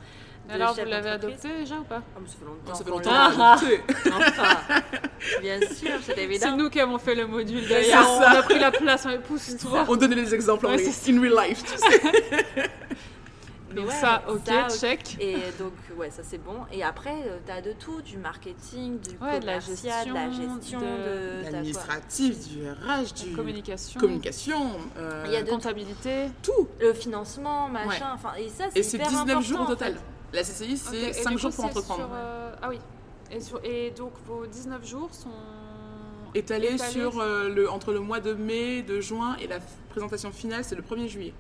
de 0.48 0.54
Alors 0.54 0.74
vous 0.74 0.86
l'avez 0.86 1.10
adopté 1.10 1.48
déjà 1.60 1.76
ou 1.80 1.84
pas? 1.84 2.02
Oh, 2.16 2.20
mais 2.22 2.28
ça 2.28 2.36
fait 2.38 2.46
longtemps. 2.46 2.74
Ça 2.76 3.58
fait. 3.58 3.82
Enfin, 4.06 4.82
bien 5.42 5.60
sûr, 5.60 5.92
c'est 6.04 6.14
C'est 6.16 6.24
évident. 6.24 6.56
nous 6.58 6.70
qui 6.70 6.80
avons 6.80 7.00
fait 7.00 7.16
le 7.16 7.26
module 7.26 7.62
C'est 7.64 7.68
derrière. 7.70 8.08
On 8.08 8.22
a 8.22 8.44
pris 8.44 8.60
la 8.60 8.72
place, 8.72 9.06
on 9.06 9.10
est 9.10 9.20
pousse-toi. 9.20 9.86
On 9.88 9.96
donnait 9.96 10.16
des 10.16 10.34
exemples 10.36 10.68
en 10.68 10.70
Ouais, 10.72 10.78
c'est 10.78 11.12
in 11.12 11.20
real 11.22 11.34
life, 11.50 11.64
tu 11.64 11.78
sais. 11.78 12.02
Donc 13.76 13.88
ouais, 13.88 13.94
ça, 13.94 14.24
ok, 14.30 14.40
ça, 14.46 14.68
ok. 14.70 14.80
check. 14.80 15.18
Et 15.20 15.36
donc, 15.60 15.74
ouais, 15.98 16.10
ça 16.10 16.22
c'est 16.24 16.38
bon. 16.38 16.60
Et 16.72 16.84
après, 16.84 17.16
tu 17.46 17.52
as 17.52 17.62
de 17.62 17.74
tout, 17.74 18.02
du 18.02 18.18
marketing, 18.18 19.00
du 19.00 19.18
Ouais, 19.22 19.40
de 19.40 19.46
la 19.46 19.60
commercial, 19.60 20.08
de 20.10 20.14
la 20.14 20.30
gestion, 20.32 20.80
de, 20.80 20.86
de- 20.86 21.52
L'administratif, 21.52 22.48
du 22.50 22.70
RH, 22.70 23.14
du 23.26 23.36
Communication, 23.36 24.00
communication, 24.00 24.72
euh, 24.98 25.24
Il 25.28 25.34
y 25.34 25.36
a 25.36 25.44
de- 25.44 25.50
comptabilité. 25.50 26.30
tout. 26.42 26.68
le 26.80 26.94
financement, 26.94 27.68
machin. 27.68 28.12
Enfin, 28.14 28.34
et 28.38 28.50
ça, 28.50 28.66
c'est 28.72 28.80
Et 28.80 28.84
c'est 28.84 28.98
hyper 28.98 29.10
19 29.10 29.44
jours 29.44 29.60
au 29.60 29.64
en 29.64 29.68
total. 29.68 29.94
fait. 29.94 30.00
La 30.34 30.44
CCI, 30.44 30.78
c'est 30.78 30.98
et 30.98 31.14
5 31.14 31.32
du 31.32 31.38
jours 31.38 31.50
coup, 31.52 31.56
pour 31.58 31.66
entreprendre. 31.66 32.00
sur, 32.02 32.10
euh, 32.14 32.54
Ah 32.62 32.70
oui. 32.70 32.80
Et, 33.32 33.40
sur- 33.40 33.60
et 33.64 33.92
donc 33.92 34.12
vos 34.28 34.46
19 34.46 34.86
jours 34.88 35.10
sont 35.14 35.30
Étalé 36.34 36.68
étalés 36.74 36.92
sur 36.92 37.20
euh, 37.22 37.48
le, 37.50 37.70
entre 37.70 37.94
le 37.94 38.00
mois 38.02 38.20
de 38.20 38.34
mai, 38.34 38.82
de 38.82 39.00
juin 39.00 39.38
et 39.42 39.48
la 39.48 39.60
présentation 39.90 40.32
finale, 40.32 40.64
c'est 40.66 40.76
le 40.76 40.82
1er 40.82 41.08
juillet. 41.08 41.34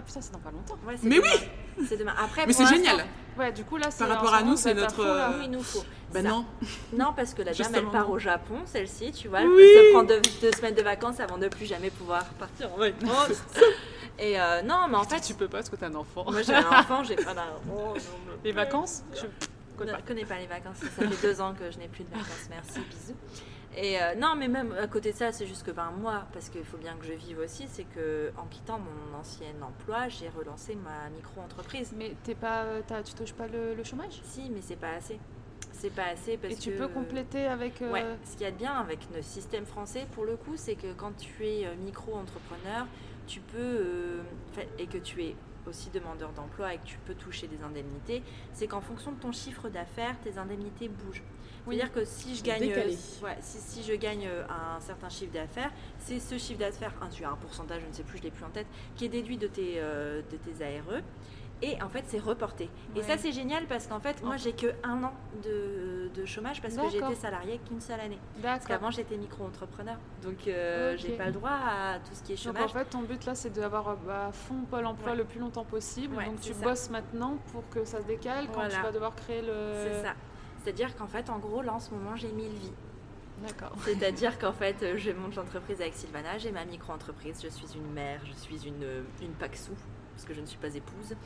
Ah 0.00 0.02
putain, 0.06 0.20
c'est 0.22 0.32
dans 0.32 0.38
pas 0.38 0.50
longtemps. 0.50 0.78
Ouais, 0.86 0.94
Mais 1.02 1.16
demain. 1.16 1.86
C'est 1.86 1.96
demain. 1.98 2.14
Après, 2.18 2.46
Mais 2.46 2.54
c'est 2.54 2.64
génial. 2.66 3.04
Ouais, 3.38 3.52
du 3.52 3.64
coup 3.64 3.76
là, 3.76 3.90
c'est 3.90 4.06
Par 4.06 4.16
rapport 4.16 4.32
à 4.32 4.42
nous, 4.42 4.56
c'est 4.56 4.72
notre, 4.72 4.94
fond, 4.94 5.02
là. 5.04 5.30
Oui, 5.36 5.42
il 5.44 5.50
nous 5.50 5.62
faut. 5.62 5.84
Ça- 6.12 6.22
non. 6.22 6.44
Non, 6.96 7.12
parce 7.14 7.34
que 7.34 7.42
la 7.42 7.52
dame, 7.52 7.72
elle 7.74 7.84
part 7.86 8.08
non. 8.08 8.14
au 8.14 8.18
Japon, 8.18 8.60
celle-ci, 8.64 9.12
tu 9.12 9.28
vois. 9.28 9.42
Elle 9.42 9.48
Oui. 9.48 9.62
se 9.62 9.92
prendre 9.92 10.08
deux, 10.08 10.20
deux 10.40 10.52
semaines 10.52 10.74
de 10.74 10.82
vacances 10.82 11.20
avant 11.20 11.36
de 11.36 11.48
plus 11.48 11.66
jamais 11.66 11.90
pouvoir 11.90 12.24
partir 12.34 12.72
en 12.72 12.78
vacances. 12.78 13.42
Et 14.18 14.40
euh, 14.40 14.62
non, 14.62 14.86
mais 14.88 14.96
en 14.96 15.04
fait, 15.04 15.20
tu 15.20 15.34
peux 15.34 15.48
pas 15.48 15.58
parce 15.58 15.68
que 15.70 15.76
t'as 15.76 15.86
un 15.88 15.94
enfant. 15.94 16.24
moi 16.30 16.40
j'ai 16.42 16.54
un 16.54 16.68
enfant, 16.80 17.04
j'ai 17.04 17.16
pas. 17.16 17.34
Oh, 17.70 17.92
mais- 17.94 18.00
Les 18.44 18.52
vacances 18.52 19.02
je- 19.14 19.26
connais 19.76 19.92
ne 19.92 19.96
pas. 19.96 20.02
connais 20.02 20.24
pas 20.24 20.38
les 20.38 20.46
vacances. 20.46 20.76
Ça 20.78 20.88
fait 21.06 21.22
deux 21.26 21.40
ans 21.42 21.54
que 21.58 21.70
je 21.70 21.78
n'ai 21.78 21.88
plus 21.88 22.04
de 22.04 22.10
vacances. 22.10 22.48
Merci, 22.50 22.80
bisous. 22.90 23.18
Et 23.76 24.02
euh, 24.02 24.14
non, 24.16 24.34
mais 24.36 24.48
même 24.48 24.72
à 24.72 24.86
côté 24.88 25.12
de 25.12 25.16
ça, 25.16 25.30
c'est 25.30 25.46
juste 25.46 25.64
que 25.64 25.70
ben, 25.70 25.92
moi, 25.96 26.24
parce 26.32 26.48
qu'il 26.48 26.64
faut 26.64 26.76
bien 26.76 26.94
que 26.96 27.06
je 27.06 27.12
vive 27.12 27.38
aussi, 27.38 27.66
c'est 27.68 27.84
que 27.84 28.32
en 28.36 28.46
quittant 28.46 28.80
mon 28.80 29.16
ancien 29.18 29.46
emploi, 29.62 30.08
j'ai 30.08 30.28
relancé 30.28 30.74
ma 30.74 31.08
micro-entreprise. 31.10 31.92
Mais 31.96 32.16
t'es 32.24 32.34
pas, 32.34 32.64
t'as- 32.86 33.02
tu 33.04 33.14
touches 33.14 33.32
pas 33.32 33.46
le, 33.46 33.74
le 33.74 33.84
chômage? 33.84 34.20
Si, 34.24 34.50
mais 34.50 34.60
c'est 34.60 34.74
pas 34.76 34.94
assez. 34.94 35.18
C'est 35.72 35.94
pas 35.94 36.06
assez 36.12 36.36
parce 36.36 36.54
Et 36.54 36.56
tu 36.56 36.72
que- 36.72 36.78
peux 36.78 36.88
compléter 36.88 37.46
avec. 37.46 37.80
euh, 37.80 37.92
Ouais, 37.92 38.04
ce 38.24 38.32
qu'il 38.32 38.42
y 38.42 38.46
a 38.46 38.50
de 38.50 38.56
bien 38.56 38.72
avec 38.74 38.98
le 39.14 39.22
système 39.22 39.64
français, 39.64 40.06
pour 40.12 40.24
le 40.24 40.36
coup, 40.36 40.54
c'est 40.56 40.74
que 40.74 40.92
quand 40.92 41.16
tu 41.16 41.46
es 41.46 41.64
euh, 41.66 41.74
micro-entrepreneur, 41.76 42.86
tu 43.28 43.40
peux, 43.40 43.56
euh, 43.58 44.22
et 44.78 44.86
que 44.88 44.98
tu 44.98 45.22
es 45.22 45.36
aussi 45.70 45.90
demandeur 45.90 46.32
d'emploi 46.32 46.74
et 46.74 46.78
que 46.78 46.84
tu 46.84 46.98
peux 47.06 47.14
toucher 47.14 47.46
des 47.46 47.62
indemnités, 47.62 48.22
c'est 48.52 48.66
qu'en 48.66 48.80
fonction 48.80 49.12
de 49.12 49.18
ton 49.18 49.32
chiffre 49.32 49.68
d'affaires, 49.68 50.16
tes 50.22 50.36
indemnités 50.36 50.88
bougent. 50.88 51.22
Oui. 51.66 51.76
C'est-à-dire 51.76 51.92
que 51.92 52.04
si 52.04 52.34
je 52.36 52.42
gagne, 52.42 52.72
euh, 52.72 52.92
ouais, 53.22 53.36
si, 53.40 53.58
si 53.58 53.82
je 53.82 53.94
gagne 53.94 54.26
euh, 54.26 54.44
un 54.48 54.80
certain 54.80 55.08
chiffre 55.08 55.32
d'affaires, 55.32 55.70
c'est 55.98 56.18
ce 56.18 56.38
chiffre 56.38 56.58
d'affaires, 56.58 56.94
un, 57.02 57.08
tu 57.08 57.24
as 57.24 57.30
un 57.30 57.36
pourcentage, 57.36 57.82
je 57.82 57.88
ne 57.88 57.92
sais 57.92 58.02
plus, 58.02 58.18
je 58.18 58.22
l'ai 58.24 58.30
plus 58.30 58.44
en 58.44 58.50
tête, 58.50 58.66
qui 58.96 59.04
est 59.04 59.08
déduit 59.08 59.36
de 59.36 59.46
tes, 59.46 59.74
euh, 59.76 60.22
de 60.30 60.36
tes 60.36 60.64
ARE. 60.64 61.02
Et 61.62 61.80
en 61.82 61.88
fait, 61.90 62.04
c'est 62.06 62.18
reporté. 62.18 62.70
Et 62.96 63.02
ça, 63.02 63.18
c'est 63.18 63.32
génial 63.32 63.66
parce 63.66 63.86
qu'en 63.86 64.00
fait, 64.00 64.22
moi, 64.22 64.36
j'ai 64.38 64.52
que 64.52 64.68
un 64.82 65.04
an 65.04 65.12
de, 65.44 66.08
de 66.14 66.24
chômage 66.24 66.62
parce 66.62 66.74
que 66.74 66.80
D'accord. 66.80 67.10
j'étais 67.10 67.20
salarié 67.20 67.60
qu'une 67.68 67.80
seule 67.82 68.00
année. 68.00 68.18
Parce 68.42 68.64
qu'avant, 68.64 68.90
j'étais 68.90 69.16
micro-entrepreneur. 69.18 69.96
Donc, 70.22 70.48
euh, 70.48 70.94
Ok. 70.94 71.00
j'ai 71.00 71.16
pas 71.18 71.26
le 71.26 71.32
droit 71.32 71.50
à 71.50 71.98
tout 71.98 72.14
ce 72.14 72.22
qui 72.22 72.32
est 72.32 72.44
Donc 72.46 72.54
en 72.56 72.58
chômage. 72.66 72.72
fait, 72.72 72.84
ton 72.86 73.02
but 73.02 73.24
là, 73.26 73.34
c'est 73.34 73.50
d'avoir 73.50 73.96
bah, 73.98 74.28
à 74.28 74.32
fond 74.32 74.62
Pôle 74.70 74.86
emploi 74.86 75.10
Ouais. 75.10 75.16
le 75.18 75.24
plus 75.24 75.38
longtemps 75.40 75.64
possible. 75.64 76.16
Ouais, 76.16 76.24
Donc 76.24 76.40
tu 76.40 76.54
ça. 76.54 76.64
bosses 76.64 76.88
maintenant 76.88 77.36
pour 77.52 77.68
que 77.68 77.84
ça 77.84 77.98
se 78.00 78.06
décale 78.06 78.46
quand 78.54 78.66
tu 78.68 78.80
vas 78.80 78.92
devoir 78.92 79.14
créer 79.14 79.42
le. 79.42 79.52
C'est 79.84 80.02
ça. 80.02 80.14
C'est-à-dire 80.64 80.96
qu'en 80.96 81.06
fait, 81.08 81.28
en 81.28 81.38
gros, 81.38 81.60
là, 81.62 81.74
en 81.74 81.80
ce 81.80 81.90
moment, 81.90 82.16
j'ai 82.16 82.32
mille 82.32 82.52
vies. 82.52 82.72
D'accord. 83.46 83.72
C'est-à-dire 83.84 84.38
qu'en 84.38 84.52
fait, 84.52 84.76
euh, 84.82 84.94
je 84.96 85.10
monte 85.12 85.34
l'entreprise 85.36 85.80
avec 85.80 85.94
Sylvana, 85.94 86.36
j'ai 86.38 86.52
ma 86.52 86.64
micro-entreprise, 86.64 87.40
je 87.42 87.48
suis 87.48 87.66
une 87.74 87.90
mère, 87.92 88.20
je 88.26 88.32
suis 88.32 88.66
une, 88.66 88.82
euh, 88.82 89.02
une 89.22 89.32
paxou, 89.32 89.72
parce 90.20 90.28
que 90.28 90.34
je 90.34 90.40
ne 90.40 90.46
suis 90.46 90.58
pas 90.58 90.74
épouse. 90.74 91.16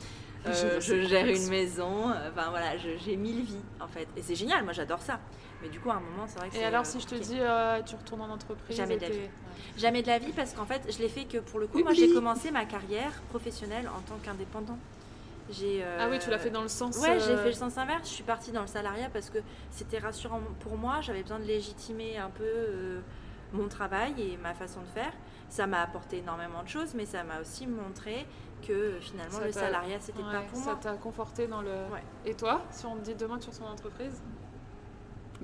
Euh, 0.47 0.81
Je 0.81 0.95
pas, 0.95 1.09
gère 1.09 1.27
une 1.27 1.49
maison, 1.49 2.11
euh, 2.11 2.31
enfin 2.31 2.51
voilà, 2.51 2.77
j'ai 2.77 3.17
mille 3.17 3.43
vies 3.43 3.65
en 3.81 3.89
fait. 3.89 4.07
Et 4.17 4.23
c'est 4.23 4.37
génial, 4.37 4.63
moi 4.63 4.73
j'adore 4.73 5.03
ça. 5.03 5.19
Mais 5.63 5.69
du 5.69 5.81
coup, 5.81 5.91
à 5.91 5.95
un 5.95 6.01
moment, 6.01 6.27
c'est 6.27 6.39
vrai 6.39 6.51
que 6.51 6.57
Et 6.57 6.65
alors, 6.65 6.83
euh, 6.83 6.85
si 6.85 7.01
je 7.01 7.07
te 7.07 7.15
dis, 7.15 7.39
euh, 7.41 7.81
tu 7.83 7.97
retournes 7.97 8.21
en 8.21 8.31
entreprise 8.31 8.77
Jamais 8.77 8.97
de 8.97 9.03
la 9.03 9.09
vie. 9.09 9.19
Ouais. 9.19 9.31
Jamais 9.77 10.03
de 10.03 10.07
la 10.07 10.19
vie 10.19 10.33
parce 10.33 10.53
qu'en 10.53 10.67
fait, 10.67 10.83
je 10.93 10.99
l'ai 10.99 11.09
fait 11.09 11.25
que 11.25 11.39
pour 11.39 11.59
le 11.59 11.67
coup, 11.67 11.83
moi 11.83 11.93
j'ai 11.93 12.13
commencé 12.13 12.51
ma 12.51 12.65
carrière 12.67 13.13
professionnelle 13.31 13.89
en 13.89 14.01
tant 14.03 14.19
qu'indépendant. 14.23 14.79
J'ai, 15.51 15.83
euh, 15.83 15.99
Ah 16.01 16.09
oui, 16.11 16.19
tu 16.19 16.31
l'as 16.31 16.39
fait 16.39 16.51
dans 16.51 16.63
le 16.63 16.69
sens. 16.69 16.99
Ouais, 16.99 17.19
j'ai 17.21 17.33
euh, 17.33 17.43
fait 17.43 17.49
le 17.49 17.55
sens 17.55 17.77
inverse. 17.77 18.09
Je 18.09 18.15
suis 18.15 18.23
partie 18.23 18.51
dans 18.51 18.63
le 18.63 18.67
salariat 18.67 19.11
parce 19.13 19.31
que 19.31 19.39
c'était 19.71 19.99
rassurant 19.99 20.41
pour 20.61 20.79
moi. 20.79 21.01
J'avais 21.03 21.23
besoin 21.23 21.39
de 21.39 21.45
légitimer 21.45 22.17
un 22.17 22.31
peu 22.31 22.45
euh, 22.45 23.01
mon 23.53 23.69
travail 23.69 24.15
et 24.19 24.37
ma 24.39 24.55
façon 24.55 24.81
de 24.81 24.87
faire. 24.87 25.13
Ça 25.51 25.67
m'a 25.67 25.83
apporté 25.83 26.19
énormément 26.19 26.63
de 26.63 26.69
choses, 26.69 26.95
mais 26.95 27.05
ça 27.05 27.23
m'a 27.25 27.41
aussi 27.41 27.67
montré 27.67 28.27
que 28.67 28.93
finalement 29.01 29.39
Ça 29.39 29.47
le 29.47 29.53
salariat 29.53 29.97
c'était 30.01 30.19
ouais, 30.23 30.33
pas 30.33 30.41
pour 30.41 30.59
ça 30.59 30.65
moi. 30.73 30.79
t'a 30.83 30.93
conforté 30.95 31.47
dans 31.47 31.61
le. 31.63 31.69
Ouais. 31.93 32.03
Et 32.27 32.35
toi, 32.35 32.63
si 32.71 32.87
on 32.87 32.97
te 32.97 33.05
dit 33.05 33.15
demain 33.15 33.39
tu 33.39 33.51
reçois 33.51 33.67
en 33.67 33.73
entreprise 33.73 34.21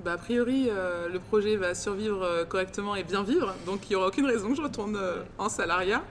Bah, 0.03 0.13
a 0.13 0.17
priori, 0.17 0.67
euh, 0.69 1.09
le 1.09 1.19
projet 1.19 1.55
va 1.57 1.75
survivre 1.75 2.23
euh, 2.23 2.45
correctement 2.45 2.95
et 2.95 3.03
bien 3.03 3.23
vivre, 3.23 3.53
donc 3.65 3.89
il 3.89 3.89
n'y 3.89 3.95
aura 3.95 4.07
aucune 4.07 4.25
raison 4.25 4.49
que 4.49 4.55
je 4.55 4.61
retourne 4.61 4.95
euh, 4.95 5.23
en 5.37 5.49
salariat. 5.49 6.03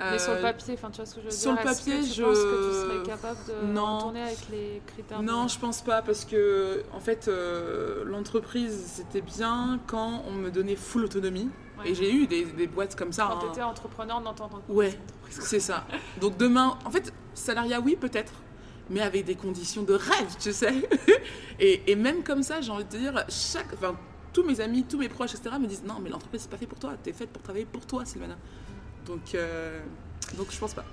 Mais 0.00 0.18
sur 0.18 0.34
le 0.34 0.40
papier, 0.42 0.74
enfin, 0.74 0.90
tu 0.90 0.96
vois 0.96 1.06
ce 1.06 1.14
que 1.14 1.20
je 1.20 1.26
veux 1.26 1.30
sur 1.30 1.52
dire 1.52 1.62
le 1.62 1.68
que 1.70 1.76
papier, 1.76 2.00
tu 2.00 2.14
je- 2.14 2.22
penses 2.24 2.38
que 2.38 2.68
tu 2.68 2.74
serais 2.96 3.02
capable 3.06 3.38
de 3.46 3.72
Non. 3.72 3.96
retourner 3.98 4.22
avec 4.22 4.48
les 4.50 4.82
critères 4.88 5.20
de- 5.20 5.24
Non, 5.24 5.46
je 5.46 5.56
pense 5.56 5.82
pas 5.82 6.02
parce 6.02 6.24
que 6.24 6.82
en 6.92 6.98
fait 6.98 7.28
euh, 7.28 8.02
l'entreprise 8.04 8.76
c'était 8.86 9.20
bien 9.20 9.78
quand 9.86 10.24
on 10.26 10.32
me 10.32 10.50
donnait 10.50 10.74
full 10.74 11.04
autonomie 11.04 11.48
Ouais. 11.78 11.90
et 11.90 11.94
j'ai 11.94 12.12
eu 12.14 12.26
des, 12.26 12.44
des 12.44 12.66
boîtes 12.66 12.94
comme 12.96 13.12
ça. 13.12 13.26
Quand 13.28 13.36
hein. 13.36 13.40
tu 13.42 13.52
étais 13.52 13.62
entrepreneur 13.62 14.22
ton 14.22 14.44
entreprise. 14.44 14.68
Ouais. 14.68 14.98
C'est 15.28 15.60
ça. 15.60 15.86
Donc 16.20 16.36
demain, 16.36 16.78
en 16.84 16.90
fait, 16.90 17.12
salariat 17.34 17.80
oui 17.80 17.96
peut-être, 17.96 18.32
mais 18.90 19.00
avec 19.00 19.24
des 19.24 19.34
conditions 19.34 19.82
de 19.82 19.94
rêve, 19.94 20.36
tu 20.38 20.52
sais. 20.52 20.88
et, 21.58 21.90
et 21.90 21.96
même 21.96 22.22
comme 22.22 22.42
ça, 22.42 22.60
j'ai 22.60 22.70
envie 22.70 22.84
de 22.84 22.90
te 22.90 22.96
dire, 22.96 23.24
chaque, 23.28 23.72
enfin 23.74 23.96
tous 24.34 24.42
mes 24.42 24.60
amis, 24.60 24.84
tous 24.84 24.98
mes 24.98 25.08
proches, 25.08 25.34
etc. 25.34 25.56
me 25.58 25.66
disent 25.66 25.84
non 25.84 25.94
mais 26.02 26.10
l'entreprise 26.10 26.42
c'est 26.42 26.50
pas 26.50 26.58
fait 26.58 26.66
pour 26.66 26.78
toi, 26.78 26.92
t'es 27.02 27.12
faite 27.12 27.30
pour 27.30 27.42
travailler 27.42 27.64
pour 27.64 27.86
toi, 27.86 28.04
Sylvana. 28.04 28.36
Donc 29.06 29.34
euh, 29.34 29.80
donc 30.36 30.48
je 30.50 30.58
pense 30.58 30.74
pas. 30.74 30.84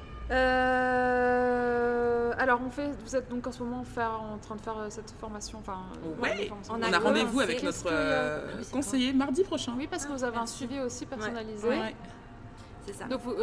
Euh, 1.22 2.32
alors, 2.38 2.60
on 2.66 2.70
fait, 2.70 2.92
vous 3.06 3.16
êtes 3.16 3.30
donc 3.30 3.46
en 3.48 3.52
ce 3.52 3.62
moment 3.64 3.84
faire, 3.84 4.12
en 4.22 4.38
train 4.38 4.56
de 4.56 4.62
faire 4.62 4.78
euh, 4.78 4.88
cette 4.90 5.12
formation. 5.20 5.60
Enfin, 5.60 5.80
euh, 6.06 6.22
Ouais. 6.22 6.52
On 6.70 6.76
On 6.76 6.82
a 6.94 7.00
rendez-vous 7.00 7.40
avec 7.40 7.62
notre 7.64 7.78
qu'il 7.84 7.92
y 7.92 7.94
a- 7.94 7.98
euh, 7.98 8.48
Oui, 8.58 8.64
c'est 8.64 8.72
conseiller 8.72 9.14
mardi 9.14 9.44
prochain. 9.44 9.74
Oui, 9.78 9.88
parce 9.90 10.06
que 10.06 10.12
Ah, 10.14 10.16
vous 10.18 10.24
avez 10.24 10.38
un 10.38 10.46
suivi 10.48 10.80
aussi 10.80 11.06
personnalisé. 11.06 11.68
Ouais. 11.68 11.96
C'est 12.88 12.94
ça. 12.94 13.06
Donc, 13.06 13.22
vous 13.22 13.34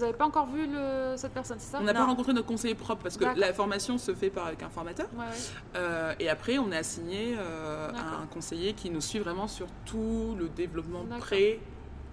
n'avez 0.00 0.12
pas 0.12 0.24
encore 0.26 0.46
vu 0.46 0.66
le, 0.66 1.14
cette 1.16 1.32
personne, 1.32 1.56
c'est 1.60 1.70
ça? 1.70 1.78
On 1.80 1.84
n'a 1.84 1.94
pas 1.94 2.04
rencontré 2.04 2.32
notre 2.32 2.48
conseiller 2.48 2.74
propre 2.74 3.04
parce 3.04 3.16
que 3.16 3.22
D'accord. 3.24 3.38
la 3.38 3.52
formation 3.52 3.96
se 3.96 4.12
fait 4.12 4.28
par 4.28 4.46
avec 4.48 4.60
un 4.64 4.68
formateur. 4.70 5.06
Ouais, 5.14 5.20
ouais. 5.20 5.30
Euh, 5.76 6.14
et 6.18 6.28
après, 6.28 6.58
on 6.58 6.72
est 6.72 6.76
assigné 6.76 7.36
euh, 7.38 7.90
à 7.92 8.22
un 8.22 8.26
conseiller 8.26 8.72
qui 8.72 8.90
nous 8.90 9.00
suit 9.00 9.20
vraiment 9.20 9.46
sur 9.46 9.68
tout 9.86 10.34
le 10.36 10.48
développement 10.48 11.04
D'accord. 11.04 11.18
pré, 11.26 11.60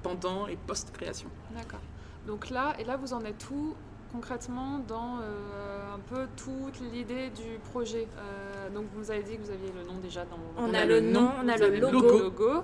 pendant 0.04 0.46
et 0.48 0.58
post-création. 0.68 1.28
D'accord. 1.58 1.80
Donc 2.28 2.52
là, 2.52 2.74
et 2.78 2.84
là, 2.84 2.98
vous 2.98 3.14
en 3.14 3.22
êtes 3.26 3.40
tout 3.40 3.74
concrètement 4.12 4.80
dans 4.88 5.20
euh, 5.22 5.96
un 5.96 6.00
peu 6.00 6.28
toute 6.36 6.80
l'idée 6.92 7.30
du 7.30 7.60
projet. 7.72 8.08
Euh, 8.18 8.70
donc, 8.70 8.86
vous 8.94 9.12
avez 9.12 9.24
dit 9.24 9.38
que 9.38 9.44
vous 9.44 9.52
aviez 9.52 9.72
le 9.76 9.84
nom 9.84 9.98
déjà 10.00 10.26
dans 10.26 10.38
On, 10.58 10.70
On 10.70 10.74
a, 10.74 10.80
a 10.82 10.86
le 10.86 11.00
nom, 11.02 11.22
nom, 11.22 11.32
on 11.44 11.48
a 11.48 11.58
le 11.58 11.80
logo. 11.80 11.92
logo. 12.02 12.20
logo. 12.20 12.64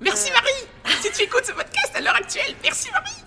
Merci 0.00 0.30
Euh, 0.30 0.34
Marie 0.34 0.94
Si 1.02 1.12
tu 1.12 1.22
écoutes 1.22 1.44
ce 1.44 1.52
podcast 1.52 1.92
à 1.94 2.00
l'heure 2.00 2.16
actuelle, 2.16 2.54
merci 2.62 2.90
Marie 2.92 3.24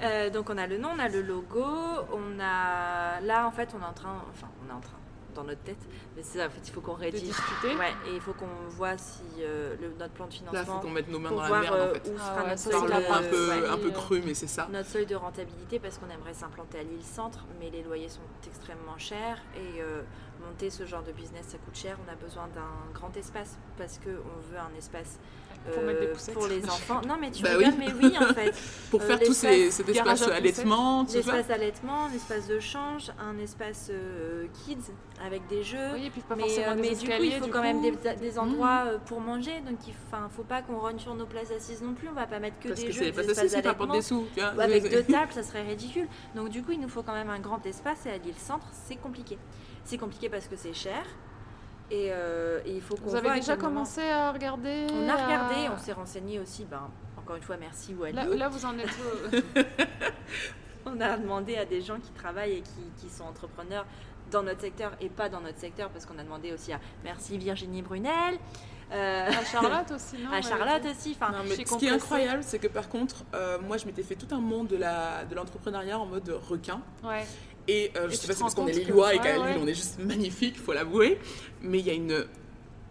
Euh, 0.00 0.30
donc 0.30 0.48
on 0.48 0.56
a 0.58 0.66
le 0.68 0.78
nom, 0.78 0.90
on 0.94 0.98
a 1.00 1.08
le 1.08 1.22
logo, 1.22 1.64
on 2.12 2.38
a 2.40 3.20
là 3.20 3.46
en 3.46 3.50
fait 3.50 3.68
on 3.76 3.82
est 3.82 3.88
en 3.88 3.92
train, 3.92 4.22
enfin 4.30 4.46
on 4.64 4.70
est 4.70 4.72
en 4.72 4.80
train 4.80 4.96
dans 5.38 5.44
notre 5.44 5.62
tête, 5.62 5.78
mais 6.16 6.22
c'est 6.22 6.38
ça, 6.38 6.46
en 6.46 6.50
fait 6.50 6.60
il 6.66 6.72
faut 6.72 6.80
qu'on 6.80 6.94
rédige. 6.94 7.22
discuter. 7.22 7.74
Ouais, 7.76 7.92
et 8.08 8.14
il 8.14 8.20
faut 8.20 8.32
qu'on 8.32 8.46
voit 8.70 8.98
si 8.98 9.22
euh, 9.40 9.76
le- 9.80 9.90
notre 9.98 10.12
plan 10.14 10.26
de 10.26 10.32
Là, 10.32 10.36
faut 10.38 10.50
financement 10.50 10.80
qu'on 10.80 10.90
mette 10.90 11.08
nos 11.08 11.18
mains 11.20 11.30
dans 11.30 11.42
la 11.42 11.60
merde 11.60 11.74
euh, 11.74 11.90
en 11.90 11.94
fait. 11.94 12.08
où 12.10 12.14
Ah 12.18 12.22
sera 12.24 12.42
ouais, 12.42 12.48
notre 12.50 12.60
seuil 12.60 12.74
un 12.74 13.20
de, 13.22 13.28
peu, 13.28 13.48
ouais. 13.48 13.68
un 13.68 13.76
peu 13.78 13.90
cru, 13.90 14.22
mais 14.24 14.34
c'est 14.34 14.46
ça. 14.46 14.68
notre 14.70 14.88
seuil 14.88 15.06
de 15.06 15.14
rentabilité 15.14 15.78
parce 15.78 15.98
qu'on 15.98 16.10
aimerait 16.10 16.34
s'implanter 16.34 16.78
à 16.80 16.82
Lille 16.82 17.04
Centre, 17.04 17.44
mais 17.60 17.70
les 17.70 17.82
loyers 17.82 18.08
sont 18.08 18.20
extrêmement 18.46 18.98
chers 18.98 19.38
et 19.56 19.80
euh, 19.80 20.02
monter 20.46 20.70
ce 20.70 20.84
genre 20.86 21.02
de 21.02 21.12
business 21.12 21.46
ça 21.48 21.58
coûte 21.58 21.76
cher. 21.76 21.96
On 22.06 22.12
a 22.12 22.16
besoin 22.16 22.48
d'un 22.48 22.92
grand 22.94 23.16
espace 23.16 23.56
parce 23.76 23.98
que 23.98 24.10
on 24.10 24.52
veut 24.52 24.58
un 24.58 24.76
espace 24.76 25.18
Pour 25.72 25.82
mettre 25.82 26.00
des 26.00 26.06
euh, 26.06 26.12
poussettes. 26.12 26.34
pour 26.34 26.46
les 26.46 26.64
enfants. 26.64 27.00
Non 27.06 27.16
mais 27.20 27.30
tu 27.30 27.42
Bah 27.42 27.50
rigoles, 27.56 27.74
oui. 27.78 27.84
mais 28.00 28.08
oui 28.08 28.16
en 28.18 28.32
fait. 28.34 28.52
Pour 28.90 29.02
Euh, 29.02 29.04
faire 29.06 29.20
tous 29.20 29.34
ces, 29.34 29.70
cet 29.70 29.88
espace 29.88 30.22
à 30.28 30.34
allaitement, 30.34 31.04
tout 31.04 31.10
ça. 31.10 31.16
L'espace 31.18 31.50
allaitement, 31.50 32.04
un 32.06 32.12
espace 32.12 32.46
de 32.48 32.58
change, 32.58 33.10
un 33.18 33.38
espace 33.38 33.88
euh, 33.90 34.46
kids 34.64 34.78
avec 35.24 35.46
des 35.48 35.62
jeux. 35.62 35.76
Oui, 35.94 36.06
et 36.06 36.10
puis 36.10 36.22
pas 36.22 36.36
mais 36.36 36.42
forcément 36.42 36.68
euh, 36.70 36.74
des 36.76 36.80
mais 36.80 36.94
du 36.94 37.06
coup, 37.06 37.22
il 37.22 37.32
faut 37.32 37.48
quand 37.48 37.62
même 37.62 37.82
des, 37.82 37.92
des 38.20 38.38
endroits 38.38 38.84
pour 39.06 39.20
manger. 39.20 39.60
Donc, 39.60 39.78
il 39.86 39.90
ne 39.92 40.28
faut 40.28 40.42
pas 40.44 40.62
qu'on 40.62 40.78
rogne 40.78 40.98
sur 40.98 41.14
nos 41.14 41.26
places 41.26 41.50
assises 41.50 41.82
non 41.82 41.94
plus. 41.94 42.08
On 42.08 42.12
va 42.12 42.26
pas 42.26 42.38
mettre 42.38 42.58
que 42.60 42.68
Parce 42.68 42.80
des 42.80 42.86
que 42.86 42.92
jeux, 42.92 43.04
c'est 43.04 43.10
des 43.12 43.30
espaces 43.30 43.44
si 43.48 43.50
ça 43.62 43.74
des 43.74 44.02
sous. 44.02 44.26
tu 44.34 44.40
vois. 44.40 44.54
Ou 44.56 44.60
Avec 44.60 44.90
deux 44.90 45.02
tables, 45.02 45.32
ça 45.32 45.42
serait 45.42 45.62
ridicule. 45.62 46.08
Donc, 46.34 46.48
du 46.48 46.62
coup, 46.62 46.72
il 46.72 46.80
nous 46.80 46.88
faut 46.88 47.02
quand 47.02 47.12
même 47.14 47.30
un 47.30 47.40
grand 47.40 47.64
espace. 47.66 48.06
Et 48.06 48.10
à 48.10 48.16
l'île 48.18 48.34
Centre, 48.38 48.66
c'est 48.86 48.96
compliqué. 48.96 49.38
C'est 49.84 49.98
compliqué 49.98 50.28
parce 50.28 50.46
que 50.48 50.56
c'est 50.56 50.74
cher. 50.74 51.02
Et, 51.90 52.08
euh, 52.12 52.60
et 52.66 52.72
il 52.74 52.82
faut 52.82 52.96
qu'on 52.96 53.08
Vous 53.08 53.16
avez 53.16 53.30
déjà 53.40 53.56
moment- 53.56 53.68
commencé 53.68 54.02
à 54.02 54.30
regarder 54.32 54.86
On 54.92 55.08
a 55.08 55.14
regardé, 55.24 55.66
à- 55.66 55.72
on 55.74 55.78
s'est 55.78 55.92
renseigné 55.92 56.38
aussi. 56.38 56.64
Ben, 56.66 56.82
encore 57.16 57.36
une 57.36 57.42
fois, 57.42 57.56
merci 57.58 57.94
Wally. 57.94 58.14
Là, 58.14 58.24
là, 58.26 58.48
vous 58.48 58.64
en 58.66 58.78
êtes 58.78 58.88
où 58.88 59.36
On 60.86 61.00
a 61.00 61.16
demandé 61.16 61.56
à 61.56 61.64
des 61.64 61.80
gens 61.80 61.98
qui 61.98 62.10
travaillent 62.12 62.58
et 62.58 62.62
qui, 62.62 62.82
qui 63.00 63.08
sont 63.12 63.24
entrepreneurs 63.24 63.84
dans 64.30 64.42
notre 64.42 64.60
secteur 64.60 64.92
et 65.00 65.08
pas 65.08 65.28
dans 65.28 65.40
notre 65.40 65.58
secteur 65.58 65.90
parce 65.90 66.06
qu'on 66.06 66.18
a 66.18 66.22
demandé 66.22 66.52
aussi 66.52 66.72
à 66.72 66.80
merci 67.04 67.36
Virginie 67.38 67.82
Brunel, 67.82 68.38
euh, 68.92 69.26
À 69.28 69.44
Charlotte 69.44 69.90
aussi, 69.94 70.16
non 70.22 70.30
à 70.32 70.40
Charlotte 70.42 70.84
aussi. 70.90 71.16
Enfin, 71.18 71.32
Non, 71.32 71.38
mais 71.44 71.56
chez 71.56 71.66
ce 71.66 71.76
qui 71.76 71.86
est 71.86 71.90
incroyable, 71.90 72.42
c'est 72.42 72.58
que 72.58 72.68
par 72.68 72.88
contre, 72.88 73.24
euh, 73.34 73.58
moi 73.66 73.76
je 73.76 73.86
m'étais 73.86 74.02
fait 74.02 74.14
tout 74.14 74.34
un 74.34 74.40
monde 74.40 74.68
de 74.68 74.76
la 74.76 75.24
de 75.24 75.34
l'entrepreneuriat 75.34 75.98
en 75.98 76.06
mode 76.06 76.28
requin. 76.48 76.80
Ouais. 77.04 77.26
Et 77.68 77.92
euh, 77.96 78.08
Et 78.08 78.10
je 78.10 78.14
tu 78.14 78.16
sais 78.16 78.26
pas 78.28 78.32
si 78.34 78.40
parce 78.40 78.54
qu'on 78.54 78.66
est 78.66 78.72
compte 78.72 78.80
que- 78.80 78.86
Lillois 78.86 79.14
et 79.14 79.18
ouais, 79.18 79.22
qu'à 79.22 79.32
Lille 79.34 79.42
ouais. 79.42 79.58
on 79.62 79.66
est 79.66 79.74
juste 79.74 79.98
magnifique, 79.98 80.58
faut 80.58 80.72
l'avouer. 80.72 81.20
Mais 81.62 81.78
il 81.78 81.86
y 81.86 81.90
a 81.90 81.94
une 81.94 82.24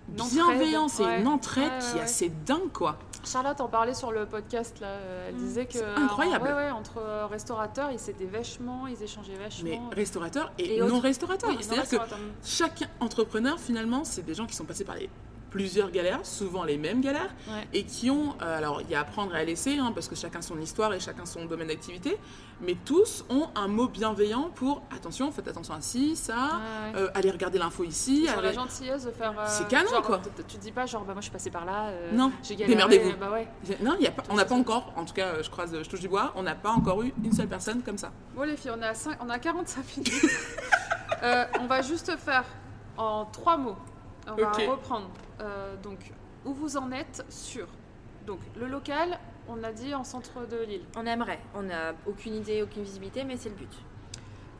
bienveillance 0.07 0.99
et 0.99 1.03
une 1.03 1.27
entraide 1.27 1.71
qui 1.91 1.97
est 1.97 2.01
assez 2.01 2.29
dingue 2.29 2.71
quoi. 2.71 2.97
Charlotte 3.25 3.59
en 3.59 3.67
parlait 3.67 3.93
sur 3.93 4.11
le 4.11 4.25
podcast 4.25 4.79
là. 4.79 4.87
Elle 5.27 5.35
Mm. 5.35 5.37
disait 5.39 5.65
que 5.65 5.99
incroyable. 5.99 6.45
ouais, 6.47 6.53
ouais, 6.53 6.71
entre 6.71 6.99
euh, 6.99 7.25
restaurateurs, 7.27 7.91
ils 7.91 7.99
s'étaient 7.99 8.25
vachement, 8.25 8.87
ils 8.87 9.01
échangeaient 9.03 9.35
vachement. 9.35 9.69
Mais 9.69 9.95
restaurateur 9.95 10.53
et, 10.57 10.77
Et 10.77 10.79
non 10.79 10.85
autres. 10.87 11.01
restaurateur. 11.01 11.49
Oui, 11.49 11.55
non, 11.55 11.61
C'est-à-dire 11.61 11.89
que 12.07 12.15
chaque 12.45 12.83
entrepreneur 13.01 13.59
finalement, 13.59 14.05
c'est 14.05 14.21
des 14.23 14.33
gens 14.33 14.45
qui 14.45 14.55
sont 14.55 14.63
passés 14.63 14.85
par 14.85 14.95
les 14.95 15.09
plusieurs 15.49 15.91
galères, 15.91 16.19
souvent 16.25 16.63
les 16.63 16.77
mêmes 16.77 17.01
galères, 17.01 17.33
Ouais. 17.49 17.67
et 17.73 17.83
qui 17.83 18.09
ont, 18.09 18.35
euh, 18.41 18.57
alors 18.57 18.81
il 18.81 18.89
y 18.89 18.95
a 18.95 18.99
apprendre 19.01 19.35
et 19.35 19.39
à 19.39 19.43
laisser, 19.43 19.77
hein, 19.77 19.91
parce 19.93 20.07
que 20.07 20.15
chacun 20.15 20.41
son 20.41 20.59
histoire 20.59 20.93
et 20.93 20.99
chacun 20.99 21.25
son 21.25 21.45
domaine 21.45 21.67
d'activité, 21.69 22.17
mais 22.61 22.75
tous 22.85 23.23
ont 23.29 23.47
un 23.55 23.67
mot 23.67 23.87
bienveillant 23.87 24.49
pour 24.55 24.81
attention, 24.95 25.31
faites 25.31 25.47
attention 25.47 25.73
à 25.73 25.81
ci, 25.81 26.15
ça, 26.15 26.33
Ouais, 26.35 26.93
ouais. 26.95 26.99
euh, 27.01 27.09
allez 27.13 27.31
regarder 27.31 27.59
l'info 27.59 27.83
ici. 27.83 28.25
La 28.25 28.33
allez- 28.39 28.53
gentillesse 28.53 29.05
de 29.05 29.11
faire. 29.11 29.31
euh, 29.39 29.45
C'est 29.47 29.67
canon, 29.67 29.89
genre, 29.89 30.01
quoi. 30.01 30.19
Tu 30.47 30.57
te 30.57 30.61
dis 30.61 30.71
pas, 30.71 30.85
genre, 30.85 31.03
bah 31.03 31.13
moi 31.13 31.21
je 31.21 31.25
suis 31.25 31.31
passée 31.31 31.51
par 31.51 31.65
là. 31.65 31.91
Non, 32.11 32.31
j'ai 32.43 32.55
galéré. 32.55 32.73
démerdez-vous. 32.75 33.17
Bah 33.17 33.31
ouais. 33.31 33.47
Non, 33.81 33.95
il 33.99 34.03
y 34.03 34.07
a 34.07 34.11
pas, 34.11 34.23
on 34.29 34.35
n'a 34.35 34.45
pas 34.45 34.55
encore, 34.55 34.91
en 34.95 35.05
tout 35.05 35.13
cas, 35.13 35.41
je 35.41 35.49
croise, 35.49 35.71
je 35.81 35.89
touche 35.89 36.01
du 36.01 36.07
bois, 36.09 36.33
on 36.35 36.43
n'a 36.43 36.55
pas 36.55 36.71
encore 36.71 37.01
eu 37.03 37.13
une 37.23 37.31
seule 37.33 37.47
personne 37.47 37.81
comme 37.83 37.97
ça. 37.97 38.11
Bon, 38.35 38.43
les 38.43 38.57
filles, 38.57 38.71
on 38.77 38.81
a, 38.81 38.91
on 39.25 39.29
a 39.29 39.39
45 39.39 39.85
minutes. 39.97 40.13
On 41.61 41.67
va 41.67 41.81
juste 41.81 42.15
faire 42.17 42.43
en 42.97 43.25
trois 43.25 43.57
mots. 43.57 43.75
On 44.29 44.35
va 44.35 44.51
reprendre. 44.51 45.09
Euh, 45.41 45.75
donc, 45.77 46.11
où 46.45 46.53
vous 46.53 46.77
en 46.77 46.91
êtes 46.91 47.23
sur 47.29 47.67
Donc, 48.25 48.39
le 48.59 48.67
local, 48.67 49.19
on 49.47 49.63
a 49.63 49.71
dit 49.71 49.93
en 49.93 50.03
centre 50.03 50.45
de 50.47 50.57
l'île. 50.63 50.83
On 50.95 51.05
aimerait. 51.05 51.39
On 51.55 51.63
n'a 51.63 51.93
aucune 52.05 52.33
idée, 52.35 52.61
aucune 52.63 52.83
visibilité, 52.83 53.23
mais 53.23 53.37
c'est 53.37 53.49
le 53.49 53.55
but. 53.55 53.71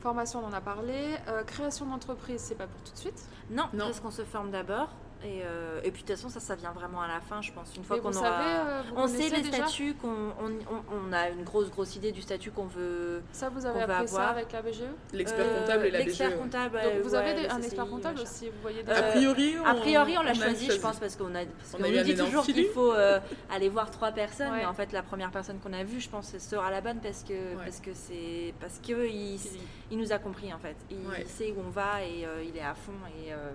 Formation, 0.01 0.39
on 0.43 0.47
en 0.47 0.53
a 0.53 0.61
parlé. 0.61 1.15
Euh, 1.27 1.43
création 1.43 1.85
d'entreprise, 1.87 2.39
c'est 2.41 2.55
pas 2.55 2.67
pour 2.67 2.81
tout 2.83 2.91
de 2.93 2.97
suite. 2.97 3.21
Non, 3.49 3.63
Non. 3.73 3.85
parce 3.85 3.99
qu'on 3.99 4.11
se 4.11 4.23
forme 4.23 4.51
d'abord. 4.51 4.89
Et, 5.25 5.41
euh, 5.43 5.79
et 5.83 5.89
puis 5.91 6.03
de 6.03 6.07
toute 6.07 6.15
façon, 6.15 6.29
ça, 6.29 6.39
ça 6.39 6.53
vient 6.55 6.71
vraiment 6.71 7.01
à 7.01 7.07
la 7.07 7.19
fin, 7.19 7.41
je 7.41 7.51
pense. 7.51 7.75
Une 7.75 7.83
fois 7.83 7.99
qu'on 7.99 8.11
vous 8.11 8.17
aura. 8.19 8.29
savez, 8.37 8.69
euh, 8.69 8.81
on 8.95 9.07
sait 9.07 9.29
les 9.29 9.43
statuts, 9.43 9.95
qu'on, 9.95 10.07
on, 10.39 10.51
on- 10.71 11.09
on 11.09 11.11
a 11.13 11.29
une 11.29 11.43
grosse, 11.43 11.71
grosse 11.71 11.95
idée 11.95 12.11
du 12.11 12.21
statut 12.21 12.51
qu'on 12.51 12.67
veut. 12.67 13.23
Ça, 13.31 13.49
vous 13.49 13.65
avez 13.65 13.81
appris 13.81 14.07
ça 14.07 14.27
avec 14.29 14.51
la 14.51 14.61
BGE 14.61 14.83
L'expert 15.13 15.45
Euh, 15.47 15.59
comptable 15.61 15.85
et 15.87 15.91
la 15.91 15.99
L'expert 15.99 16.29
BGE. 16.29 16.37
comptable. 16.37 16.79
Donc, 16.83 17.01
vous 17.03 17.15
avez 17.15 17.33
des- 17.33 17.47
un 17.49 17.61
expert 17.61 17.87
comptable 17.87 18.19
machin. 18.19 18.29
aussi, 18.31 18.45
vous 18.49 18.61
voyez 18.61 18.79
A 18.81 18.83
déjà. 18.83 19.01
Priori, 19.03 19.55
A 19.65 19.73
on- 19.75 19.79
priori, 19.79 20.17
on 20.19 20.21
l'a 20.21 20.31
a 20.31 20.33
choisi, 20.35 20.69
je 20.71 20.79
pense, 20.79 20.97
parce 20.99 21.15
qu'on 21.15 21.33
a, 21.33 21.45
parce 21.45 21.75
On 21.79 21.83
a 21.83 21.89
nous 21.89 22.03
dit 22.03 22.15
toujours 22.15 22.43
qu'il 22.43 22.65
faut 22.67 22.93
euh, 22.93 23.19
aller 23.51 23.69
voir 23.69 23.89
trois 23.89 24.11
personnes, 24.11 24.51
Ouais. 24.51 24.59
mais 24.59 24.65
en 24.65 24.73
fait, 24.75 24.91
la 24.91 25.01
première 25.01 25.31
personne 25.31 25.57
qu'on 25.59 25.73
a 25.73 25.83
vue, 25.83 25.99
je 25.99 26.09
pense, 26.09 26.37
sera 26.37 26.69
la 26.69 26.81
bonne 26.81 26.99
parce 27.01 27.23
que 27.23 27.55
parce 27.63 27.79
que 27.79 27.91
c'est 27.93 28.53
parce 28.59 28.79
que 28.87 29.07
il, 29.07 29.39
il 29.89 29.97
nous 29.97 30.11
a 30.11 30.19
compris 30.19 30.53
en 30.53 30.59
fait. 30.59 30.75
Il 30.91 31.27
sait 31.27 31.51
où 31.57 31.61
on 31.65 31.69
va 31.69 32.03
et 32.03 32.25
il 32.47 32.55
est 32.55 32.61
à 32.61 32.75
fond 32.75 32.91
et 33.25 33.33
euh, 33.33 33.49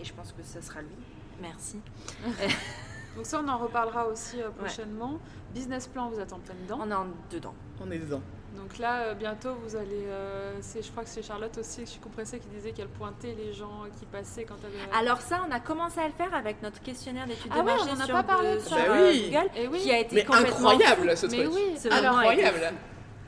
et 0.00 0.04
je 0.04 0.12
pense 0.12 0.32
que 0.32 0.42
ce 0.42 0.60
sera 0.60 0.80
lui. 0.82 0.96
Merci. 1.40 1.80
Donc, 3.16 3.26
ça, 3.26 3.40
on 3.44 3.48
en 3.48 3.58
reparlera 3.58 4.06
aussi 4.06 4.40
euh, 4.42 4.50
prochainement. 4.50 5.18
Business 5.54 5.86
plan, 5.86 6.08
vous 6.08 6.18
êtes 6.18 6.32
en 6.32 6.38
plein 6.40 6.54
dedans. 6.64 6.78
On 6.82 6.90
est 6.90 6.94
en 6.94 7.06
dedans. 7.30 7.54
On 7.80 7.90
est 7.90 7.98
dedans. 7.98 8.20
Donc 8.56 8.78
là, 8.78 9.02
euh, 9.02 9.14
bientôt, 9.14 9.54
vous 9.64 9.74
allez. 9.74 10.04
euh, 10.06 10.60
je 10.62 10.88
crois 10.92 11.02
que 11.02 11.08
c'est 11.10 11.22
Charlotte 11.22 11.56
aussi, 11.58 11.80
je 11.82 11.90
suis 11.90 12.00
compressée, 12.00 12.38
qui 12.38 12.46
disait 12.48 12.70
qu'elle 12.70 12.86
pointait 12.88 13.34
les 13.36 13.52
gens 13.52 13.82
qui 13.98 14.06
passaient 14.06 14.44
quand 14.44 14.54
elle. 14.62 14.96
Alors 14.96 15.20
ça, 15.20 15.40
on 15.48 15.50
a 15.52 15.58
commencé 15.58 15.98
à 15.98 16.06
le 16.06 16.12
faire 16.12 16.32
avec 16.34 16.62
notre 16.62 16.80
questionnaire 16.80 17.26
d'études 17.26 17.50
Ah 17.52 17.62
de 17.62 17.66
ouais, 17.66 17.74
marché 17.74 17.90
on 18.04 18.06
pas 18.12 18.22
parlé 18.22 18.50
de- 18.50 18.54
de 18.54 18.60
ça. 18.60 18.68
sur, 18.68 18.76
Bah 18.76 18.84
oui. 19.02 19.28
Google, 19.32 19.50
Et 19.56 19.66
oui, 19.66 19.78
qui 19.80 19.90
a 19.90 19.98
été 19.98 20.14
Mais 20.14 20.24
complètement 20.24 20.68
incroyable 20.70 21.16
ce 21.16 21.26
mais 21.26 21.42
truc. 21.44 21.52
oui, 21.52 21.74
C'est 21.76 21.90
Incroyable. 21.92 22.72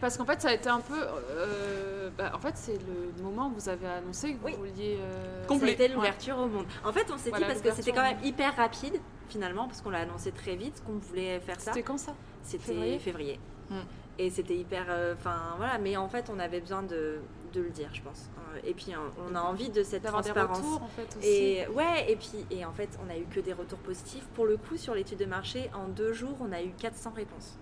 Parce 0.00 0.16
qu'en 0.16 0.24
fait, 0.24 0.40
ça 0.40 0.48
a 0.48 0.54
été 0.54 0.68
un 0.68 0.80
peu. 0.80 0.94
euh, 1.00 2.10
bah, 2.16 2.32
en 2.34 2.38
fait, 2.38 2.52
c'est 2.56 2.78
le 2.78 3.22
moment 3.22 3.48
où 3.48 3.54
vous 3.58 3.68
avez 3.68 3.86
annoncé 3.86 4.34
que 4.34 4.38
vous 4.38 4.46
Oui. 4.46 4.54
vouliez. 4.56 4.98
euh, 5.00 5.66
été 5.66 5.88
l'ouverture 5.88 6.38
au 6.38 6.46
monde. 6.46 6.66
En 6.84 6.92
fait, 6.92 7.06
on 7.12 7.18
s'est 7.18 7.30
Voilà, 7.30 7.46
dit 7.46 7.52
parce 7.52 7.62
que 7.62 7.72
c'était 7.74 7.92
quand 7.92 8.02
même 8.02 8.18
hyper 8.24 8.54
rapide 8.56 9.00
finalement 9.28 9.66
parce 9.66 9.80
qu'on 9.82 9.90
l'a 9.90 10.00
annoncé 10.00 10.30
très 10.32 10.54
vite 10.56 10.82
qu'on 10.86 10.98
voulait 10.98 11.40
faire 11.40 11.60
ça. 11.60 11.72
C'était 11.72 11.82
quand 11.82 11.98
ça? 11.98 12.14
C'était 12.42 12.64
Février? 12.64 12.98
février. 12.98 13.40
Hmm. 13.70 13.80
Et 14.18 14.30
c'était 14.30 14.56
hyper. 14.56 14.86
euh, 14.88 15.14
Enfin 15.14 15.54
voilà, 15.56 15.78
mais 15.78 15.96
en 15.96 16.08
fait, 16.08 16.30
on 16.34 16.38
avait 16.38 16.60
besoin 16.60 16.82
de, 16.82 17.18
de 17.52 17.60
le 17.60 17.70
dire, 17.70 17.88
je 17.92 18.02
pense. 18.02 18.30
Et 18.64 18.72
puis, 18.72 18.92
on- 18.96 19.30
on 19.32 19.34
a 19.34 19.40
envie 19.42 19.68
de 19.68 19.82
cette 19.82 20.02
D'avoir 20.02 20.22
des 20.22 20.30
transparence. 20.30 20.58
retours, 20.58 20.82
en 20.82 20.88
fait, 20.88 21.16
aussi. 21.18 21.28
Et 21.28 21.68
ouais, 21.68 22.10
et 22.10 22.16
puis 22.16 22.46
et 22.50 22.64
en 22.64 22.72
fait, 22.72 22.88
on 23.04 23.10
a 23.10 23.16
eu 23.18 23.24
que 23.24 23.40
des 23.40 23.52
retours 23.52 23.78
positifs. 23.80 24.24
Pour 24.34 24.46
le 24.46 24.56
coup, 24.56 24.76
sur 24.78 24.94
l'étude 24.94 25.18
de 25.18 25.26
marché, 25.26 25.70
en 25.74 25.88
deux 25.88 26.12
jours, 26.14 26.36
on 26.40 26.50
a 26.52 26.62
eu 26.62 26.70
400 26.78 27.12
réponses, 27.14 27.58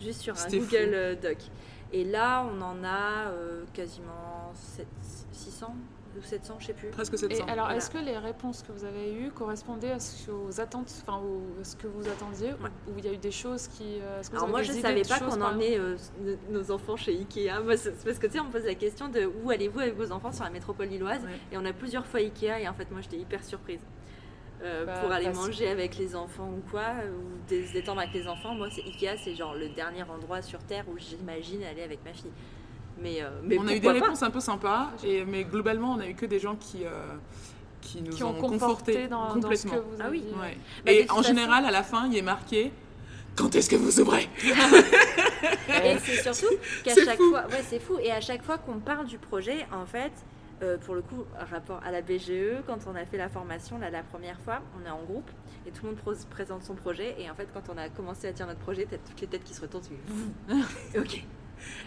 juste 0.00 0.20
sur 0.22 0.34
un 0.34 0.48
Google 0.48 0.66
fou. 0.66 0.74
euh, 0.76 1.14
Doc. 1.14 1.36
Et 1.92 2.04
là, 2.04 2.44
on 2.52 2.60
en 2.60 2.84
a 2.84 3.28
euh, 3.30 3.64
quasiment 3.72 4.52
7 4.54 4.86
600 5.32 5.74
ou 6.18 6.22
700, 6.22 6.56
je 6.58 6.66
sais 6.66 6.72
plus. 6.72 6.88
Presque 6.88 7.14
Et 7.14 7.16
700. 7.18 7.44
alors, 7.46 7.66
Voilà. 7.66 7.76
est-ce 7.76 7.90
que 7.90 7.98
les 7.98 8.16
réponses 8.18 8.62
que 8.62 8.72
vous 8.72 8.84
avez 8.84 9.12
eues 9.14 9.30
correspondaient 9.30 9.92
à 9.92 10.00
ce 10.00 10.26
que 10.26 10.30
vous 10.32 10.60
attentes, 10.60 10.92
enfin, 11.02 11.22
à 11.60 11.64
ce 11.64 11.76
que 11.76 11.86
vous 11.86 12.08
attendiez, 12.08 12.52
ou- 12.54 12.64
Ouais. 12.64 12.70
ou 12.88 12.98
il 12.98 13.04
y 13.04 13.08
a 13.08 13.12
eu 13.12 13.18
des 13.18 13.30
choses 13.30 13.68
qui. 13.68 14.00
euh, 14.00 14.20
est-ce 14.20 14.28
que 14.30 14.36
vous 14.36 14.42
Alors 14.42 14.48
moi, 14.50 14.62
je 14.62 14.72
idées 14.72 14.80
savais 14.82 15.02
pas 15.02 15.20
qu'on 15.20 15.40
emmenait 15.40 15.78
euh, 15.78 15.96
nos- 16.50 16.70
enfants 16.72 16.96
chez 16.96 17.12
Ikea. 17.12 17.60
Moi, 17.62 17.74
parce 18.04 18.18
que 18.18 18.26
tu 18.26 18.32
sais, 18.32 18.40
on 18.40 18.44
me 18.44 18.50
pose 18.52 18.64
la 18.64 18.74
question 18.74 19.08
de 19.08 19.30
où 19.42 19.50
allez-vous 19.50 19.80
avec 19.80 19.96
vos 19.96 20.10
enfants 20.12 20.32
sur 20.32 20.44
la 20.44 20.50
métropole 20.50 20.88
lilloise? 20.88 21.22
Ouais. 21.22 21.38
Et 21.52 21.56
on 21.58 21.64
a 21.64 21.72
plusieurs 21.72 22.06
fois 22.06 22.20
Ikea 22.20 22.60
et 22.60 22.68
en 22.68 22.74
fait, 22.74 22.90
moi, 22.90 23.00
j'étais 23.00 23.18
hyper 23.18 23.44
surprise. 23.44 23.80
Euh, 24.62 24.84
Bah, 24.86 24.94
pour 25.00 25.12
aller 25.12 25.30
manger 25.30 25.68
avec 25.68 25.96
les 25.98 26.16
enfants 26.16 26.48
ou 26.50 26.62
quoi, 26.70 26.82
ou 27.04 27.48
se 27.48 27.72
détendre 27.72 28.00
avec 28.00 28.12
les 28.12 28.26
enfants, 28.26 28.54
moi 28.54 28.68
c'est 28.74 28.82
Ikea, 28.82 29.16
c'est 29.22 29.34
genre 29.36 29.54
le 29.54 29.68
dernier 29.68 30.02
endroit 30.02 30.42
sur 30.42 30.58
terre 30.60 30.84
où 30.88 30.98
j'imagine 30.98 31.62
aller 31.62 31.82
avec 31.82 32.00
ma 32.04 32.12
fille. 32.12 32.32
Mais, 33.00 33.22
euh, 33.22 33.28
mais 33.44 33.56
on 33.58 33.66
a 33.68 33.72
eu 33.72 33.78
des 33.78 33.86
pas 33.86 33.92
réponses 33.92 34.22
un 34.24 34.30
peu 34.30 34.40
sympas, 34.40 34.90
et, 35.04 35.24
mais 35.24 35.44
globalement, 35.44 35.92
on 35.92 36.00
a 36.00 36.08
eu 36.08 36.14
que 36.14 36.26
des 36.26 36.40
gens 36.40 36.56
qui, 36.56 36.84
euh, 36.84 36.90
qui 37.80 38.02
nous 38.02 38.10
qui 38.10 38.24
ont 38.24 38.30
ont 38.30 38.34
conforté 38.40 38.58
confortés 38.94 39.06
dans, 39.08 39.26
dans 39.26 39.34
ce 39.34 39.40
complètement. 39.40 39.70
que 39.74 39.76
vous 39.78 39.96
Ah 40.00 40.06
oui. 40.10 40.24
Ouais. 40.40 40.56
Bah, 40.84 40.90
et 40.92 41.04
en 41.04 41.06
façon- 41.18 41.22
général, 41.28 41.64
à 41.64 41.70
la 41.70 41.84
fin, 41.84 42.08
il 42.10 42.16
est 42.16 42.22
marqué 42.22 42.72
Quand 43.36 43.54
est-ce 43.54 43.70
que 43.70 43.76
vous 43.76 44.00
ouvrez 44.00 44.28
Et 45.84 45.96
c'est 46.04 46.22
surtout 46.34 46.54
qu'à 46.84 46.94
chaque 46.96 47.16
fou. 47.16 47.30
fois, 47.30 47.46
ouais, 47.46 47.62
c'est 47.68 47.78
fou. 47.78 47.98
Et 48.02 48.10
à 48.10 48.20
chaque 48.20 48.42
fois 48.42 48.58
qu'on 48.58 48.80
parle 48.80 49.06
du 49.06 49.18
projet, 49.18 49.64
en 49.72 49.86
fait, 49.86 50.10
euh, 50.62 50.76
pour 50.78 50.94
le 50.94 51.02
coup, 51.02 51.24
rapport 51.50 51.80
à 51.84 51.90
la 51.90 52.02
BGE, 52.02 52.62
quand 52.66 52.78
on 52.86 52.94
a 52.94 53.04
fait 53.04 53.16
la 53.16 53.28
formation, 53.28 53.78
là, 53.78 53.90
la 53.90 54.02
première 54.02 54.40
fois, 54.40 54.60
on 54.76 54.86
est 54.86 54.90
en 54.90 55.02
groupe 55.04 55.30
et 55.66 55.70
tout 55.70 55.86
le 55.86 55.92
monde 55.92 56.16
présente 56.30 56.64
son 56.64 56.74
projet. 56.74 57.14
Et 57.18 57.30
en 57.30 57.34
fait, 57.34 57.48
quand 57.52 57.72
on 57.72 57.78
a 57.78 57.88
commencé 57.88 58.26
à 58.26 58.32
dire 58.32 58.46
notre 58.46 58.60
projet, 58.60 58.86
t'as 58.90 58.98
toutes 58.98 59.20
les 59.20 59.26
têtes 59.26 59.44
qui 59.44 59.54
se 59.54 59.60
retournent. 59.60 59.84
tu 59.84 60.98
ok. 60.98 61.24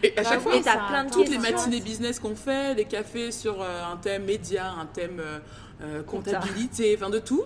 Et 0.03 0.17
à 0.17 0.24
chaque 0.24 0.41
fois, 0.41 0.55
Et 0.55 0.63
ça 0.63 0.86
plein 0.88 1.05
de 1.05 1.11
toutes 1.11 1.30
les 1.30 1.38
matinées 1.38 1.80
business 1.80 2.19
qu'on 2.19 2.36
fait, 2.36 2.74
les 2.74 2.86
cafés 2.86 3.32
sur 3.32 3.61
euh, 3.61 3.84
un 3.86 3.97
thème 3.97 4.26
média, 4.26 4.69
un 4.72 4.86
thème 4.86 5.22
euh, 5.82 6.03
comptabilité, 6.03 6.93
enfin 6.97 7.09
de 7.09 7.19
tout, 7.19 7.43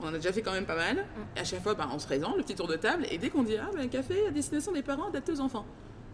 on 0.00 0.04
en 0.04 0.08
a 0.08 0.12
déjà 0.12 0.32
fait 0.32 0.42
quand 0.42 0.52
même 0.52 0.66
pas 0.66 0.76
mal. 0.76 0.96
Mm. 0.96 1.36
Et 1.36 1.40
à 1.40 1.44
chaque 1.44 1.62
fois, 1.62 1.74
bah, 1.74 1.88
on 1.92 1.98
se 1.98 2.06
présente, 2.06 2.36
le 2.36 2.42
petit 2.42 2.54
tour 2.54 2.66
de 2.66 2.76
table, 2.76 3.06
et 3.10 3.18
dès 3.18 3.30
qu'on 3.30 3.42
dit 3.42 3.56
Ah, 3.56 3.70
ben, 3.72 3.82
un 3.82 3.88
café 3.88 4.26
à 4.26 4.30
destination 4.30 4.72
des 4.72 4.82
parents 4.82 5.08
adapté 5.08 5.32
aux 5.32 5.40
enfants. 5.40 5.66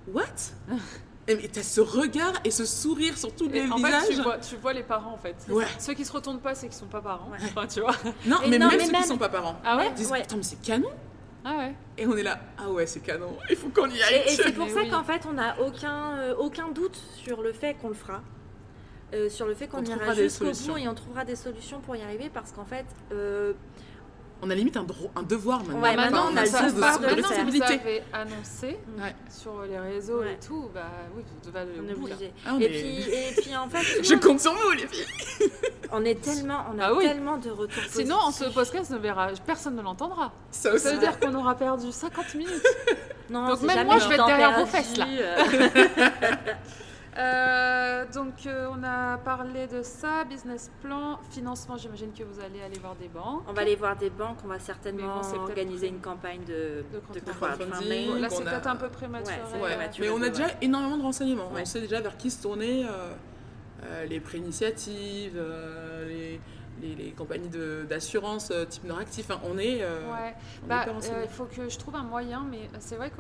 What? 0.07 0.25
mais 1.29 1.49
t'as 1.49 1.63
ce 1.63 1.81
regard 1.81 2.33
et 2.45 2.51
ce 2.51 2.65
sourire 2.65 3.17
sur 3.17 3.35
tous 3.35 3.49
les 3.49 3.71
en 3.71 3.77
visages. 3.77 4.03
fait, 4.05 4.15
tu 4.15 4.23
vois, 4.23 4.39
tu 4.39 4.57
vois 4.57 4.73
les 4.73 4.83
parents 4.83 5.13
en 5.13 5.17
fait. 5.19 5.35
Ouais. 5.49 5.65
Ceux 5.79 5.95
qui 5.95 6.05
se 6.05 6.13
retournent 6.13 6.41
pas, 6.41 6.55
c'est 6.55 6.67
qu'ils 6.69 6.77
sont 6.77 6.87
pas 6.87 7.01
parents. 7.01 7.31
Ouais. 7.31 7.39
Enfin, 7.45 7.67
tu 7.67 7.81
vois. 7.81 7.95
Non, 8.27 8.37
mais 8.49 8.59
non, 8.59 8.69
même 8.69 8.79
mais 8.79 8.85
ceux 8.87 8.93
même- 8.93 9.03
qui 9.03 9.09
sont 9.09 9.17
pas 9.19 9.29
parents. 9.31 9.57
Ah 9.65 9.77
ouais 9.79 9.89
Ils 9.89 9.95
disent 9.95 10.11
Ouais. 10.11 10.21
Attends, 10.21 10.37
mais 10.37 10.43
c'est 10.43 10.61
canon 10.61 10.91
Ah 11.45 11.57
ouais. 11.59 11.75
Et 11.99 12.07
on 12.07 12.17
est 12.17 12.23
là 12.23 12.39
Ah 12.59 12.71
ouais, 12.71 12.87
c'est 12.87 13.01
canon, 13.01 13.37
il 13.49 13.57
faut 13.57 13.69
qu'on 13.69 13.89
y 13.89 14.03
aille. 14.03 14.23
Et, 14.27 14.33
et 14.33 14.37
c'est 14.37 14.53
pour 14.53 14.67
Mais 14.67 14.73
ça 14.73 14.81
oui. 14.83 14.91
qu'en 14.91 15.05
fait, 15.05 15.23
on 15.29 15.33
n'a 15.33 15.59
aucun, 15.61 16.19
euh, 16.19 16.35
aucun 16.39 16.69
doute 16.69 16.99
sur 17.17 17.43
le 17.43 17.53
fait 17.53 17.75
qu'on 17.75 17.89
le 17.89 17.95
fera. 17.95 18.21
Euh, 19.15 19.29
sur 19.31 19.47
le 19.47 19.55
fait 19.55 19.69
qu'on 19.69 19.79
On 19.79 19.83
ira 19.85 19.95
trouvera 19.97 20.15
des 20.15 20.23
jusqu'au 20.25 20.45
solutions. 20.47 20.73
bout 20.73 20.79
et 20.81 20.89
on 20.89 20.95
trouvera 20.95 21.25
des 21.25 21.37
solutions 21.37 21.81
pour 21.81 21.95
y 21.95 22.03
arriver 22.03 22.31
parce 22.35 22.51
qu'en 22.53 22.65
fait, 22.65 22.85
euh, 23.13 23.53
On 24.43 24.51
a 24.51 24.55
limite 24.55 24.77
un, 24.77 24.85
un 25.17 25.23
devoir 25.23 25.61
maintenant. 25.65 25.81
Ouais, 25.81 25.97
maintenant, 25.97 26.27
on 26.31 26.37
a 26.37 26.43
le 26.43 26.49
un 26.49 26.51
sens 26.51 26.75
devoir 26.75 26.99
de, 26.99 27.05
de 27.07 27.11
de 27.11 27.15
que 27.15 27.21
vous 27.23 27.29
responsabilité. 27.29 27.75
avez 27.81 28.03
annoncé 28.13 28.79
Ouais. 28.99 29.15
sur 29.31 29.63
les 29.63 29.79
réseaux 29.79 30.21
Ouais. 30.21 30.35
et 30.35 30.47
tout, 30.47 30.69
bah 30.75 30.83
oui, 31.17 31.23
vous 31.27 31.51
devez 31.51 31.61
aller 31.61 31.71
on 31.81 31.93
au 31.95 31.97
bout 32.01 32.07
là. 32.09 32.15
Ah, 32.47 32.51
on 32.55 32.61
et, 32.61 32.65
est- 32.65 32.69
puis, 32.69 33.15
et 33.15 33.41
puis 33.43 33.57
en 33.57 33.69
fait, 33.71 34.03
Je 34.05 34.15
compte 34.17 34.41
sur 34.41 34.53
vous, 34.53 34.71
les 34.73 34.87
filles. 34.87 35.07
on 35.93 36.05
est 36.05 36.21
tellement, 36.21 36.67
on 36.75 36.79
a 36.79 36.87
Ah 36.89 36.95
oui. 36.95 37.05
tellement 37.07 37.39
de 37.39 37.49
retours 37.51 37.83
Sinon, 37.89 38.17
en 38.17 38.31
ce 38.31 38.41
positifs. 38.41 38.55
podcast 38.55 38.91
ne 38.91 38.99
verra, 38.99 39.29
personne 39.47 39.77
ne 39.77 39.83
l'entendra. 39.83 40.33
Ça 40.51 40.77
Ça 40.79 40.93
veut 40.93 40.99
dire 40.99 41.19
qu'on 41.19 41.35
aura 41.35 41.55
perdu 41.55 41.91
50 41.91 42.35
minutes. 42.35 42.53
Non, 43.31 43.49
Donc 43.49 43.63
même 43.63 43.87
moi, 43.87 43.99
je 43.99 44.09
vais 44.09 44.17
être 44.17 44.27
derrière 44.27 44.59
vos 44.59 44.67
fesses, 44.67 44.97
là. 44.99 45.07
euh. 47.17 48.05
Euh, 48.05 48.05
donc, 48.13 48.47
euh, 48.47 48.69
on 48.71 48.83
a 48.83 49.17
parlé 49.19 49.67
de 49.67 49.83
ça, 49.83 50.25
business 50.25 50.71
plan, 50.83 51.19
financement. 51.31 51.77
J'imagine 51.77 52.13
que 52.13 52.23
vous 52.25 52.41
allez 52.41 52.61
aller 52.63 52.79
voir 52.79 52.95
des 52.97 53.09
banques. 53.09 53.43
On 53.49 53.53
va 53.53 53.63
aller 53.63 53.77
voir 53.77 53.97
des 53.97 54.11
banques, 54.11 54.39
on 54.45 54.49
va 54.49 54.59
certainement 54.59 55.21
bon, 55.21 55.41
organiser 55.41 55.89
une 55.89 56.01
campagne 56.01 56.41
de, 56.45 56.85
de 56.93 57.21
de 57.21 57.21
crowdfunding. 57.33 58.21
Là, 58.21 58.29
c'est 58.31 58.47
a- 58.47 58.51
peut-être 58.51 58.67
un 58.67 58.77
peu 58.77 58.89
prématuré. 58.89 59.37
Ouais, 59.37 59.43
c'est 59.51 59.57
Ouais, 59.61 59.75
prématuré. 59.75 60.09
mais 60.09 60.15
on 60.15 60.19
a 60.19 60.25
ouais. 60.25 60.31
déjà 60.31 60.47
énormément 60.61 60.97
de 60.99 61.03
renseignements. 61.03 61.51
Ouais. 61.53 61.63
On 61.63 61.65
sait 61.65 61.81
déjà 61.81 62.01
vers 62.01 62.17
qui 62.17 62.31
se 62.31 62.43
tourner, 62.43 62.85
euh, 62.85 63.13
euh, 63.85 64.05
les 64.07 64.21
pré-initiatives, 64.21 65.35
euh, 65.37 66.07
les, 66.09 66.41
les, 66.83 66.95
les 66.95 67.11
compagnies 67.13 67.49
de- 67.49 67.85
d'assurance 67.89 68.51
euh, 68.51 68.65
type 68.65 68.85
Noractif. 68.85 69.31
Enfin, 69.31 69.41
on 69.45 69.59
est, 69.59 69.79
euh, 69.83 70.11
Ouais. 70.13 70.35
on 70.65 70.67
Bah, 70.69 70.85
euh, 70.89 71.23
il 71.25 71.29
faut 71.31 71.45
que 71.45 71.69
je 71.69 71.79
trouve 71.79 71.95
un 71.97 72.03
moyen, 72.03 72.45
mais 72.51 72.69
c'est 72.81 72.97
vrai 72.97 73.11
que 73.11 73.17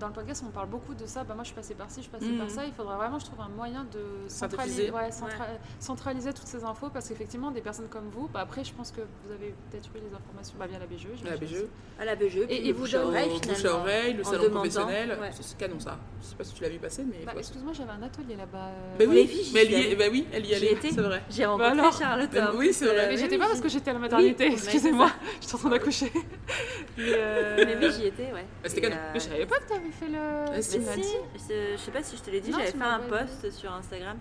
dans 0.00 0.06
le 0.08 0.12
podcast, 0.12 0.42
on 0.46 0.50
parle 0.50 0.68
beaucoup 0.68 0.94
de 0.94 1.06
ça. 1.06 1.24
Bah, 1.24 1.34
moi, 1.34 1.44
je 1.44 1.48
suis 1.48 1.54
passée 1.56 1.74
par 1.74 1.90
ci, 1.90 1.96
je 1.98 2.02
suis 2.02 2.10
passée 2.10 2.26
Mhm. 2.26 2.38
par 2.38 2.50
ça. 2.50 2.64
Il 2.66 2.72
faudrait 2.72 2.96
vraiment, 2.96 3.18
je 3.18 3.24
trouve, 3.26 3.40
un 3.40 3.48
moyen 3.48 3.84
de 3.92 4.00
centraliser, 4.28 4.90
ouais, 4.90 5.10
centra- 5.10 5.46
centraliser 5.80 6.32
toutes 6.32 6.46
ces 6.46 6.64
infos 6.64 6.88
parce 6.90 7.08
qu'effectivement, 7.08 7.50
des 7.50 7.60
personnes 7.60 7.88
comme 7.88 8.08
vous, 8.12 8.28
bah, 8.32 8.40
après, 8.40 8.64
je 8.64 8.72
pense 8.72 8.90
que 8.90 9.00
vous 9.24 9.32
avez 9.32 9.54
peut-être 9.70 9.88
eu 9.94 9.98
les 10.08 10.14
informations 10.14 10.54
bah, 10.58 10.66
via 10.66 10.78
la 10.78 10.86
BGE. 10.86 11.08
la 11.24 11.36
BGE, 11.36 11.66
à 11.98 12.04
la 12.04 12.16
BGE, 12.16 12.46
Et 12.48 12.72
vous 12.72 12.80
bouche 12.80 12.94
à 12.94 13.04
oreille, 13.04 13.28
bouche 13.28 13.50
à 13.50 13.54
finalement. 13.54 13.78
oreille, 13.80 14.14
le 14.14 14.20
en 14.20 14.24
salon 14.24 14.42
demandant, 14.44 14.54
professionnel. 14.60 15.18
C'est 15.40 15.56
canon 15.58 15.80
ça. 15.80 15.98
Je 16.22 16.26
sais 16.28 16.34
pas 16.36 16.44
si 16.44 16.54
tu 16.54 16.62
l'as 16.62 16.68
vu 16.70 16.78
passer, 16.78 17.04
mais. 17.04 17.24
Bah, 17.24 17.32
excuse-moi, 17.38 17.72
j'avais 17.72 17.90
un 17.92 18.02
atelier 18.02 18.36
là-bas. 18.36 18.70
Bah 18.98 19.04
oui, 19.08 19.28
mais 19.52 19.60
elle 19.62 19.70
y 19.70 19.74
est, 19.74 19.86
allée. 19.86 19.96
bah 19.96 20.04
oui, 20.10 20.26
elle 20.32 20.44
y 20.44 20.48
J'y 20.48 20.54
allait, 20.54 20.72
étais. 20.72 20.90
c'est 20.90 21.00
vrai. 21.00 21.22
J'ai 21.30 21.44
rencontré 21.44 21.92
Charlotte. 21.98 22.30
Oui, 22.56 22.72
c'est 22.72 22.93
euh, 22.94 23.06
mais 23.08 23.14
oui, 23.14 23.18
j'étais 23.20 23.34
oui, 23.34 23.38
pas 23.40 23.46
parce 23.48 23.60
que 23.60 23.68
j'étais 23.68 23.90
à 23.90 23.92
la 23.94 23.98
maternité, 23.98 24.46
Oui, 24.48 24.52
excusez-moi, 24.54 25.10
j'étais 25.40 25.54
en 25.54 25.58
train 25.58 25.70
d'accoucher. 25.70 26.12
Mais, 26.96 27.04
euh, 27.08 27.64
Mais 27.66 27.76
oui, 27.86 27.92
j'y 27.96 28.06
étais, 28.06 28.32
ouais. 28.32 28.44
Bah, 28.62 28.68
c'était 28.68 28.86
euh, 28.86 28.90
mais 29.12 29.18
je 29.20 29.24
savais 29.24 29.46
pas 29.46 29.56
que 29.58 29.68
t'avais 29.68 29.90
fait 29.90 30.08
le. 30.08 30.18
Ah, 30.52 30.62
si. 30.62 30.78
Je 30.80 31.76
sais 31.76 31.90
pas 31.90 32.02
si 32.02 32.16
je 32.16 32.22
te 32.22 32.30
l'ai 32.30 32.40
dit, 32.40 32.52
j'avais 32.52 32.66
fait 32.66 32.82
un 32.82 33.00
post 33.00 33.50
sur 33.50 33.72
Instagram. 33.72 34.16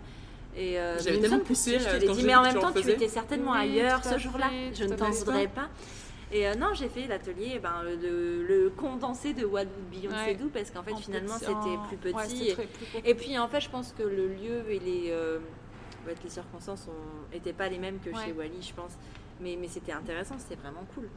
Et 0.55 0.79
euh, 0.79 0.99
J'avais 0.99 1.19
tellement 1.19 1.39
poussé, 1.39 1.79
je 1.79 1.87
euh, 1.87 1.95
te 1.95 2.01
l'ai 2.01 2.07
quand 2.07 2.13
dit, 2.13 2.23
mais 2.23 2.35
en 2.35 2.43
même 2.43 2.59
temps, 2.59 2.71
tu 2.71 2.89
étais 2.89 3.07
certainement 3.07 3.53
ailleurs 3.53 4.03
ce 4.03 4.17
jour-là. 4.17 4.49
Je 4.73 4.83
ne 4.85 4.95
t'en 4.95 5.09
voudrais 5.09 5.47
pas. 5.47 5.69
Et 6.31 6.47
euh, 6.47 6.55
non, 6.55 6.73
j'ai 6.73 6.89
fait 6.89 7.05
l'atelier, 7.05 7.59
ben, 7.61 7.83
le, 7.83 8.43
le 8.43 8.69
condensé 8.71 9.33
de 9.33 9.45
What 9.45 9.61
Would 9.65 9.89
Beyoncé 9.91 10.15
Ouais. 10.15 10.33
Do, 10.33 10.49
parce 10.51 10.71
qu'en 10.71 10.81
fait, 10.81 10.93
En 10.93 10.97
finalement, 10.97 11.35
c'était 11.37 11.51
en- 11.51 11.85
plus 11.87 11.97
petit. 11.97 12.55
Ouais, 12.57 12.67
et- 13.05 13.13
plus 13.13 13.23
puis 13.23 13.37
en 13.37 13.47
fait, 13.47 13.61
je 13.61 13.69
pense 13.69 13.93
que 13.95 14.01
le 14.01 14.27
lieu 14.29 14.63
et 14.67 14.79
les, 14.79 15.11
euh, 15.11 15.37
en 16.03 16.09
fait, 16.09 16.17
les 16.23 16.29
circonstances 16.29 16.87
n'étaient 17.31 17.53
pas 17.53 17.69
les 17.69 17.77
mêmes 17.79 17.99
que 17.99 18.09
Ouais. 18.09 18.25
chez 18.25 18.31
Wally, 18.33 18.61
je 18.61 18.73
pense. 18.73 18.91
Mais, 19.39 19.57
mais 19.59 19.67
c'était 19.67 19.91
intéressant, 19.93 20.35
c'était 20.37 20.59
vraiment 20.61 20.85
cool. 20.93 21.09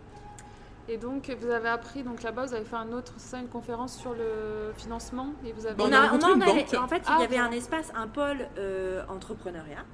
Et 0.88 0.98
donc, 0.98 1.34
vous 1.40 1.50
avez 1.50 1.68
appris, 1.68 2.02
donc 2.04 2.22
là-bas, 2.22 2.46
vous 2.46 2.54
avez 2.54 2.64
fait 2.64 2.76
un 2.76 2.92
autre, 2.92 3.12
ça, 3.16 3.38
une 3.38 3.48
conférence 3.48 3.96
sur 3.98 4.12
le 4.14 4.72
financement 4.76 5.32
et 5.44 5.52
vous 5.52 5.66
avez. 5.66 5.74
Bon, 5.74 5.84
on 5.84 5.88
on 5.88 5.92
a 5.92 5.98
a, 5.98 6.06
rencontré 6.08 6.30
on 6.30 6.36
une 6.36 6.42
en 6.44 6.46
avait- 6.50 6.64
fait, 6.64 7.02
Ah, 7.06 7.16
il 7.18 7.22
y 7.22 7.24
avait 7.24 7.40
ok. 7.40 7.46
un 7.46 7.50
espace, 7.52 7.92
un 7.94 8.06
pôle 8.06 8.46
euh, 8.58 9.02
entrepreneuriat. 9.08 9.84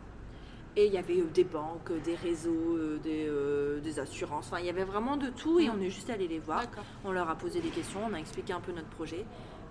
Et 0.76 0.86
il 0.86 0.92
y 0.92 0.98
avait 0.98 1.18
euh, 1.20 1.24
des 1.32 1.44
banques, 1.44 1.92
des 2.04 2.14
réseaux, 2.14 2.76
euh, 2.76 2.98
des, 3.02 3.26
euh, 3.28 3.80
des 3.80 3.98
assurances. 3.98 4.46
Enfin, 4.50 4.60
il 4.60 4.66
y 4.66 4.70
avait 4.70 4.84
vraiment 4.84 5.16
de 5.18 5.28
tout 5.28 5.60
et 5.60 5.68
Mm. 5.68 5.72
on 5.76 5.80
est 5.82 5.90
juste 5.90 6.08
allé 6.10 6.28
les 6.28 6.38
voir. 6.38 6.62
On 7.04 7.12
leur 7.12 7.28
a 7.28 7.36
posé 7.36 7.60
des 7.60 7.68
questions, 7.70 8.00
on 8.08 8.14
a 8.14 8.18
expliqué 8.18 8.52
un 8.54 8.60
peu 8.60 8.72
notre 8.72 8.88
projet. 8.88 9.24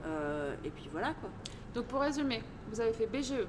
Euh, 0.06 0.54
et 0.64 0.70
puis 0.72 0.90
voilà 0.92 1.14
quoi. 1.14 1.30
Donc, 1.74 1.86
pour 1.86 2.02
résumer, 2.02 2.44
vous 2.70 2.80
avez 2.82 2.94
fait 2.94 3.06
BGE, 3.08 3.32
euh, 3.34 3.46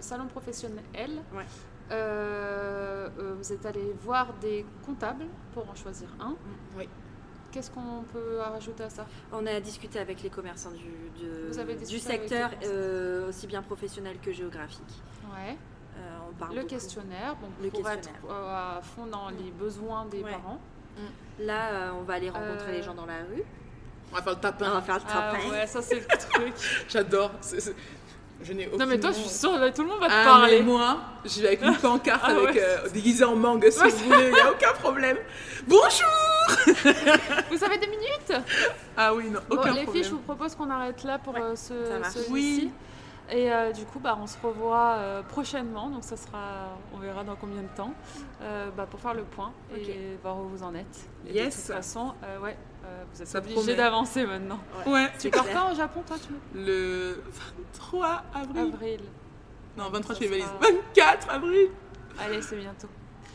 salon 0.00 0.26
professionnel. 0.26 1.10
Ouais. 1.34 1.44
Euh, 1.90 3.08
euh, 3.18 3.34
vous 3.36 3.52
êtes 3.52 3.64
allé 3.66 3.94
voir 4.02 4.32
des 4.40 4.64
comptables 4.84 5.26
pour 5.52 5.68
en 5.68 5.74
choisir 5.74 6.08
un. 6.20 6.34
Oui. 6.76 6.88
Qu'est-ce 7.52 7.70
qu'on 7.70 8.02
peut 8.12 8.38
rajouter 8.40 8.82
à 8.84 8.90
ça? 8.90 9.06
On 9.32 9.46
a 9.46 9.60
discuté 9.60 9.98
avec 9.98 10.22
les 10.22 10.30
commerçants 10.30 10.72
du, 10.72 11.22
de- 11.24 11.46
Vous 11.48 11.58
avez 11.58 11.76
du 11.76 11.98
secteur, 11.98 12.50
aussi 13.28 13.46
bien 13.46 13.62
professionnel 13.62 14.18
que 14.20 14.32
géographique. 14.32 15.02
Ouais. 15.34 15.56
On 16.28 16.34
parle 16.34 16.54
Le 16.54 16.62
beaucoup. 16.62 16.70
questionnaire, 16.74 17.36
donc 17.36 17.50
Le 17.62 17.68
pour 17.70 17.82
questionnaire. 17.84 18.20
être 18.24 18.34
à 18.34 18.80
fond 18.82 19.06
dans 19.06 19.28
les 19.30 19.52
besoins 19.52 20.04
des 20.06 20.22
Ouais. 20.22 20.32
parents. 20.32 20.58
Là, 21.38 21.70
euh, 21.70 21.90
on 22.00 22.02
va 22.02 22.14
aller 22.14 22.30
rencontrer 22.30 22.72
les 22.72 22.82
gens 22.82 22.94
dans 22.94 23.06
la 23.06 23.18
rue. 23.18 23.42
On 24.14 24.18
va 24.18 24.22
faire 24.22 24.32
le 24.32 24.38
On 24.38 24.40
tapin. 24.40 24.70
va 24.70 24.80
faire 24.80 24.94
le 24.96 25.00
Ah 25.08 25.32
tapin. 25.32 25.50
ouais, 25.50 25.66
ça 25.66 25.82
c'est 25.82 25.96
le 25.96 26.06
truc. 26.30 26.54
J'adore. 26.88 27.32
C'est- 27.40 27.58
c'est- 27.60 27.74
Je 28.42 28.52
n'ai 28.52 28.66
non 28.66 28.84
mais 28.86 28.98
toi, 29.00 29.10
je 29.10 29.16
suis 29.18 29.28
sûre, 29.28 29.56
là, 29.58 29.70
tout 29.70 29.82
le 29.82 29.88
monde 29.88 30.00
va 30.00 30.06
te 30.08 30.12
Ah, 30.14 30.24
parler. 30.24 30.58
mais 30.58 30.64
moi, 30.66 30.98
je 31.24 31.40
vais 31.40 31.46
avec 31.48 31.62
une 31.62 31.76
pancarte 31.82 32.20
Ah 32.24 32.30
avec 32.32 32.54
ouais. 32.54 32.60
euh, 32.62 32.88
déguisée 32.90 33.24
en 33.24 33.36
mangue 33.36 33.68
si 33.70 33.78
vous 33.80 33.88
voulez, 33.90 34.26
il 34.28 34.32
n'y 34.34 34.40
a 34.40 34.50
aucun 34.50 34.72
problème. 34.74 35.16
Bonjour 35.66 36.08
Vous 37.50 37.64
avez 37.64 37.78
des 37.78 37.86
minutes 37.86 38.32
Ah 38.96 39.14
oui, 39.14 39.30
non, 39.30 39.40
Bon, 39.48 39.56
aucun 39.56 39.72
les 39.72 39.82
problème. 39.84 39.92
filles, 39.92 40.04
je 40.04 40.10
vous 40.10 40.18
propose 40.18 40.54
qu'on 40.54 40.68
arrête 40.70 41.02
là 41.04 41.18
pour 41.18 41.34
Ouais, 41.34 41.40
euh, 41.42 41.56
ce, 41.56 41.84
ça 41.86 41.98
marche. 41.98 42.12
ce 42.14 42.30
Oui. 42.30 42.70
Et 43.30 43.50
euh, 43.50 43.72
du 43.72 43.84
coup, 43.86 43.98
bah, 44.00 44.18
on 44.20 44.26
se 44.26 44.36
revoit 44.42 44.96
euh, 44.98 45.22
prochainement. 45.22 45.88
Donc, 45.88 46.04
ça 46.04 46.16
sera, 46.16 46.76
on 46.94 46.98
verra 46.98 47.24
dans 47.24 47.36
combien 47.36 47.62
de 47.62 47.74
temps, 47.74 47.94
euh, 48.42 48.68
bah, 48.76 48.86
pour 48.90 49.00
faire 49.00 49.14
le 49.14 49.22
point 49.22 49.52
et 49.74 50.18
voir 50.22 50.36
où 50.38 50.48
vous 50.48 50.62
en 50.62 50.74
êtes. 50.74 51.08
Et 51.26 51.32
Yes. 51.32 51.56
De 51.56 51.66
toute 51.66 51.76
façon, 51.76 52.12
euh, 52.24 52.38
ouais, 52.40 52.56
euh, 52.84 53.04
vous 53.12 53.22
êtes 53.22 53.34
obligé 53.34 53.74
d'avancer 53.76 54.26
maintenant. 54.26 54.58
Ouais, 54.86 55.08
Tu 55.18 55.30
pars 55.30 55.46
quand 55.52 55.72
au 55.72 55.74
Japon, 55.74 56.02
toi 56.06 56.16
tu... 56.24 56.32
le 56.58 57.22
23 57.72 58.22
avril. 58.34 58.72
Avril. 58.74 59.00
Non, 59.76 59.90
23, 59.90 60.14
Ça 60.14 60.20
je 60.20 60.26
fais 60.26 60.30
valise. 60.30 60.44
sera- 60.46 60.72
24 60.94 61.30
avril. 61.30 61.68
Allez, 62.18 62.42
c'est 62.42 62.56
bientôt. 62.56 62.88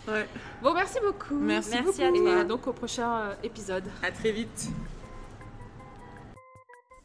Ouais. 0.07 0.27
Bon, 0.63 0.73
merci 0.73 0.97
beaucoup. 1.05 1.35
Merci, 1.35 1.71
Merci 1.83 2.03
à 2.03 2.11
beaucoup. 2.11 2.23
toi. 2.23 2.41
Et 2.41 2.45
donc 2.45 2.67
au 2.67 2.73
prochain 2.73 3.11
euh, 3.21 3.33
épisode. 3.43 3.83
À 4.01 4.11
très 4.11 4.31
vite. 4.31 4.69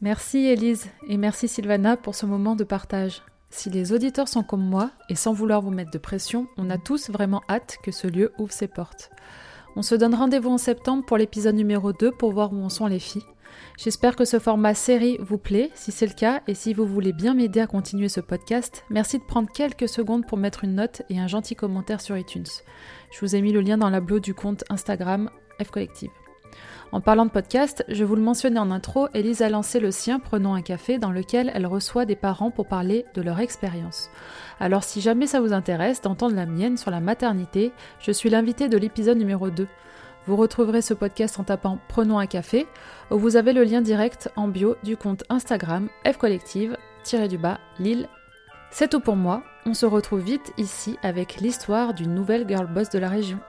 Merci 0.01 0.37
Élise 0.45 0.87
et 1.07 1.17
merci 1.17 1.47
Sylvana 1.47 1.97
pour 1.97 2.15
ce 2.15 2.25
moment 2.25 2.55
de 2.55 2.63
partage. 2.63 3.23
Si 3.49 3.69
les 3.69 3.93
auditeurs 3.93 4.27
sont 4.27 4.43
comme 4.43 4.63
moi, 4.63 4.91
et 5.09 5.15
sans 5.15 5.33
vouloir 5.33 5.61
vous 5.61 5.71
mettre 5.71 5.91
de 5.91 5.97
pression, 5.97 6.47
on 6.57 6.69
a 6.69 6.77
tous 6.77 7.09
vraiment 7.09 7.41
hâte 7.49 7.77
que 7.83 7.91
ce 7.91 8.07
lieu 8.07 8.33
ouvre 8.37 8.51
ses 8.51 8.67
portes. 8.67 9.09
On 9.75 9.81
se 9.81 9.95
donne 9.95 10.15
rendez-vous 10.15 10.51
en 10.51 10.57
septembre 10.57 11.05
pour 11.05 11.17
l'épisode 11.17 11.55
numéro 11.55 11.91
2 11.91 12.11
pour 12.11 12.31
voir 12.31 12.53
où 12.53 12.63
en 12.63 12.69
sont 12.69 12.87
les 12.87 12.99
filles. 12.99 13.25
J'espère 13.77 14.15
que 14.15 14.25
ce 14.25 14.39
format 14.39 14.73
série 14.73 15.17
vous 15.19 15.37
plaît. 15.37 15.69
Si 15.75 15.91
c'est 15.91 16.07
le 16.07 16.13
cas 16.13 16.41
et 16.47 16.53
si 16.53 16.73
vous 16.73 16.85
voulez 16.85 17.11
bien 17.11 17.33
m'aider 17.33 17.59
à 17.59 17.67
continuer 17.67 18.09
ce 18.09 18.21
podcast, 18.21 18.85
merci 18.89 19.19
de 19.19 19.23
prendre 19.23 19.51
quelques 19.51 19.89
secondes 19.89 20.25
pour 20.25 20.37
mettre 20.37 20.63
une 20.63 20.75
note 20.75 21.01
et 21.09 21.19
un 21.19 21.27
gentil 21.27 21.55
commentaire 21.55 22.01
sur 22.01 22.17
iTunes. 22.17 22.45
Je 23.11 23.19
vous 23.19 23.35
ai 23.35 23.41
mis 23.41 23.51
le 23.51 23.61
lien 23.61 23.77
dans 23.77 23.89
la 23.89 24.01
bio 24.01 24.19
du 24.19 24.33
compte 24.33 24.63
Instagram 24.69 25.29
F 25.61 25.71
Collective. 25.71 26.24
En 26.91 27.01
parlant 27.01 27.25
de 27.25 27.31
podcast, 27.31 27.83
je 27.89 28.03
vous 28.03 28.15
le 28.15 28.21
mentionnais 28.21 28.59
en 28.59 28.71
intro, 28.71 29.09
Elise 29.13 29.41
a 29.41 29.49
lancé 29.49 29.79
le 29.79 29.91
sien 29.91 30.19
Prenons 30.19 30.53
un 30.53 30.61
café 30.61 30.97
dans 30.97 31.11
lequel 31.11 31.51
elle 31.53 31.65
reçoit 31.65 32.05
des 32.05 32.15
parents 32.15 32.51
pour 32.51 32.67
parler 32.67 33.05
de 33.15 33.21
leur 33.21 33.39
expérience. 33.39 34.09
Alors 34.59 34.83
si 34.83 35.01
jamais 35.01 35.27
ça 35.27 35.41
vous 35.41 35.51
intéresse 35.51 36.01
d'entendre 36.01 36.35
la 36.35 36.45
mienne 36.45 36.77
sur 36.77 36.91
la 36.91 37.01
maternité, 37.01 37.73
je 37.99 38.11
suis 38.11 38.29
l'invitée 38.29 38.69
de 38.69 38.77
l'épisode 38.77 39.17
numéro 39.17 39.49
2. 39.49 39.67
Vous 40.27 40.35
retrouverez 40.35 40.81
ce 40.81 40.93
podcast 40.93 41.39
en 41.39 41.43
tapant 41.43 41.79
Prenons 41.87 42.17
un 42.17 42.27
café, 42.27 42.67
où 43.11 43.17
vous 43.17 43.35
avez 43.35 43.53
le 43.53 43.63
lien 43.63 43.81
direct 43.81 44.31
en 44.35 44.47
bio 44.47 44.75
du 44.83 44.95
compte 44.95 45.23
Instagram 45.29 45.89
F 46.05 46.17
Collective, 46.17 46.77
du 47.29 47.37
bas, 47.37 47.59
Lille. 47.77 48.09
C'est 48.71 48.89
tout 48.89 48.99
pour 48.99 49.15
moi, 49.15 49.43
on 49.65 49.73
se 49.73 49.85
retrouve 49.85 50.21
vite 50.21 50.53
ici 50.57 50.97
avec 51.03 51.37
l'histoire 51.37 51.93
d'une 51.93 52.15
nouvelle 52.15 52.47
girl 52.47 52.65
boss 52.65 52.89
de 52.89 52.99
la 52.99 53.09
région. 53.09 53.39